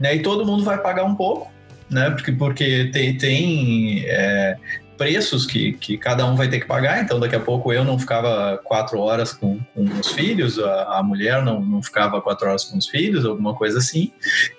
né? 0.00 0.16
E 0.16 0.22
todo 0.22 0.44
mundo 0.44 0.64
vai 0.64 0.78
pagar 0.78 1.04
um 1.04 1.14
pouco, 1.14 1.52
né? 1.88 2.10
Porque, 2.10 2.32
porque 2.32 2.90
tem, 2.92 3.16
tem 3.16 4.04
é, 4.06 4.56
preços 4.98 5.46
que, 5.46 5.74
que 5.74 5.96
cada 5.96 6.26
um 6.26 6.34
vai 6.34 6.48
ter 6.48 6.58
que 6.58 6.66
pagar, 6.66 7.00
então 7.00 7.20
daqui 7.20 7.36
a 7.36 7.40
pouco 7.40 7.72
eu 7.72 7.84
não 7.84 7.96
ficava 7.96 8.58
quatro 8.64 8.98
horas 8.98 9.32
com, 9.32 9.60
com 9.72 9.84
os 9.84 10.10
filhos, 10.10 10.58
a, 10.58 10.98
a 10.98 11.02
mulher 11.04 11.44
não, 11.44 11.60
não 11.60 11.80
ficava 11.80 12.20
quatro 12.20 12.48
horas 12.48 12.64
com 12.64 12.76
os 12.76 12.88
filhos, 12.88 13.24
alguma 13.24 13.54
coisa 13.54 13.78
assim, 13.78 14.12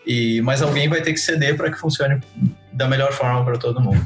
e 0.07 0.39
mas 0.41 0.61
alguém 0.61 0.87
vai 0.87 1.01
ter 1.01 1.11
que 1.11 1.19
ceder 1.19 1.57
para 1.57 1.69
que 1.69 1.77
funcione 1.77 2.21
da 2.71 2.87
melhor 2.87 3.11
forma 3.11 3.43
para 3.43 3.57
todo 3.57 3.81
mundo. 3.81 4.05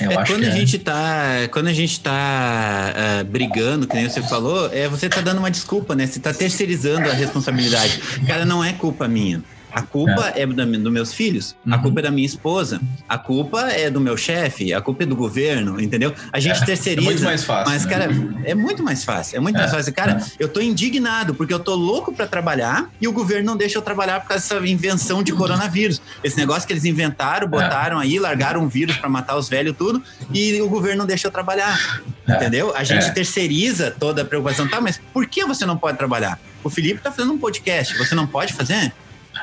Eu 0.00 0.10
é, 0.10 0.24
quando, 0.26 0.44
a 0.44 0.48
é. 0.48 0.50
gente 0.50 0.78
tá, 0.78 1.48
quando 1.50 1.66
a 1.68 1.72
gente 1.72 2.00
tá 2.00 2.94
uh, 3.20 3.24
brigando, 3.24 3.86
que 3.86 3.94
nem 3.94 4.08
você 4.08 4.22
falou, 4.22 4.70
é, 4.72 4.88
você 4.88 5.08
tá 5.08 5.20
dando 5.20 5.38
uma 5.38 5.50
desculpa, 5.50 5.94
né? 5.94 6.06
Você 6.06 6.18
tá 6.18 6.32
terceirizando 6.32 7.08
a 7.08 7.12
responsabilidade. 7.12 8.00
Cara, 8.26 8.44
não 8.44 8.64
é 8.64 8.72
culpa 8.72 9.06
minha. 9.06 9.42
A 9.76 9.82
culpa 9.82 10.32
é, 10.34 10.40
é 10.40 10.46
dos 10.46 10.78
do 10.78 10.90
meus 10.90 11.12
filhos, 11.12 11.54
uhum. 11.66 11.74
a 11.74 11.78
culpa 11.78 12.00
é 12.00 12.04
da 12.04 12.10
minha 12.10 12.24
esposa, 12.24 12.80
a 13.06 13.18
culpa 13.18 13.60
é 13.68 13.90
do 13.90 14.00
meu 14.00 14.16
chefe, 14.16 14.72
a 14.72 14.80
culpa 14.80 15.02
é 15.02 15.06
do 15.06 15.14
governo, 15.14 15.78
entendeu? 15.78 16.14
A 16.32 16.40
gente 16.40 16.62
é, 16.62 16.64
terceiriza. 16.64 17.06
É 17.06 17.12
muito 17.12 17.22
mais 17.22 17.44
fácil. 17.44 17.70
Mas, 17.70 17.84
né? 17.84 17.90
cara, 17.90 18.10
é 18.46 18.54
muito 18.54 18.82
mais 18.82 19.04
fácil. 19.04 19.36
É 19.36 19.40
muito 19.40 19.56
é, 19.56 19.58
mais 19.58 19.70
fácil. 19.70 19.92
Cara, 19.92 20.12
é. 20.12 20.24
eu 20.38 20.48
tô 20.48 20.62
indignado 20.62 21.34
porque 21.34 21.52
eu 21.52 21.58
tô 21.58 21.74
louco 21.74 22.10
para 22.10 22.26
trabalhar 22.26 22.90
e 22.98 23.06
o 23.06 23.12
governo 23.12 23.44
não 23.44 23.56
deixa 23.56 23.76
eu 23.76 23.82
trabalhar 23.82 24.20
por 24.20 24.28
causa 24.28 24.48
dessa 24.48 24.66
invenção 24.66 25.22
de 25.22 25.30
coronavírus. 25.32 26.00
Esse 26.24 26.38
negócio 26.38 26.66
que 26.66 26.72
eles 26.72 26.86
inventaram, 26.86 27.46
botaram 27.46 27.98
aí, 27.98 28.18
largaram 28.18 28.62
um 28.62 28.68
vírus 28.68 28.96
para 28.96 29.10
matar 29.10 29.36
os 29.36 29.46
velhos 29.46 29.76
tudo 29.76 30.02
e 30.32 30.58
o 30.62 30.70
governo 30.70 31.00
não 31.00 31.06
deixa 31.06 31.26
eu 31.26 31.30
trabalhar. 31.30 32.00
Entendeu? 32.26 32.74
A 32.74 32.82
gente 32.82 33.12
terceiriza 33.12 33.90
toda 33.90 34.22
a 34.22 34.24
preocupação. 34.24 34.66
Tá, 34.66 34.80
mas 34.80 34.98
por 35.12 35.26
que 35.26 35.44
você 35.44 35.66
não 35.66 35.76
pode 35.76 35.98
trabalhar? 35.98 36.40
O 36.64 36.70
Felipe 36.70 36.98
tá 37.02 37.12
fazendo 37.12 37.34
um 37.34 37.38
podcast, 37.38 37.96
você 37.98 38.14
não 38.14 38.26
pode 38.26 38.54
fazer? 38.54 38.90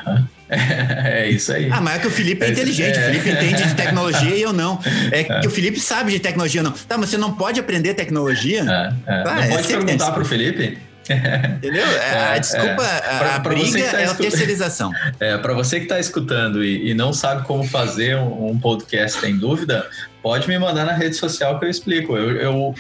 É, 0.56 1.30
isso 1.30 1.52
aí. 1.52 1.70
Ah, 1.72 1.82
mas 1.82 1.96
é 1.96 2.00
que 2.00 2.08
o 2.08 2.12
Felipe 2.12 2.44
é, 2.44 2.48
é 2.48 2.52
inteligente, 2.52 2.96
é. 2.96 3.02
o 3.02 3.06
Felipe 3.06 3.30
entende 3.30 3.68
de 3.68 3.74
tecnologia 3.74 4.36
e 4.36 4.42
eu 4.42 4.54
não. 4.54 4.80
É, 5.12 5.22
é 5.22 5.40
que 5.40 5.48
o 5.48 5.50
Felipe 5.50 5.80
sabe 5.80 6.12
de 6.12 6.20
tecnologia 6.20 6.62
não. 6.62 6.72
Tá, 6.72 6.96
mas 6.96 7.10
você 7.10 7.18
não 7.18 7.34
pode 7.34 7.60
aprender 7.60 7.96
tecnologia? 7.96 8.62
É, 9.08 9.12
é. 9.12 9.24
não 9.24 9.56
pode 9.56 9.68
perguntar 9.68 10.12
para 10.12 10.22
o 10.22 10.26
Felipe? 10.26 10.78
Entendeu? 11.58 11.86
A 12.34 12.38
desculpa, 12.38 12.84
a, 12.84 13.36
a 13.36 13.40
briga 13.40 13.84
tá 13.84 14.02
é 14.02 14.06
a 14.06 14.14
terceirização. 14.14 14.92
É, 15.20 15.38
para 15.38 15.54
você 15.54 15.78
que 15.78 15.86
está 15.86 16.00
escutando 16.00 16.64
e, 16.64 16.92
e, 16.92 16.94
não 16.94 17.12
sabe 17.12 17.46
como 17.46 17.64
fazer 17.66 18.16
um, 18.16 18.52
um, 18.52 18.60
podcast, 18.60 19.20
tem 19.20 19.36
dúvida, 19.36 19.86
pode 20.22 20.48
me 20.48 20.58
mandar 20.58 20.86
na 20.86 20.94
rede 20.94 21.16
social 21.16 21.60
que 21.60 21.66
eu 21.66 21.70
explico. 21.70 22.16
Eu, 22.16 22.38
eu 22.38 22.76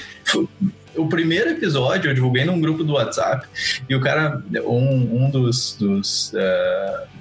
o 0.95 1.07
primeiro 1.07 1.49
episódio 1.51 2.09
eu 2.09 2.13
divulguei 2.13 2.45
num 2.45 2.59
grupo 2.59 2.83
do 2.83 2.93
WhatsApp 2.93 3.47
e 3.89 3.95
o 3.95 4.01
cara, 4.01 4.41
um, 4.65 5.25
um 5.25 5.29
dos, 5.29 5.75
dos 5.79 6.33
uh, 6.33 7.13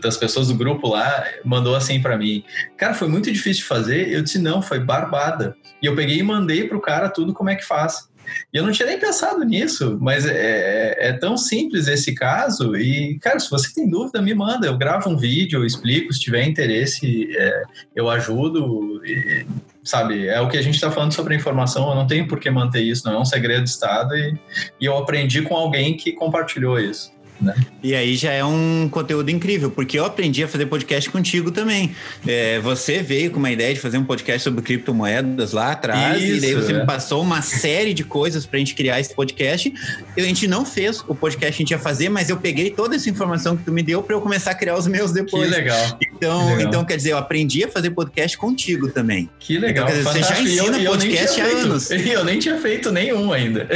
das 0.00 0.16
pessoas 0.16 0.48
do 0.48 0.54
grupo 0.54 0.88
lá 0.88 1.24
mandou 1.44 1.74
assim 1.74 2.00
para 2.00 2.16
mim, 2.16 2.44
cara, 2.76 2.94
foi 2.94 3.08
muito 3.08 3.30
difícil 3.30 3.62
de 3.62 3.68
fazer. 3.68 4.08
Eu 4.08 4.22
disse 4.22 4.38
não, 4.38 4.60
foi 4.60 4.78
barbada. 4.78 5.56
E 5.80 5.86
eu 5.86 5.94
peguei 5.94 6.18
e 6.18 6.22
mandei 6.22 6.64
pro 6.64 6.80
cara 6.80 7.08
tudo 7.08 7.32
como 7.32 7.50
é 7.50 7.54
que 7.54 7.64
faz. 7.64 8.07
E 8.52 8.56
eu 8.56 8.64
não 8.64 8.72
tinha 8.72 8.86
nem 8.86 8.98
pensado 8.98 9.44
nisso, 9.44 9.98
mas 10.00 10.26
é, 10.26 10.32
é, 10.32 11.08
é, 11.08 11.12
tão 11.12 11.36
simples 11.36 11.86
esse 11.88 12.14
caso. 12.14 12.76
E, 12.76 13.18
cara, 13.20 13.38
se 13.38 13.50
você 13.50 13.72
tem 13.72 13.88
dúvida, 13.88 14.22
me 14.22 14.34
manda. 14.34 14.66
Eu 14.66 14.76
gravo 14.76 15.10
um 15.10 15.16
vídeo, 15.16 15.60
eu 15.60 15.66
explico. 15.66 16.12
Se 16.12 16.20
tiver 16.20 16.44
interesse, 16.44 17.28
é, 17.36 17.62
eu 17.94 18.08
ajudo. 18.08 19.00
E, 19.04 19.46
sabe, 19.88 20.26
é 20.26 20.40
o 20.40 20.48
que 20.48 20.58
a 20.58 20.62
gente 20.62 20.74
está 20.74 20.90
falando 20.90 21.12
sobre 21.12 21.34
a 21.34 21.36
informação, 21.36 21.88
eu 21.88 21.94
não 21.94 22.06
tenho 22.06 22.28
por 22.28 22.38
que 22.38 22.50
manter 22.50 22.82
isso, 22.82 23.06
não 23.06 23.14
é 23.14 23.18
um 23.20 23.24
segredo 23.24 23.64
de 23.64 23.70
Estado 23.70 24.14
e, 24.14 24.38
e 24.78 24.84
eu 24.84 24.96
aprendi 24.98 25.40
com 25.40 25.56
alguém 25.56 25.96
que 25.96 26.12
compartilhou 26.12 26.78
isso. 26.78 27.10
Né? 27.40 27.54
E 27.82 27.94
aí 27.94 28.16
já 28.16 28.32
é 28.32 28.44
um 28.44 28.88
conteúdo 28.90 29.30
incrível, 29.30 29.70
porque 29.70 29.98
eu 29.98 30.04
aprendi 30.04 30.42
a 30.42 30.48
fazer 30.48 30.66
podcast 30.66 31.08
contigo 31.10 31.50
também. 31.50 31.94
É, 32.26 32.58
você 32.60 33.02
veio 33.02 33.30
com 33.30 33.38
uma 33.38 33.50
ideia 33.50 33.72
de 33.72 33.80
fazer 33.80 33.98
um 33.98 34.04
podcast 34.04 34.42
sobre 34.42 34.62
criptomoedas 34.62 35.52
lá 35.52 35.72
atrás, 35.72 36.22
Isso, 36.22 36.36
e 36.36 36.40
daí 36.40 36.54
você 36.54 36.72
é. 36.72 36.80
me 36.80 36.86
passou 36.86 37.22
uma 37.22 37.42
série 37.42 37.94
de 37.94 38.04
coisas 38.04 38.44
para 38.44 38.56
a 38.56 38.58
gente 38.58 38.74
criar 38.74 39.00
esse 39.00 39.14
podcast. 39.14 39.72
A 40.16 40.20
gente 40.20 40.48
não 40.48 40.64
fez 40.64 41.00
o 41.06 41.14
podcast 41.14 41.56
que 41.56 41.62
a 41.62 41.64
gente 41.64 41.70
ia 41.70 41.78
fazer, 41.78 42.08
mas 42.08 42.28
eu 42.28 42.36
peguei 42.36 42.70
toda 42.70 42.96
essa 42.96 43.08
informação 43.08 43.56
que 43.56 43.64
tu 43.64 43.72
me 43.72 43.82
deu 43.82 44.02
para 44.02 44.16
eu 44.16 44.20
começar 44.20 44.50
a 44.50 44.54
criar 44.54 44.76
os 44.76 44.86
meus 44.86 45.12
depois. 45.12 45.48
Que 45.48 45.54
legal. 45.54 45.98
Então, 46.02 46.40
que 46.40 46.50
legal. 46.50 46.68
então, 46.68 46.84
quer 46.84 46.96
dizer, 46.96 47.12
eu 47.12 47.18
aprendi 47.18 47.64
a 47.64 47.68
fazer 47.68 47.90
podcast 47.90 48.36
contigo 48.36 48.90
também. 48.90 49.30
Que 49.38 49.58
legal. 49.58 49.88
Então, 49.88 49.98
dizer, 49.98 50.22
você 50.22 50.34
já 50.34 50.40
ensina 50.40 50.78
eu, 50.78 50.90
podcast 50.90 51.40
eu 51.40 51.46
há 51.46 51.48
anos. 51.48 51.90
Eu 52.08 52.24
nem 52.24 52.38
tinha 52.38 52.58
feito 52.58 52.90
nenhum 52.90 53.32
ainda. 53.32 53.68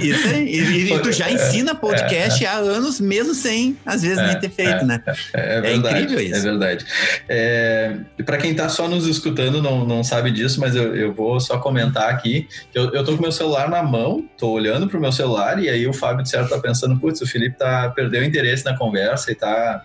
Isso 0.00 0.26
aí. 0.28 0.48
E, 0.48 0.92
e 0.92 0.98
tu 1.00 1.12
já 1.12 1.30
ensina 1.30 1.74
podcast 1.74 2.42
é, 2.42 2.46
é. 2.46 2.50
há 2.50 2.56
anos, 2.56 3.00
mesmo 3.02 3.34
sem, 3.34 3.76
às 3.84 4.02
vezes, 4.02 4.18
nem 4.18 4.38
ter 4.38 4.50
feito, 4.50 4.84
né? 4.84 5.02
É, 5.32 5.60
verdade, 5.60 5.96
é 5.96 6.00
incrível 6.00 6.20
isso. 6.20 6.36
É 6.36 6.40
verdade. 6.40 6.86
É, 7.28 7.96
para 8.24 8.38
quem 8.38 8.52
está 8.52 8.68
só 8.68 8.88
nos 8.88 9.06
escutando, 9.06 9.60
não, 9.60 9.86
não 9.86 10.04
sabe 10.04 10.30
disso, 10.30 10.60
mas 10.60 10.74
eu, 10.74 10.94
eu 10.94 11.12
vou 11.12 11.40
só 11.40 11.58
comentar 11.58 12.08
aqui. 12.08 12.48
Eu, 12.74 12.90
eu 12.92 13.04
tô 13.04 13.16
com 13.16 13.22
meu 13.22 13.32
celular 13.32 13.68
na 13.68 13.82
mão, 13.82 14.24
tô 14.38 14.50
olhando 14.50 14.88
pro 14.88 15.00
meu 15.00 15.12
celular, 15.12 15.62
e 15.62 15.68
aí 15.68 15.86
o 15.86 15.92
Fábio, 15.92 16.22
de 16.22 16.30
certo, 16.30 16.50
tá 16.50 16.58
pensando, 16.58 16.98
putz, 16.98 17.20
o 17.20 17.26
Felipe 17.26 17.56
tá, 17.56 17.90
perdeu 17.90 18.24
interesse 18.24 18.64
na 18.64 18.76
conversa 18.76 19.32
e 19.32 19.34
tá. 19.34 19.82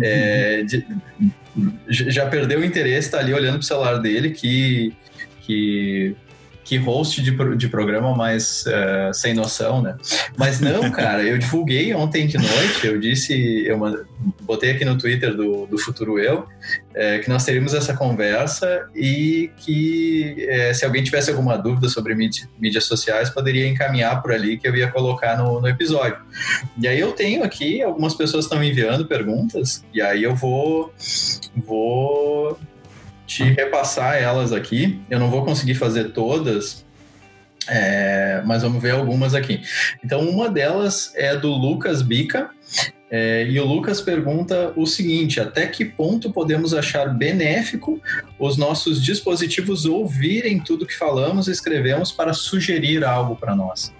É, 0.00 0.62
de, 0.62 0.86
já 1.88 2.26
perdeu 2.26 2.60
o 2.60 2.64
interesse, 2.64 3.10
tá 3.10 3.18
ali 3.18 3.34
olhando 3.34 3.58
pro 3.58 3.66
celular 3.66 3.98
dele, 3.98 4.30
que. 4.30 4.94
que 5.42 6.14
que 6.68 6.76
host 6.76 7.22
de, 7.22 7.56
de 7.56 7.68
programa 7.68 8.14
mais 8.14 8.62
uh, 8.66 9.14
sem 9.14 9.32
noção, 9.32 9.80
né? 9.80 9.96
Mas 10.36 10.60
não, 10.60 10.90
cara, 10.92 11.22
eu 11.22 11.38
divulguei 11.38 11.94
ontem 11.94 12.26
de 12.26 12.36
noite, 12.36 12.86
eu 12.86 13.00
disse, 13.00 13.64
eu 13.64 13.78
botei 14.42 14.72
aqui 14.72 14.84
no 14.84 14.98
Twitter 14.98 15.34
do, 15.34 15.64
do 15.64 15.78
Futuro 15.78 16.18
Eu, 16.18 16.46
é, 16.94 17.20
que 17.20 17.28
nós 17.30 17.42
teríamos 17.42 17.72
essa 17.72 17.94
conversa 17.94 18.86
e 18.94 19.50
que 19.56 20.46
é, 20.46 20.74
se 20.74 20.84
alguém 20.84 21.02
tivesse 21.02 21.30
alguma 21.30 21.56
dúvida 21.56 21.88
sobre 21.88 22.14
mídia, 22.14 22.46
mídias 22.58 22.84
sociais, 22.84 23.30
poderia 23.30 23.66
encaminhar 23.66 24.20
por 24.20 24.30
ali 24.30 24.58
que 24.58 24.68
eu 24.68 24.76
ia 24.76 24.90
colocar 24.90 25.38
no, 25.38 25.62
no 25.62 25.68
episódio. 25.68 26.18
E 26.76 26.86
aí 26.86 27.00
eu 27.00 27.12
tenho 27.12 27.42
aqui, 27.42 27.80
algumas 27.80 28.14
pessoas 28.14 28.44
estão 28.44 28.58
me 28.58 28.70
enviando 28.70 29.06
perguntas, 29.06 29.82
e 29.94 30.02
aí 30.02 30.22
eu 30.22 30.36
vou, 30.36 30.92
vou 31.56 32.58
te 33.28 33.44
repassar 33.44 34.16
elas 34.16 34.52
aqui. 34.52 35.00
Eu 35.08 35.20
não 35.20 35.30
vou 35.30 35.44
conseguir 35.44 35.74
fazer 35.74 36.12
todas, 36.12 36.84
é, 37.68 38.42
mas 38.46 38.62
vamos 38.62 38.82
ver 38.82 38.92
algumas 38.92 39.34
aqui. 39.34 39.60
Então, 40.02 40.28
uma 40.28 40.48
delas 40.48 41.12
é 41.14 41.36
do 41.36 41.50
Lucas 41.52 42.02
Bica. 42.02 42.50
É, 43.10 43.46
e 43.48 43.58
o 43.58 43.64
Lucas 43.64 44.00
pergunta 44.00 44.72
o 44.76 44.86
seguinte: 44.86 45.40
até 45.40 45.66
que 45.66 45.84
ponto 45.84 46.32
podemos 46.32 46.74
achar 46.74 47.06
benéfico 47.14 48.00
os 48.38 48.56
nossos 48.56 49.02
dispositivos 49.02 49.84
ouvirem 49.84 50.58
tudo 50.58 50.86
que 50.86 50.96
falamos 50.96 51.48
e 51.48 51.52
escrevemos 51.52 52.10
para 52.10 52.32
sugerir 52.32 53.04
algo 53.04 53.36
para 53.36 53.54
nós? 53.54 53.92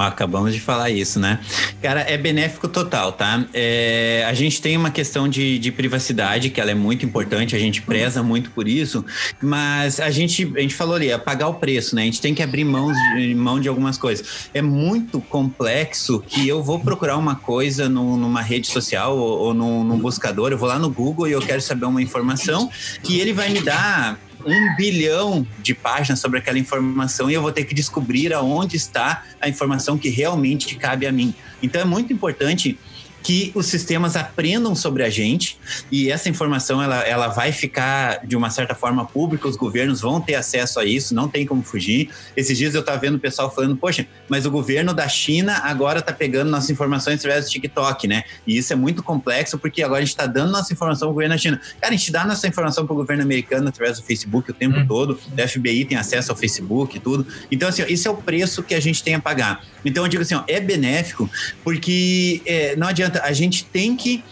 Ó, 0.00 0.02
acabamos 0.02 0.54
de 0.54 0.60
falar 0.60 0.88
isso, 0.88 1.20
né? 1.20 1.38
Cara, 1.82 2.00
é 2.00 2.16
benéfico 2.16 2.66
total, 2.66 3.12
tá? 3.12 3.44
É, 3.52 4.24
a 4.26 4.32
gente 4.32 4.62
tem 4.62 4.74
uma 4.74 4.90
questão 4.90 5.28
de, 5.28 5.58
de, 5.58 5.70
privacidade, 5.70 6.48
que 6.48 6.58
ela 6.58 6.70
é 6.70 6.74
muito 6.74 7.04
importante, 7.04 7.54
a 7.54 7.58
gente 7.58 7.82
preza 7.82 8.22
muito 8.22 8.50
por 8.50 8.66
isso, 8.66 9.04
mas 9.42 10.00
a 10.00 10.08
gente, 10.10 10.50
a 10.56 10.60
gente 10.60 10.74
falou 10.74 10.94
ali, 10.94 11.10
é 11.10 11.18
pagar 11.18 11.48
o 11.48 11.54
preço, 11.54 11.94
né? 11.94 12.02
A 12.02 12.04
gente 12.06 12.20
tem 12.20 12.34
que 12.34 12.42
abrir 12.42 12.64
mãos 12.64 12.96
de, 13.14 13.34
mão 13.34 13.60
de 13.60 13.68
algumas 13.68 13.98
coisas. 13.98 14.48
É 14.54 14.62
muito 14.62 15.20
complexo 15.20 16.24
que 16.26 16.48
eu 16.48 16.62
vou 16.62 16.80
procurar 16.80 17.18
uma 17.18 17.34
coisa 17.34 17.86
no, 17.86 18.16
numa 18.16 18.40
rede 18.40 18.68
social 18.68 19.18
ou, 19.18 19.38
ou 19.38 19.54
num, 19.54 19.84
num 19.84 19.98
buscador, 19.98 20.50
eu 20.50 20.56
vou 20.56 20.68
lá 20.68 20.78
no 20.78 20.88
Google 20.88 21.28
e 21.28 21.32
eu 21.32 21.42
quero 21.42 21.60
saber 21.60 21.84
uma 21.84 22.00
informação 22.00 22.70
que 23.02 23.20
ele 23.20 23.34
vai 23.34 23.50
me 23.50 23.60
dar 23.60 24.18
um 24.44 24.76
bilhão 24.76 25.46
de 25.60 25.74
páginas 25.74 26.20
sobre 26.20 26.38
aquela 26.38 26.58
informação 26.58 27.30
e 27.30 27.34
eu 27.34 27.42
vou 27.42 27.52
ter 27.52 27.64
que 27.64 27.74
descobrir 27.74 28.32
aonde 28.32 28.76
está 28.76 29.24
a 29.40 29.48
informação 29.48 29.98
que 29.98 30.08
realmente 30.08 30.74
cabe 30.76 31.06
a 31.06 31.12
mim. 31.12 31.34
Então 31.62 31.80
é 31.80 31.84
muito 31.84 32.12
importante 32.12 32.78
que 33.22 33.52
os 33.54 33.66
sistemas 33.66 34.16
aprendam 34.16 34.74
sobre 34.74 35.02
a 35.02 35.10
gente 35.10 35.58
e 35.90 36.10
essa 36.10 36.28
informação 36.28 36.82
ela, 36.82 37.00
ela 37.00 37.28
vai 37.28 37.52
ficar 37.52 38.26
de 38.26 38.36
uma 38.36 38.50
certa 38.50 38.74
forma 38.74 39.04
pública, 39.04 39.46
os 39.46 39.56
governos 39.56 40.00
vão 40.00 40.20
ter 40.20 40.34
acesso 40.34 40.80
a 40.80 40.84
isso, 40.84 41.14
não 41.14 41.28
tem 41.28 41.44
como 41.46 41.62
fugir. 41.62 42.10
Esses 42.36 42.56
dias 42.56 42.74
eu 42.74 42.80
estava 42.80 42.98
vendo 42.98 43.16
o 43.16 43.18
pessoal 43.18 43.52
falando, 43.54 43.76
poxa, 43.76 44.06
mas 44.28 44.46
o 44.46 44.50
governo 44.50 44.94
da 44.94 45.08
China 45.08 45.60
agora 45.64 45.98
está 45.98 46.12
pegando 46.12 46.50
nossas 46.50 46.70
informações 46.70 47.18
através 47.18 47.44
do 47.44 47.50
TikTok, 47.50 48.08
né? 48.08 48.24
E 48.46 48.56
isso 48.56 48.72
é 48.72 48.76
muito 48.76 49.02
complexo 49.02 49.58
porque 49.58 49.82
agora 49.82 49.98
a 49.98 50.04
gente 50.04 50.10
está 50.10 50.26
dando 50.26 50.52
nossa 50.52 50.72
informação 50.72 51.08
para 51.08 51.12
o 51.12 51.14
governo 51.14 51.34
da 51.34 51.38
China. 51.38 51.60
Cara, 51.80 51.94
a 51.94 51.96
gente 51.96 52.10
dá 52.10 52.24
nossa 52.24 52.46
informação 52.46 52.86
para 52.86 52.94
o 52.94 52.96
governo 52.96 53.22
americano 53.22 53.68
através 53.68 53.98
do 53.98 54.04
Facebook 54.04 54.50
o 54.50 54.54
tempo 54.54 54.78
hum. 54.78 54.86
todo, 54.86 55.12
o 55.12 55.48
FBI 55.48 55.84
tem 55.84 55.98
acesso 55.98 56.30
ao 56.32 56.36
Facebook 56.36 56.96
e 56.96 57.00
tudo. 57.00 57.26
Então, 57.50 57.68
assim, 57.68 57.84
isso 57.88 58.08
é 58.08 58.10
o 58.10 58.16
preço 58.16 58.62
que 58.62 58.74
a 58.74 58.80
gente 58.80 59.02
tem 59.02 59.14
a 59.14 59.20
pagar. 59.20 59.64
Então, 59.84 60.04
eu 60.04 60.08
digo 60.08 60.22
assim, 60.22 60.34
ó, 60.34 60.42
é 60.46 60.60
benéfico 60.60 61.28
porque 61.64 62.42
é, 62.46 62.76
não 62.76 62.86
adianta 62.86 63.09
adianta, 63.10 63.22
a 63.22 63.32
gente 63.32 63.64
tem 63.64 63.96
que 63.96 64.22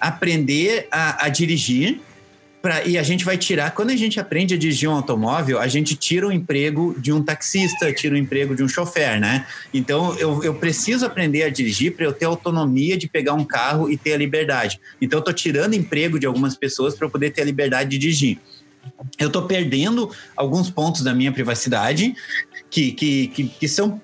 aprender 0.00 0.88
a, 0.90 1.26
a 1.26 1.28
dirigir. 1.28 2.00
Pra, 2.60 2.84
e 2.84 2.96
a 2.96 3.02
gente 3.02 3.24
vai 3.24 3.36
tirar, 3.36 3.72
quando 3.72 3.90
a 3.90 3.96
gente 3.96 4.20
aprende 4.20 4.54
a 4.54 4.56
dirigir 4.56 4.88
um 4.88 4.92
automóvel, 4.92 5.58
a 5.58 5.66
gente 5.66 5.96
tira 5.96 6.28
o 6.28 6.30
emprego 6.30 6.94
de 6.96 7.12
um 7.12 7.20
taxista, 7.20 7.92
tira 7.92 8.14
o 8.14 8.16
emprego 8.16 8.54
de 8.54 8.62
um 8.62 8.68
chofer, 8.68 9.20
né? 9.20 9.48
Então 9.74 10.16
eu, 10.16 10.44
eu 10.44 10.54
preciso 10.54 11.04
aprender 11.04 11.42
a 11.42 11.50
dirigir 11.50 11.96
para 11.96 12.04
eu 12.04 12.12
ter 12.12 12.24
autonomia 12.24 12.96
de 12.96 13.08
pegar 13.08 13.34
um 13.34 13.44
carro 13.44 13.90
e 13.90 13.96
ter 13.96 14.12
a 14.12 14.16
liberdade. 14.16 14.80
Então 15.00 15.18
eu 15.18 15.22
estou 15.22 15.34
tirando 15.34 15.74
emprego 15.74 16.20
de 16.20 16.26
algumas 16.26 16.56
pessoas 16.56 16.94
para 16.94 17.04
eu 17.04 17.10
poder 17.10 17.32
ter 17.32 17.42
a 17.42 17.44
liberdade 17.44 17.90
de 17.90 17.98
dirigir 17.98 18.38
eu 19.18 19.28
estou 19.28 19.42
perdendo 19.42 20.10
alguns 20.36 20.70
pontos 20.70 21.02
da 21.02 21.14
minha 21.14 21.32
privacidade 21.32 22.14
que, 22.72 22.90
que, 22.92 23.28
que, 23.28 23.44
que, 23.48 23.68
são, 23.68 24.00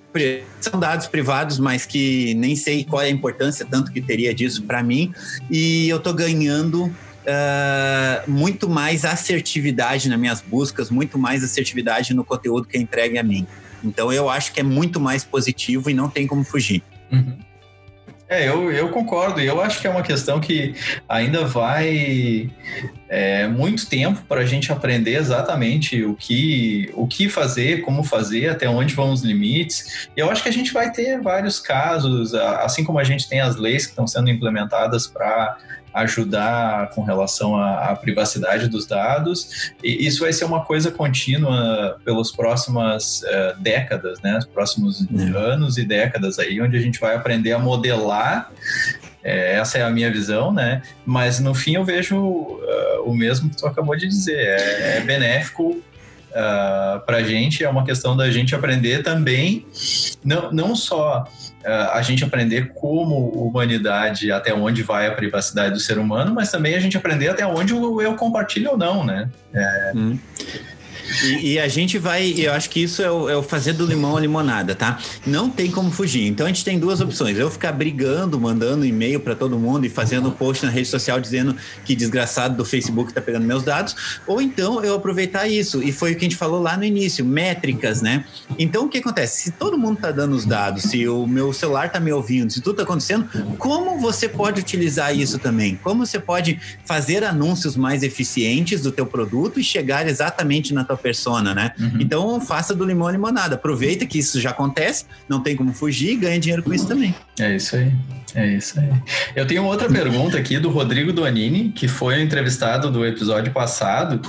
são 0.61 0.79
dados 0.79 1.07
privados, 1.07 1.59
mas 1.59 1.87
que 1.87 2.35
nem 2.35 2.55
sei 2.55 2.85
qual 2.85 3.01
é 3.01 3.07
a 3.07 3.11
importância 3.11 3.65
tanto 3.65 3.91
que 3.91 3.99
teria 3.99 4.35
disso 4.35 4.63
para 4.65 4.83
mim. 4.83 5.11
E 5.51 5.89
eu 5.89 5.97
estou 5.97 6.13
ganhando 6.13 6.85
uh, 6.85 8.31
muito 8.31 8.69
mais 8.69 9.07
assertividade 9.07 10.07
nas 10.11 10.19
minhas 10.21 10.43
buscas, 10.43 10.91
muito 10.91 11.19
mais 11.19 11.43
assertividade 11.43 12.13
no 12.13 12.23
conteúdo 12.23 12.69
que 12.69 12.77
é 12.77 12.81
entregue 12.81 13.19
a 13.19 13.23
mim. 13.23 13.47
Então 13.83 14.13
eu 14.13 14.29
acho 14.29 14.53
que 14.53 14.61
é 14.61 14.63
muito 14.63 15.01
mais 15.01 15.25
positivo 15.25 15.89
e 15.89 15.95
não 15.95 16.11
tem 16.11 16.27
como 16.27 16.45
fugir. 16.45 16.83
Uhum. 17.11 17.39
É, 18.29 18.47
eu, 18.47 18.71
eu 18.71 18.91
concordo, 18.91 19.41
e 19.41 19.47
eu 19.47 19.59
acho 19.59 19.81
que 19.81 19.87
é 19.87 19.91
uma 19.91 20.03
questão 20.03 20.39
que 20.39 20.75
ainda 21.09 21.47
vai 21.47 22.51
é, 23.09 23.47
muito 23.49 23.89
tempo 23.89 24.23
para 24.29 24.43
a 24.43 24.45
gente 24.45 24.71
aprender 24.71 25.15
exatamente 25.15 26.05
o 26.05 26.15
que, 26.15 26.91
o 26.93 27.07
que 27.07 27.31
fazer, 27.31 27.81
como 27.81 28.05
fazer, 28.05 28.51
até 28.51 28.69
onde 28.69 28.95
vão 28.95 29.13
os 29.13 29.23
limites. 29.23 30.11
E 30.15 30.21
eu 30.21 30.31
acho 30.31 30.43
que 30.43 30.49
a 30.51 30.53
gente 30.53 30.75
vai 30.75 30.93
ter 30.93 31.19
vários 31.23 31.59
casos, 31.59 32.35
assim 32.35 32.85
como 32.85 32.99
a 32.99 33.05
gente 33.05 33.27
tem 33.27 33.41
as 33.41 33.57
leis 33.57 33.87
que 33.87 33.93
estão 33.93 34.07
sendo 34.07 34.29
implementadas 34.29 35.07
para 35.07 35.57
ajudar 36.03 36.91
com 36.91 37.03
relação 37.03 37.57
à, 37.57 37.91
à, 37.91 37.97
privacidade 37.97 38.69
dos 38.69 38.87
dados. 38.87 39.73
E 39.83 40.07
isso 40.07 40.21
vai 40.21 40.33
ser 40.33 40.45
uma 40.45 40.65
coisa 40.65 40.91
contínua 40.91 41.99
pelas 42.05 42.31
próximas 42.31 43.23
uh, 43.23 43.61
décadas, 43.61 44.21
né? 44.21 44.39
Os 44.39 44.47
próximos 44.47 45.07
é. 45.11 45.37
anos 45.37 45.79
e 45.79 45.85
décadas 45.85 46.39
aí, 46.39 46.61
onde 46.61 46.77
a 46.77 46.81
gente 46.81 47.01
vai 47.01 47.15
aprender 47.15 47.53
a 47.53 47.59
modelar. 47.59 48.51
É, 49.23 49.57
essa 49.57 49.79
é 49.79 49.83
a 49.83 49.91
minha 49.91 50.11
visão, 50.11 50.53
né? 50.53 50.83
Mas 51.05 51.41
no 51.41 51.55
fim 51.55 51.75
eu 51.75 51.85
vejo 51.85 52.17
uh, 52.17 53.03
o 53.05 53.15
mesmo 53.15 53.51
que 53.51 53.57
tu 53.57 53.67
acabou 53.67 53.97
de 53.97 54.07
dizer. 54.07 54.39
É, 54.39 54.99
é 54.99 55.01
benéfico 55.01 55.83
uh, 56.31 57.01
para 57.05 57.19
a 57.19 57.23
gente, 57.23 57.65
é 57.65 57.69
uma 57.69 57.85
questão 57.85 58.17
da 58.17 58.31
gente 58.31 58.55
aprender 58.55 59.03
também, 59.03 59.67
não, 60.25 60.53
não 60.53 60.77
só 60.77 61.25
a 61.65 62.01
gente 62.03 62.25
aprender 62.25 62.73
como 62.75 63.29
humanidade, 63.29 64.31
até 64.31 64.55
onde 64.55 64.83
vai 64.83 65.07
a 65.07 65.13
privacidade 65.13 65.75
do 65.75 65.81
ser 65.81 65.99
humano, 65.99 66.35
mas 66.35 66.51
também 66.51 66.75
a 66.75 66.81
gente 66.81 66.97
aprender 66.97 67.29
até 67.29 67.47
onde 67.47 67.73
eu 67.75 68.15
compartilho 68.15 68.71
ou 68.73 68.79
não, 68.79 69.05
né? 69.05 69.29
É... 69.53 69.93
Hum. 69.95 70.19
E, 71.23 71.53
e, 71.53 71.59
a 71.59 71.69
gente 71.69 71.99
vai, 71.99 72.35
eu 72.37 72.53
acho 72.53 72.69
que 72.71 72.83
isso 72.83 73.03
é 73.03 73.11
o, 73.11 73.29
é 73.29 73.37
o, 73.37 73.43
fazer 73.43 73.73
do 73.73 73.87
limão 73.87 74.17
a 74.17 74.21
limonada, 74.21 74.75
tá? 74.75 74.99
Não 75.27 75.49
tem 75.49 75.71
como 75.71 75.91
fugir. 75.91 76.27
Então 76.27 76.47
a 76.47 76.49
gente 76.49 76.65
tem 76.65 76.79
duas 76.79 77.01
opções: 77.01 77.39
eu 77.39 77.51
ficar 77.51 77.73
brigando, 77.73 78.39
mandando 78.39 78.85
e-mail 78.85 79.21
para 79.21 79.35
todo 79.35 79.59
mundo 79.59 79.87
e 79.87 79.89
fazendo 79.89 80.31
post 80.31 80.65
na 80.65 80.71
rede 80.71 80.89
social 80.89 81.21
dizendo 81.21 81.57
que 81.85 81.95
desgraçado 81.95 82.57
do 82.57 82.65
Facebook 82.65 83.13
tá 83.13 83.21
pegando 83.21 83.47
meus 83.47 83.63
dados, 83.63 84.21
ou 84.27 84.41
então 84.41 84.85
eu 84.85 84.95
aproveitar 84.95 85.49
isso. 85.49 85.83
E 85.83 85.93
foi 85.93 86.13
o 86.13 86.17
que 86.17 86.21
a 86.21 86.29
gente 86.29 86.37
falou 86.37 86.61
lá 86.61 86.77
no 86.77 86.85
início: 86.85 87.25
métricas, 87.25 88.03
né? 88.03 88.25
Então 88.59 88.85
o 88.85 88.89
que 88.89 88.99
acontece? 88.99 89.43
Se 89.43 89.51
todo 89.53 89.79
mundo 89.79 89.99
tá 89.99 90.11
dando 90.11 90.35
os 90.35 90.45
dados, 90.45 90.83
se 90.83 91.09
o 91.09 91.27
meu 91.27 91.53
celular 91.53 91.91
tá 91.91 91.99
me 91.99 92.13
ouvindo, 92.13 92.53
se 92.53 92.61
tudo 92.61 92.77
tá 92.77 92.83
acontecendo, 92.83 93.29
como 93.57 93.99
você 93.99 94.29
pode 94.29 94.61
utilizar 94.61 95.17
isso 95.17 95.39
também? 95.39 95.77
Como 95.83 96.05
você 96.05 96.19
pode 96.19 96.61
fazer 96.85 97.25
anúncios 97.25 97.77
mais 97.77 98.03
eficientes 98.03 98.83
do 98.83 98.93
teu 98.93 99.07
produto 99.07 99.59
e 99.59 99.65
chegar 99.65 100.07
exatamente 100.07 100.75
na 100.75 100.85
tua 100.85 100.98
persona, 100.99 101.55
né? 101.55 101.73
Uhum. 101.79 101.99
Então 102.01 102.41
faça 102.41 102.75
do 102.75 102.85
limão 102.85 103.09
limonada. 103.09 103.55
Aproveita 103.55 104.05
que 104.07 104.19
isso 104.19 104.41
já 104.41 104.51
acontece, 104.51 105.07
não 105.29 105.41
tem 105.41 105.57
como 105.57 105.73
fugir 105.73 106.13
e 106.13 106.17
ganha 106.17 106.39
dinheiro 106.39 106.63
com 106.63 106.75
isso 106.75 106.87
também. 106.87 107.15
É 107.39 107.55
isso 107.55 107.77
aí. 107.77 107.93
É 108.35 108.47
isso 108.47 108.79
aí. 108.79 108.91
Eu 109.35 109.47
tenho 109.47 109.65
outra 109.65 109.89
pergunta 109.89 110.37
aqui 110.37 110.59
do 110.59 110.69
Rodrigo 110.69 111.13
Donini, 111.13 111.71
que 111.71 111.89
foi 111.89 112.21
entrevistado 112.21 112.91
do 112.91 113.05
episódio 113.07 113.53
passado, 113.53 114.21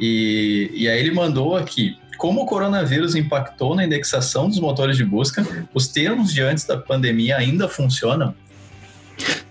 e, 0.00 0.70
e 0.74 0.88
aí 0.88 0.98
ele 0.98 1.12
mandou 1.12 1.56
aqui. 1.56 1.96
Como 2.16 2.42
o 2.42 2.46
coronavírus 2.46 3.14
impactou 3.14 3.74
na 3.74 3.84
indexação 3.84 4.48
dos 4.48 4.58
motores 4.58 4.96
de 4.96 5.04
busca, 5.04 5.46
os 5.74 5.88
termos 5.88 6.32
de 6.32 6.40
antes 6.40 6.64
da 6.64 6.76
pandemia 6.76 7.36
ainda 7.36 7.68
funcionam? 7.68 8.34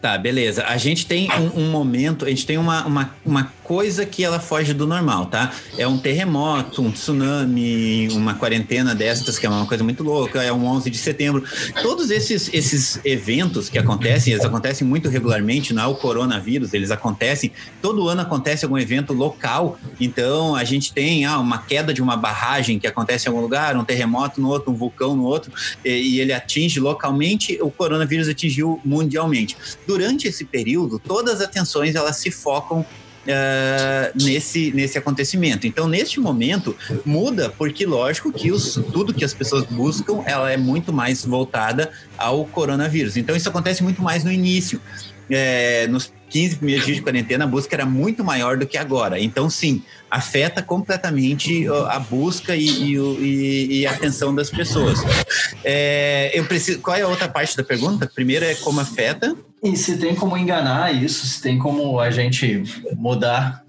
Tá, 0.01 0.17
beleza. 0.17 0.65
A 0.65 0.77
gente 0.77 1.05
tem 1.05 1.29
um, 1.31 1.61
um, 1.61 1.71
momento, 1.71 2.25
a 2.25 2.29
gente 2.29 2.45
tem 2.45 2.57
uma, 2.57 2.85
uma, 2.85 3.15
uma 3.25 3.53
coisa 3.73 4.05
que 4.05 4.23
ela 4.23 4.39
foge 4.39 4.71
do 4.71 4.85
normal, 4.85 5.25
tá? 5.25 5.51
É 5.79 5.87
um 5.87 5.97
terremoto, 5.97 6.79
um 6.79 6.91
tsunami, 6.91 8.07
uma 8.11 8.35
quarentena 8.35 8.93
destas, 8.93 9.39
que 9.39 9.47
é 9.47 9.49
uma 9.49 9.65
coisa 9.65 9.83
muito 9.83 10.03
louca, 10.03 10.43
é 10.43 10.53
um 10.53 10.63
11 10.63 10.91
de 10.91 10.97
setembro. 10.99 11.43
Todos 11.81 12.11
esses, 12.11 12.51
esses 12.53 13.03
eventos 13.03 13.69
que 13.69 13.79
acontecem, 13.79 14.31
eles 14.31 14.45
acontecem 14.45 14.85
muito 14.85 15.09
regularmente, 15.09 15.73
não 15.73 15.81
é 15.81 15.87
o 15.87 15.95
coronavírus, 15.95 16.71
eles 16.71 16.91
acontecem, 16.91 17.51
todo 17.81 18.07
ano 18.07 18.21
acontece 18.21 18.63
algum 18.63 18.77
evento 18.77 19.11
local, 19.11 19.79
então 19.99 20.55
a 20.55 20.63
gente 20.63 20.93
tem 20.93 21.25
ah, 21.25 21.39
uma 21.39 21.57
queda 21.57 21.91
de 21.91 22.01
uma 22.01 22.15
barragem 22.15 22.77
que 22.77 22.85
acontece 22.85 23.27
em 23.27 23.29
algum 23.29 23.41
lugar, 23.41 23.75
um 23.75 23.83
terremoto 23.83 24.39
no 24.39 24.49
outro, 24.49 24.71
um 24.71 24.75
vulcão 24.75 25.15
no 25.15 25.23
outro, 25.23 25.51
e, 25.83 25.89
e 25.89 26.19
ele 26.19 26.31
atinge 26.31 26.79
localmente, 26.79 27.57
o 27.59 27.71
coronavírus 27.71 28.29
atingiu 28.29 28.79
mundialmente 28.85 29.57
durante 29.87 30.27
esse 30.27 30.45
período, 30.45 30.99
todas 30.99 31.41
as 31.41 31.41
atenções 31.41 31.95
elas 31.95 32.17
se 32.17 32.29
focam 32.29 32.85
Uh, 33.23 34.11
nesse, 34.21 34.71
nesse 34.73 34.97
acontecimento. 34.97 35.65
Então, 35.65 35.87
neste 35.87 36.19
momento, 36.19 36.75
muda, 37.05 37.49
porque 37.57 37.85
lógico 37.85 38.33
que 38.33 38.51
os, 38.51 38.73
tudo 38.91 39.13
que 39.13 39.23
as 39.23 39.33
pessoas 39.33 39.63
buscam 39.63 40.21
ela 40.25 40.51
é 40.51 40.57
muito 40.57 40.91
mais 40.91 41.23
voltada 41.23 41.89
ao 42.17 42.43
coronavírus. 42.43 43.15
Então, 43.15 43.33
isso 43.33 43.47
acontece 43.47 43.81
muito 43.81 44.01
mais 44.01 44.25
no 44.25 44.31
início. 44.31 44.81
É, 45.29 45.87
nos 45.87 46.11
15 46.33 46.55
primeiros 46.57 46.85
dias 46.85 46.97
de 46.97 47.03
quarentena, 47.03 47.45
a 47.45 47.47
busca 47.47 47.75
era 47.75 47.85
muito 47.85 48.23
maior 48.23 48.57
do 48.57 48.65
que 48.65 48.77
agora. 48.77 49.19
Então, 49.19 49.49
sim, 49.49 49.83
afeta 50.09 50.61
completamente 50.63 51.65
a 51.89 51.99
busca 51.99 52.55
e, 52.55 52.67
e, 52.67 53.79
e 53.79 53.87
a 53.87 53.91
atenção 53.91 54.33
das 54.33 54.49
pessoas. 54.49 54.99
É, 55.63 56.31
eu 56.33 56.43
preciso. 56.45 56.79
Qual 56.79 56.97
é 56.97 57.01
a 57.01 57.07
outra 57.07 57.29
parte 57.29 57.55
da 57.55 57.63
pergunta? 57.63 58.09
Primeiro 58.13 58.43
é 58.43 58.55
como 58.55 58.79
afeta. 58.79 59.35
E 59.63 59.77
se 59.77 59.97
tem 59.97 60.13
como 60.13 60.37
enganar 60.37 60.93
isso, 60.93 61.25
se 61.25 61.41
tem 61.41 61.57
como 61.57 61.99
a 61.99 62.11
gente 62.11 62.63
mudar 62.97 63.63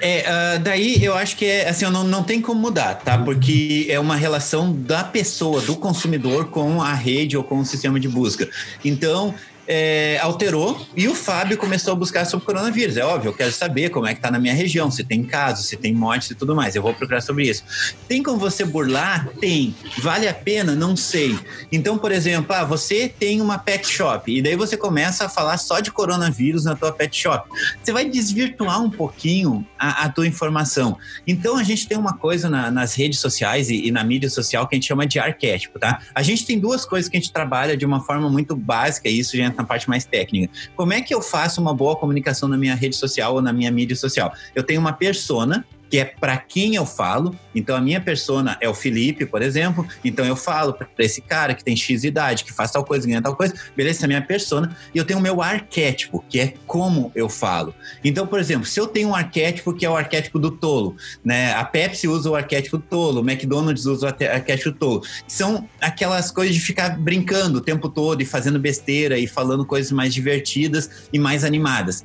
é, 0.00 0.24
uh, 0.56 0.60
daí 0.60 1.04
eu 1.04 1.14
acho 1.14 1.36
que 1.36 1.44
é 1.44 1.68
assim, 1.68 1.84
não, 1.90 2.02
não 2.02 2.22
tem 2.22 2.40
como 2.40 2.60
mudar, 2.60 2.94
tá? 2.94 3.18
Porque 3.18 3.86
é 3.88 4.00
uma 4.00 4.16
relação 4.16 4.72
da 4.72 5.04
pessoa, 5.04 5.60
do 5.60 5.76
consumidor 5.76 6.46
com 6.48 6.82
a 6.82 6.92
rede 6.92 7.36
ou 7.36 7.44
com 7.44 7.58
o 7.58 7.64
sistema 7.64 8.00
de 8.00 8.08
busca. 8.08 8.48
Então, 8.84 9.34
é, 9.72 10.18
alterou 10.20 10.84
e 10.96 11.06
o 11.06 11.14
Fábio 11.14 11.56
começou 11.56 11.92
a 11.92 11.94
buscar 11.94 12.24
sobre 12.24 12.42
o 12.42 12.46
coronavírus. 12.46 12.96
É 12.96 13.04
óbvio, 13.04 13.28
eu 13.28 13.32
quero 13.32 13.52
saber 13.52 13.90
como 13.90 14.04
é 14.04 14.12
que 14.16 14.20
tá 14.20 14.28
na 14.28 14.40
minha 14.40 14.52
região, 14.52 14.90
se 14.90 15.04
tem 15.04 15.22
casos, 15.22 15.66
se 15.66 15.76
tem 15.76 15.94
mortes 15.94 16.32
e 16.32 16.34
tudo 16.34 16.56
mais. 16.56 16.74
Eu 16.74 16.82
vou 16.82 16.92
procurar 16.92 17.20
sobre 17.20 17.48
isso. 17.48 17.62
Tem 18.08 18.20
como 18.20 18.36
você 18.36 18.64
burlar? 18.64 19.28
Tem. 19.40 19.72
Vale 19.98 20.26
a 20.26 20.34
pena? 20.34 20.74
Não 20.74 20.96
sei. 20.96 21.38
Então, 21.70 21.96
por 21.96 22.10
exemplo, 22.10 22.52
ah, 22.52 22.64
você 22.64 23.08
tem 23.08 23.40
uma 23.40 23.58
pet 23.58 23.86
shop 23.86 24.36
e 24.36 24.42
daí 24.42 24.56
você 24.56 24.76
começa 24.76 25.26
a 25.26 25.28
falar 25.28 25.56
só 25.56 25.78
de 25.78 25.92
coronavírus 25.92 26.64
na 26.64 26.74
tua 26.74 26.90
pet 26.90 27.16
shop. 27.16 27.48
Você 27.80 27.92
vai 27.92 28.06
desvirtuar 28.06 28.82
um 28.82 28.90
pouquinho 28.90 29.64
a, 29.78 30.06
a 30.06 30.08
tua 30.08 30.26
informação. 30.26 30.98
Então, 31.24 31.56
a 31.56 31.62
gente 31.62 31.86
tem 31.86 31.96
uma 31.96 32.14
coisa 32.14 32.50
na, 32.50 32.72
nas 32.72 32.94
redes 32.94 33.20
sociais 33.20 33.70
e, 33.70 33.86
e 33.86 33.92
na 33.92 34.02
mídia 34.02 34.28
social 34.28 34.66
que 34.66 34.74
a 34.74 34.76
gente 34.78 34.88
chama 34.88 35.06
de 35.06 35.20
arquétipo, 35.20 35.78
tá? 35.78 36.00
A 36.12 36.24
gente 36.24 36.44
tem 36.44 36.58
duas 36.58 36.84
coisas 36.84 37.08
que 37.08 37.16
a 37.16 37.20
gente 37.20 37.32
trabalha 37.32 37.76
de 37.76 37.86
uma 37.86 38.00
forma 38.00 38.28
muito 38.28 38.56
básica 38.56 39.08
e 39.08 39.16
isso 39.16 39.36
já 39.36 39.44
entra 39.44 39.59
na 39.60 39.66
parte 39.66 39.88
mais 39.88 40.04
técnica. 40.04 40.52
Como 40.76 40.92
é 40.92 41.00
que 41.00 41.14
eu 41.14 41.22
faço 41.22 41.60
uma 41.60 41.74
boa 41.74 41.96
comunicação 41.96 42.48
na 42.48 42.56
minha 42.56 42.74
rede 42.74 42.96
social 42.96 43.34
ou 43.34 43.42
na 43.42 43.52
minha 43.52 43.70
mídia 43.70 43.96
social? 43.96 44.32
Eu 44.54 44.62
tenho 44.62 44.80
uma 44.80 44.92
persona 44.92 45.64
que 45.90 45.98
é 45.98 46.04
para 46.04 46.36
quem 46.36 46.76
eu 46.76 46.86
falo. 46.86 47.34
Então 47.52 47.76
a 47.76 47.80
minha 47.80 48.00
persona 48.00 48.56
é 48.60 48.68
o 48.68 48.74
Felipe, 48.74 49.26
por 49.26 49.42
exemplo. 49.42 49.86
Então 50.04 50.24
eu 50.24 50.36
falo 50.36 50.72
para 50.72 50.88
esse 51.00 51.20
cara 51.20 51.52
que 51.52 51.64
tem 51.64 51.76
X 51.76 52.04
idade, 52.04 52.44
que 52.44 52.52
faz 52.52 52.70
tal 52.70 52.84
coisa, 52.84 53.06
ganha 53.06 53.20
tal 53.20 53.34
coisa. 53.34 53.52
Beleza, 53.76 53.98
essa 53.98 54.04
é 54.04 54.06
a 54.06 54.08
minha 54.08 54.22
persona. 54.22 54.76
E 54.94 54.98
eu 54.98 55.04
tenho 55.04 55.18
o 55.18 55.22
meu 55.22 55.42
arquétipo, 55.42 56.24
que 56.28 56.38
é 56.38 56.54
como 56.66 57.10
eu 57.14 57.28
falo. 57.28 57.74
Então, 58.04 58.26
por 58.26 58.38
exemplo, 58.38 58.66
se 58.66 58.78
eu 58.78 58.86
tenho 58.86 59.08
um 59.08 59.14
arquétipo 59.14 59.74
que 59.74 59.84
é 59.84 59.90
o 59.90 59.96
arquétipo 59.96 60.38
do 60.38 60.52
tolo, 60.52 60.96
né? 61.24 61.52
A 61.54 61.64
Pepsi 61.64 62.06
usa 62.06 62.30
o 62.30 62.36
arquétipo 62.36 62.78
tolo, 62.78 63.20
o 63.20 63.28
McDonald's 63.28 63.84
usa 63.86 64.06
o 64.06 64.08
arquétipo 64.08 64.72
tolo. 64.72 65.02
São 65.26 65.68
aquelas 65.80 66.30
coisas 66.30 66.54
de 66.54 66.60
ficar 66.60 66.96
brincando 66.98 67.58
o 67.58 67.60
tempo 67.60 67.88
todo 67.88 68.22
e 68.22 68.24
fazendo 68.24 68.60
besteira 68.60 69.18
e 69.18 69.26
falando 69.26 69.64
coisas 69.66 69.90
mais 69.90 70.14
divertidas 70.14 71.08
e 71.12 71.18
mais 71.18 71.42
animadas. 71.42 72.04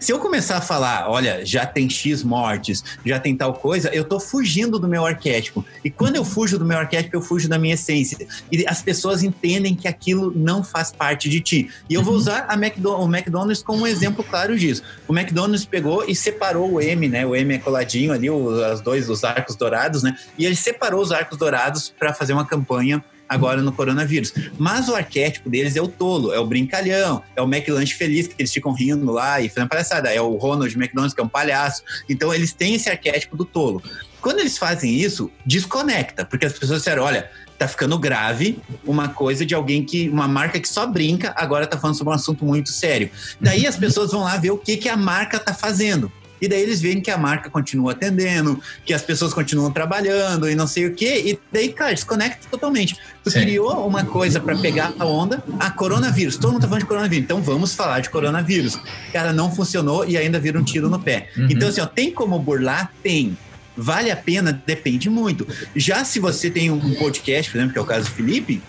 Se 0.00 0.12
eu 0.12 0.18
começar 0.18 0.58
a 0.58 0.60
falar, 0.60 1.10
olha, 1.10 1.44
já 1.44 1.66
tem 1.66 1.90
X 1.90 2.22
mortes, 2.22 2.84
já 3.04 3.18
tem 3.18 3.36
tal 3.36 3.54
coisa, 3.54 3.88
eu 3.88 4.04
tô 4.04 4.20
fugindo 4.20 4.78
do 4.78 4.86
meu 4.86 5.04
arquétipo. 5.04 5.64
E 5.84 5.90
quando 5.90 6.16
eu 6.16 6.24
fujo 6.24 6.58
do 6.58 6.64
meu 6.64 6.78
arquétipo, 6.78 7.16
eu 7.16 7.20
fujo 7.20 7.48
da 7.48 7.58
minha 7.58 7.74
essência. 7.74 8.26
E 8.50 8.64
as 8.66 8.80
pessoas 8.80 9.22
entendem 9.22 9.74
que 9.74 9.88
aquilo 9.88 10.32
não 10.34 10.62
faz 10.62 10.92
parte 10.92 11.28
de 11.28 11.40
ti. 11.40 11.70
E 11.90 11.94
eu 11.94 12.02
vou 12.02 12.14
uhum. 12.14 12.20
usar 12.20 12.46
McDo 12.56 12.92
o 12.92 13.04
McDonald's 13.04 13.62
como 13.62 13.82
um 13.82 13.86
exemplo 13.86 14.22
claro 14.22 14.56
disso. 14.56 14.82
O 15.08 15.16
McDonald's 15.16 15.64
pegou 15.64 16.04
e 16.06 16.14
separou 16.14 16.74
o 16.74 16.80
M, 16.80 17.08
né? 17.08 17.26
O 17.26 17.34
M 17.34 17.54
é 17.54 17.58
coladinho 17.58 18.12
ali, 18.12 18.30
os 18.30 18.80
dois, 18.80 19.10
os 19.10 19.24
arcos 19.24 19.56
dourados, 19.56 20.02
né? 20.02 20.16
E 20.38 20.46
ele 20.46 20.56
separou 20.56 21.02
os 21.02 21.10
arcos 21.10 21.36
dourados 21.36 21.92
para 21.98 22.14
fazer 22.14 22.32
uma 22.32 22.46
campanha 22.46 23.02
agora 23.28 23.60
no 23.60 23.72
coronavírus. 23.72 24.32
Mas 24.58 24.88
o 24.88 24.94
arquétipo 24.94 25.50
deles 25.50 25.76
é 25.76 25.82
o 25.82 25.88
tolo, 25.88 26.32
é 26.32 26.38
o 26.38 26.46
brincalhão, 26.46 27.22
é 27.36 27.42
o 27.42 27.44
McLanche 27.44 27.94
feliz, 27.94 28.26
que 28.26 28.34
eles 28.38 28.52
ficam 28.52 28.72
rindo 28.72 29.10
lá 29.12 29.40
e 29.40 29.48
fazendo 29.48 29.68
palhaçada, 29.68 30.12
é 30.12 30.20
o 30.20 30.36
Ronald 30.36 30.74
McDonald, 30.76 31.14
que 31.14 31.20
é 31.20 31.24
um 31.24 31.28
palhaço. 31.28 31.82
Então 32.08 32.32
eles 32.32 32.52
têm 32.52 32.74
esse 32.74 32.88
arquétipo 32.88 33.36
do 33.36 33.44
tolo. 33.44 33.82
Quando 34.20 34.40
eles 34.40 34.58
fazem 34.58 34.94
isso, 34.94 35.30
desconecta, 35.46 36.24
porque 36.24 36.46
as 36.46 36.52
pessoas 36.52 36.80
disseram, 36.80 37.04
olha, 37.04 37.30
tá 37.58 37.66
ficando 37.66 37.98
grave 37.98 38.58
uma 38.84 39.08
coisa 39.08 39.44
de 39.44 39.54
alguém 39.54 39.84
que, 39.84 40.08
uma 40.08 40.28
marca 40.28 40.58
que 40.60 40.68
só 40.68 40.86
brinca, 40.86 41.32
agora 41.36 41.66
tá 41.66 41.76
falando 41.76 41.96
sobre 41.96 42.12
um 42.12 42.16
assunto 42.16 42.44
muito 42.44 42.70
sério. 42.70 43.10
Daí 43.40 43.66
as 43.66 43.76
pessoas 43.76 44.12
vão 44.12 44.22
lá 44.22 44.36
ver 44.36 44.50
o 44.50 44.58
que, 44.58 44.76
que 44.76 44.88
a 44.88 44.96
marca 44.96 45.38
tá 45.38 45.52
fazendo. 45.52 46.10
E 46.40 46.48
daí 46.48 46.62
eles 46.62 46.80
veem 46.80 47.00
que 47.00 47.10
a 47.10 47.18
marca 47.18 47.50
continua 47.50 47.92
atendendo, 47.92 48.60
que 48.84 48.92
as 48.94 49.02
pessoas 49.02 49.32
continuam 49.34 49.70
trabalhando 49.70 50.48
e 50.48 50.54
não 50.54 50.66
sei 50.66 50.86
o 50.86 50.94
quê. 50.94 51.22
E 51.26 51.38
daí, 51.52 51.72
cara, 51.72 51.92
desconecta 51.92 52.46
totalmente. 52.50 52.96
Tu 53.22 53.30
Sim. 53.30 53.40
criou 53.40 53.86
uma 53.86 54.04
coisa 54.04 54.40
para 54.40 54.56
pegar 54.56 54.92
a 54.98 55.04
onda, 55.04 55.42
a 55.58 55.70
coronavírus. 55.70 56.36
Todo 56.36 56.52
mundo 56.52 56.62
tá 56.62 56.68
falando 56.68 56.82
de 56.82 56.88
coronavírus, 56.88 57.24
então 57.24 57.42
vamos 57.42 57.74
falar 57.74 58.00
de 58.00 58.10
coronavírus. 58.10 58.78
Cara, 59.12 59.32
não 59.32 59.54
funcionou 59.54 60.06
e 60.06 60.16
ainda 60.16 60.38
vira 60.38 60.58
um 60.58 60.64
tiro 60.64 60.88
no 60.88 60.98
pé. 60.98 61.28
Uhum. 61.36 61.48
Então, 61.50 61.68
assim, 61.68 61.80
ó, 61.80 61.86
tem 61.86 62.10
como 62.10 62.38
burlar? 62.38 62.92
Tem. 63.02 63.36
Vale 63.76 64.10
a 64.10 64.16
pena? 64.16 64.52
Depende 64.66 65.08
muito. 65.08 65.46
Já 65.76 66.04
se 66.04 66.18
você 66.18 66.50
tem 66.50 66.70
um 66.70 66.94
podcast, 66.94 67.50
por 67.50 67.58
exemplo, 67.58 67.72
que 67.72 67.78
é 67.78 67.82
o 67.82 67.86
caso 67.86 68.06
do 68.06 68.10
Felipe, 68.10 68.60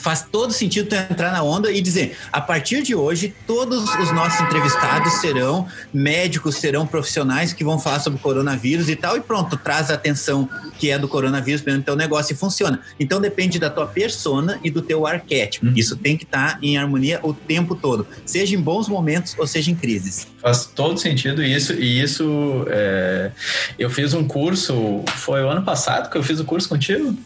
faz 0.00 0.26
todo 0.30 0.52
sentido 0.52 0.88
tu 0.88 0.94
entrar 0.94 1.32
na 1.32 1.42
onda 1.42 1.70
e 1.70 1.80
dizer: 1.80 2.16
a 2.32 2.40
partir 2.40 2.82
de 2.82 2.94
hoje, 2.94 3.34
todos 3.46 3.82
os 3.96 4.12
nossos 4.12 4.40
entrevistados 4.40 5.14
serão 5.14 5.68
médicos, 5.92 6.56
serão 6.56 6.86
profissionais 6.86 7.52
que 7.52 7.62
vão 7.62 7.78
falar 7.78 8.00
sobre 8.00 8.18
coronavírus 8.18 8.88
e 8.88 8.96
tal, 8.96 9.16
e 9.16 9.20
pronto, 9.20 9.56
traz 9.56 9.90
a 9.90 9.94
atenção 9.94 10.48
que 10.78 10.90
é 10.90 10.98
do 10.98 11.06
coronavírus 11.06 11.60
para 11.60 11.74
o 11.74 11.82
teu 11.82 11.96
negócio 11.96 12.32
e 12.32 12.36
funciona. 12.36 12.80
Então 12.98 13.20
depende 13.20 13.58
da 13.58 13.68
tua 13.68 13.86
persona 13.86 14.58
e 14.64 14.70
do 14.70 14.82
teu 14.82 15.06
arquétipo. 15.06 15.66
Uhum. 15.66 15.74
Isso 15.76 15.96
tem 15.96 16.16
que 16.16 16.24
estar 16.24 16.54
tá 16.54 16.58
em 16.62 16.78
harmonia 16.78 17.20
o 17.22 17.34
tempo 17.34 17.74
todo, 17.74 18.06
seja 18.24 18.56
em 18.56 18.60
bons 18.60 18.88
momentos 18.88 19.36
ou 19.38 19.46
seja 19.46 19.70
em 19.70 19.74
crises. 19.74 20.26
Faz 20.40 20.64
todo 20.64 20.98
sentido 20.98 21.42
isso, 21.42 21.74
e 21.74 22.00
isso 22.00 22.64
é... 22.68 23.30
eu 23.78 23.90
fiz 23.90 24.14
um 24.14 24.26
curso, 24.26 25.04
foi 25.16 25.42
o 25.42 25.48
ano 25.48 25.62
passado 25.62 26.10
que 26.10 26.16
eu 26.16 26.22
fiz 26.22 26.40
o 26.40 26.44
curso 26.44 26.68
contigo? 26.68 27.16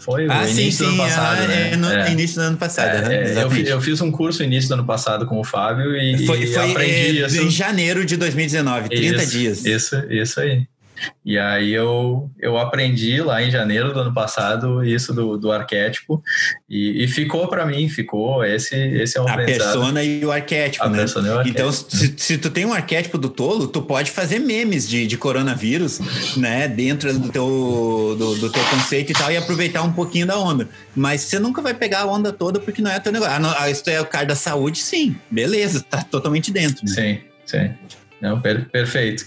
Foi 0.00 0.28
ah, 0.30 0.42
o 0.42 0.46
sim, 0.46 0.62
início 0.62 0.86
sim, 0.86 0.96
do 0.96 1.02
ano 1.02 1.10
passado, 1.10 1.42
ah, 1.42 1.48
né? 1.48 1.70
É, 1.72 1.76
no 1.76 1.90
é. 1.90 2.12
início 2.12 2.36
do 2.36 2.42
ano 2.42 2.56
passado. 2.56 2.88
É, 2.88 3.02
né? 3.02 3.42
eu, 3.42 3.52
eu, 3.52 3.80
fiz 3.80 4.00
um 4.00 4.12
curso 4.12 4.38
no 4.38 4.44
início 4.44 4.68
do 4.68 4.74
ano 4.74 4.84
passado 4.84 5.26
com 5.26 5.40
o 5.40 5.44
Fábio 5.44 5.96
e, 5.96 6.24
foi, 6.24 6.46
foi 6.46 6.70
aprendi 6.70 7.22
é, 7.22 7.26
isso. 7.26 7.42
Em 7.42 7.50
janeiro 7.50 8.04
de 8.04 8.16
2019, 8.16 8.88
30 8.88 9.22
isso, 9.22 9.30
dias. 9.32 9.64
Isso, 9.64 9.96
isso 10.08 10.40
aí. 10.40 10.64
E 11.24 11.38
aí 11.38 11.72
eu, 11.72 12.30
eu 12.38 12.56
aprendi 12.56 13.20
lá 13.20 13.42
em 13.42 13.50
janeiro 13.50 13.92
do 13.92 14.00
ano 14.00 14.14
passado 14.14 14.84
isso 14.84 15.12
do, 15.12 15.36
do 15.36 15.52
arquétipo 15.52 16.22
e, 16.68 17.04
e 17.04 17.08
ficou 17.08 17.48
para 17.48 17.66
mim, 17.66 17.88
ficou. 17.88 18.44
Esse, 18.44 18.76
esse 18.76 19.18
é 19.18 19.20
um 19.20 19.28
A 19.28 19.36
persona 19.36 20.02
e 20.02 20.24
o 20.24 20.30
arquétipo, 20.30 20.84
a 20.84 20.88
né? 20.88 20.98
Persona 20.98 21.28
e 21.28 21.30
o 21.30 21.38
arquétipo. 21.38 21.58
Então, 21.58 21.72
se, 21.72 22.14
se, 22.16 22.38
tu 22.38 22.50
tem 22.50 22.64
um 22.64 22.72
arquétipo 22.72 23.18
do 23.18 23.28
tolo, 23.28 23.66
tu 23.66 23.82
pode 23.82 24.10
fazer 24.10 24.38
memes 24.38 24.88
de, 24.88 25.06
de 25.06 25.16
coronavírus, 25.16 26.00
né? 26.36 26.68
Dentro 26.68 27.12
do 27.18 27.28
teu, 27.28 28.16
do, 28.18 28.34
do 28.36 28.50
teu 28.50 28.62
conceito 28.64 29.10
e 29.10 29.14
tal, 29.14 29.30
e 29.30 29.36
aproveitar 29.36 29.82
um 29.82 29.92
pouquinho 29.92 30.26
da 30.26 30.38
onda. 30.38 30.68
Mas 30.94 31.22
você 31.22 31.38
nunca 31.38 31.60
vai 31.60 31.74
pegar 31.74 32.02
a 32.02 32.06
onda 32.06 32.32
toda 32.32 32.60
porque 32.60 32.80
não 32.80 32.90
é 32.90 32.98
teu 33.00 33.12
negócio. 33.12 33.34
Ah, 33.34 33.38
não, 33.38 33.54
ah, 33.58 33.70
isso 33.70 33.88
é 33.88 34.00
o 34.00 34.06
cara 34.06 34.26
da 34.26 34.34
saúde, 34.34 34.78
sim. 34.78 35.16
Beleza, 35.30 35.84
tá 35.88 36.02
totalmente 36.02 36.50
dentro. 36.50 36.84
Né? 36.84 36.92
Sim, 36.92 37.20
sim. 37.44 37.70
Não, 38.20 38.40
per 38.40 38.66
perfeito. 38.70 39.24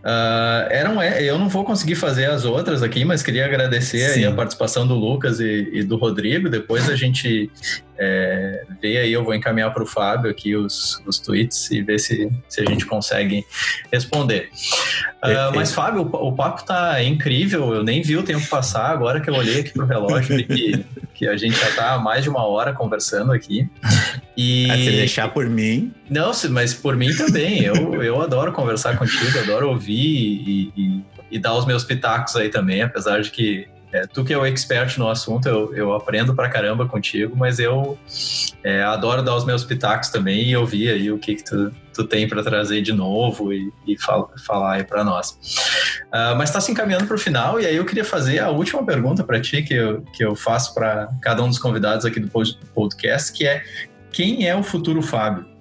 Uh, 0.00 0.66
eram, 0.70 1.00
é, 1.00 1.22
eu 1.22 1.38
não 1.38 1.48
vou 1.48 1.64
conseguir 1.64 1.94
fazer 1.94 2.26
as 2.26 2.44
outras 2.44 2.82
aqui, 2.82 3.04
mas 3.04 3.22
queria 3.22 3.44
agradecer 3.44 4.24
a 4.24 4.32
participação 4.32 4.86
do 4.86 4.94
Lucas 4.94 5.38
e, 5.38 5.68
e, 5.72 5.82
do 5.84 5.96
Rodrigo. 5.96 6.48
Depois 6.48 6.90
a 6.90 6.96
gente 6.96 7.50
é, 7.96 8.64
vê 8.80 8.98
aí, 8.98 9.12
eu 9.12 9.22
vou 9.22 9.32
encaminhar 9.32 9.72
para 9.72 9.84
o 9.84 9.86
Fábio 9.86 10.28
aqui 10.28 10.56
os, 10.56 11.00
os 11.06 11.20
tweets 11.20 11.70
e 11.70 11.82
ver 11.82 12.00
se, 12.00 12.28
se 12.48 12.60
a 12.60 12.64
gente 12.64 12.84
consegue 12.84 13.46
responder. 13.92 14.48
Uh, 15.22 15.54
mas, 15.54 15.72
Fábio, 15.72 16.02
o, 16.02 16.28
o 16.28 16.32
papo 16.32 16.64
tá 16.64 17.00
incrível. 17.02 17.72
Eu 17.72 17.84
nem 17.84 18.02
vi 18.02 18.16
o 18.16 18.24
tempo 18.24 18.44
passar 18.48 18.90
agora 18.90 19.20
que 19.20 19.30
eu 19.30 19.34
olhei 19.34 19.60
aqui 19.60 19.70
pro 19.70 19.86
relógio 19.86 20.36
e 20.36 20.42
que, 20.42 20.84
que 21.22 21.28
a 21.28 21.36
gente 21.36 21.56
já 21.56 21.68
está 21.68 21.94
há 21.94 21.98
mais 22.00 22.24
de 22.24 22.28
uma 22.28 22.44
hora 22.44 22.72
conversando 22.72 23.30
aqui. 23.30 23.70
E... 24.36 24.66
Ah, 24.72 24.76
se 24.76 24.90
deixar 24.90 25.28
por 25.28 25.48
mim. 25.48 25.92
Não, 26.10 26.32
mas 26.50 26.74
por 26.74 26.96
mim 26.96 27.14
também. 27.14 27.62
Eu, 27.62 27.74
eu 28.02 28.20
adoro 28.20 28.50
conversar 28.52 28.98
contigo, 28.98 29.38
adoro 29.38 29.68
ouvir 29.68 29.94
e, 29.94 30.72
e, 30.76 31.04
e 31.32 31.38
dar 31.38 31.54
os 31.54 31.64
meus 31.64 31.84
pitacos 31.84 32.34
aí 32.34 32.48
também, 32.48 32.82
apesar 32.82 33.20
de 33.20 33.30
que 33.30 33.68
é, 33.92 34.06
tu 34.06 34.24
que 34.24 34.32
é 34.32 34.38
o 34.38 34.46
expert 34.46 34.98
no 34.98 35.08
assunto, 35.08 35.46
eu, 35.46 35.74
eu 35.74 35.92
aprendo 35.92 36.34
pra 36.34 36.48
caramba 36.48 36.86
contigo, 36.86 37.36
mas 37.36 37.58
eu 37.58 37.98
é, 38.64 38.82
adoro 38.82 39.22
dar 39.22 39.36
os 39.36 39.44
meus 39.44 39.64
pitacos 39.64 40.08
também 40.08 40.48
e 40.48 40.56
ouvir 40.56 40.88
aí 40.90 41.12
o 41.12 41.18
que, 41.18 41.34
que 41.34 41.44
tu, 41.44 41.70
tu 41.92 42.04
tem 42.04 42.26
para 42.26 42.42
trazer 42.42 42.80
de 42.80 42.92
novo 42.92 43.52
e, 43.52 43.70
e 43.86 43.98
fal, 43.98 44.32
falar 44.46 44.76
aí 44.76 44.84
para 44.84 45.04
nós. 45.04 45.30
Uh, 46.06 46.36
mas 46.36 46.48
está 46.48 46.60
se 46.60 46.72
encaminhando 46.72 47.06
para 47.06 47.16
o 47.16 47.18
final 47.18 47.60
e 47.60 47.66
aí 47.66 47.76
eu 47.76 47.84
queria 47.84 48.04
fazer 48.04 48.38
a 48.38 48.48
última 48.48 48.84
pergunta 48.84 49.22
para 49.22 49.40
ti 49.40 49.62
que 49.62 49.74
eu, 49.74 50.00
que 50.14 50.24
eu 50.24 50.34
faço 50.34 50.74
para 50.74 51.08
cada 51.20 51.42
um 51.42 51.48
dos 51.48 51.58
convidados 51.58 52.06
aqui 52.06 52.18
do 52.18 52.30
podcast, 52.74 53.32
que 53.32 53.46
é 53.46 53.62
quem 54.10 54.46
é 54.46 54.54
o 54.56 54.62
futuro 54.62 55.02
Fábio? 55.02 55.51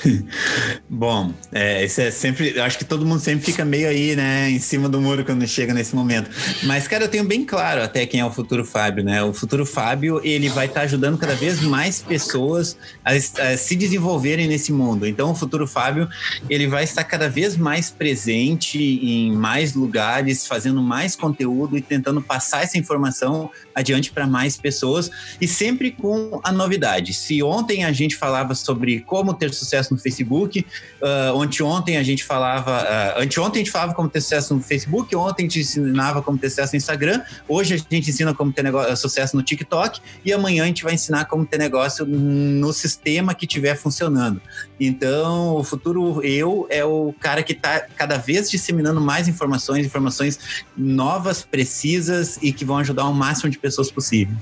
Bom, 0.88 1.32
é, 1.52 1.84
isso 1.84 2.00
é 2.00 2.10
sempre. 2.10 2.52
Eu 2.56 2.64
acho 2.64 2.78
que 2.78 2.84
todo 2.84 3.04
mundo 3.04 3.20
sempre 3.20 3.44
fica 3.44 3.64
meio 3.64 3.88
aí, 3.88 4.16
né, 4.16 4.50
em 4.50 4.58
cima 4.58 4.88
do 4.88 5.00
muro 5.00 5.24
quando 5.24 5.46
chega 5.46 5.72
nesse 5.74 5.94
momento. 5.94 6.30
Mas, 6.64 6.88
cara, 6.88 7.04
eu 7.04 7.08
tenho 7.08 7.24
bem 7.24 7.44
claro 7.44 7.82
até 7.82 8.06
quem 8.06 8.20
é 8.20 8.24
o 8.24 8.30
futuro 8.30 8.64
Fábio, 8.64 9.04
né? 9.04 9.22
O 9.22 9.32
futuro 9.32 9.64
Fábio, 9.64 10.20
ele 10.24 10.48
vai 10.48 10.66
estar 10.66 10.80
tá 10.80 10.86
ajudando 10.86 11.18
cada 11.18 11.34
vez 11.34 11.60
mais 11.60 12.00
pessoas 12.02 12.76
a, 13.04 13.12
a, 13.12 13.56
se 13.56 13.76
desenvolverem 13.76 14.48
nesse 14.48 14.72
mundo. 14.72 15.06
Então, 15.06 15.30
o 15.30 15.34
futuro 15.34 15.66
Fábio, 15.66 16.08
ele 16.48 16.66
vai 16.66 16.84
estar 16.84 17.04
cada 17.04 17.28
vez 17.28 17.56
mais 17.56 17.90
presente 17.90 18.78
em 18.78 19.32
mais 19.32 19.74
lugares, 19.74 20.46
fazendo 20.46 20.82
mais 20.82 21.14
conteúdo 21.14 21.76
e 21.76 21.82
tentando 21.82 22.20
passar 22.22 22.62
essa 22.62 22.78
informação 22.78 23.50
adiante 23.74 24.10
para 24.10 24.26
mais 24.26 24.56
pessoas 24.56 25.10
e 25.40 25.48
sempre 25.48 25.90
com 25.90 26.40
a 26.42 26.52
novidade. 26.52 27.12
Se 27.14 27.42
ontem 27.42 27.84
a 27.84 27.92
gente 27.92 28.16
falava 28.16 28.54
sobre 28.54 29.00
como 29.00 29.34
ter 29.34 29.52
sucesso 29.52 29.81
no 29.90 29.98
Facebook, 29.98 30.64
uh, 31.00 31.64
ontem 31.64 31.96
a 31.96 32.02
gente 32.02 32.24
falava, 32.24 32.82
uh, 32.82 33.22
anteontem 33.22 33.62
a 33.62 33.64
gente 33.64 33.72
falava 33.72 33.94
como 33.94 34.08
ter 34.08 34.20
sucesso 34.20 34.54
no 34.54 34.62
Facebook, 34.62 35.14
ontem 35.16 35.42
a 35.42 35.48
gente 35.48 35.60
ensinava 35.60 36.22
como 36.22 36.38
ter 36.38 36.50
sucesso 36.50 36.72
no 36.72 36.76
Instagram, 36.76 37.22
hoje 37.48 37.74
a 37.74 37.76
gente 37.76 38.10
ensina 38.10 38.34
como 38.34 38.52
ter 38.52 38.62
negócio, 38.62 38.96
sucesso 38.96 39.36
no 39.36 39.42
TikTok 39.42 40.00
e 40.24 40.32
amanhã 40.32 40.64
a 40.64 40.66
gente 40.66 40.82
vai 40.82 40.94
ensinar 40.94 41.24
como 41.26 41.44
ter 41.44 41.58
negócio 41.58 42.06
no 42.06 42.72
sistema 42.72 43.34
que 43.34 43.44
estiver 43.44 43.76
funcionando. 43.76 44.40
Então, 44.78 45.56
o 45.56 45.64
futuro 45.64 46.22
eu 46.24 46.66
é 46.70 46.84
o 46.84 47.14
cara 47.20 47.42
que 47.42 47.52
está 47.52 47.80
cada 47.96 48.16
vez 48.16 48.50
disseminando 48.50 49.00
mais 49.00 49.28
informações, 49.28 49.86
informações 49.86 50.38
novas, 50.76 51.42
precisas 51.42 52.38
e 52.42 52.52
que 52.52 52.64
vão 52.64 52.78
ajudar 52.78 53.04
o 53.06 53.14
máximo 53.14 53.50
de 53.50 53.58
pessoas 53.58 53.90
possível. 53.90 54.36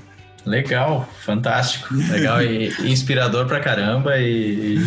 Legal, 0.45 1.07
fantástico, 1.19 1.93
legal 1.93 2.41
e 2.41 2.73
inspirador 2.89 3.45
pra 3.45 3.59
caramba 3.59 4.17
e 4.17 4.79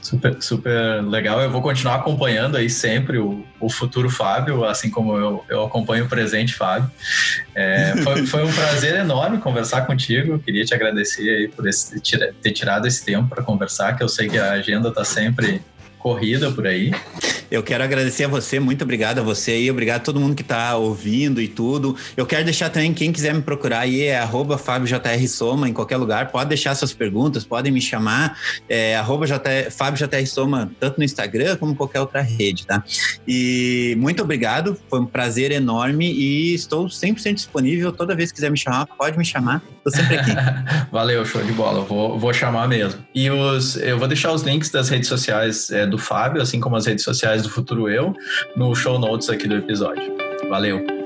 super, 0.00 0.40
super 0.40 1.02
legal. 1.02 1.40
Eu 1.40 1.50
vou 1.50 1.60
continuar 1.60 1.96
acompanhando 1.96 2.56
aí 2.56 2.70
sempre 2.70 3.18
o, 3.18 3.44
o 3.58 3.68
futuro 3.68 4.08
Fábio, 4.08 4.64
assim 4.64 4.88
como 4.88 5.16
eu, 5.16 5.44
eu 5.48 5.64
acompanho 5.64 6.04
o 6.04 6.08
presente 6.08 6.54
Fábio. 6.54 6.88
É, 7.56 7.96
foi, 8.04 8.24
foi 8.24 8.44
um 8.44 8.52
prazer 8.52 8.94
enorme 8.94 9.38
conversar 9.38 9.82
contigo. 9.82 10.38
queria 10.38 10.64
te 10.64 10.72
agradecer 10.72 11.28
aí 11.28 11.48
por 11.48 11.68
esse, 11.68 12.00
ter 12.40 12.52
tirado 12.52 12.86
esse 12.86 13.04
tempo 13.04 13.28
para 13.28 13.42
conversar, 13.42 13.96
que 13.96 14.02
eu 14.02 14.08
sei 14.08 14.28
que 14.28 14.38
a 14.38 14.52
agenda 14.52 14.90
está 14.90 15.04
sempre 15.04 15.60
corrida 15.98 16.52
por 16.52 16.68
aí. 16.68 16.92
Eu 17.50 17.62
quero 17.62 17.82
agradecer 17.82 18.24
a 18.24 18.28
você, 18.28 18.60
muito 18.60 18.82
obrigado 18.82 19.20
a 19.20 19.22
você 19.22 19.58
e 19.58 19.70
obrigado 19.70 20.00
a 20.00 20.04
todo 20.04 20.20
mundo 20.20 20.34
que 20.34 20.42
está 20.42 20.76
ouvindo 20.76 21.40
e 21.40 21.48
tudo. 21.48 21.96
Eu 22.14 22.26
quero 22.26 22.44
deixar 22.44 22.68
também, 22.68 22.92
quem 22.92 23.10
quiser 23.10 23.32
me 23.32 23.40
procurar 23.40 23.80
aí 23.80 24.02
é 24.02 24.18
arroba 24.18 24.60
Soma 25.26 25.68
em 25.68 25.72
qualquer 25.72 25.96
lugar. 25.96 26.30
Pode 26.30 26.50
deixar 26.50 26.74
suas 26.74 26.92
perguntas, 26.92 27.44
podem 27.44 27.72
me 27.72 27.80
chamar, 27.80 28.38
é, 28.68 28.96
arroba 28.96 29.26
Soma, 30.26 30.70
tanto 30.78 30.98
no 30.98 31.04
Instagram 31.04 31.56
como 31.56 31.74
qualquer 31.74 32.00
outra 32.00 32.20
rede, 32.20 32.66
tá? 32.66 32.84
E 33.26 33.96
muito 33.98 34.22
obrigado, 34.22 34.78
foi 34.90 35.00
um 35.00 35.06
prazer 35.06 35.50
enorme 35.50 36.12
e 36.12 36.54
estou 36.54 36.86
100% 36.86 37.34
disponível. 37.34 37.92
Toda 37.92 38.14
vez 38.14 38.30
que 38.30 38.36
quiser 38.36 38.50
me 38.50 38.58
chamar, 38.58 38.86
pode 38.86 39.16
me 39.16 39.24
chamar, 39.24 39.62
estou 39.78 39.92
sempre 39.92 40.18
aqui. 40.18 40.32
Valeu, 40.92 41.24
show 41.24 41.42
de 41.42 41.52
bola, 41.52 41.82
vou, 41.82 42.18
vou 42.18 42.32
chamar 42.34 42.68
mesmo. 42.68 43.00
E 43.14 43.30
os, 43.30 43.76
eu 43.76 43.98
vou 43.98 44.06
deixar 44.06 44.32
os 44.32 44.42
links 44.42 44.70
das 44.70 44.90
redes 44.90 45.08
sociais 45.08 45.70
é, 45.70 45.86
do 45.86 45.96
Fábio, 45.96 46.42
assim 46.42 46.60
como 46.60 46.76
as 46.76 46.84
redes 46.84 47.04
sociais 47.04 47.37
do 47.42 47.50
Futuro 47.50 47.88
Eu, 47.88 48.14
no 48.56 48.74
show 48.74 48.98
notes 48.98 49.28
aqui 49.28 49.46
do 49.46 49.56
episódio. 49.56 50.16
Valeu! 50.48 50.97